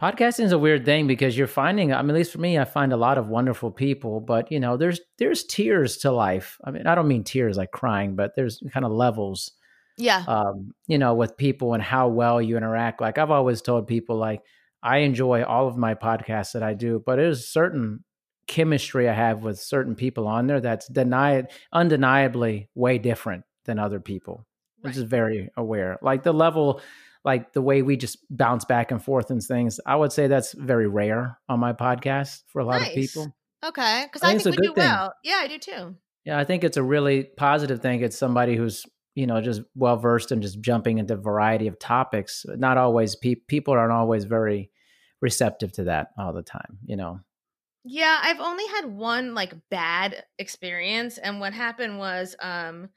podcasting 0.00 0.44
is 0.44 0.52
a 0.52 0.58
weird 0.58 0.84
thing 0.84 1.06
because 1.06 1.36
you're 1.36 1.46
finding. 1.46 1.92
I 1.92 2.02
mean, 2.02 2.10
at 2.10 2.16
least 2.16 2.32
for 2.32 2.38
me, 2.38 2.58
I 2.58 2.64
find 2.64 2.92
a 2.92 2.96
lot 2.96 3.18
of 3.18 3.28
wonderful 3.28 3.70
people, 3.70 4.20
but 4.20 4.52
you 4.52 4.60
know, 4.60 4.76
there's 4.76 5.00
there's 5.18 5.44
tears 5.44 5.98
to 5.98 6.12
life. 6.12 6.58
I 6.64 6.70
mean, 6.70 6.86
I 6.86 6.94
don't 6.94 7.08
mean 7.08 7.24
tears 7.24 7.56
like 7.56 7.70
crying, 7.70 8.16
but 8.16 8.32
there's 8.36 8.62
kind 8.72 8.84
of 8.84 8.92
levels. 8.92 9.52
Yeah. 9.98 10.24
Um, 10.28 10.72
you 10.86 10.98
know, 10.98 11.14
with 11.14 11.36
people 11.36 11.72
and 11.72 11.82
how 11.82 12.08
well 12.08 12.42
you 12.42 12.56
interact. 12.56 13.00
Like 13.00 13.18
I've 13.18 13.30
always 13.30 13.62
told 13.62 13.86
people, 13.86 14.16
like 14.16 14.42
I 14.82 14.98
enjoy 14.98 15.42
all 15.42 15.68
of 15.68 15.76
my 15.76 15.94
podcasts 15.94 16.52
that 16.52 16.62
I 16.62 16.74
do, 16.74 17.02
but 17.04 17.16
there's 17.16 17.48
certain 17.48 18.04
chemistry 18.46 19.08
I 19.08 19.12
have 19.12 19.42
with 19.42 19.58
certain 19.58 19.94
people 19.94 20.26
on 20.28 20.46
there 20.46 20.60
that's 20.60 20.88
denied 20.88 21.50
undeniably 21.72 22.68
way 22.74 22.98
different 22.98 23.44
than 23.64 23.78
other 23.78 24.00
people 24.00 24.46
right. 24.82 24.90
which 24.90 24.96
is 24.96 25.02
very 25.08 25.50
aware. 25.56 25.98
Like 26.02 26.22
the 26.22 26.32
level, 26.32 26.80
like 27.24 27.52
the 27.52 27.62
way 27.62 27.82
we 27.82 27.96
just 27.96 28.18
bounce 28.30 28.64
back 28.64 28.90
and 28.90 29.02
forth 29.02 29.30
and 29.30 29.42
things, 29.42 29.80
I 29.84 29.96
would 29.96 30.12
say 30.12 30.26
that's 30.26 30.52
very 30.52 30.86
rare 30.86 31.38
on 31.48 31.60
my 31.60 31.72
podcast 31.72 32.42
for 32.48 32.60
a 32.60 32.64
lot 32.64 32.80
nice. 32.80 32.88
of 32.88 32.94
people. 32.94 33.36
Okay, 33.64 34.04
because 34.04 34.22
I, 34.22 34.32
I, 34.32 34.38
think, 34.38 34.56
we 34.56 34.66
do 34.68 34.74
thing. 34.74 34.84
well. 34.84 35.14
Yeah, 35.24 35.40
I 35.40 35.48
do 35.48 35.58
too. 35.58 35.96
Yeah, 36.24 36.38
I 36.38 36.44
think 36.44 36.64
it's 36.64 36.76
a 36.76 36.82
really 36.82 37.24
positive 37.24 37.80
thing. 37.80 38.02
It's 38.02 38.18
somebody 38.18 38.56
who's 38.56 38.84
you 39.14 39.26
know 39.26 39.40
just 39.40 39.62
well 39.74 39.96
versed 39.96 40.30
and 40.30 40.42
just 40.42 40.60
jumping 40.60 40.98
into 40.98 41.14
a 41.14 41.18
variety 41.18 41.66
of 41.66 41.78
topics. 41.78 42.44
Not 42.48 42.78
always 42.78 43.16
pe- 43.16 43.34
people 43.34 43.74
aren't 43.74 43.92
always 43.92 44.24
very 44.24 44.70
receptive 45.20 45.72
to 45.72 45.84
that 45.84 46.08
all 46.18 46.32
the 46.32 46.42
time. 46.42 46.78
You 46.84 46.96
know. 46.96 47.20
Yeah, 47.88 48.18
I've 48.20 48.40
only 48.40 48.66
had 48.66 48.86
one 48.86 49.34
like 49.34 49.54
bad 49.70 50.24
experience, 50.38 51.18
and 51.18 51.38
what 51.38 51.52
happened 51.52 51.98
was, 51.98 52.34
um, 52.40 52.88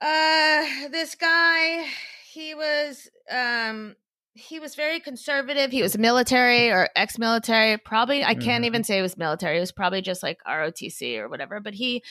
uh, 0.00 0.88
this 0.90 1.14
guy, 1.14 1.86
he 2.30 2.54
was 2.54 3.10
um 3.30 3.94
he 4.32 4.60
was 4.60 4.74
very 4.74 5.00
conservative. 5.00 5.70
He 5.70 5.82
was 5.82 5.96
military 5.96 6.70
or 6.70 6.88
ex-military. 6.94 7.78
Probably 7.78 8.22
I 8.22 8.34
can't 8.34 8.44
mm-hmm. 8.44 8.64
even 8.64 8.84
say 8.84 8.98
it 8.98 9.02
was 9.02 9.16
military. 9.16 9.56
It 9.56 9.60
was 9.60 9.72
probably 9.72 10.02
just 10.02 10.22
like 10.22 10.38
ROTC 10.46 11.18
or 11.18 11.28
whatever. 11.28 11.60
But 11.60 11.74
he 11.74 12.02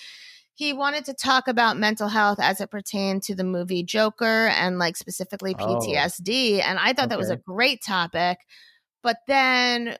he 0.55 0.73
wanted 0.73 1.05
to 1.05 1.13
talk 1.13 1.47
about 1.47 1.77
mental 1.77 2.07
health 2.07 2.39
as 2.41 2.61
it 2.61 2.71
pertained 2.71 3.23
to 3.23 3.35
the 3.35 3.43
movie 3.43 3.83
Joker 3.83 4.47
and 4.47 4.79
like 4.79 4.97
specifically 4.97 5.53
PTSD. 5.53 6.57
Oh. 6.57 6.61
And 6.61 6.79
I 6.79 6.93
thought 6.93 7.05
okay. 7.05 7.09
that 7.09 7.17
was 7.17 7.29
a 7.29 7.37
great 7.37 7.83
topic. 7.83 8.39
But 9.03 9.17
then 9.27 9.97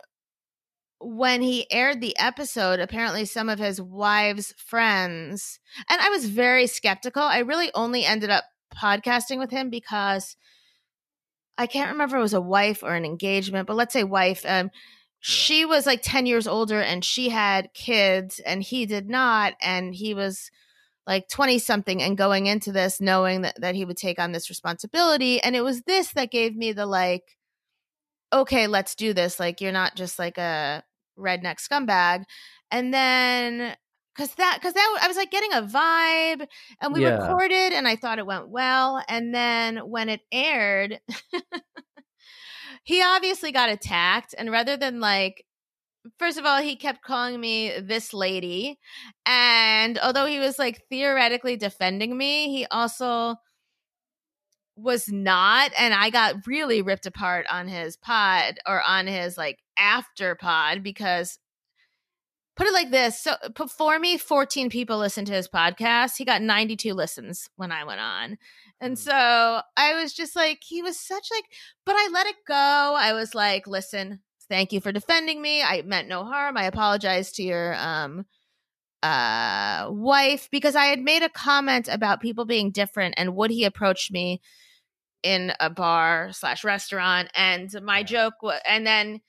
when 1.06 1.44
he 1.44 1.72
aired 1.72 2.02
the 2.02 2.18
episode, 2.18 2.80
apparently 2.80 3.26
some 3.26 3.48
of 3.48 3.60
his 3.60 3.80
wife's 3.80 4.54
friends, 4.58 5.60
and 5.88 6.02
I 6.02 6.10
was 6.10 6.26
very 6.26 6.66
skeptical. 6.66 7.22
I 7.22 7.40
really 7.40 7.70
only 7.76 8.04
ended 8.06 8.32
up 8.32 8.46
podcasting 8.76 9.38
with 9.38 9.52
him 9.52 9.70
because 9.70 10.36
I 11.58 11.68
can't 11.68 11.92
remember 11.92 12.18
it 12.18 12.22
was 12.22 12.34
a 12.34 12.42
wife 12.42 12.82
or 12.82 12.96
an 12.96 13.06
engagement, 13.06 13.68
but 13.68 13.76
let's 13.76 13.94
say 13.94 14.04
wife. 14.04 14.44
Um, 14.48 14.72
she 15.20 15.64
was 15.64 15.86
like 15.86 16.02
10 16.04 16.26
years 16.26 16.48
older 16.48 16.82
and 16.82 17.04
she 17.04 17.30
had 17.30 17.74
kids 17.74 18.40
and 18.40 18.62
he 18.62 18.86
did 18.86 19.08
not. 19.08 19.54
And 19.62 19.94
he 19.96 20.14
was 20.14 20.52
like 21.08 21.30
20 21.30 21.60
something 21.60 22.02
and 22.02 22.18
going 22.18 22.48
into 22.48 22.72
this 22.72 23.00
knowing 23.00 23.42
that, 23.42 23.62
that 23.62 23.76
he 23.76 23.86
would 23.86 23.98
take 23.98 24.20
on 24.20 24.32
this 24.32 24.50
responsibility. 24.50 25.42
And 25.42 25.56
it 25.56 25.64
was 25.64 25.84
this 25.84 26.12
that 26.14 26.32
gave 26.32 26.56
me 26.56 26.74
the 26.74 26.86
like, 26.86 27.38
okay, 28.34 28.68
let's 28.68 28.96
do 28.96 29.14
this. 29.14 29.40
Like, 29.40 29.62
you're 29.62 29.72
not 29.72 29.96
just 29.96 30.20
like 30.20 30.38
a 30.38 30.84
redneck 31.18 31.58
scumbag. 31.58 32.24
And 32.72 32.94
then, 32.94 33.76
cause 34.18 34.34
that, 34.36 34.60
cause 34.62 34.74
that, 34.74 35.00
I 35.02 35.08
was 35.08 35.18
like 35.18 35.32
getting 35.32 35.54
a 35.54 35.62
vibe 35.62 36.48
and 36.82 36.94
we 36.94 37.04
yeah. 37.04 37.22
recorded 37.22 37.74
and 37.74 37.88
I 37.88 37.96
thought 37.96 38.20
it 38.20 38.26
went 38.26 38.50
well. 38.50 39.04
And 39.08 39.34
then 39.34 39.78
when 39.78 40.10
it 40.10 40.22
aired, 40.32 41.00
he 42.86 43.02
obviously 43.04 43.52
got 43.52 43.70
attacked, 43.70 44.36
and 44.38 44.52
rather 44.52 44.78
than 44.78 45.00
like, 45.00 45.44
first 46.20 46.38
of 46.38 46.46
all, 46.46 46.62
he 46.62 46.76
kept 46.76 47.04
calling 47.04 47.42
me 47.42 47.80
this 47.80 48.14
lady, 48.14 48.78
and 49.26 49.98
although 50.00 50.28
he 50.28 50.40
was 50.40 50.60
like 50.60 50.84
theoretically 50.90 51.58
defending 51.58 52.16
me, 52.16 52.50
he 52.50 52.66
also 52.70 53.36
was 54.76 55.10
not 55.10 55.72
and 55.80 55.94
i 55.94 56.10
got 56.10 56.46
really 56.46 56.82
ripped 56.82 57.06
apart 57.06 57.46
on 57.50 57.68
his 57.68 57.96
pod 57.96 58.60
or 58.68 58.82
on 58.82 59.08
his 59.08 59.38
like 59.38 59.60
after 59.78 60.36
pod 60.36 60.84
because 60.84 61.40
put 62.56 62.68
it 62.68 62.74
like 62.74 62.92
this 62.92 63.20
so 63.20 63.36
before 63.56 64.00
me 64.00 64.18
14 64.18 64.70
people 64.70 64.98
listened 64.98 65.28
to 65.28 65.34
his 65.34 65.48
podcast. 65.48 66.18
He 66.18 66.26
got 66.26 66.42
92 66.42 66.94
listens 66.94 67.50
when 67.56 67.72
i 67.72 67.84
went 67.84 68.00
on. 68.00 68.38
And 68.82 68.98
so 68.98 69.12
i 69.14 70.02
was 70.02 70.14
just 70.14 70.36
like 70.36 70.60
he 70.66 70.82
was 70.82 71.00
such 71.00 71.28
like 71.32 71.46
but 71.86 71.96
i 71.96 72.10
let 72.12 72.28
it 72.28 72.36
go. 72.48 72.56
I 72.56 73.14
was 73.14 73.36
like 73.36 73.68
listen 73.68 74.20
thank 74.48 74.72
you 74.72 74.80
for 74.80 74.92
defending 74.92 75.42
me. 75.42 75.64
I 75.64 75.82
meant 75.82 76.08
no 76.08 76.24
harm. 76.24 76.56
I 76.56 76.66
apologize 76.66 77.32
to 77.34 77.44
your 77.44 77.76
um 77.76 78.26
uh 79.04 79.88
wife 79.92 80.48
because 80.52 80.76
i 80.76 80.86
had 80.86 81.00
made 81.00 81.22
a 81.22 81.30
comment 81.30 81.88
about 81.92 82.22
people 82.22 82.46
being 82.46 82.72
different 82.72 83.14
and 83.18 83.36
would 83.36 83.52
he 83.52 83.64
approach 83.64 84.10
me 84.10 84.42
in 85.26 85.52
a 85.60 85.72
bar 85.72 86.30
slash 86.32 86.64
restaurant 86.64 87.30
and 87.34 87.72
my 87.82 88.04
joke 88.04 88.36
was 88.44 88.62
and 88.64 88.86
then 88.86 89.20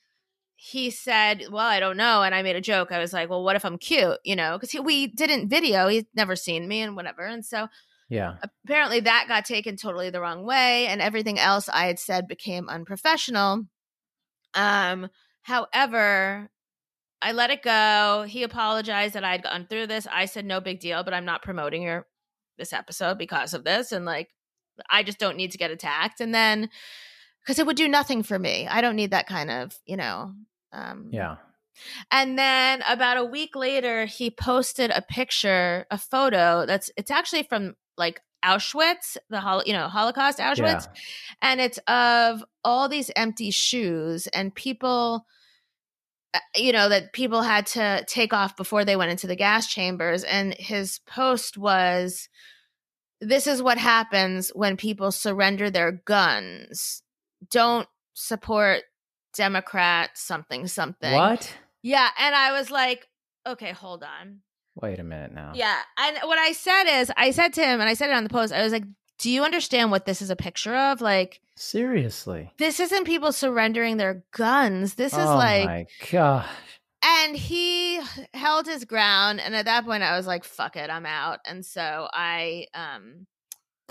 he 0.55 0.91
said 0.91 1.45
well 1.51 1.65
i 1.65 1.79
don't 1.79 1.97
know 1.97 2.21
and 2.21 2.35
i 2.35 2.43
made 2.43 2.55
a 2.55 2.61
joke. 2.61 2.91
I 2.91 2.99
was 2.99 3.13
like 3.13 3.31
well 3.31 3.43
what 3.43 3.55
if 3.55 3.65
i'm 3.65 3.79
cute? 3.79 4.19
you 4.23 4.35
know 4.35 4.59
because 4.59 4.79
we 4.85 5.07
didn't 5.07 5.49
video 5.49 5.87
he's 5.87 6.03
never 6.15 6.35
seen 6.35 6.67
me 6.67 6.81
and 6.81 6.95
whatever 6.95 7.23
and 7.23 7.43
so 7.43 7.67
yeah. 8.09 8.35
apparently 8.63 8.99
that 9.01 9.25
got 9.27 9.43
taken 9.43 9.75
totally 9.75 10.11
the 10.11 10.21
wrong 10.21 10.45
way 10.45 10.85
and 10.85 11.01
everything 11.01 11.39
else 11.39 11.67
i 11.67 11.87
had 11.87 11.97
said 11.97 12.27
became 12.27 12.69
unprofessional. 12.69 13.63
Um 14.53 15.09
however 15.41 16.51
i 17.23 17.31
let 17.31 17.49
it 17.49 17.63
go. 17.63 18.23
He 18.27 18.43
apologized 18.43 19.15
that 19.15 19.23
i'd 19.23 19.41
gone 19.41 19.65
through 19.67 19.87
this. 19.87 20.05
I 20.11 20.25
said 20.25 20.45
no 20.45 20.61
big 20.61 20.79
deal 20.79 21.03
but 21.03 21.15
i'm 21.15 21.25
not 21.25 21.41
promoting 21.41 21.81
your 21.81 22.05
this 22.59 22.71
episode 22.71 23.17
because 23.17 23.55
of 23.55 23.63
this 23.63 23.91
and 23.91 24.05
like 24.05 24.29
I 24.89 25.03
just 25.03 25.19
don't 25.19 25.37
need 25.37 25.51
to 25.51 25.57
get 25.57 25.71
attacked. 25.71 26.21
And 26.21 26.33
then 26.33 26.69
because 27.47 27.59
it 27.59 27.65
would 27.65 27.77
do 27.77 27.87
nothing 27.87 28.23
for 28.23 28.37
me. 28.37 28.67
I 28.67 28.81
don't 28.81 28.97
need 28.97 29.11
that 29.11 29.27
kind 29.27 29.49
of, 29.49 29.73
you 29.85 29.95
know. 29.95 30.33
Um, 30.73 31.09
yeah. 31.11 31.37
And 32.11 32.37
then 32.37 32.83
about 32.87 33.17
a 33.17 33.23
week 33.23 33.55
later, 33.55 34.05
he 34.05 34.29
posted 34.29 34.91
a 34.91 35.01
picture, 35.01 35.85
a 35.89 35.97
photo 35.97 36.65
that's 36.65 36.91
it's 36.97 37.11
actually 37.11 37.43
from 37.43 37.75
like 37.97 38.19
Auschwitz, 38.43 39.15
the 39.29 39.39
hol- 39.39 39.63
you 39.65 39.73
know 39.73 39.87
Holocaust 39.87 40.39
Auschwitz, 40.39 40.87
yeah. 40.87 41.01
and 41.41 41.61
it's 41.61 41.79
of 41.87 42.43
all 42.63 42.89
these 42.89 43.11
empty 43.15 43.51
shoes 43.51 44.27
and 44.27 44.53
people, 44.53 45.25
uh, 46.33 46.39
you 46.55 46.73
know, 46.73 46.89
that 46.89 47.13
people 47.13 47.43
had 47.43 47.65
to 47.67 48.03
take 48.07 48.33
off 48.33 48.57
before 48.57 48.83
they 48.83 48.95
went 48.95 49.11
into 49.11 49.27
the 49.27 49.35
gas 49.35 49.67
chambers. 49.67 50.23
And 50.23 50.53
his 50.55 50.99
post 51.07 51.57
was, 51.57 52.27
this 53.21 53.47
is 53.47 53.61
what 53.61 53.77
happens 53.77 54.49
when 54.49 54.77
people 54.77 55.11
surrender 55.11 55.69
their 55.69 55.91
guns. 55.91 57.01
Don't 57.49 57.87
support 58.13 58.83
Democrat 59.35 60.11
something 60.15 60.67
something. 60.67 61.13
What? 61.13 61.53
Yeah, 61.83 62.09
and 62.19 62.35
I 62.35 62.51
was 62.51 62.71
like, 62.71 63.07
okay, 63.45 63.71
hold 63.71 64.03
on. 64.03 64.39
Wait 64.75 64.99
a 64.99 65.03
minute 65.03 65.33
now. 65.33 65.53
Yeah, 65.55 65.77
and 65.97 66.17
what 66.23 66.37
I 66.37 66.51
said 66.51 66.83
is, 67.01 67.11
I 67.17 67.31
said 67.31 67.53
to 67.53 67.61
him, 67.61 67.79
and 67.79 67.89
I 67.89 67.93
said 67.93 68.09
it 68.09 68.15
on 68.15 68.23
the 68.23 68.29
post. 68.29 68.53
I 68.53 68.61
was 68.61 68.71
like, 68.71 68.83
"Do 69.17 69.31
you 69.31 69.43
understand 69.43 69.89
what 69.89 70.05
this 70.05 70.21
is 70.21 70.29
a 70.29 70.35
picture 70.35 70.75
of? 70.75 71.01
Like, 71.01 71.39
seriously, 71.55 72.51
this 72.57 72.79
isn't 72.79 73.05
people 73.05 73.31
surrendering 73.31 73.97
their 73.97 74.23
guns. 74.31 74.93
This 74.93 75.13
is 75.13 75.19
oh 75.19 75.35
like, 75.35 75.65
my 75.65 75.85
gosh." 76.11 76.45
And 77.03 77.35
he 77.35 77.99
held 78.33 78.65
his 78.65 78.85
ground 78.85 79.39
and 79.39 79.55
at 79.55 79.65
that 79.65 79.85
point 79.85 80.03
i 80.03 80.17
was 80.17 80.27
like 80.27 80.43
fuck 80.43 80.75
it 80.75 80.89
i'm 80.89 81.05
out. 81.05 81.39
And 81.45 81.65
so 81.65 82.07
i 82.13 82.65
um 82.73 83.27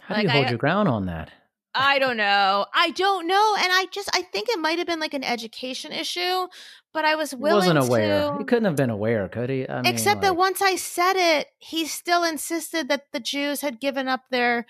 how 0.03 0.17
do 0.17 0.23
you 0.23 0.29
hold 0.29 0.47
I, 0.47 0.51
your 0.51 0.59
ground 0.59 0.89
on 0.89 1.07
that? 1.07 1.33
I 1.75 1.99
don't 1.99 2.17
know. 2.17 2.67
I 2.73 2.91
don't 2.91 3.27
know 3.27 3.57
and 3.59 3.69
i 3.71 3.87
just 3.91 4.09
i 4.15 4.23
think 4.23 4.49
it 4.49 4.59
might 4.59 4.79
have 4.79 4.87
been 4.87 5.01
like 5.01 5.15
an 5.15 5.25
education 5.25 5.93
issue 5.93 6.47
but 6.93 7.05
i 7.05 7.15
was 7.15 7.35
willing 7.35 7.65
he 7.65 7.69
wasn't 7.69 7.89
aware. 7.89 8.33
To, 8.33 8.39
he 8.39 8.45
couldn't 8.45 8.65
have 8.65 8.77
been 8.77 8.91
aware 8.91 9.29
could 9.29 9.51
he? 9.51 9.69
I 9.69 9.83
except 9.83 10.17
like, 10.17 10.23
that 10.23 10.37
once 10.37 10.63
i 10.63 10.77
said 10.77 11.15
it 11.17 11.49
he 11.59 11.87
still 11.87 12.25
insisted 12.25 12.89
that 12.89 13.13
the 13.13 13.21
jews 13.21 13.61
had 13.61 13.81
given 13.81 14.09
up 14.09 14.23
their 14.31 14.67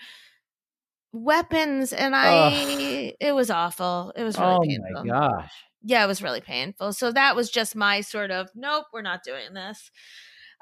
weapons 1.13 1.93
and 1.93 2.15
i 2.15 3.07
ugh. 3.07 3.13
it 3.19 3.33
was 3.33 3.49
awful. 3.49 4.11
It 4.15 4.23
was 4.23 4.37
really 4.37 4.51
oh 4.51 4.59
painful. 4.61 5.05
my 5.05 5.19
gosh 5.19 5.53
yeah, 5.87 6.03
it 6.03 6.07
was 6.07 6.21
really 6.21 6.41
painful. 6.41 6.91
So 6.91 7.13
that 7.13 7.33
was 7.33 7.49
just 7.49 7.73
my 7.73 8.01
sort 8.01 8.29
of 8.29 8.49
nope, 8.53 8.87
we're 8.91 9.01
not 9.01 9.23
doing 9.23 9.53
this. 9.53 9.89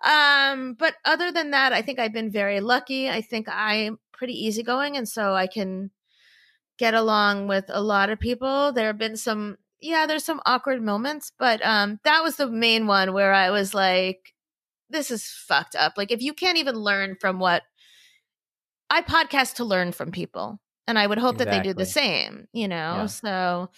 Um, 0.03 0.75
but 0.77 0.93
other 1.03 1.31
than 1.31 1.51
that, 1.51 1.73
I 1.73 1.81
think 1.81 1.97
I've 1.97 2.13
been 2.13 2.29
very 2.29 2.59
lucky. 2.59 3.09
I 3.09 3.21
think 3.21 3.47
I'm 3.49 3.97
pretty 4.13 4.33
easygoing, 4.33 4.97
and 4.97 5.09
so 5.09 5.33
I 5.33 5.47
can 5.47 5.89
get 6.77 6.93
along 6.93 7.47
with 7.47 7.65
a 7.69 7.81
lot 7.81 8.11
of 8.11 8.19
people. 8.19 8.71
There 8.71 8.87
have 8.87 8.99
been 8.99 9.17
some, 9.17 9.57
yeah, 9.81 10.05
there's 10.05 10.25
some 10.25 10.41
awkward 10.45 10.83
moments, 10.83 11.31
but 11.39 11.65
um, 11.65 11.99
that 12.03 12.21
was 12.21 12.35
the 12.35 12.47
main 12.47 12.85
one 12.85 13.11
where 13.13 13.33
I 13.33 13.49
was 13.49 13.73
like, 13.73 14.33
this 14.91 15.09
is 15.09 15.25
fucked 15.25 15.75
up. 15.75 15.93
Like, 15.97 16.11
if 16.11 16.21
you 16.21 16.33
can't 16.33 16.59
even 16.59 16.75
learn 16.75 17.15
from 17.19 17.39
what 17.39 17.63
I 18.91 19.01
podcast 19.01 19.55
to 19.55 19.65
learn 19.65 19.91
from 19.91 20.11
people, 20.11 20.59
and 20.87 20.99
I 20.99 21.07
would 21.07 21.17
hope 21.17 21.35
exactly. 21.35 21.57
that 21.57 21.63
they 21.63 21.69
do 21.69 21.73
the 21.73 21.85
same, 21.85 22.47
you 22.53 22.67
know? 22.67 22.75
Yeah. 22.75 23.05
So, 23.07 23.69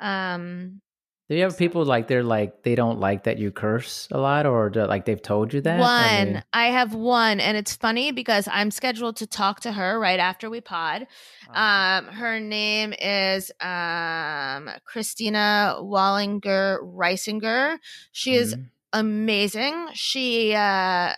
um, 0.00 0.80
do 1.28 1.34
you 1.34 1.42
have 1.42 1.58
people 1.58 1.84
like 1.84 2.06
they're 2.06 2.22
like 2.22 2.62
they 2.62 2.76
don't 2.76 3.00
like 3.00 3.24
that 3.24 3.38
you 3.38 3.50
curse 3.50 4.06
a 4.12 4.18
lot, 4.18 4.46
or 4.46 4.70
do, 4.70 4.84
like 4.84 5.06
they've 5.06 5.20
told 5.20 5.52
you 5.52 5.60
that? 5.62 5.80
One, 5.80 5.90
I, 5.90 6.24
mean, 6.24 6.44
I, 6.52 6.66
have 6.66 6.94
one, 6.94 7.40
and 7.40 7.56
it's 7.56 7.74
funny 7.74 8.12
because 8.12 8.48
I'm 8.50 8.70
scheduled 8.70 9.16
to 9.16 9.26
talk 9.26 9.60
to 9.60 9.72
her 9.72 9.98
right 9.98 10.20
after 10.20 10.48
we 10.48 10.60
pod. 10.60 11.08
Uh-huh. 11.48 11.60
Um, 11.60 12.14
her 12.14 12.38
name 12.38 12.92
is 12.92 13.50
um 13.60 14.70
Christina 14.84 15.76
Wallinger 15.80 16.78
Reisinger. 16.82 17.78
She 18.12 18.34
is 18.34 18.54
mm-hmm. 18.54 18.62
amazing. 18.92 19.88
She 19.94 20.54
uh, 20.54 21.14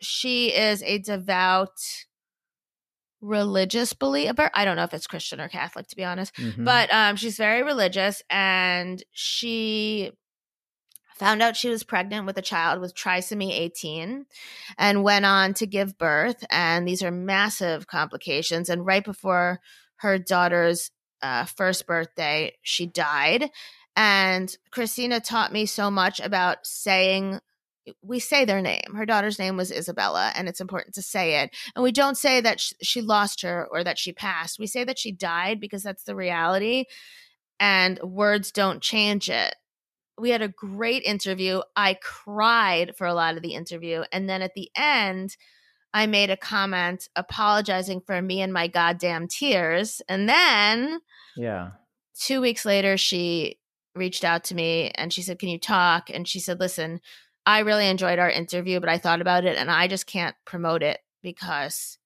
she 0.00 0.54
is 0.54 0.82
a 0.82 0.98
devout 0.98 2.06
religious 3.20 3.92
believer. 3.92 4.50
I 4.54 4.64
don't 4.64 4.76
know 4.76 4.84
if 4.84 4.94
it's 4.94 5.06
Christian 5.06 5.40
or 5.40 5.48
Catholic 5.48 5.88
to 5.88 5.96
be 5.96 6.04
honest, 6.04 6.34
mm-hmm. 6.34 6.64
but 6.64 6.92
um 6.92 7.16
she's 7.16 7.36
very 7.36 7.62
religious 7.62 8.22
and 8.30 9.02
she 9.12 10.12
found 11.18 11.42
out 11.42 11.56
she 11.56 11.68
was 11.68 11.82
pregnant 11.82 12.26
with 12.26 12.38
a 12.38 12.42
child 12.42 12.80
with 12.80 12.94
trisomy 12.94 13.50
18 13.50 14.24
and 14.78 15.02
went 15.02 15.24
on 15.24 15.52
to 15.54 15.66
give 15.66 15.98
birth 15.98 16.44
and 16.48 16.86
these 16.86 17.02
are 17.02 17.10
massive 17.10 17.88
complications 17.88 18.68
and 18.68 18.86
right 18.86 19.04
before 19.04 19.58
her 19.96 20.16
daughter's 20.16 20.92
uh, 21.20 21.44
first 21.44 21.86
birthday 21.88 22.52
she 22.62 22.86
died 22.86 23.50
and 23.96 24.56
Christina 24.70 25.18
taught 25.18 25.52
me 25.52 25.66
so 25.66 25.90
much 25.90 26.20
about 26.20 26.58
saying 26.64 27.40
we 28.02 28.18
say 28.18 28.44
their 28.44 28.60
name. 28.60 28.94
Her 28.94 29.06
daughter's 29.06 29.38
name 29.38 29.56
was 29.56 29.70
Isabella, 29.70 30.32
and 30.34 30.48
it's 30.48 30.60
important 30.60 30.94
to 30.94 31.02
say 31.02 31.42
it. 31.42 31.54
And 31.74 31.82
we 31.82 31.92
don't 31.92 32.16
say 32.16 32.40
that 32.40 32.60
sh- 32.60 32.72
she 32.82 33.00
lost 33.02 33.42
her 33.42 33.66
or 33.70 33.84
that 33.84 33.98
she 33.98 34.12
passed. 34.12 34.58
We 34.58 34.66
say 34.66 34.84
that 34.84 34.98
she 34.98 35.12
died 35.12 35.60
because 35.60 35.82
that's 35.82 36.04
the 36.04 36.16
reality, 36.16 36.84
and 37.60 37.98
words 38.02 38.52
don't 38.52 38.82
change 38.82 39.28
it. 39.28 39.54
We 40.18 40.30
had 40.30 40.42
a 40.42 40.48
great 40.48 41.04
interview. 41.04 41.60
I 41.76 41.94
cried 41.94 42.96
for 42.96 43.06
a 43.06 43.14
lot 43.14 43.36
of 43.36 43.42
the 43.42 43.54
interview. 43.54 44.02
And 44.10 44.28
then 44.28 44.42
at 44.42 44.54
the 44.54 44.68
end, 44.76 45.36
I 45.94 46.06
made 46.06 46.30
a 46.30 46.36
comment 46.36 47.08
apologizing 47.16 48.02
for 48.06 48.20
me 48.20 48.40
and 48.40 48.52
my 48.52 48.68
goddamn 48.68 49.28
tears. 49.28 50.02
And 50.08 50.28
then, 50.28 51.00
yeah, 51.36 51.70
two 52.18 52.40
weeks 52.40 52.64
later, 52.64 52.96
she 52.96 53.58
reached 53.94 54.24
out 54.24 54.44
to 54.44 54.54
me 54.54 54.90
and 54.94 55.12
she 55.12 55.22
said, 55.22 55.38
Can 55.38 55.48
you 55.48 55.58
talk? 55.58 56.10
And 56.10 56.26
she 56.26 56.40
said, 56.40 56.60
Listen, 56.60 57.00
I 57.48 57.60
really 57.60 57.88
enjoyed 57.88 58.18
our 58.18 58.28
interview, 58.28 58.78
but 58.78 58.90
I 58.90 58.98
thought 58.98 59.22
about 59.22 59.46
it 59.46 59.56
and 59.56 59.70
I 59.70 59.88
just 59.88 60.06
can't 60.06 60.36
promote 60.44 60.82
it 60.82 60.98
because 61.22 61.96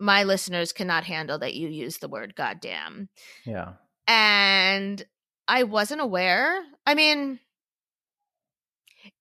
my 0.00 0.24
listeners 0.24 0.72
cannot 0.72 1.04
handle 1.04 1.38
that 1.38 1.54
you 1.54 1.68
use 1.68 1.98
the 1.98 2.08
word 2.08 2.34
goddamn. 2.34 3.08
Yeah. 3.46 3.74
And 4.08 5.00
I 5.46 5.62
wasn't 5.62 6.00
aware. 6.00 6.60
I 6.84 6.94
mean, 6.94 7.38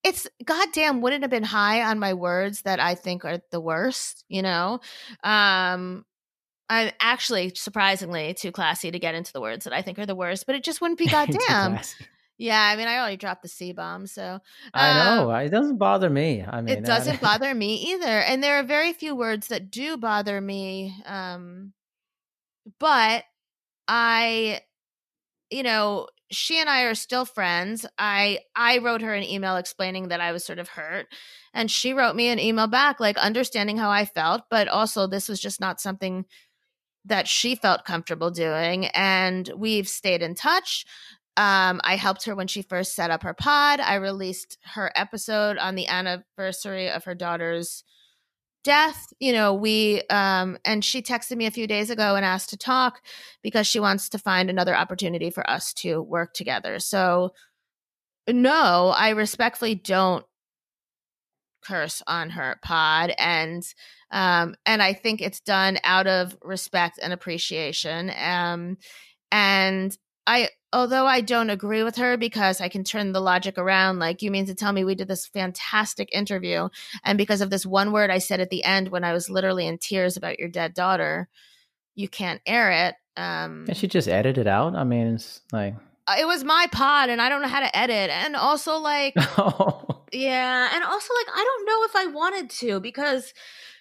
it's 0.04 0.28
goddamn 0.44 1.02
wouldn't 1.02 1.22
have 1.22 1.30
been 1.30 1.44
high 1.44 1.84
on 1.84 2.00
my 2.00 2.16
words 2.16 2.64
that 2.64 2.80
I 2.80 2.96
think 2.96 3.24
are 3.24 3.40
the 3.52 3.62
worst, 3.62 4.26
you 4.28 4.42
know? 4.42 4.80
Um, 5.24 6.04
I'm 6.68 6.90
actually 7.00 7.52
surprisingly 7.54 8.34
too 8.34 8.52
classy 8.52 8.90
to 8.90 8.98
get 8.98 9.14
into 9.14 9.32
the 9.32 9.42
words 9.42 9.66
that 9.66 9.74
I 9.74 9.84
think 9.84 10.00
are 10.00 10.08
the 10.08 10.16
worst, 10.16 10.48
but 10.48 10.56
it 10.56 10.64
just 10.64 10.82
wouldn't 10.82 10.98
be 10.98 11.06
goddamn. 11.12 11.80
Yeah, 12.44 12.62
I 12.62 12.76
mean, 12.76 12.90
I 12.90 12.98
already 12.98 13.16
dropped 13.16 13.42
the 13.42 13.48
C 13.48 13.72
bomb, 13.72 14.06
so 14.06 14.42
I 14.74 15.16
know 15.18 15.32
um, 15.32 15.46
it 15.46 15.50
doesn't 15.50 15.78
bother 15.78 16.10
me. 16.10 16.44
I 16.44 16.60
mean, 16.60 16.78
it 16.78 16.84
doesn't 16.84 17.22
bother 17.22 17.56
me 17.56 17.76
either, 17.94 18.20
and 18.20 18.44
there 18.44 18.60
are 18.60 18.64
very 18.64 18.92
few 18.92 19.16
words 19.16 19.48
that 19.48 19.72
do 19.72 19.96
bother 19.96 20.42
me. 20.42 20.94
Um, 21.06 21.72
but 22.82 23.24
I, 23.88 24.60
you 25.50 25.64
know, 25.64 26.10
she 26.32 26.60
and 26.60 26.70
I 26.70 26.82
are 26.82 26.96
still 26.96 27.24
friends. 27.24 27.86
I 27.98 28.40
I 28.58 28.80
wrote 28.80 29.04
her 29.04 29.14
an 29.14 29.24
email 29.24 29.56
explaining 29.56 30.10
that 30.10 30.20
I 30.20 30.34
was 30.34 30.44
sort 30.44 30.60
of 30.60 30.68
hurt, 30.68 31.08
and 31.54 31.72
she 31.72 31.94
wrote 31.94 32.18
me 32.18 32.28
an 32.28 32.40
email 32.40 32.68
back 32.68 33.00
like 33.00 33.18
understanding 33.18 33.78
how 33.78 33.90
I 33.90 34.04
felt, 34.04 34.42
but 34.50 34.68
also 34.68 35.08
this 35.08 35.30
was 35.30 35.40
just 35.40 35.62
not 35.62 35.80
something 35.80 36.26
that 37.06 37.28
she 37.28 37.56
felt 37.56 37.86
comfortable 37.86 38.32
doing 38.32 38.86
and 38.88 39.52
we've 39.56 39.88
stayed 39.88 40.22
in 40.22 40.36
touch. 40.36 40.86
Um, 41.36 41.82
I 41.84 41.96
helped 41.96 42.26
her 42.26 42.36
when 42.36 42.48
she 42.48 42.62
first 42.62 42.96
set 42.96 43.10
up 43.10 43.24
her 43.24 43.34
pod. 43.34 43.80
I 43.80 43.96
released 43.96 44.58
her 44.74 44.92
episode 44.96 45.58
on 45.58 45.76
the 45.76 45.88
anniversary 45.88 46.90
of 46.90 47.06
her 47.06 47.16
daughter's 47.16 47.84
death 48.64 49.12
you 49.20 49.34
know 49.34 49.54
we 49.54 50.02
um 50.10 50.58
and 50.64 50.86
she 50.86 51.02
texted 51.02 51.36
me 51.36 51.46
a 51.46 51.52
few 51.52 51.68
days 51.68 51.90
ago 51.90 52.16
and 52.16 52.26
asked 52.26 52.50
to 52.50 52.58
talk 52.58 53.02
because 53.42 53.68
she 53.68 53.80
wants 53.80 54.08
to 54.08 54.18
find 54.18 54.50
another 54.50 54.76
opportunity 54.76 55.30
for 55.30 55.48
us 55.50 55.74
to 55.74 56.02
work 56.02 56.34
together 56.34 56.80
so 56.80 57.34
no 58.30 58.94
i 58.96 59.10
respectfully 59.10 59.76
don't 59.76 60.26
curse 61.62 62.02
on 62.08 62.30
her 62.30 62.58
pod 62.64 63.14
and 63.18 63.64
um 64.12 64.56
and 64.66 64.82
i 64.82 64.94
think 64.94 65.22
it's 65.22 65.42
done 65.42 65.78
out 65.84 66.08
of 66.08 66.38
respect 66.42 67.00
and 67.02 67.12
appreciation 67.12 68.12
um 68.18 68.78
and 69.32 69.98
i 70.26 70.48
although 70.74 71.06
I 71.06 71.22
don't 71.22 71.50
agree 71.50 71.84
with 71.84 71.96
her 71.98 72.18
because 72.18 72.60
I 72.60 72.68
can 72.68 72.84
turn 72.84 73.14
the 73.14 73.22
logic 73.22 73.58
around, 73.58 74.00
like, 74.00 74.22
you 74.22 74.32
mean 74.32 74.48
to 74.48 74.56
tell 74.56 74.74
me 74.74 74.84
we 74.84 74.96
did 74.96 75.08
this 75.08 75.28
fantastic 75.28 76.10
interview, 76.12 76.70
and 77.04 77.18
because 77.18 77.42
of 77.42 77.50
this 77.50 77.66
one 77.66 77.92
word 77.92 78.10
I 78.10 78.18
said 78.18 78.42
at 78.42 78.50
the 78.50 78.64
end 78.64 78.90
when 78.90 79.04
I 79.04 79.14
was 79.14 79.30
literally 79.30 79.68
in 79.68 79.78
tears 79.78 80.18
about 80.18 80.40
your 80.40 80.50
dead 80.50 80.74
daughter, 80.74 81.30
you 81.96 82.10
can't 82.10 82.42
air 82.46 82.88
it. 82.88 82.96
Um, 83.16 83.66
Can 83.66 83.76
she 83.76 83.88
just 83.88 84.08
edited 84.08 84.48
it 84.48 84.48
out? 84.48 84.76
I 84.76 84.84
mean, 84.84 85.16
it's 85.16 85.42
like. 85.52 85.76
Uh, 86.06 86.16
it 86.20 86.26
was 86.26 86.44
my 86.44 86.68
pod 86.72 87.10
and 87.10 87.22
I 87.22 87.30
don't 87.30 87.42
know 87.42 87.48
how 87.48 87.62
to 87.62 87.78
edit. 87.78 88.10
And 88.10 88.36
also, 88.36 88.78
like, 88.78 89.14
yeah. 90.12 90.70
And 90.74 90.84
also, 90.84 91.14
like, 91.14 91.28
I 91.34 91.44
don't 91.44 91.66
know 91.66 91.84
if 91.86 91.96
I 91.96 92.06
wanted 92.08 92.50
to 92.50 92.80
because 92.80 93.34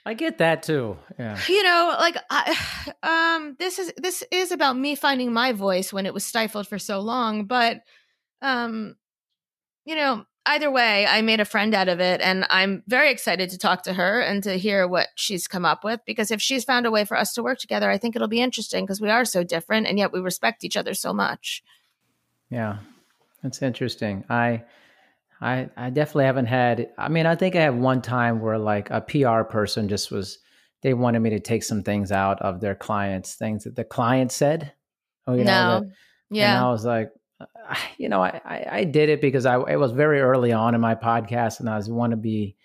I 0.04 0.14
get 0.14 0.38
that 0.38 0.64
too. 0.64 0.98
Yeah. 1.18 1.38
you 1.48 1.62
know 1.62 1.96
like 1.98 2.16
I, 2.30 2.56
um 3.02 3.56
this 3.58 3.78
is 3.78 3.92
this 3.96 4.24
is 4.30 4.50
about 4.52 4.76
me 4.76 4.94
finding 4.94 5.32
my 5.32 5.52
voice 5.52 5.92
when 5.92 6.06
it 6.06 6.14
was 6.14 6.24
stifled 6.24 6.66
for 6.66 6.78
so 6.78 7.00
long 7.00 7.44
but 7.44 7.82
um 8.40 8.96
you 9.84 9.94
know 9.94 10.24
either 10.46 10.70
way 10.70 11.06
i 11.06 11.22
made 11.22 11.38
a 11.38 11.44
friend 11.44 11.72
out 11.74 11.88
of 11.88 12.00
it 12.00 12.20
and 12.20 12.44
i'm 12.50 12.82
very 12.88 13.12
excited 13.12 13.50
to 13.50 13.58
talk 13.58 13.84
to 13.84 13.92
her 13.92 14.20
and 14.20 14.42
to 14.42 14.56
hear 14.56 14.88
what 14.88 15.08
she's 15.14 15.46
come 15.46 15.64
up 15.64 15.84
with 15.84 16.00
because 16.04 16.32
if 16.32 16.42
she's 16.42 16.64
found 16.64 16.84
a 16.86 16.90
way 16.90 17.04
for 17.04 17.16
us 17.16 17.32
to 17.32 17.42
work 17.42 17.58
together 17.58 17.88
i 17.88 17.98
think 17.98 18.16
it'll 18.16 18.26
be 18.26 18.40
interesting 18.40 18.84
because 18.84 19.00
we 19.00 19.10
are 19.10 19.24
so 19.24 19.44
different 19.44 19.86
and 19.86 19.98
yet 19.98 20.12
we 20.12 20.18
respect 20.18 20.64
each 20.64 20.76
other 20.76 20.94
so 20.94 21.12
much 21.12 21.62
Yeah. 22.50 22.78
That's 23.42 23.60
interesting. 23.60 24.24
I 24.30 24.62
I 25.42 25.68
I 25.76 25.90
definitely 25.90 26.26
haven't 26.26 26.46
had 26.46 26.88
I 26.96 27.08
mean, 27.08 27.26
I 27.26 27.34
think 27.34 27.56
I 27.56 27.62
had 27.62 27.78
one 27.78 28.00
time 28.00 28.40
where 28.40 28.58
like 28.58 28.88
a 28.90 29.00
PR 29.00 29.42
person 29.42 29.88
just 29.88 30.10
was 30.10 30.38
they 30.82 30.94
wanted 30.94 31.20
me 31.20 31.30
to 31.30 31.40
take 31.40 31.62
some 31.62 31.82
things 31.82 32.12
out 32.12 32.40
of 32.42 32.60
their 32.60 32.74
clients, 32.74 33.34
things 33.34 33.64
that 33.64 33.76
the 33.76 33.84
client 33.84 34.32
said. 34.32 34.72
Oh, 35.26 35.34
you 35.34 35.44
know, 35.44 35.52
no 35.52 35.76
and 35.78 35.92
yeah 36.30 36.64
I 36.64 36.70
was 36.70 36.84
like, 36.84 37.10
you 37.98 38.08
know, 38.08 38.22
I, 38.22 38.40
I, 38.44 38.66
I 38.70 38.84
did 38.84 39.08
it 39.08 39.20
because 39.20 39.44
I 39.44 39.60
it 39.68 39.76
was 39.76 39.92
very 39.92 40.20
early 40.20 40.52
on 40.52 40.74
in 40.74 40.80
my 40.80 40.94
podcast, 40.94 41.60
and 41.60 41.68
I 41.68 41.76
was 41.76 41.90
want 41.90 42.12
to 42.12 42.16
be 42.16 42.56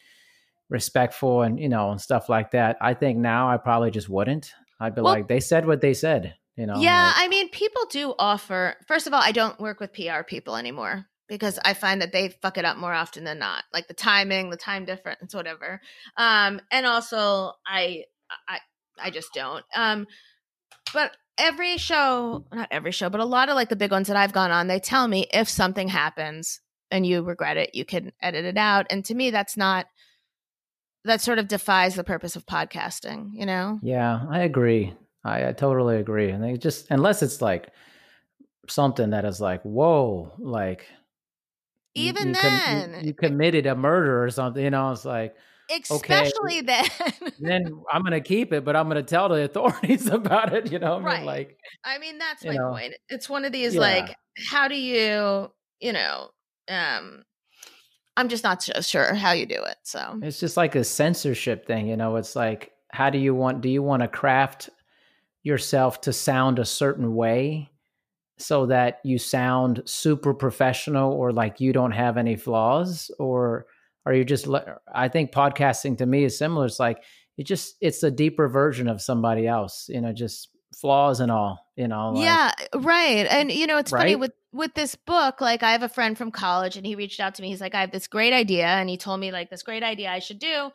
respectful 0.69 1.41
and 1.41 1.59
you 1.59 1.69
know 1.69 1.91
and 1.91 2.01
stuff 2.01 2.30
like 2.30 2.51
that. 2.51 2.78
I 2.82 2.93
think 2.93 3.17
now 3.17 3.49
I 3.49 3.57
probably 3.57 3.91
just 3.91 4.09
wouldn't. 4.09 4.53
I'd 4.80 4.95
be 4.95 5.01
Well- 5.01 5.13
like, 5.13 5.28
they 5.28 5.39
said 5.39 5.65
what 5.65 5.82
they 5.82 5.93
said. 5.93 6.36
You 6.55 6.65
know. 6.65 6.80
yeah 6.80 7.13
like- 7.15 7.25
i 7.25 7.28
mean 7.28 7.49
people 7.49 7.84
do 7.91 8.15
offer 8.17 8.78
first 8.88 9.05
of 9.05 9.13
all 9.13 9.21
i 9.21 9.32
don't 9.32 9.59
work 9.59 9.80
with 9.80 9.93
pr 9.93 10.23
people 10.25 10.55
anymore 10.55 11.05
because 11.28 11.59
i 11.65 11.73
find 11.73 12.01
that 12.01 12.11
they 12.11 12.30
fuck 12.30 12.57
it 12.57 12.65
up 12.65 12.78
more 12.78 12.93
often 12.93 13.23
than 13.23 13.39
not 13.39 13.63
like 13.73 13.88
the 13.88 13.93
timing 13.93 14.49
the 14.49 14.57
time 14.57 14.86
difference 14.86 15.34
whatever 15.34 15.82
um 16.17 16.59
and 16.71 16.86
also 16.86 17.51
i 17.65 18.03
i 18.47 18.59
i 18.99 19.09
just 19.09 19.34
don't 19.34 19.65
um 19.75 20.05
but 20.93 21.15
every 21.38 21.78
show 21.78 22.45
not 22.51 22.67
every 22.71 22.91
show 22.91 23.09
but 23.09 23.21
a 23.21 23.25
lot 23.25 23.49
of 23.49 23.55
like 23.55 23.69
the 23.69 23.75
big 23.75 23.91
ones 23.91 24.07
that 24.07 24.17
i've 24.17 24.34
gone 24.34 24.51
on 24.51 24.67
they 24.67 24.80
tell 24.80 25.07
me 25.07 25.28
if 25.34 25.47
something 25.47 25.88
happens 25.88 26.61
and 26.89 27.05
you 27.05 27.21
regret 27.21 27.57
it 27.57 27.71
you 27.73 27.86
can 27.86 28.11
edit 28.21 28.45
it 28.45 28.57
out 28.57 28.86
and 28.89 29.05
to 29.05 29.13
me 29.13 29.30
that's 29.30 29.57
not 29.57 29.86
that 31.03 31.21
sort 31.21 31.39
of 31.39 31.47
defies 31.47 31.95
the 31.95 32.03
purpose 32.03 32.36
of 32.36 32.45
podcasting 32.45 33.30
you 33.34 33.45
know 33.45 33.80
Yeah, 33.82 34.21
I 34.30 34.39
agree. 34.39 34.93
I, 35.23 35.49
I 35.49 35.51
totally 35.53 35.97
agree. 35.97 36.30
And 36.30 36.43
they 36.43 36.57
just 36.57 36.88
unless 36.89 37.21
it's 37.21 37.41
like 37.41 37.69
something 38.67 39.11
that 39.11 39.25
is 39.25 39.39
like, 39.39 39.61
whoa, 39.63 40.32
like 40.39 40.88
even 41.97 42.27
you 42.29 42.33
com- 42.35 42.51
you- 42.51 42.59
then 42.59 43.05
you, 43.05 43.13
committed 43.13 43.65
a 43.65 43.75
murder 43.75 44.23
or 44.23 44.29
something. 44.29 44.63
You 44.63 44.69
know, 44.71 44.91
it's 44.91 45.05
like 45.05 45.35
especially 45.89 46.61
then 46.61 46.85
then 47.39 47.81
I'm 47.91 48.03
gonna 48.03 48.21
keep 48.21 48.53
it, 48.53 48.63
but 48.63 48.75
I'm 48.75 48.87
gonna 48.87 49.03
tell 49.03 49.29
the 49.29 49.43
authorities 49.43 50.07
about 50.11 50.53
it. 50.53 50.71
You 50.71 50.79
know, 50.79 50.93
I 50.93 50.97
mean, 50.97 51.05
Right. 51.05 51.25
like 51.25 51.57
I 51.83 51.97
mean, 51.97 52.17
that's 52.17 52.45
my 52.45 52.53
know. 52.55 52.69
point. 52.71 52.93
It's 53.09 53.29
one 53.29 53.45
of 53.45 53.51
these 53.51 53.75
Yeah. 53.75 53.81
like, 53.81 54.15
how 54.49 54.67
do 54.67 54.75
you, 54.75 55.51
you 55.79 55.93
know, 55.93 56.29
um, 56.69 57.23
I'm 58.15 58.29
just 58.29 58.43
not 58.43 58.63
so 58.63 58.79
sure 58.81 59.13
how 59.13 59.31
you 59.33 59.45
do 59.45 59.61
it. 59.63 59.77
So 59.83 60.19
it's 60.23 60.39
just 60.39 60.57
like 60.57 60.75
a 60.75 60.83
censorship 60.83 61.67
thing. 61.67 61.87
You 61.87 61.97
know, 61.97 62.15
it's 62.15 62.35
like 62.35 62.71
how 62.91 63.09
do 63.09 63.17
you 63.17 63.35
want? 63.35 63.61
Do 63.61 63.69
you 63.69 63.83
want 63.83 64.01
to 64.01 64.07
craft 64.07 64.69
yourself 65.43 66.01
to 66.01 66.13
sound 66.13 66.59
a 66.59 66.65
certain 66.65 67.13
way? 67.15 67.69
So 68.39 68.67
that 68.67 68.99
you 69.03 69.17
sound 69.17 69.81
super 69.85 70.33
professional 70.33 71.11
or 71.11 71.31
like 71.31 71.59
you 71.59 71.73
don't 71.73 71.91
have 71.91 72.17
any 72.17 72.35
flaws, 72.35 73.09
or 73.17 73.65
are 74.05 74.13
you 74.13 74.23
just? 74.23 74.47
I 74.93 75.07
think 75.07 75.31
podcasting 75.31 75.97
to 75.97 76.05
me 76.05 76.23
is 76.23 76.38
similar. 76.38 76.65
It's 76.65 76.79
like 76.79 77.03
it 77.38 77.45
just 77.45 77.75
it's 77.81 78.03
a 78.03 78.11
deeper 78.11 78.47
version 78.47 78.88
of 78.88 79.01
somebody 79.01 79.47
else. 79.47 79.89
You 79.89 80.01
know, 80.01 80.13
just 80.13 80.49
flaws 80.79 81.19
and 81.19 81.31
all. 81.31 81.65
You 81.75 81.88
know, 81.88 82.11
like, 82.11 82.25
yeah, 82.25 82.51
right. 82.75 83.25
And 83.27 83.51
you 83.51 83.67
know, 83.67 83.77
it's 83.77 83.91
funny 83.91 84.15
with 84.15 84.33
with 84.51 84.73
this 84.73 84.95
book. 84.95 85.41
Like, 85.41 85.63
I 85.63 85.71
have 85.71 85.83
a 85.83 85.89
friend 85.89 86.17
from 86.17 86.31
college, 86.31 86.77
and 86.77 86.85
he 86.85 86.95
reached 86.95 87.19
out 87.19 87.35
to 87.35 87.41
me. 87.41 87.49
He's 87.49 87.61
like, 87.61 87.75
I 87.75 87.81
have 87.81 87.91
this 87.91 88.07
great 88.07 88.33
idea, 88.33 88.67
and 88.67 88.89
he 88.89 88.97
told 88.97 89.19
me 89.19 89.31
like 89.31 89.49
this 89.49 89.63
great 89.63 89.83
idea 89.83 90.09
I 90.09 90.19
should 90.19 90.39
do, 90.39 90.71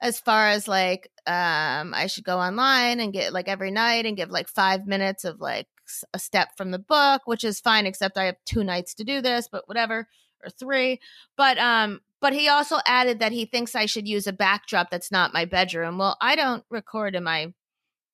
as 0.00 0.18
far 0.20 0.48
as 0.48 0.68
like, 0.68 1.10
um, 1.26 1.94
I 1.94 2.06
should 2.08 2.24
go 2.24 2.38
online 2.38 3.00
and 3.00 3.12
get 3.12 3.32
like 3.32 3.48
every 3.48 3.70
night 3.70 4.06
and 4.06 4.16
give 4.16 4.30
like 4.30 4.48
five 4.48 4.86
minutes 4.86 5.24
of 5.24 5.40
like 5.40 5.66
a 6.12 6.18
step 6.18 6.56
from 6.56 6.70
the 6.70 6.78
book, 6.78 7.22
which 7.24 7.44
is 7.44 7.60
fine, 7.60 7.86
except 7.86 8.18
I 8.18 8.24
have 8.24 8.36
two 8.44 8.64
nights 8.64 8.94
to 8.94 9.04
do 9.04 9.20
this, 9.20 9.48
but 9.50 9.68
whatever, 9.68 10.08
or 10.42 10.50
three. 10.50 11.00
But 11.36 11.58
um, 11.58 12.00
but 12.20 12.32
he 12.32 12.48
also 12.48 12.78
added 12.86 13.18
that 13.20 13.32
he 13.32 13.44
thinks 13.44 13.74
I 13.74 13.86
should 13.86 14.08
use 14.08 14.26
a 14.26 14.32
backdrop 14.32 14.90
that's 14.90 15.12
not 15.12 15.34
my 15.34 15.44
bedroom. 15.44 15.98
Well, 15.98 16.16
I 16.20 16.36
don't 16.36 16.64
record 16.70 17.14
in 17.14 17.24
my 17.24 17.52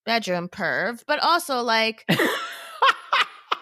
bedroom, 0.05 0.49
perv. 0.49 1.03
But 1.07 1.21
also 1.21 1.61
like 1.63 2.05
even 2.11 2.29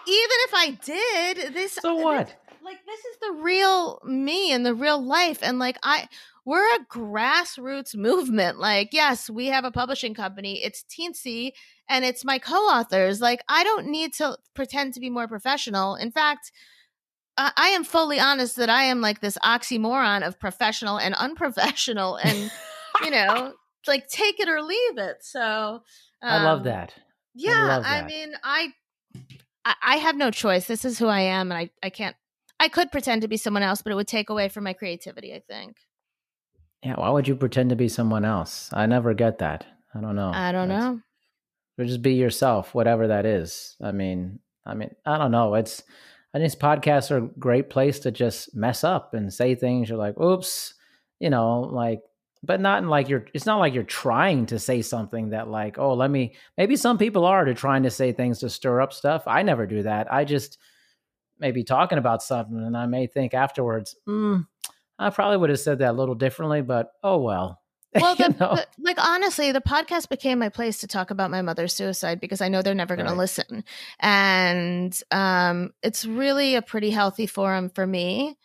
if 0.07 0.53
I 0.53 0.77
did, 0.83 1.53
this 1.53 1.73
so 1.73 1.95
what? 1.95 2.35
like 2.63 2.85
this 2.85 2.99
is 2.99 3.17
the 3.21 3.41
real 3.41 3.99
me 4.03 4.51
and 4.51 4.65
the 4.65 4.73
real 4.73 5.01
life 5.01 5.39
and 5.41 5.59
like 5.59 5.77
I 5.83 6.07
we're 6.45 6.75
a 6.75 6.85
grassroots 6.85 7.95
movement. 7.95 8.59
Like, 8.59 8.89
yes, 8.91 9.29
we 9.29 9.47
have 9.47 9.65
a 9.65 9.71
publishing 9.71 10.15
company. 10.15 10.63
It's 10.63 10.83
teensy 10.83 11.51
and 11.89 12.05
it's 12.05 12.23
my 12.23 12.37
co-authors. 12.37 13.19
Like, 13.19 13.43
I 13.49 13.63
don't 13.63 13.87
need 13.87 14.13
to 14.15 14.37
pretend 14.53 14.93
to 14.93 14.99
be 14.99 15.09
more 15.09 15.27
professional. 15.27 15.95
In 15.95 16.11
fact, 16.11 16.51
I, 17.35 17.51
I 17.57 17.67
am 17.69 17.83
fully 17.83 18.19
honest 18.19 18.55
that 18.57 18.69
I 18.69 18.83
am 18.83 19.01
like 19.01 19.19
this 19.19 19.37
oxymoron 19.43 20.25
of 20.25 20.39
professional 20.39 20.97
and 20.97 21.15
unprofessional 21.15 22.17
and 22.17 22.51
you 23.03 23.09
know, 23.09 23.53
like 23.87 24.07
take 24.07 24.39
it 24.39 24.47
or 24.47 24.61
leave 24.61 24.97
it. 24.97 25.17
So 25.21 25.81
I 26.21 26.43
love 26.43 26.59
um, 26.59 26.65
that. 26.65 26.93
yeah, 27.33 27.65
love 27.65 27.83
I 27.85 28.03
mean, 28.03 28.33
I, 28.43 28.67
I 29.65 29.75
I 29.81 29.95
have 29.97 30.15
no 30.15 30.31
choice. 30.31 30.65
This 30.67 30.85
is 30.85 30.99
who 30.99 31.07
I 31.07 31.21
am, 31.21 31.51
and 31.51 31.57
I 31.57 31.69
I 31.81 31.89
can't. 31.89 32.15
I 32.59 32.67
could 32.67 32.91
pretend 32.91 33.21
to 33.21 33.29
be 33.29 33.37
someone 33.37 33.63
else, 33.63 33.81
but 33.81 33.91
it 33.91 33.95
would 33.95 34.07
take 34.07 34.29
away 34.29 34.49
from 34.49 34.65
my 34.65 34.73
creativity. 34.73 35.33
I 35.33 35.41
think. 35.47 35.77
Yeah, 36.83 36.95
why 36.95 37.09
would 37.09 37.27
you 37.27 37.35
pretend 37.35 37.71
to 37.71 37.75
be 37.75 37.89
someone 37.89 38.23
else? 38.25 38.69
I 38.73 38.85
never 38.85 39.13
get 39.13 39.39
that. 39.39 39.65
I 39.93 40.01
don't 40.01 40.15
know. 40.15 40.31
I 40.33 40.51
don't 40.51 40.69
That's- 40.69 40.83
know. 40.83 40.99
Or 41.79 41.85
just 41.85 42.01
be 42.01 42.15
yourself, 42.15 42.75
whatever 42.75 43.07
that 43.07 43.25
is. 43.25 43.77
I 43.81 43.93
mean, 43.93 44.39
I 44.65 44.73
mean, 44.73 44.93
I 45.05 45.17
don't 45.17 45.31
know. 45.31 45.55
It's 45.55 45.81
I 46.33 46.39
think 46.39 46.53
podcasts 46.53 47.09
are 47.09 47.17
a 47.17 47.29
great 47.39 47.69
place 47.69 47.99
to 47.99 48.11
just 48.11 48.55
mess 48.55 48.83
up 48.83 49.13
and 49.13 49.33
say 49.33 49.55
things. 49.55 49.89
You're 49.89 49.97
like, 49.97 50.19
oops, 50.19 50.73
you 51.19 51.29
know, 51.29 51.61
like, 51.61 52.01
but 52.43 52.59
not 52.59 52.83
in 52.83 52.89
like 52.89 53.09
you're. 53.09 53.25
It's 53.33 53.45
not 53.45 53.59
like 53.59 53.73
you're 53.73 53.83
trying 53.83 54.45
to 54.47 54.59
say 54.59 54.81
something 54.81 55.29
that 55.29 55.49
like, 55.49 55.77
oh, 55.79 55.93
let 55.93 56.11
me. 56.11 56.35
Maybe 56.57 56.75
some 56.75 56.97
people 56.97 57.25
are 57.25 57.45
to 57.45 57.53
trying 57.53 57.83
to 57.83 57.89
say 57.89 58.11
things 58.11 58.39
to 58.39 58.49
stir 58.49 58.81
up 58.81 58.93
stuff. 58.93 59.23
I 59.25 59.41
never 59.41 59.65
do 59.65 59.83
that. 59.83 60.11
I 60.13 60.25
just 60.25 60.57
maybe 61.39 61.63
talking 61.63 61.97
about 61.97 62.21
something, 62.21 62.57
and 62.57 62.75
I 62.77 62.85
may 62.85 63.07
think 63.07 63.33
afterwards, 63.33 63.95
hmm, 64.05 64.39
I 64.97 65.09
probably 65.09 65.37
would 65.37 65.49
have 65.49 65.59
said 65.59 65.79
that 65.79 65.91
a 65.91 65.97
little 65.97 66.15
differently, 66.15 66.61
but 66.61 66.91
oh 67.03 67.19
well. 67.19 67.61
Well, 67.99 68.15
the, 68.15 68.29
the- 68.29 68.67
like 68.79 68.97
honestly, 69.03 69.51
the 69.51 69.61
podcast 69.61 70.09
became 70.09 70.37
my 70.39 70.49
place 70.49 70.79
to 70.81 70.87
talk 70.87 71.09
about 71.11 71.31
my 71.31 71.41
mother's 71.41 71.73
suicide 71.73 72.19
because 72.19 72.39
I 72.39 72.47
know 72.47 72.61
they're 72.61 72.75
never 72.75 72.95
going 72.95 73.07
Right. 73.07 73.13
to 73.13 73.17
listen, 73.19 73.63
and 73.99 74.95
um, 75.11 75.71
it's 75.81 76.05
really 76.05 76.55
a 76.55 76.61
pretty 76.61 76.91
healthy 76.91 77.25
forum 77.25 77.69
for 77.69 77.87
me, 77.87 78.37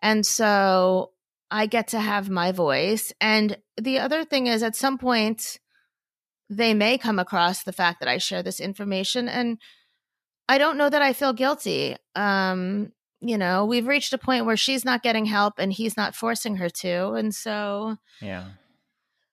and 0.00 0.24
so 0.24 1.10
I 1.50 1.66
get 1.66 1.88
to 1.88 1.98
have 2.00 2.30
my 2.30 2.52
voice. 2.52 3.12
And 3.20 3.56
the 3.80 3.98
other 3.98 4.24
thing 4.24 4.46
is, 4.46 4.62
at 4.62 4.76
some 4.76 4.98
point, 4.98 5.58
they 6.48 6.72
may 6.74 6.96
come 6.98 7.18
across 7.18 7.62
the 7.64 7.72
fact 7.72 7.98
that 8.00 8.08
I 8.08 8.18
share 8.18 8.42
this 8.44 8.60
information, 8.60 9.28
and 9.28 9.58
I 10.48 10.58
don't 10.58 10.78
know 10.78 10.88
that 10.88 11.02
I 11.02 11.14
feel 11.14 11.32
guilty. 11.32 11.96
Um, 12.14 12.92
you 13.20 13.38
know, 13.38 13.64
we've 13.64 13.86
reached 13.88 14.12
a 14.12 14.18
point 14.18 14.46
where 14.46 14.56
she's 14.56 14.84
not 14.84 15.02
getting 15.02 15.24
help, 15.24 15.54
and 15.58 15.72
he's 15.72 15.96
not 15.96 16.14
forcing 16.14 16.56
her 16.56 16.68
to, 16.68 17.12
and 17.14 17.34
so 17.34 17.96
yeah. 18.20 18.44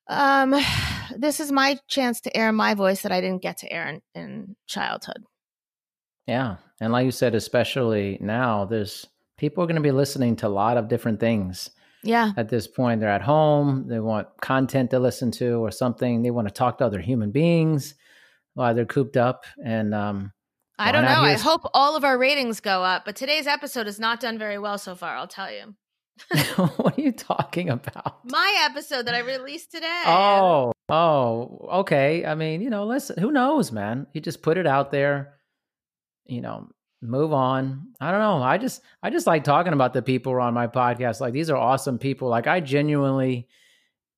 Um, 0.07 0.55
this 1.17 1.39
is 1.39 1.51
my 1.51 1.77
chance 1.87 2.21
to 2.21 2.35
air 2.37 2.51
my 2.51 2.73
voice 2.73 3.01
that 3.03 3.11
I 3.11 3.21
didn't 3.21 3.41
get 3.41 3.57
to 3.59 3.71
air 3.71 3.87
in, 3.87 4.01
in 4.15 4.55
childhood. 4.67 5.23
Yeah. 6.27 6.57
And 6.79 6.93
like 6.93 7.05
you 7.05 7.11
said, 7.11 7.35
especially 7.35 8.17
now, 8.21 8.65
there's 8.65 9.05
people 9.37 9.63
are 9.63 9.67
going 9.67 9.75
to 9.75 9.81
be 9.81 9.91
listening 9.91 10.35
to 10.37 10.47
a 10.47 10.49
lot 10.49 10.77
of 10.77 10.87
different 10.87 11.19
things 11.19 11.69
Yeah. 12.03 12.31
at 12.37 12.49
this 12.49 12.67
point. 12.67 13.01
They're 13.01 13.09
at 13.09 13.21
home, 13.23 13.87
they 13.87 13.99
want 13.99 14.27
content 14.41 14.91
to 14.91 14.99
listen 14.99 15.31
to 15.31 15.63
or 15.63 15.71
something. 15.71 16.21
They 16.21 16.31
want 16.31 16.47
to 16.47 16.53
talk 16.53 16.77
to 16.77 16.85
other 16.85 16.99
human 16.99 17.31
beings 17.31 17.95
while 18.53 18.73
they're 18.75 18.85
cooped 18.85 19.17
up. 19.17 19.45
And 19.63 19.93
um, 19.95 20.31
I 20.77 20.91
don't 20.91 21.05
know. 21.05 21.21
I 21.21 21.33
hope 21.33 21.61
all 21.73 21.95
of 21.95 22.03
our 22.03 22.17
ratings 22.17 22.59
go 22.59 22.83
up, 22.83 23.03
but 23.05 23.15
today's 23.15 23.47
episode 23.47 23.87
has 23.87 23.99
not 23.99 24.19
done 24.19 24.37
very 24.37 24.57
well 24.57 24.77
so 24.77 24.95
far, 24.95 25.15
I'll 25.15 25.27
tell 25.27 25.51
you. 25.51 25.75
what 26.55 26.97
are 26.97 27.01
you 27.01 27.11
talking 27.11 27.69
about? 27.69 28.19
My 28.29 28.67
episode 28.69 29.05
that 29.07 29.15
I 29.15 29.19
released 29.19 29.71
today. 29.71 30.03
Oh, 30.05 30.71
oh, 30.89 31.67
okay. 31.81 32.25
I 32.25 32.35
mean, 32.35 32.61
you 32.61 32.69
know, 32.69 32.85
listen, 32.85 33.17
who 33.19 33.31
knows, 33.31 33.71
man? 33.71 34.07
You 34.13 34.21
just 34.21 34.41
put 34.41 34.57
it 34.57 34.67
out 34.67 34.91
there, 34.91 35.35
you 36.25 36.41
know, 36.41 36.69
move 37.01 37.33
on. 37.33 37.87
I 37.99 38.11
don't 38.11 38.19
know. 38.19 38.41
I 38.43 38.57
just 38.57 38.81
I 39.03 39.09
just 39.09 39.27
like 39.27 39.43
talking 39.43 39.73
about 39.73 39.93
the 39.93 40.01
people 40.01 40.31
who 40.31 40.37
are 40.37 40.41
on 40.41 40.53
my 40.53 40.67
podcast. 40.67 41.19
Like 41.21 41.33
these 41.33 41.49
are 41.49 41.57
awesome 41.57 41.97
people. 41.97 42.29
Like 42.29 42.47
I 42.47 42.59
genuinely 42.59 43.47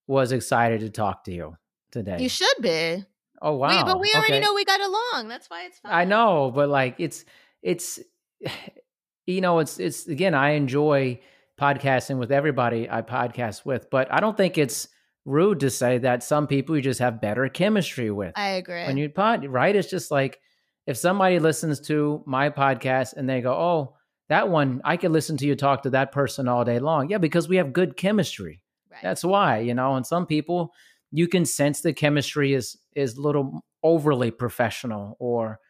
was 0.06 0.32
excited 0.32 0.80
to 0.80 0.90
talk 0.90 1.24
to 1.24 1.32
you 1.32 1.56
today. 1.90 2.18
You 2.20 2.28
should 2.28 2.56
be. 2.60 3.04
oh 3.42 3.54
wow. 3.56 3.68
We- 3.78 3.92
but 3.92 4.00
we 4.00 4.12
already 4.14 4.34
Okay. 4.34 4.40
know 4.40 4.54
we 4.54 4.64
got 4.64 4.80
along. 4.80 5.28
That's 5.28 5.48
why 5.48 5.64
it's 5.66 5.78
fun. 5.78 5.90
I 5.92 6.04
know, 6.04 6.50
but 6.54 6.68
like 6.68 6.96
it's 6.98 7.24
it's 7.62 7.98
you 9.26 9.40
know, 9.40 9.58
it's 9.60 9.78
it's 9.80 10.06
again, 10.06 10.34
I 10.34 10.50
enjoy 10.50 11.20
podcasting 11.58 12.18
with 12.18 12.32
everybody 12.32 12.88
I 12.90 13.02
podcast 13.02 13.64
with, 13.64 13.88
but 13.90 14.12
I 14.12 14.20
don't 14.20 14.36
think 14.36 14.58
it's 14.58 14.88
rude 15.24 15.60
to 15.60 15.70
say 15.70 15.98
that 15.98 16.22
some 16.22 16.46
people 16.46 16.76
you 16.76 16.82
just 16.82 17.00
have 17.00 17.20
better 17.20 17.48
chemistry 17.48 18.10
with. 18.10 18.32
I 18.36 18.50
agree. 18.50 18.84
when 18.84 18.96
you 18.96 19.08
pod, 19.08 19.46
right? 19.46 19.74
It's 19.74 19.90
just 19.90 20.10
like 20.10 20.40
if 20.86 20.96
somebody 20.96 21.38
listens 21.38 21.80
to 21.80 22.22
my 22.26 22.50
podcast 22.50 23.14
and 23.14 23.28
they 23.28 23.40
go, 23.40 23.52
"Oh, 23.52 23.96
that 24.28 24.48
one, 24.48 24.80
I 24.84 24.96
could 24.96 25.12
listen 25.12 25.36
to 25.38 25.46
you 25.46 25.54
talk 25.54 25.82
to 25.84 25.90
that 25.90 26.12
person 26.12 26.48
all 26.48 26.64
day 26.64 26.78
long." 26.78 27.08
Yeah, 27.08 27.18
because 27.18 27.48
we 27.48 27.56
have 27.56 27.72
good 27.72 27.96
chemistry. 27.96 28.60
Right. 28.90 29.02
That's 29.02 29.24
why, 29.24 29.60
you 29.60 29.74
know, 29.74 29.96
and 29.96 30.06
some 30.06 30.26
people 30.26 30.72
you 31.10 31.28
can 31.28 31.44
sense 31.44 31.80
the 31.80 31.92
chemistry 31.92 32.54
is 32.54 32.76
is 32.94 33.16
a 33.16 33.20
little 33.20 33.64
overly 33.82 34.30
professional 34.30 35.16
or 35.20 35.60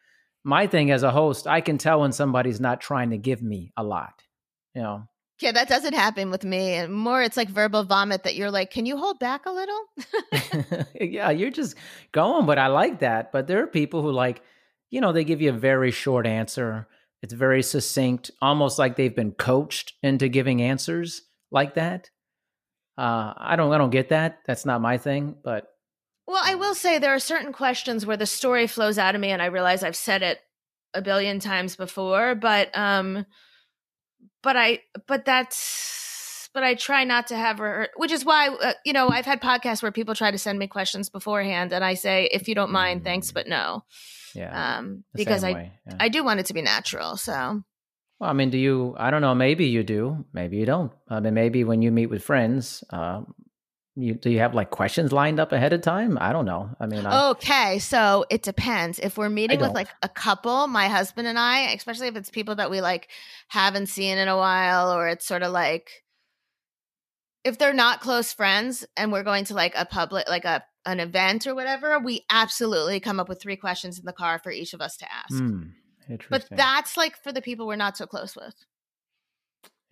my 0.43 0.67
thing 0.67 0.91
as 0.91 1.03
a 1.03 1.11
host, 1.11 1.47
I 1.47 1.61
can 1.61 1.77
tell 1.77 2.01
when 2.01 2.11
somebody's 2.11 2.59
not 2.59 2.79
trying 2.81 3.09
to 3.11 3.17
give 3.17 3.41
me 3.41 3.71
a 3.77 3.83
lot. 3.83 4.21
You 4.73 4.81
know. 4.83 5.07
Yeah, 5.39 5.51
that 5.51 5.67
doesn't 5.67 5.93
happen 5.93 6.31
with 6.31 6.43
me. 6.43 6.73
And 6.73 6.93
more, 6.93 7.21
it's 7.21 7.35
like 7.35 7.49
verbal 7.49 7.83
vomit 7.83 8.23
that 8.23 8.35
you're 8.35 8.51
like, 8.51 8.71
can 8.71 8.85
you 8.85 8.97
hold 8.97 9.19
back 9.19 9.45
a 9.45 9.51
little? 9.51 10.85
yeah, 11.01 11.29
you're 11.29 11.51
just 11.51 11.75
going, 12.13 12.45
but 12.45 12.57
I 12.57 12.67
like 12.67 12.99
that. 12.99 13.31
But 13.31 13.47
there 13.47 13.61
are 13.61 13.67
people 13.67 14.01
who 14.01 14.11
like, 14.11 14.41
you 14.89 15.01
know, 15.01 15.11
they 15.11 15.25
give 15.25 15.41
you 15.41 15.49
a 15.49 15.53
very 15.53 15.91
short 15.91 16.25
answer. 16.25 16.87
It's 17.21 17.33
very 17.33 17.63
succinct, 17.63 18.31
almost 18.41 18.79
like 18.79 18.95
they've 18.95 19.15
been 19.15 19.33
coached 19.33 19.93
into 20.01 20.29
giving 20.29 20.61
answers 20.61 21.23
like 21.51 21.75
that. 21.75 22.09
Uh, 22.97 23.33
I 23.35 23.55
don't, 23.57 23.73
I 23.73 23.77
don't 23.77 23.89
get 23.89 24.09
that. 24.09 24.39
That's 24.45 24.65
not 24.65 24.79
my 24.79 24.97
thing. 24.97 25.35
But 25.43 25.67
Well, 26.27 26.41
I 26.43 26.55
will 26.55 26.75
say 26.75 26.97
there 26.97 27.13
are 27.13 27.19
certain 27.19 27.51
questions 27.51 28.05
where 28.05 28.15
the 28.15 28.25
story 28.25 28.67
flows 28.67 28.97
out 28.97 29.15
of 29.15 29.21
me, 29.21 29.31
and 29.31 29.41
I 29.41 29.47
realize 29.47 29.83
I've 29.83 29.97
said 29.97 30.21
it 30.21 30.39
a 30.93 31.01
billion 31.01 31.39
times 31.39 31.75
before, 31.75 32.35
but 32.35 32.69
um, 32.77 33.25
but 34.45 34.55
I, 34.55 34.79
but 35.07 35.25
that's, 35.25 36.49
but 36.53 36.63
I 36.63 36.75
try 36.75 37.03
not 37.03 37.27
to 37.27 37.35
have 37.35 37.57
her, 37.57 37.89
which 37.97 38.11
is 38.11 38.23
why 38.23 38.47
uh, 38.47 38.73
you 38.85 38.93
know 38.93 39.09
I've 39.09 39.25
had 39.25 39.41
podcasts 39.41 39.83
where 39.83 39.91
people 39.91 40.15
try 40.15 40.31
to 40.31 40.37
send 40.37 40.57
me 40.57 40.67
questions 40.67 41.09
beforehand, 41.09 41.73
and 41.73 41.83
I 41.83 41.95
say, 41.95 42.29
if 42.31 42.47
you 42.47 42.55
don't 42.55 42.71
mind, 42.71 43.03
thanks, 43.03 43.33
but 43.33 43.47
no, 43.47 43.83
yeah, 44.33 44.77
um, 44.77 45.03
because 45.13 45.43
I 45.43 45.49
yeah. 45.85 45.97
I 45.99 46.07
do 46.07 46.23
want 46.23 46.39
it 46.39 46.45
to 46.45 46.53
be 46.53 46.61
natural. 46.61 47.17
So 47.17 47.61
Well, 48.19 48.29
I 48.29 48.33
mean, 48.33 48.51
do 48.51 48.57
you? 48.57 48.95
I 48.97 49.11
don't 49.11 49.21
know. 49.21 49.35
Maybe 49.35 49.65
you 49.65 49.83
do. 49.83 50.25
Maybe 50.31 50.55
you 50.57 50.65
don't. 50.65 50.93
I 51.09 51.19
mean, 51.19 51.33
maybe 51.33 51.65
when 51.65 51.81
you 51.81 51.91
meet 51.91 52.07
with 52.07 52.23
friends, 52.23 52.83
uh, 52.89 53.21
you 53.95 54.13
do 54.15 54.29
you 54.29 54.39
have 54.39 54.53
like 54.53 54.71
questions 54.71 55.11
lined 55.11 55.39
up 55.39 55.51
ahead 55.51 55.71
of 55.73 55.81
time? 55.81 56.17
I 56.19 56.33
don't 56.33 56.45
know. 56.45 56.69
I 56.79 56.85
mean, 56.85 57.05
I, 57.05 57.29
Okay, 57.31 57.79
so 57.79 58.25
it 58.29 58.43
depends. 58.43 58.99
If 58.99 59.17
we're 59.17 59.29
meeting 59.29 59.59
with 59.59 59.73
like 59.73 59.87
a 60.01 60.09
couple, 60.09 60.67
my 60.67 60.87
husband 60.87 61.27
and 61.27 61.39
I, 61.39 61.71
especially 61.71 62.07
if 62.07 62.15
it's 62.15 62.29
people 62.29 62.55
that 62.55 62.69
we 62.69 62.81
like 62.81 63.09
haven't 63.47 63.87
seen 63.87 64.17
in 64.17 64.27
a 64.27 64.35
while, 64.35 64.91
or 64.93 65.07
it's 65.07 65.25
sort 65.25 65.43
of 65.43 65.51
like 65.51 66.03
if 67.45 67.57
they're 67.57 67.73
not 67.73 68.01
close 68.01 68.33
friends 68.33 68.85
and 68.97 69.11
we're 69.11 69.23
going 69.23 69.45
to 69.45 69.53
like 69.53 69.73
a 69.77 69.85
public, 69.85 70.27
like 70.27 70.45
a 70.45 70.63
an 70.85 70.99
event 70.99 71.47
or 71.47 71.55
whatever, 71.55 71.97
we 71.97 72.25
absolutely 72.29 72.99
come 72.99 73.19
up 73.19 73.29
with 73.29 73.41
three 73.41 73.55
questions 73.55 73.97
in 73.97 74.05
the 74.05 74.13
car 74.13 74.39
for 74.39 74.51
each 74.51 74.73
of 74.73 74.81
us 74.81 74.97
to 74.97 75.05
ask. 75.11 75.39
hmm, 75.39 75.63
But 76.29 76.47
that's 76.57 76.97
like 76.97 77.15
for 77.23 77.31
the 77.31 77.41
people 77.41 77.65
we're 77.65 77.75
not 77.75 77.97
so 77.97 78.05
close 78.05 78.35
with. 78.35 78.53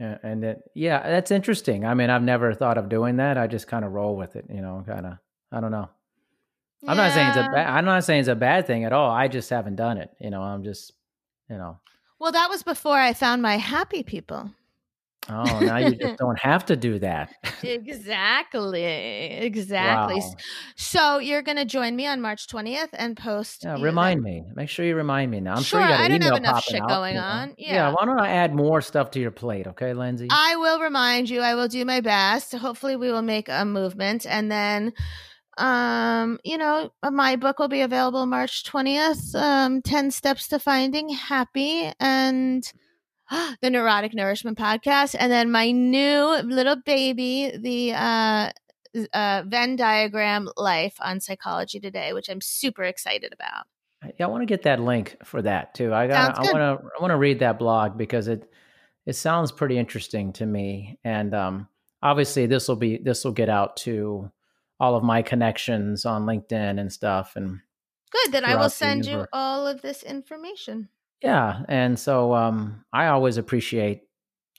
Yeah, 0.03 0.17
and 0.21 0.43
it, 0.43 0.69
yeah, 0.73 1.01
that's 1.01 1.31
interesting. 1.31 1.85
I 1.85 1.93
mean, 1.93 2.09
I've 2.09 2.23
never 2.23 2.53
thought 2.53 2.77
of 2.77 2.89
doing 2.89 3.15
that. 3.17 3.37
I 3.37 3.47
just 3.47 3.67
kind 3.67 3.85
of 3.85 3.93
roll 3.93 4.17
with 4.17 4.35
it, 4.35 4.43
you 4.53 4.61
know, 4.61 4.83
kind 4.85 5.05
of. 5.05 5.13
I 5.49 5.61
don't 5.61 5.71
know. 5.71 5.87
I'm 6.85 6.97
not 6.97 7.13
saying 7.13 7.29
it's 7.29 7.37
a 7.37 7.49
bad. 7.49 7.69
I'm 7.69 7.85
not 7.85 8.03
saying 8.03 8.19
it's 8.19 8.27
a 8.27 8.35
bad 8.35 8.67
thing 8.67 8.83
at 8.83 8.91
all. 8.91 9.09
I 9.09 9.29
just 9.29 9.49
haven't 9.49 9.77
done 9.77 9.97
it. 9.97 10.09
You 10.19 10.29
know, 10.29 10.41
I'm 10.41 10.65
just, 10.65 10.91
you 11.49 11.57
know. 11.57 11.79
Well, 12.19 12.33
that 12.33 12.49
was 12.49 12.63
before 12.63 12.97
I 12.97 13.13
found 13.13 13.41
my 13.41 13.55
happy 13.55 14.03
people. 14.03 14.51
Oh, 15.29 15.59
now 15.59 15.77
you 15.77 15.95
just 15.95 16.17
don't 16.19 16.37
have 16.39 16.65
to 16.65 16.75
do 16.75 16.99
that. 16.99 17.31
exactly. 17.63 18.83
Exactly. 18.83 20.15
Wow. 20.19 20.33
So 20.75 21.17
you're 21.19 21.41
going 21.41 21.57
to 21.57 21.65
join 21.65 21.95
me 21.95 22.07
on 22.07 22.21
March 22.21 22.47
20th 22.47 22.89
and 22.93 23.15
post. 23.15 23.63
Yeah, 23.63 23.81
remind 23.81 24.21
me. 24.21 24.43
Make 24.55 24.69
sure 24.69 24.85
you 24.85 24.95
remind 24.95 25.31
me 25.31 25.39
now. 25.39 25.55
I'm 25.55 25.63
Sure, 25.63 25.79
sure, 25.79 25.81
you 25.81 25.87
got 25.87 25.99
I 26.01 26.05
an 26.05 26.11
don't 26.11 26.21
have 26.23 26.31
email 26.37 26.37
enough 26.51 26.63
shit 26.63 26.81
out, 26.81 26.89
going 26.89 27.15
you 27.15 27.21
know. 27.21 27.25
on. 27.27 27.53
Yeah. 27.57 27.73
Yeah. 27.73 27.89
Why 27.93 28.05
don't 28.05 28.19
I 28.19 28.29
add 28.29 28.53
more 28.53 28.81
stuff 28.81 29.11
to 29.11 29.19
your 29.19 29.31
plate, 29.31 29.67
okay, 29.67 29.93
Lindsay? 29.93 30.27
I 30.29 30.55
will 30.57 30.79
remind 30.79 31.29
you. 31.29 31.41
I 31.41 31.55
will 31.55 31.67
do 31.67 31.85
my 31.85 32.01
best. 32.01 32.53
Hopefully, 32.53 32.95
we 32.95 33.11
will 33.11 33.21
make 33.21 33.47
a 33.49 33.63
movement, 33.65 34.25
and 34.27 34.51
then, 34.51 34.93
um, 35.57 36.39
you 36.43 36.57
know, 36.57 36.91
my 37.03 37.35
book 37.37 37.59
will 37.59 37.67
be 37.69 37.81
available 37.81 38.25
March 38.25 38.63
twentieth. 38.65 39.33
Um, 39.35 39.81
Ten 39.81 40.11
Steps 40.11 40.47
to 40.49 40.59
Finding 40.59 41.09
Happy 41.09 41.91
and 41.99 42.69
the 43.61 43.69
Neurotic 43.69 44.13
Nourishment 44.13 44.57
Podcast, 44.57 45.15
and 45.17 45.31
then 45.31 45.51
my 45.51 45.71
new 45.71 46.41
little 46.43 46.75
baby, 46.75 47.51
the 47.57 47.93
uh, 47.93 48.51
uh, 49.13 49.43
Venn 49.47 49.75
diagram 49.75 50.49
life 50.57 50.95
on 50.99 51.19
Psychology 51.19 51.79
Today, 51.79 52.13
which 52.13 52.29
I'm 52.29 52.41
super 52.41 52.83
excited 52.83 53.33
about. 53.33 53.65
Yeah, 54.19 54.25
I 54.25 54.29
want 54.29 54.41
to 54.41 54.45
get 54.45 54.63
that 54.63 54.81
link 54.81 55.17
for 55.23 55.41
that 55.41 55.73
too. 55.73 55.93
I 55.93 56.07
got. 56.07 56.37
I 56.37 56.41
want 56.41 56.55
to. 56.55 56.89
I 56.97 57.01
want 57.01 57.11
to 57.11 57.17
read 57.17 57.39
that 57.39 57.57
blog 57.57 57.97
because 57.97 58.27
it 58.27 58.49
it 59.05 59.13
sounds 59.13 59.51
pretty 59.51 59.77
interesting 59.77 60.33
to 60.33 60.45
me, 60.45 60.99
and 61.03 61.33
um, 61.33 61.67
obviously 62.01 62.45
this 62.45 62.67
will 62.67 62.75
be 62.75 62.97
this 62.97 63.23
will 63.23 63.31
get 63.31 63.49
out 63.49 63.77
to 63.77 64.29
all 64.79 64.95
of 64.95 65.03
my 65.03 65.21
connections 65.21 66.05
on 66.05 66.25
LinkedIn 66.25 66.79
and 66.79 66.91
stuff, 66.91 67.35
and 67.35 67.61
Good. 68.11 68.31
Then 68.31 68.45
I 68.45 68.55
will 68.55 68.69
send 68.69 69.05
you 69.05 69.25
all 69.33 69.65
of 69.65 69.81
this 69.81 70.03
information. 70.03 70.89
Yeah, 71.23 71.63
and 71.69 71.97
so 71.97 72.33
um, 72.33 72.83
I 72.91 73.07
always 73.07 73.37
appreciate 73.37 74.01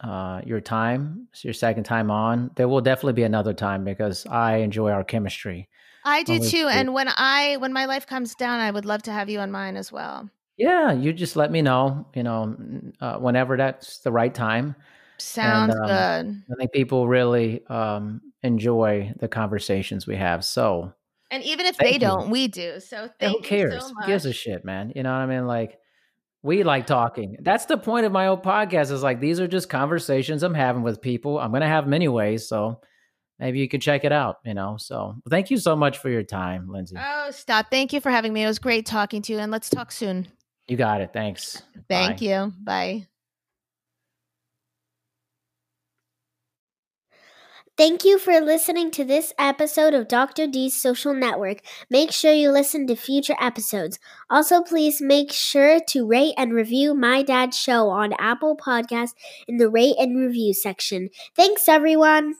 uh, 0.00 0.40
your 0.44 0.60
time. 0.60 1.28
It's 1.32 1.44
your 1.44 1.52
second 1.54 1.84
time 1.84 2.10
on. 2.10 2.50
There 2.56 2.68
will 2.68 2.80
definitely 2.80 3.12
be 3.12 3.22
another 3.22 3.52
time 3.52 3.84
because 3.84 4.26
I 4.26 4.56
enjoy 4.56 4.90
our 4.90 5.04
chemistry. 5.04 5.68
I 6.04 6.22
do 6.22 6.38
too. 6.38 6.62
great. 6.62 6.76
And 6.76 6.94
when 6.94 7.08
I 7.08 7.56
when 7.58 7.72
my 7.72 7.86
life 7.86 8.06
comes 8.06 8.34
down, 8.34 8.60
I 8.60 8.70
would 8.70 8.84
love 8.84 9.02
to 9.04 9.12
have 9.12 9.30
you 9.30 9.40
on 9.40 9.50
mine 9.50 9.76
as 9.76 9.92
well. 9.92 10.28
Yeah, 10.56 10.92
you 10.92 11.12
just 11.12 11.36
let 11.36 11.50
me 11.50 11.62
know. 11.62 12.06
You 12.14 12.22
know, 12.22 12.56
uh, 13.00 13.18
whenever 13.18 13.56
that's 13.56 13.98
the 14.00 14.12
right 14.12 14.34
time. 14.34 14.74
Sounds 15.18 15.74
um, 15.74 15.90
good. 15.90 16.42
I 16.50 16.54
think 16.58 16.72
people 16.72 17.08
really 17.08 17.64
um, 17.66 18.20
enjoy 18.42 19.12
the 19.18 19.28
conversations 19.28 20.06
we 20.06 20.16
have. 20.16 20.44
So 20.44 20.92
And 21.30 21.42
even 21.42 21.66
if 21.66 21.76
they 21.78 21.94
you. 21.94 22.00
don't, 22.00 22.30
we 22.30 22.48
do. 22.48 22.80
So 22.80 23.08
thank 23.18 23.36
who 23.36 23.42
cares? 23.42 23.84
so 23.84 23.94
gives 24.06 24.26
a 24.26 24.32
shit, 24.32 24.64
man? 24.64 24.92
You 24.94 25.02
know 25.02 25.10
what 25.12 25.20
I 25.20 25.26
mean? 25.26 25.46
Like 25.46 25.78
we 26.44 26.62
like 26.62 26.86
talking. 26.86 27.38
That's 27.40 27.64
the 27.64 27.78
point 27.78 28.04
of 28.04 28.12
my 28.12 28.28
old 28.28 28.42
podcast. 28.44 28.92
Is 28.92 29.02
like 29.02 29.18
these 29.18 29.40
are 29.40 29.48
just 29.48 29.68
conversations 29.68 30.42
I'm 30.44 30.54
having 30.54 30.82
with 30.82 31.00
people. 31.00 31.38
I'm 31.38 31.50
gonna 31.50 31.66
have 31.66 31.84
them 31.84 31.94
anyways. 31.94 32.46
So 32.46 32.80
maybe 33.40 33.58
you 33.58 33.68
could 33.68 33.82
check 33.82 34.04
it 34.04 34.12
out. 34.12 34.36
You 34.44 34.54
know, 34.54 34.76
so 34.78 35.16
thank 35.30 35.50
you 35.50 35.56
so 35.56 35.74
much 35.74 35.98
for 35.98 36.10
your 36.10 36.22
time, 36.22 36.68
Lindsay. 36.68 36.96
Oh, 37.00 37.30
stop! 37.30 37.66
Thank 37.70 37.92
you 37.92 38.00
for 38.00 38.10
having 38.10 38.32
me. 38.32 38.44
It 38.44 38.46
was 38.46 38.58
great 38.58 38.86
talking 38.86 39.22
to 39.22 39.32
you, 39.32 39.38
and 39.38 39.50
let's 39.50 39.70
talk 39.70 39.90
soon. 39.90 40.28
You 40.68 40.76
got 40.76 41.00
it. 41.00 41.10
Thanks. 41.12 41.62
Thank 41.88 42.20
Bye. 42.20 42.26
you. 42.26 42.52
Bye. 42.62 43.06
Thank 47.76 48.05
you 48.05 48.20
for 48.20 48.40
listening 48.40 48.92
to 48.92 49.05
this 49.05 49.32
episode 49.36 49.94
of 49.94 50.06
Dr. 50.06 50.46
D's 50.46 50.80
Social 50.80 51.12
Network. 51.12 51.59
Make 51.90 52.12
sure 52.12 52.32
you 52.32 52.52
listen 52.52 52.86
to 52.86 52.94
future 52.94 53.34
episodes. 53.40 53.98
Also, 54.30 54.62
please 54.62 55.01
make 55.01 55.32
sure 55.32 55.80
to 55.88 56.06
rate 56.06 56.34
and 56.36 56.52
review 56.52 56.94
My 56.94 57.24
Dad's 57.24 57.59
Show 57.59 57.88
on 57.88 58.12
Apple 58.20 58.56
Podcasts 58.56 59.14
in 59.48 59.56
the 59.56 59.68
rate 59.68 59.96
and 59.98 60.16
review 60.16 60.55
section. 60.55 61.09
Thanks, 61.34 61.68
everyone. 61.68 62.34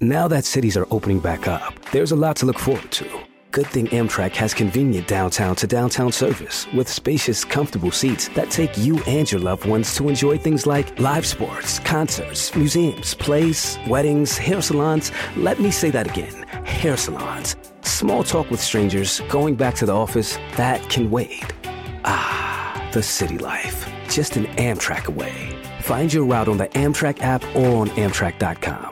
Now 0.00 0.28
that 0.28 0.44
cities 0.44 0.76
are 0.76 0.86
opening 0.90 1.20
back 1.20 1.48
up, 1.48 1.72
there's 1.92 2.12
a 2.12 2.16
lot 2.16 2.36
to 2.36 2.46
look 2.46 2.58
forward 2.58 2.90
to. 2.90 3.31
Good 3.52 3.66
thing 3.66 3.88
Amtrak 3.88 4.34
has 4.36 4.54
convenient 4.54 5.06
downtown 5.06 5.54
to 5.56 5.66
downtown 5.66 6.10
service 6.10 6.66
with 6.72 6.88
spacious, 6.88 7.44
comfortable 7.44 7.90
seats 7.90 8.28
that 8.28 8.50
take 8.50 8.78
you 8.78 8.98
and 9.06 9.30
your 9.30 9.42
loved 9.42 9.66
ones 9.66 9.94
to 9.96 10.08
enjoy 10.08 10.38
things 10.38 10.66
like 10.66 10.98
live 10.98 11.26
sports, 11.26 11.78
concerts, 11.80 12.56
museums, 12.56 13.12
plays, 13.12 13.78
weddings, 13.86 14.38
hair 14.38 14.62
salons. 14.62 15.12
Let 15.36 15.60
me 15.60 15.70
say 15.70 15.90
that 15.90 16.10
again 16.10 16.32
hair 16.64 16.96
salons. 16.96 17.56
Small 17.82 18.24
talk 18.24 18.50
with 18.50 18.60
strangers, 18.60 19.20
going 19.28 19.54
back 19.54 19.74
to 19.76 19.86
the 19.86 19.94
office, 19.94 20.38
that 20.56 20.80
can 20.88 21.10
wait. 21.10 21.44
Ah, 22.06 22.88
the 22.94 23.02
city 23.02 23.36
life. 23.36 23.86
Just 24.08 24.36
an 24.36 24.46
Amtrak 24.56 25.08
away. 25.08 25.54
Find 25.82 26.10
your 26.10 26.24
route 26.24 26.48
on 26.48 26.56
the 26.56 26.68
Amtrak 26.68 27.20
app 27.20 27.44
or 27.54 27.82
on 27.82 27.90
Amtrak.com. 27.90 28.91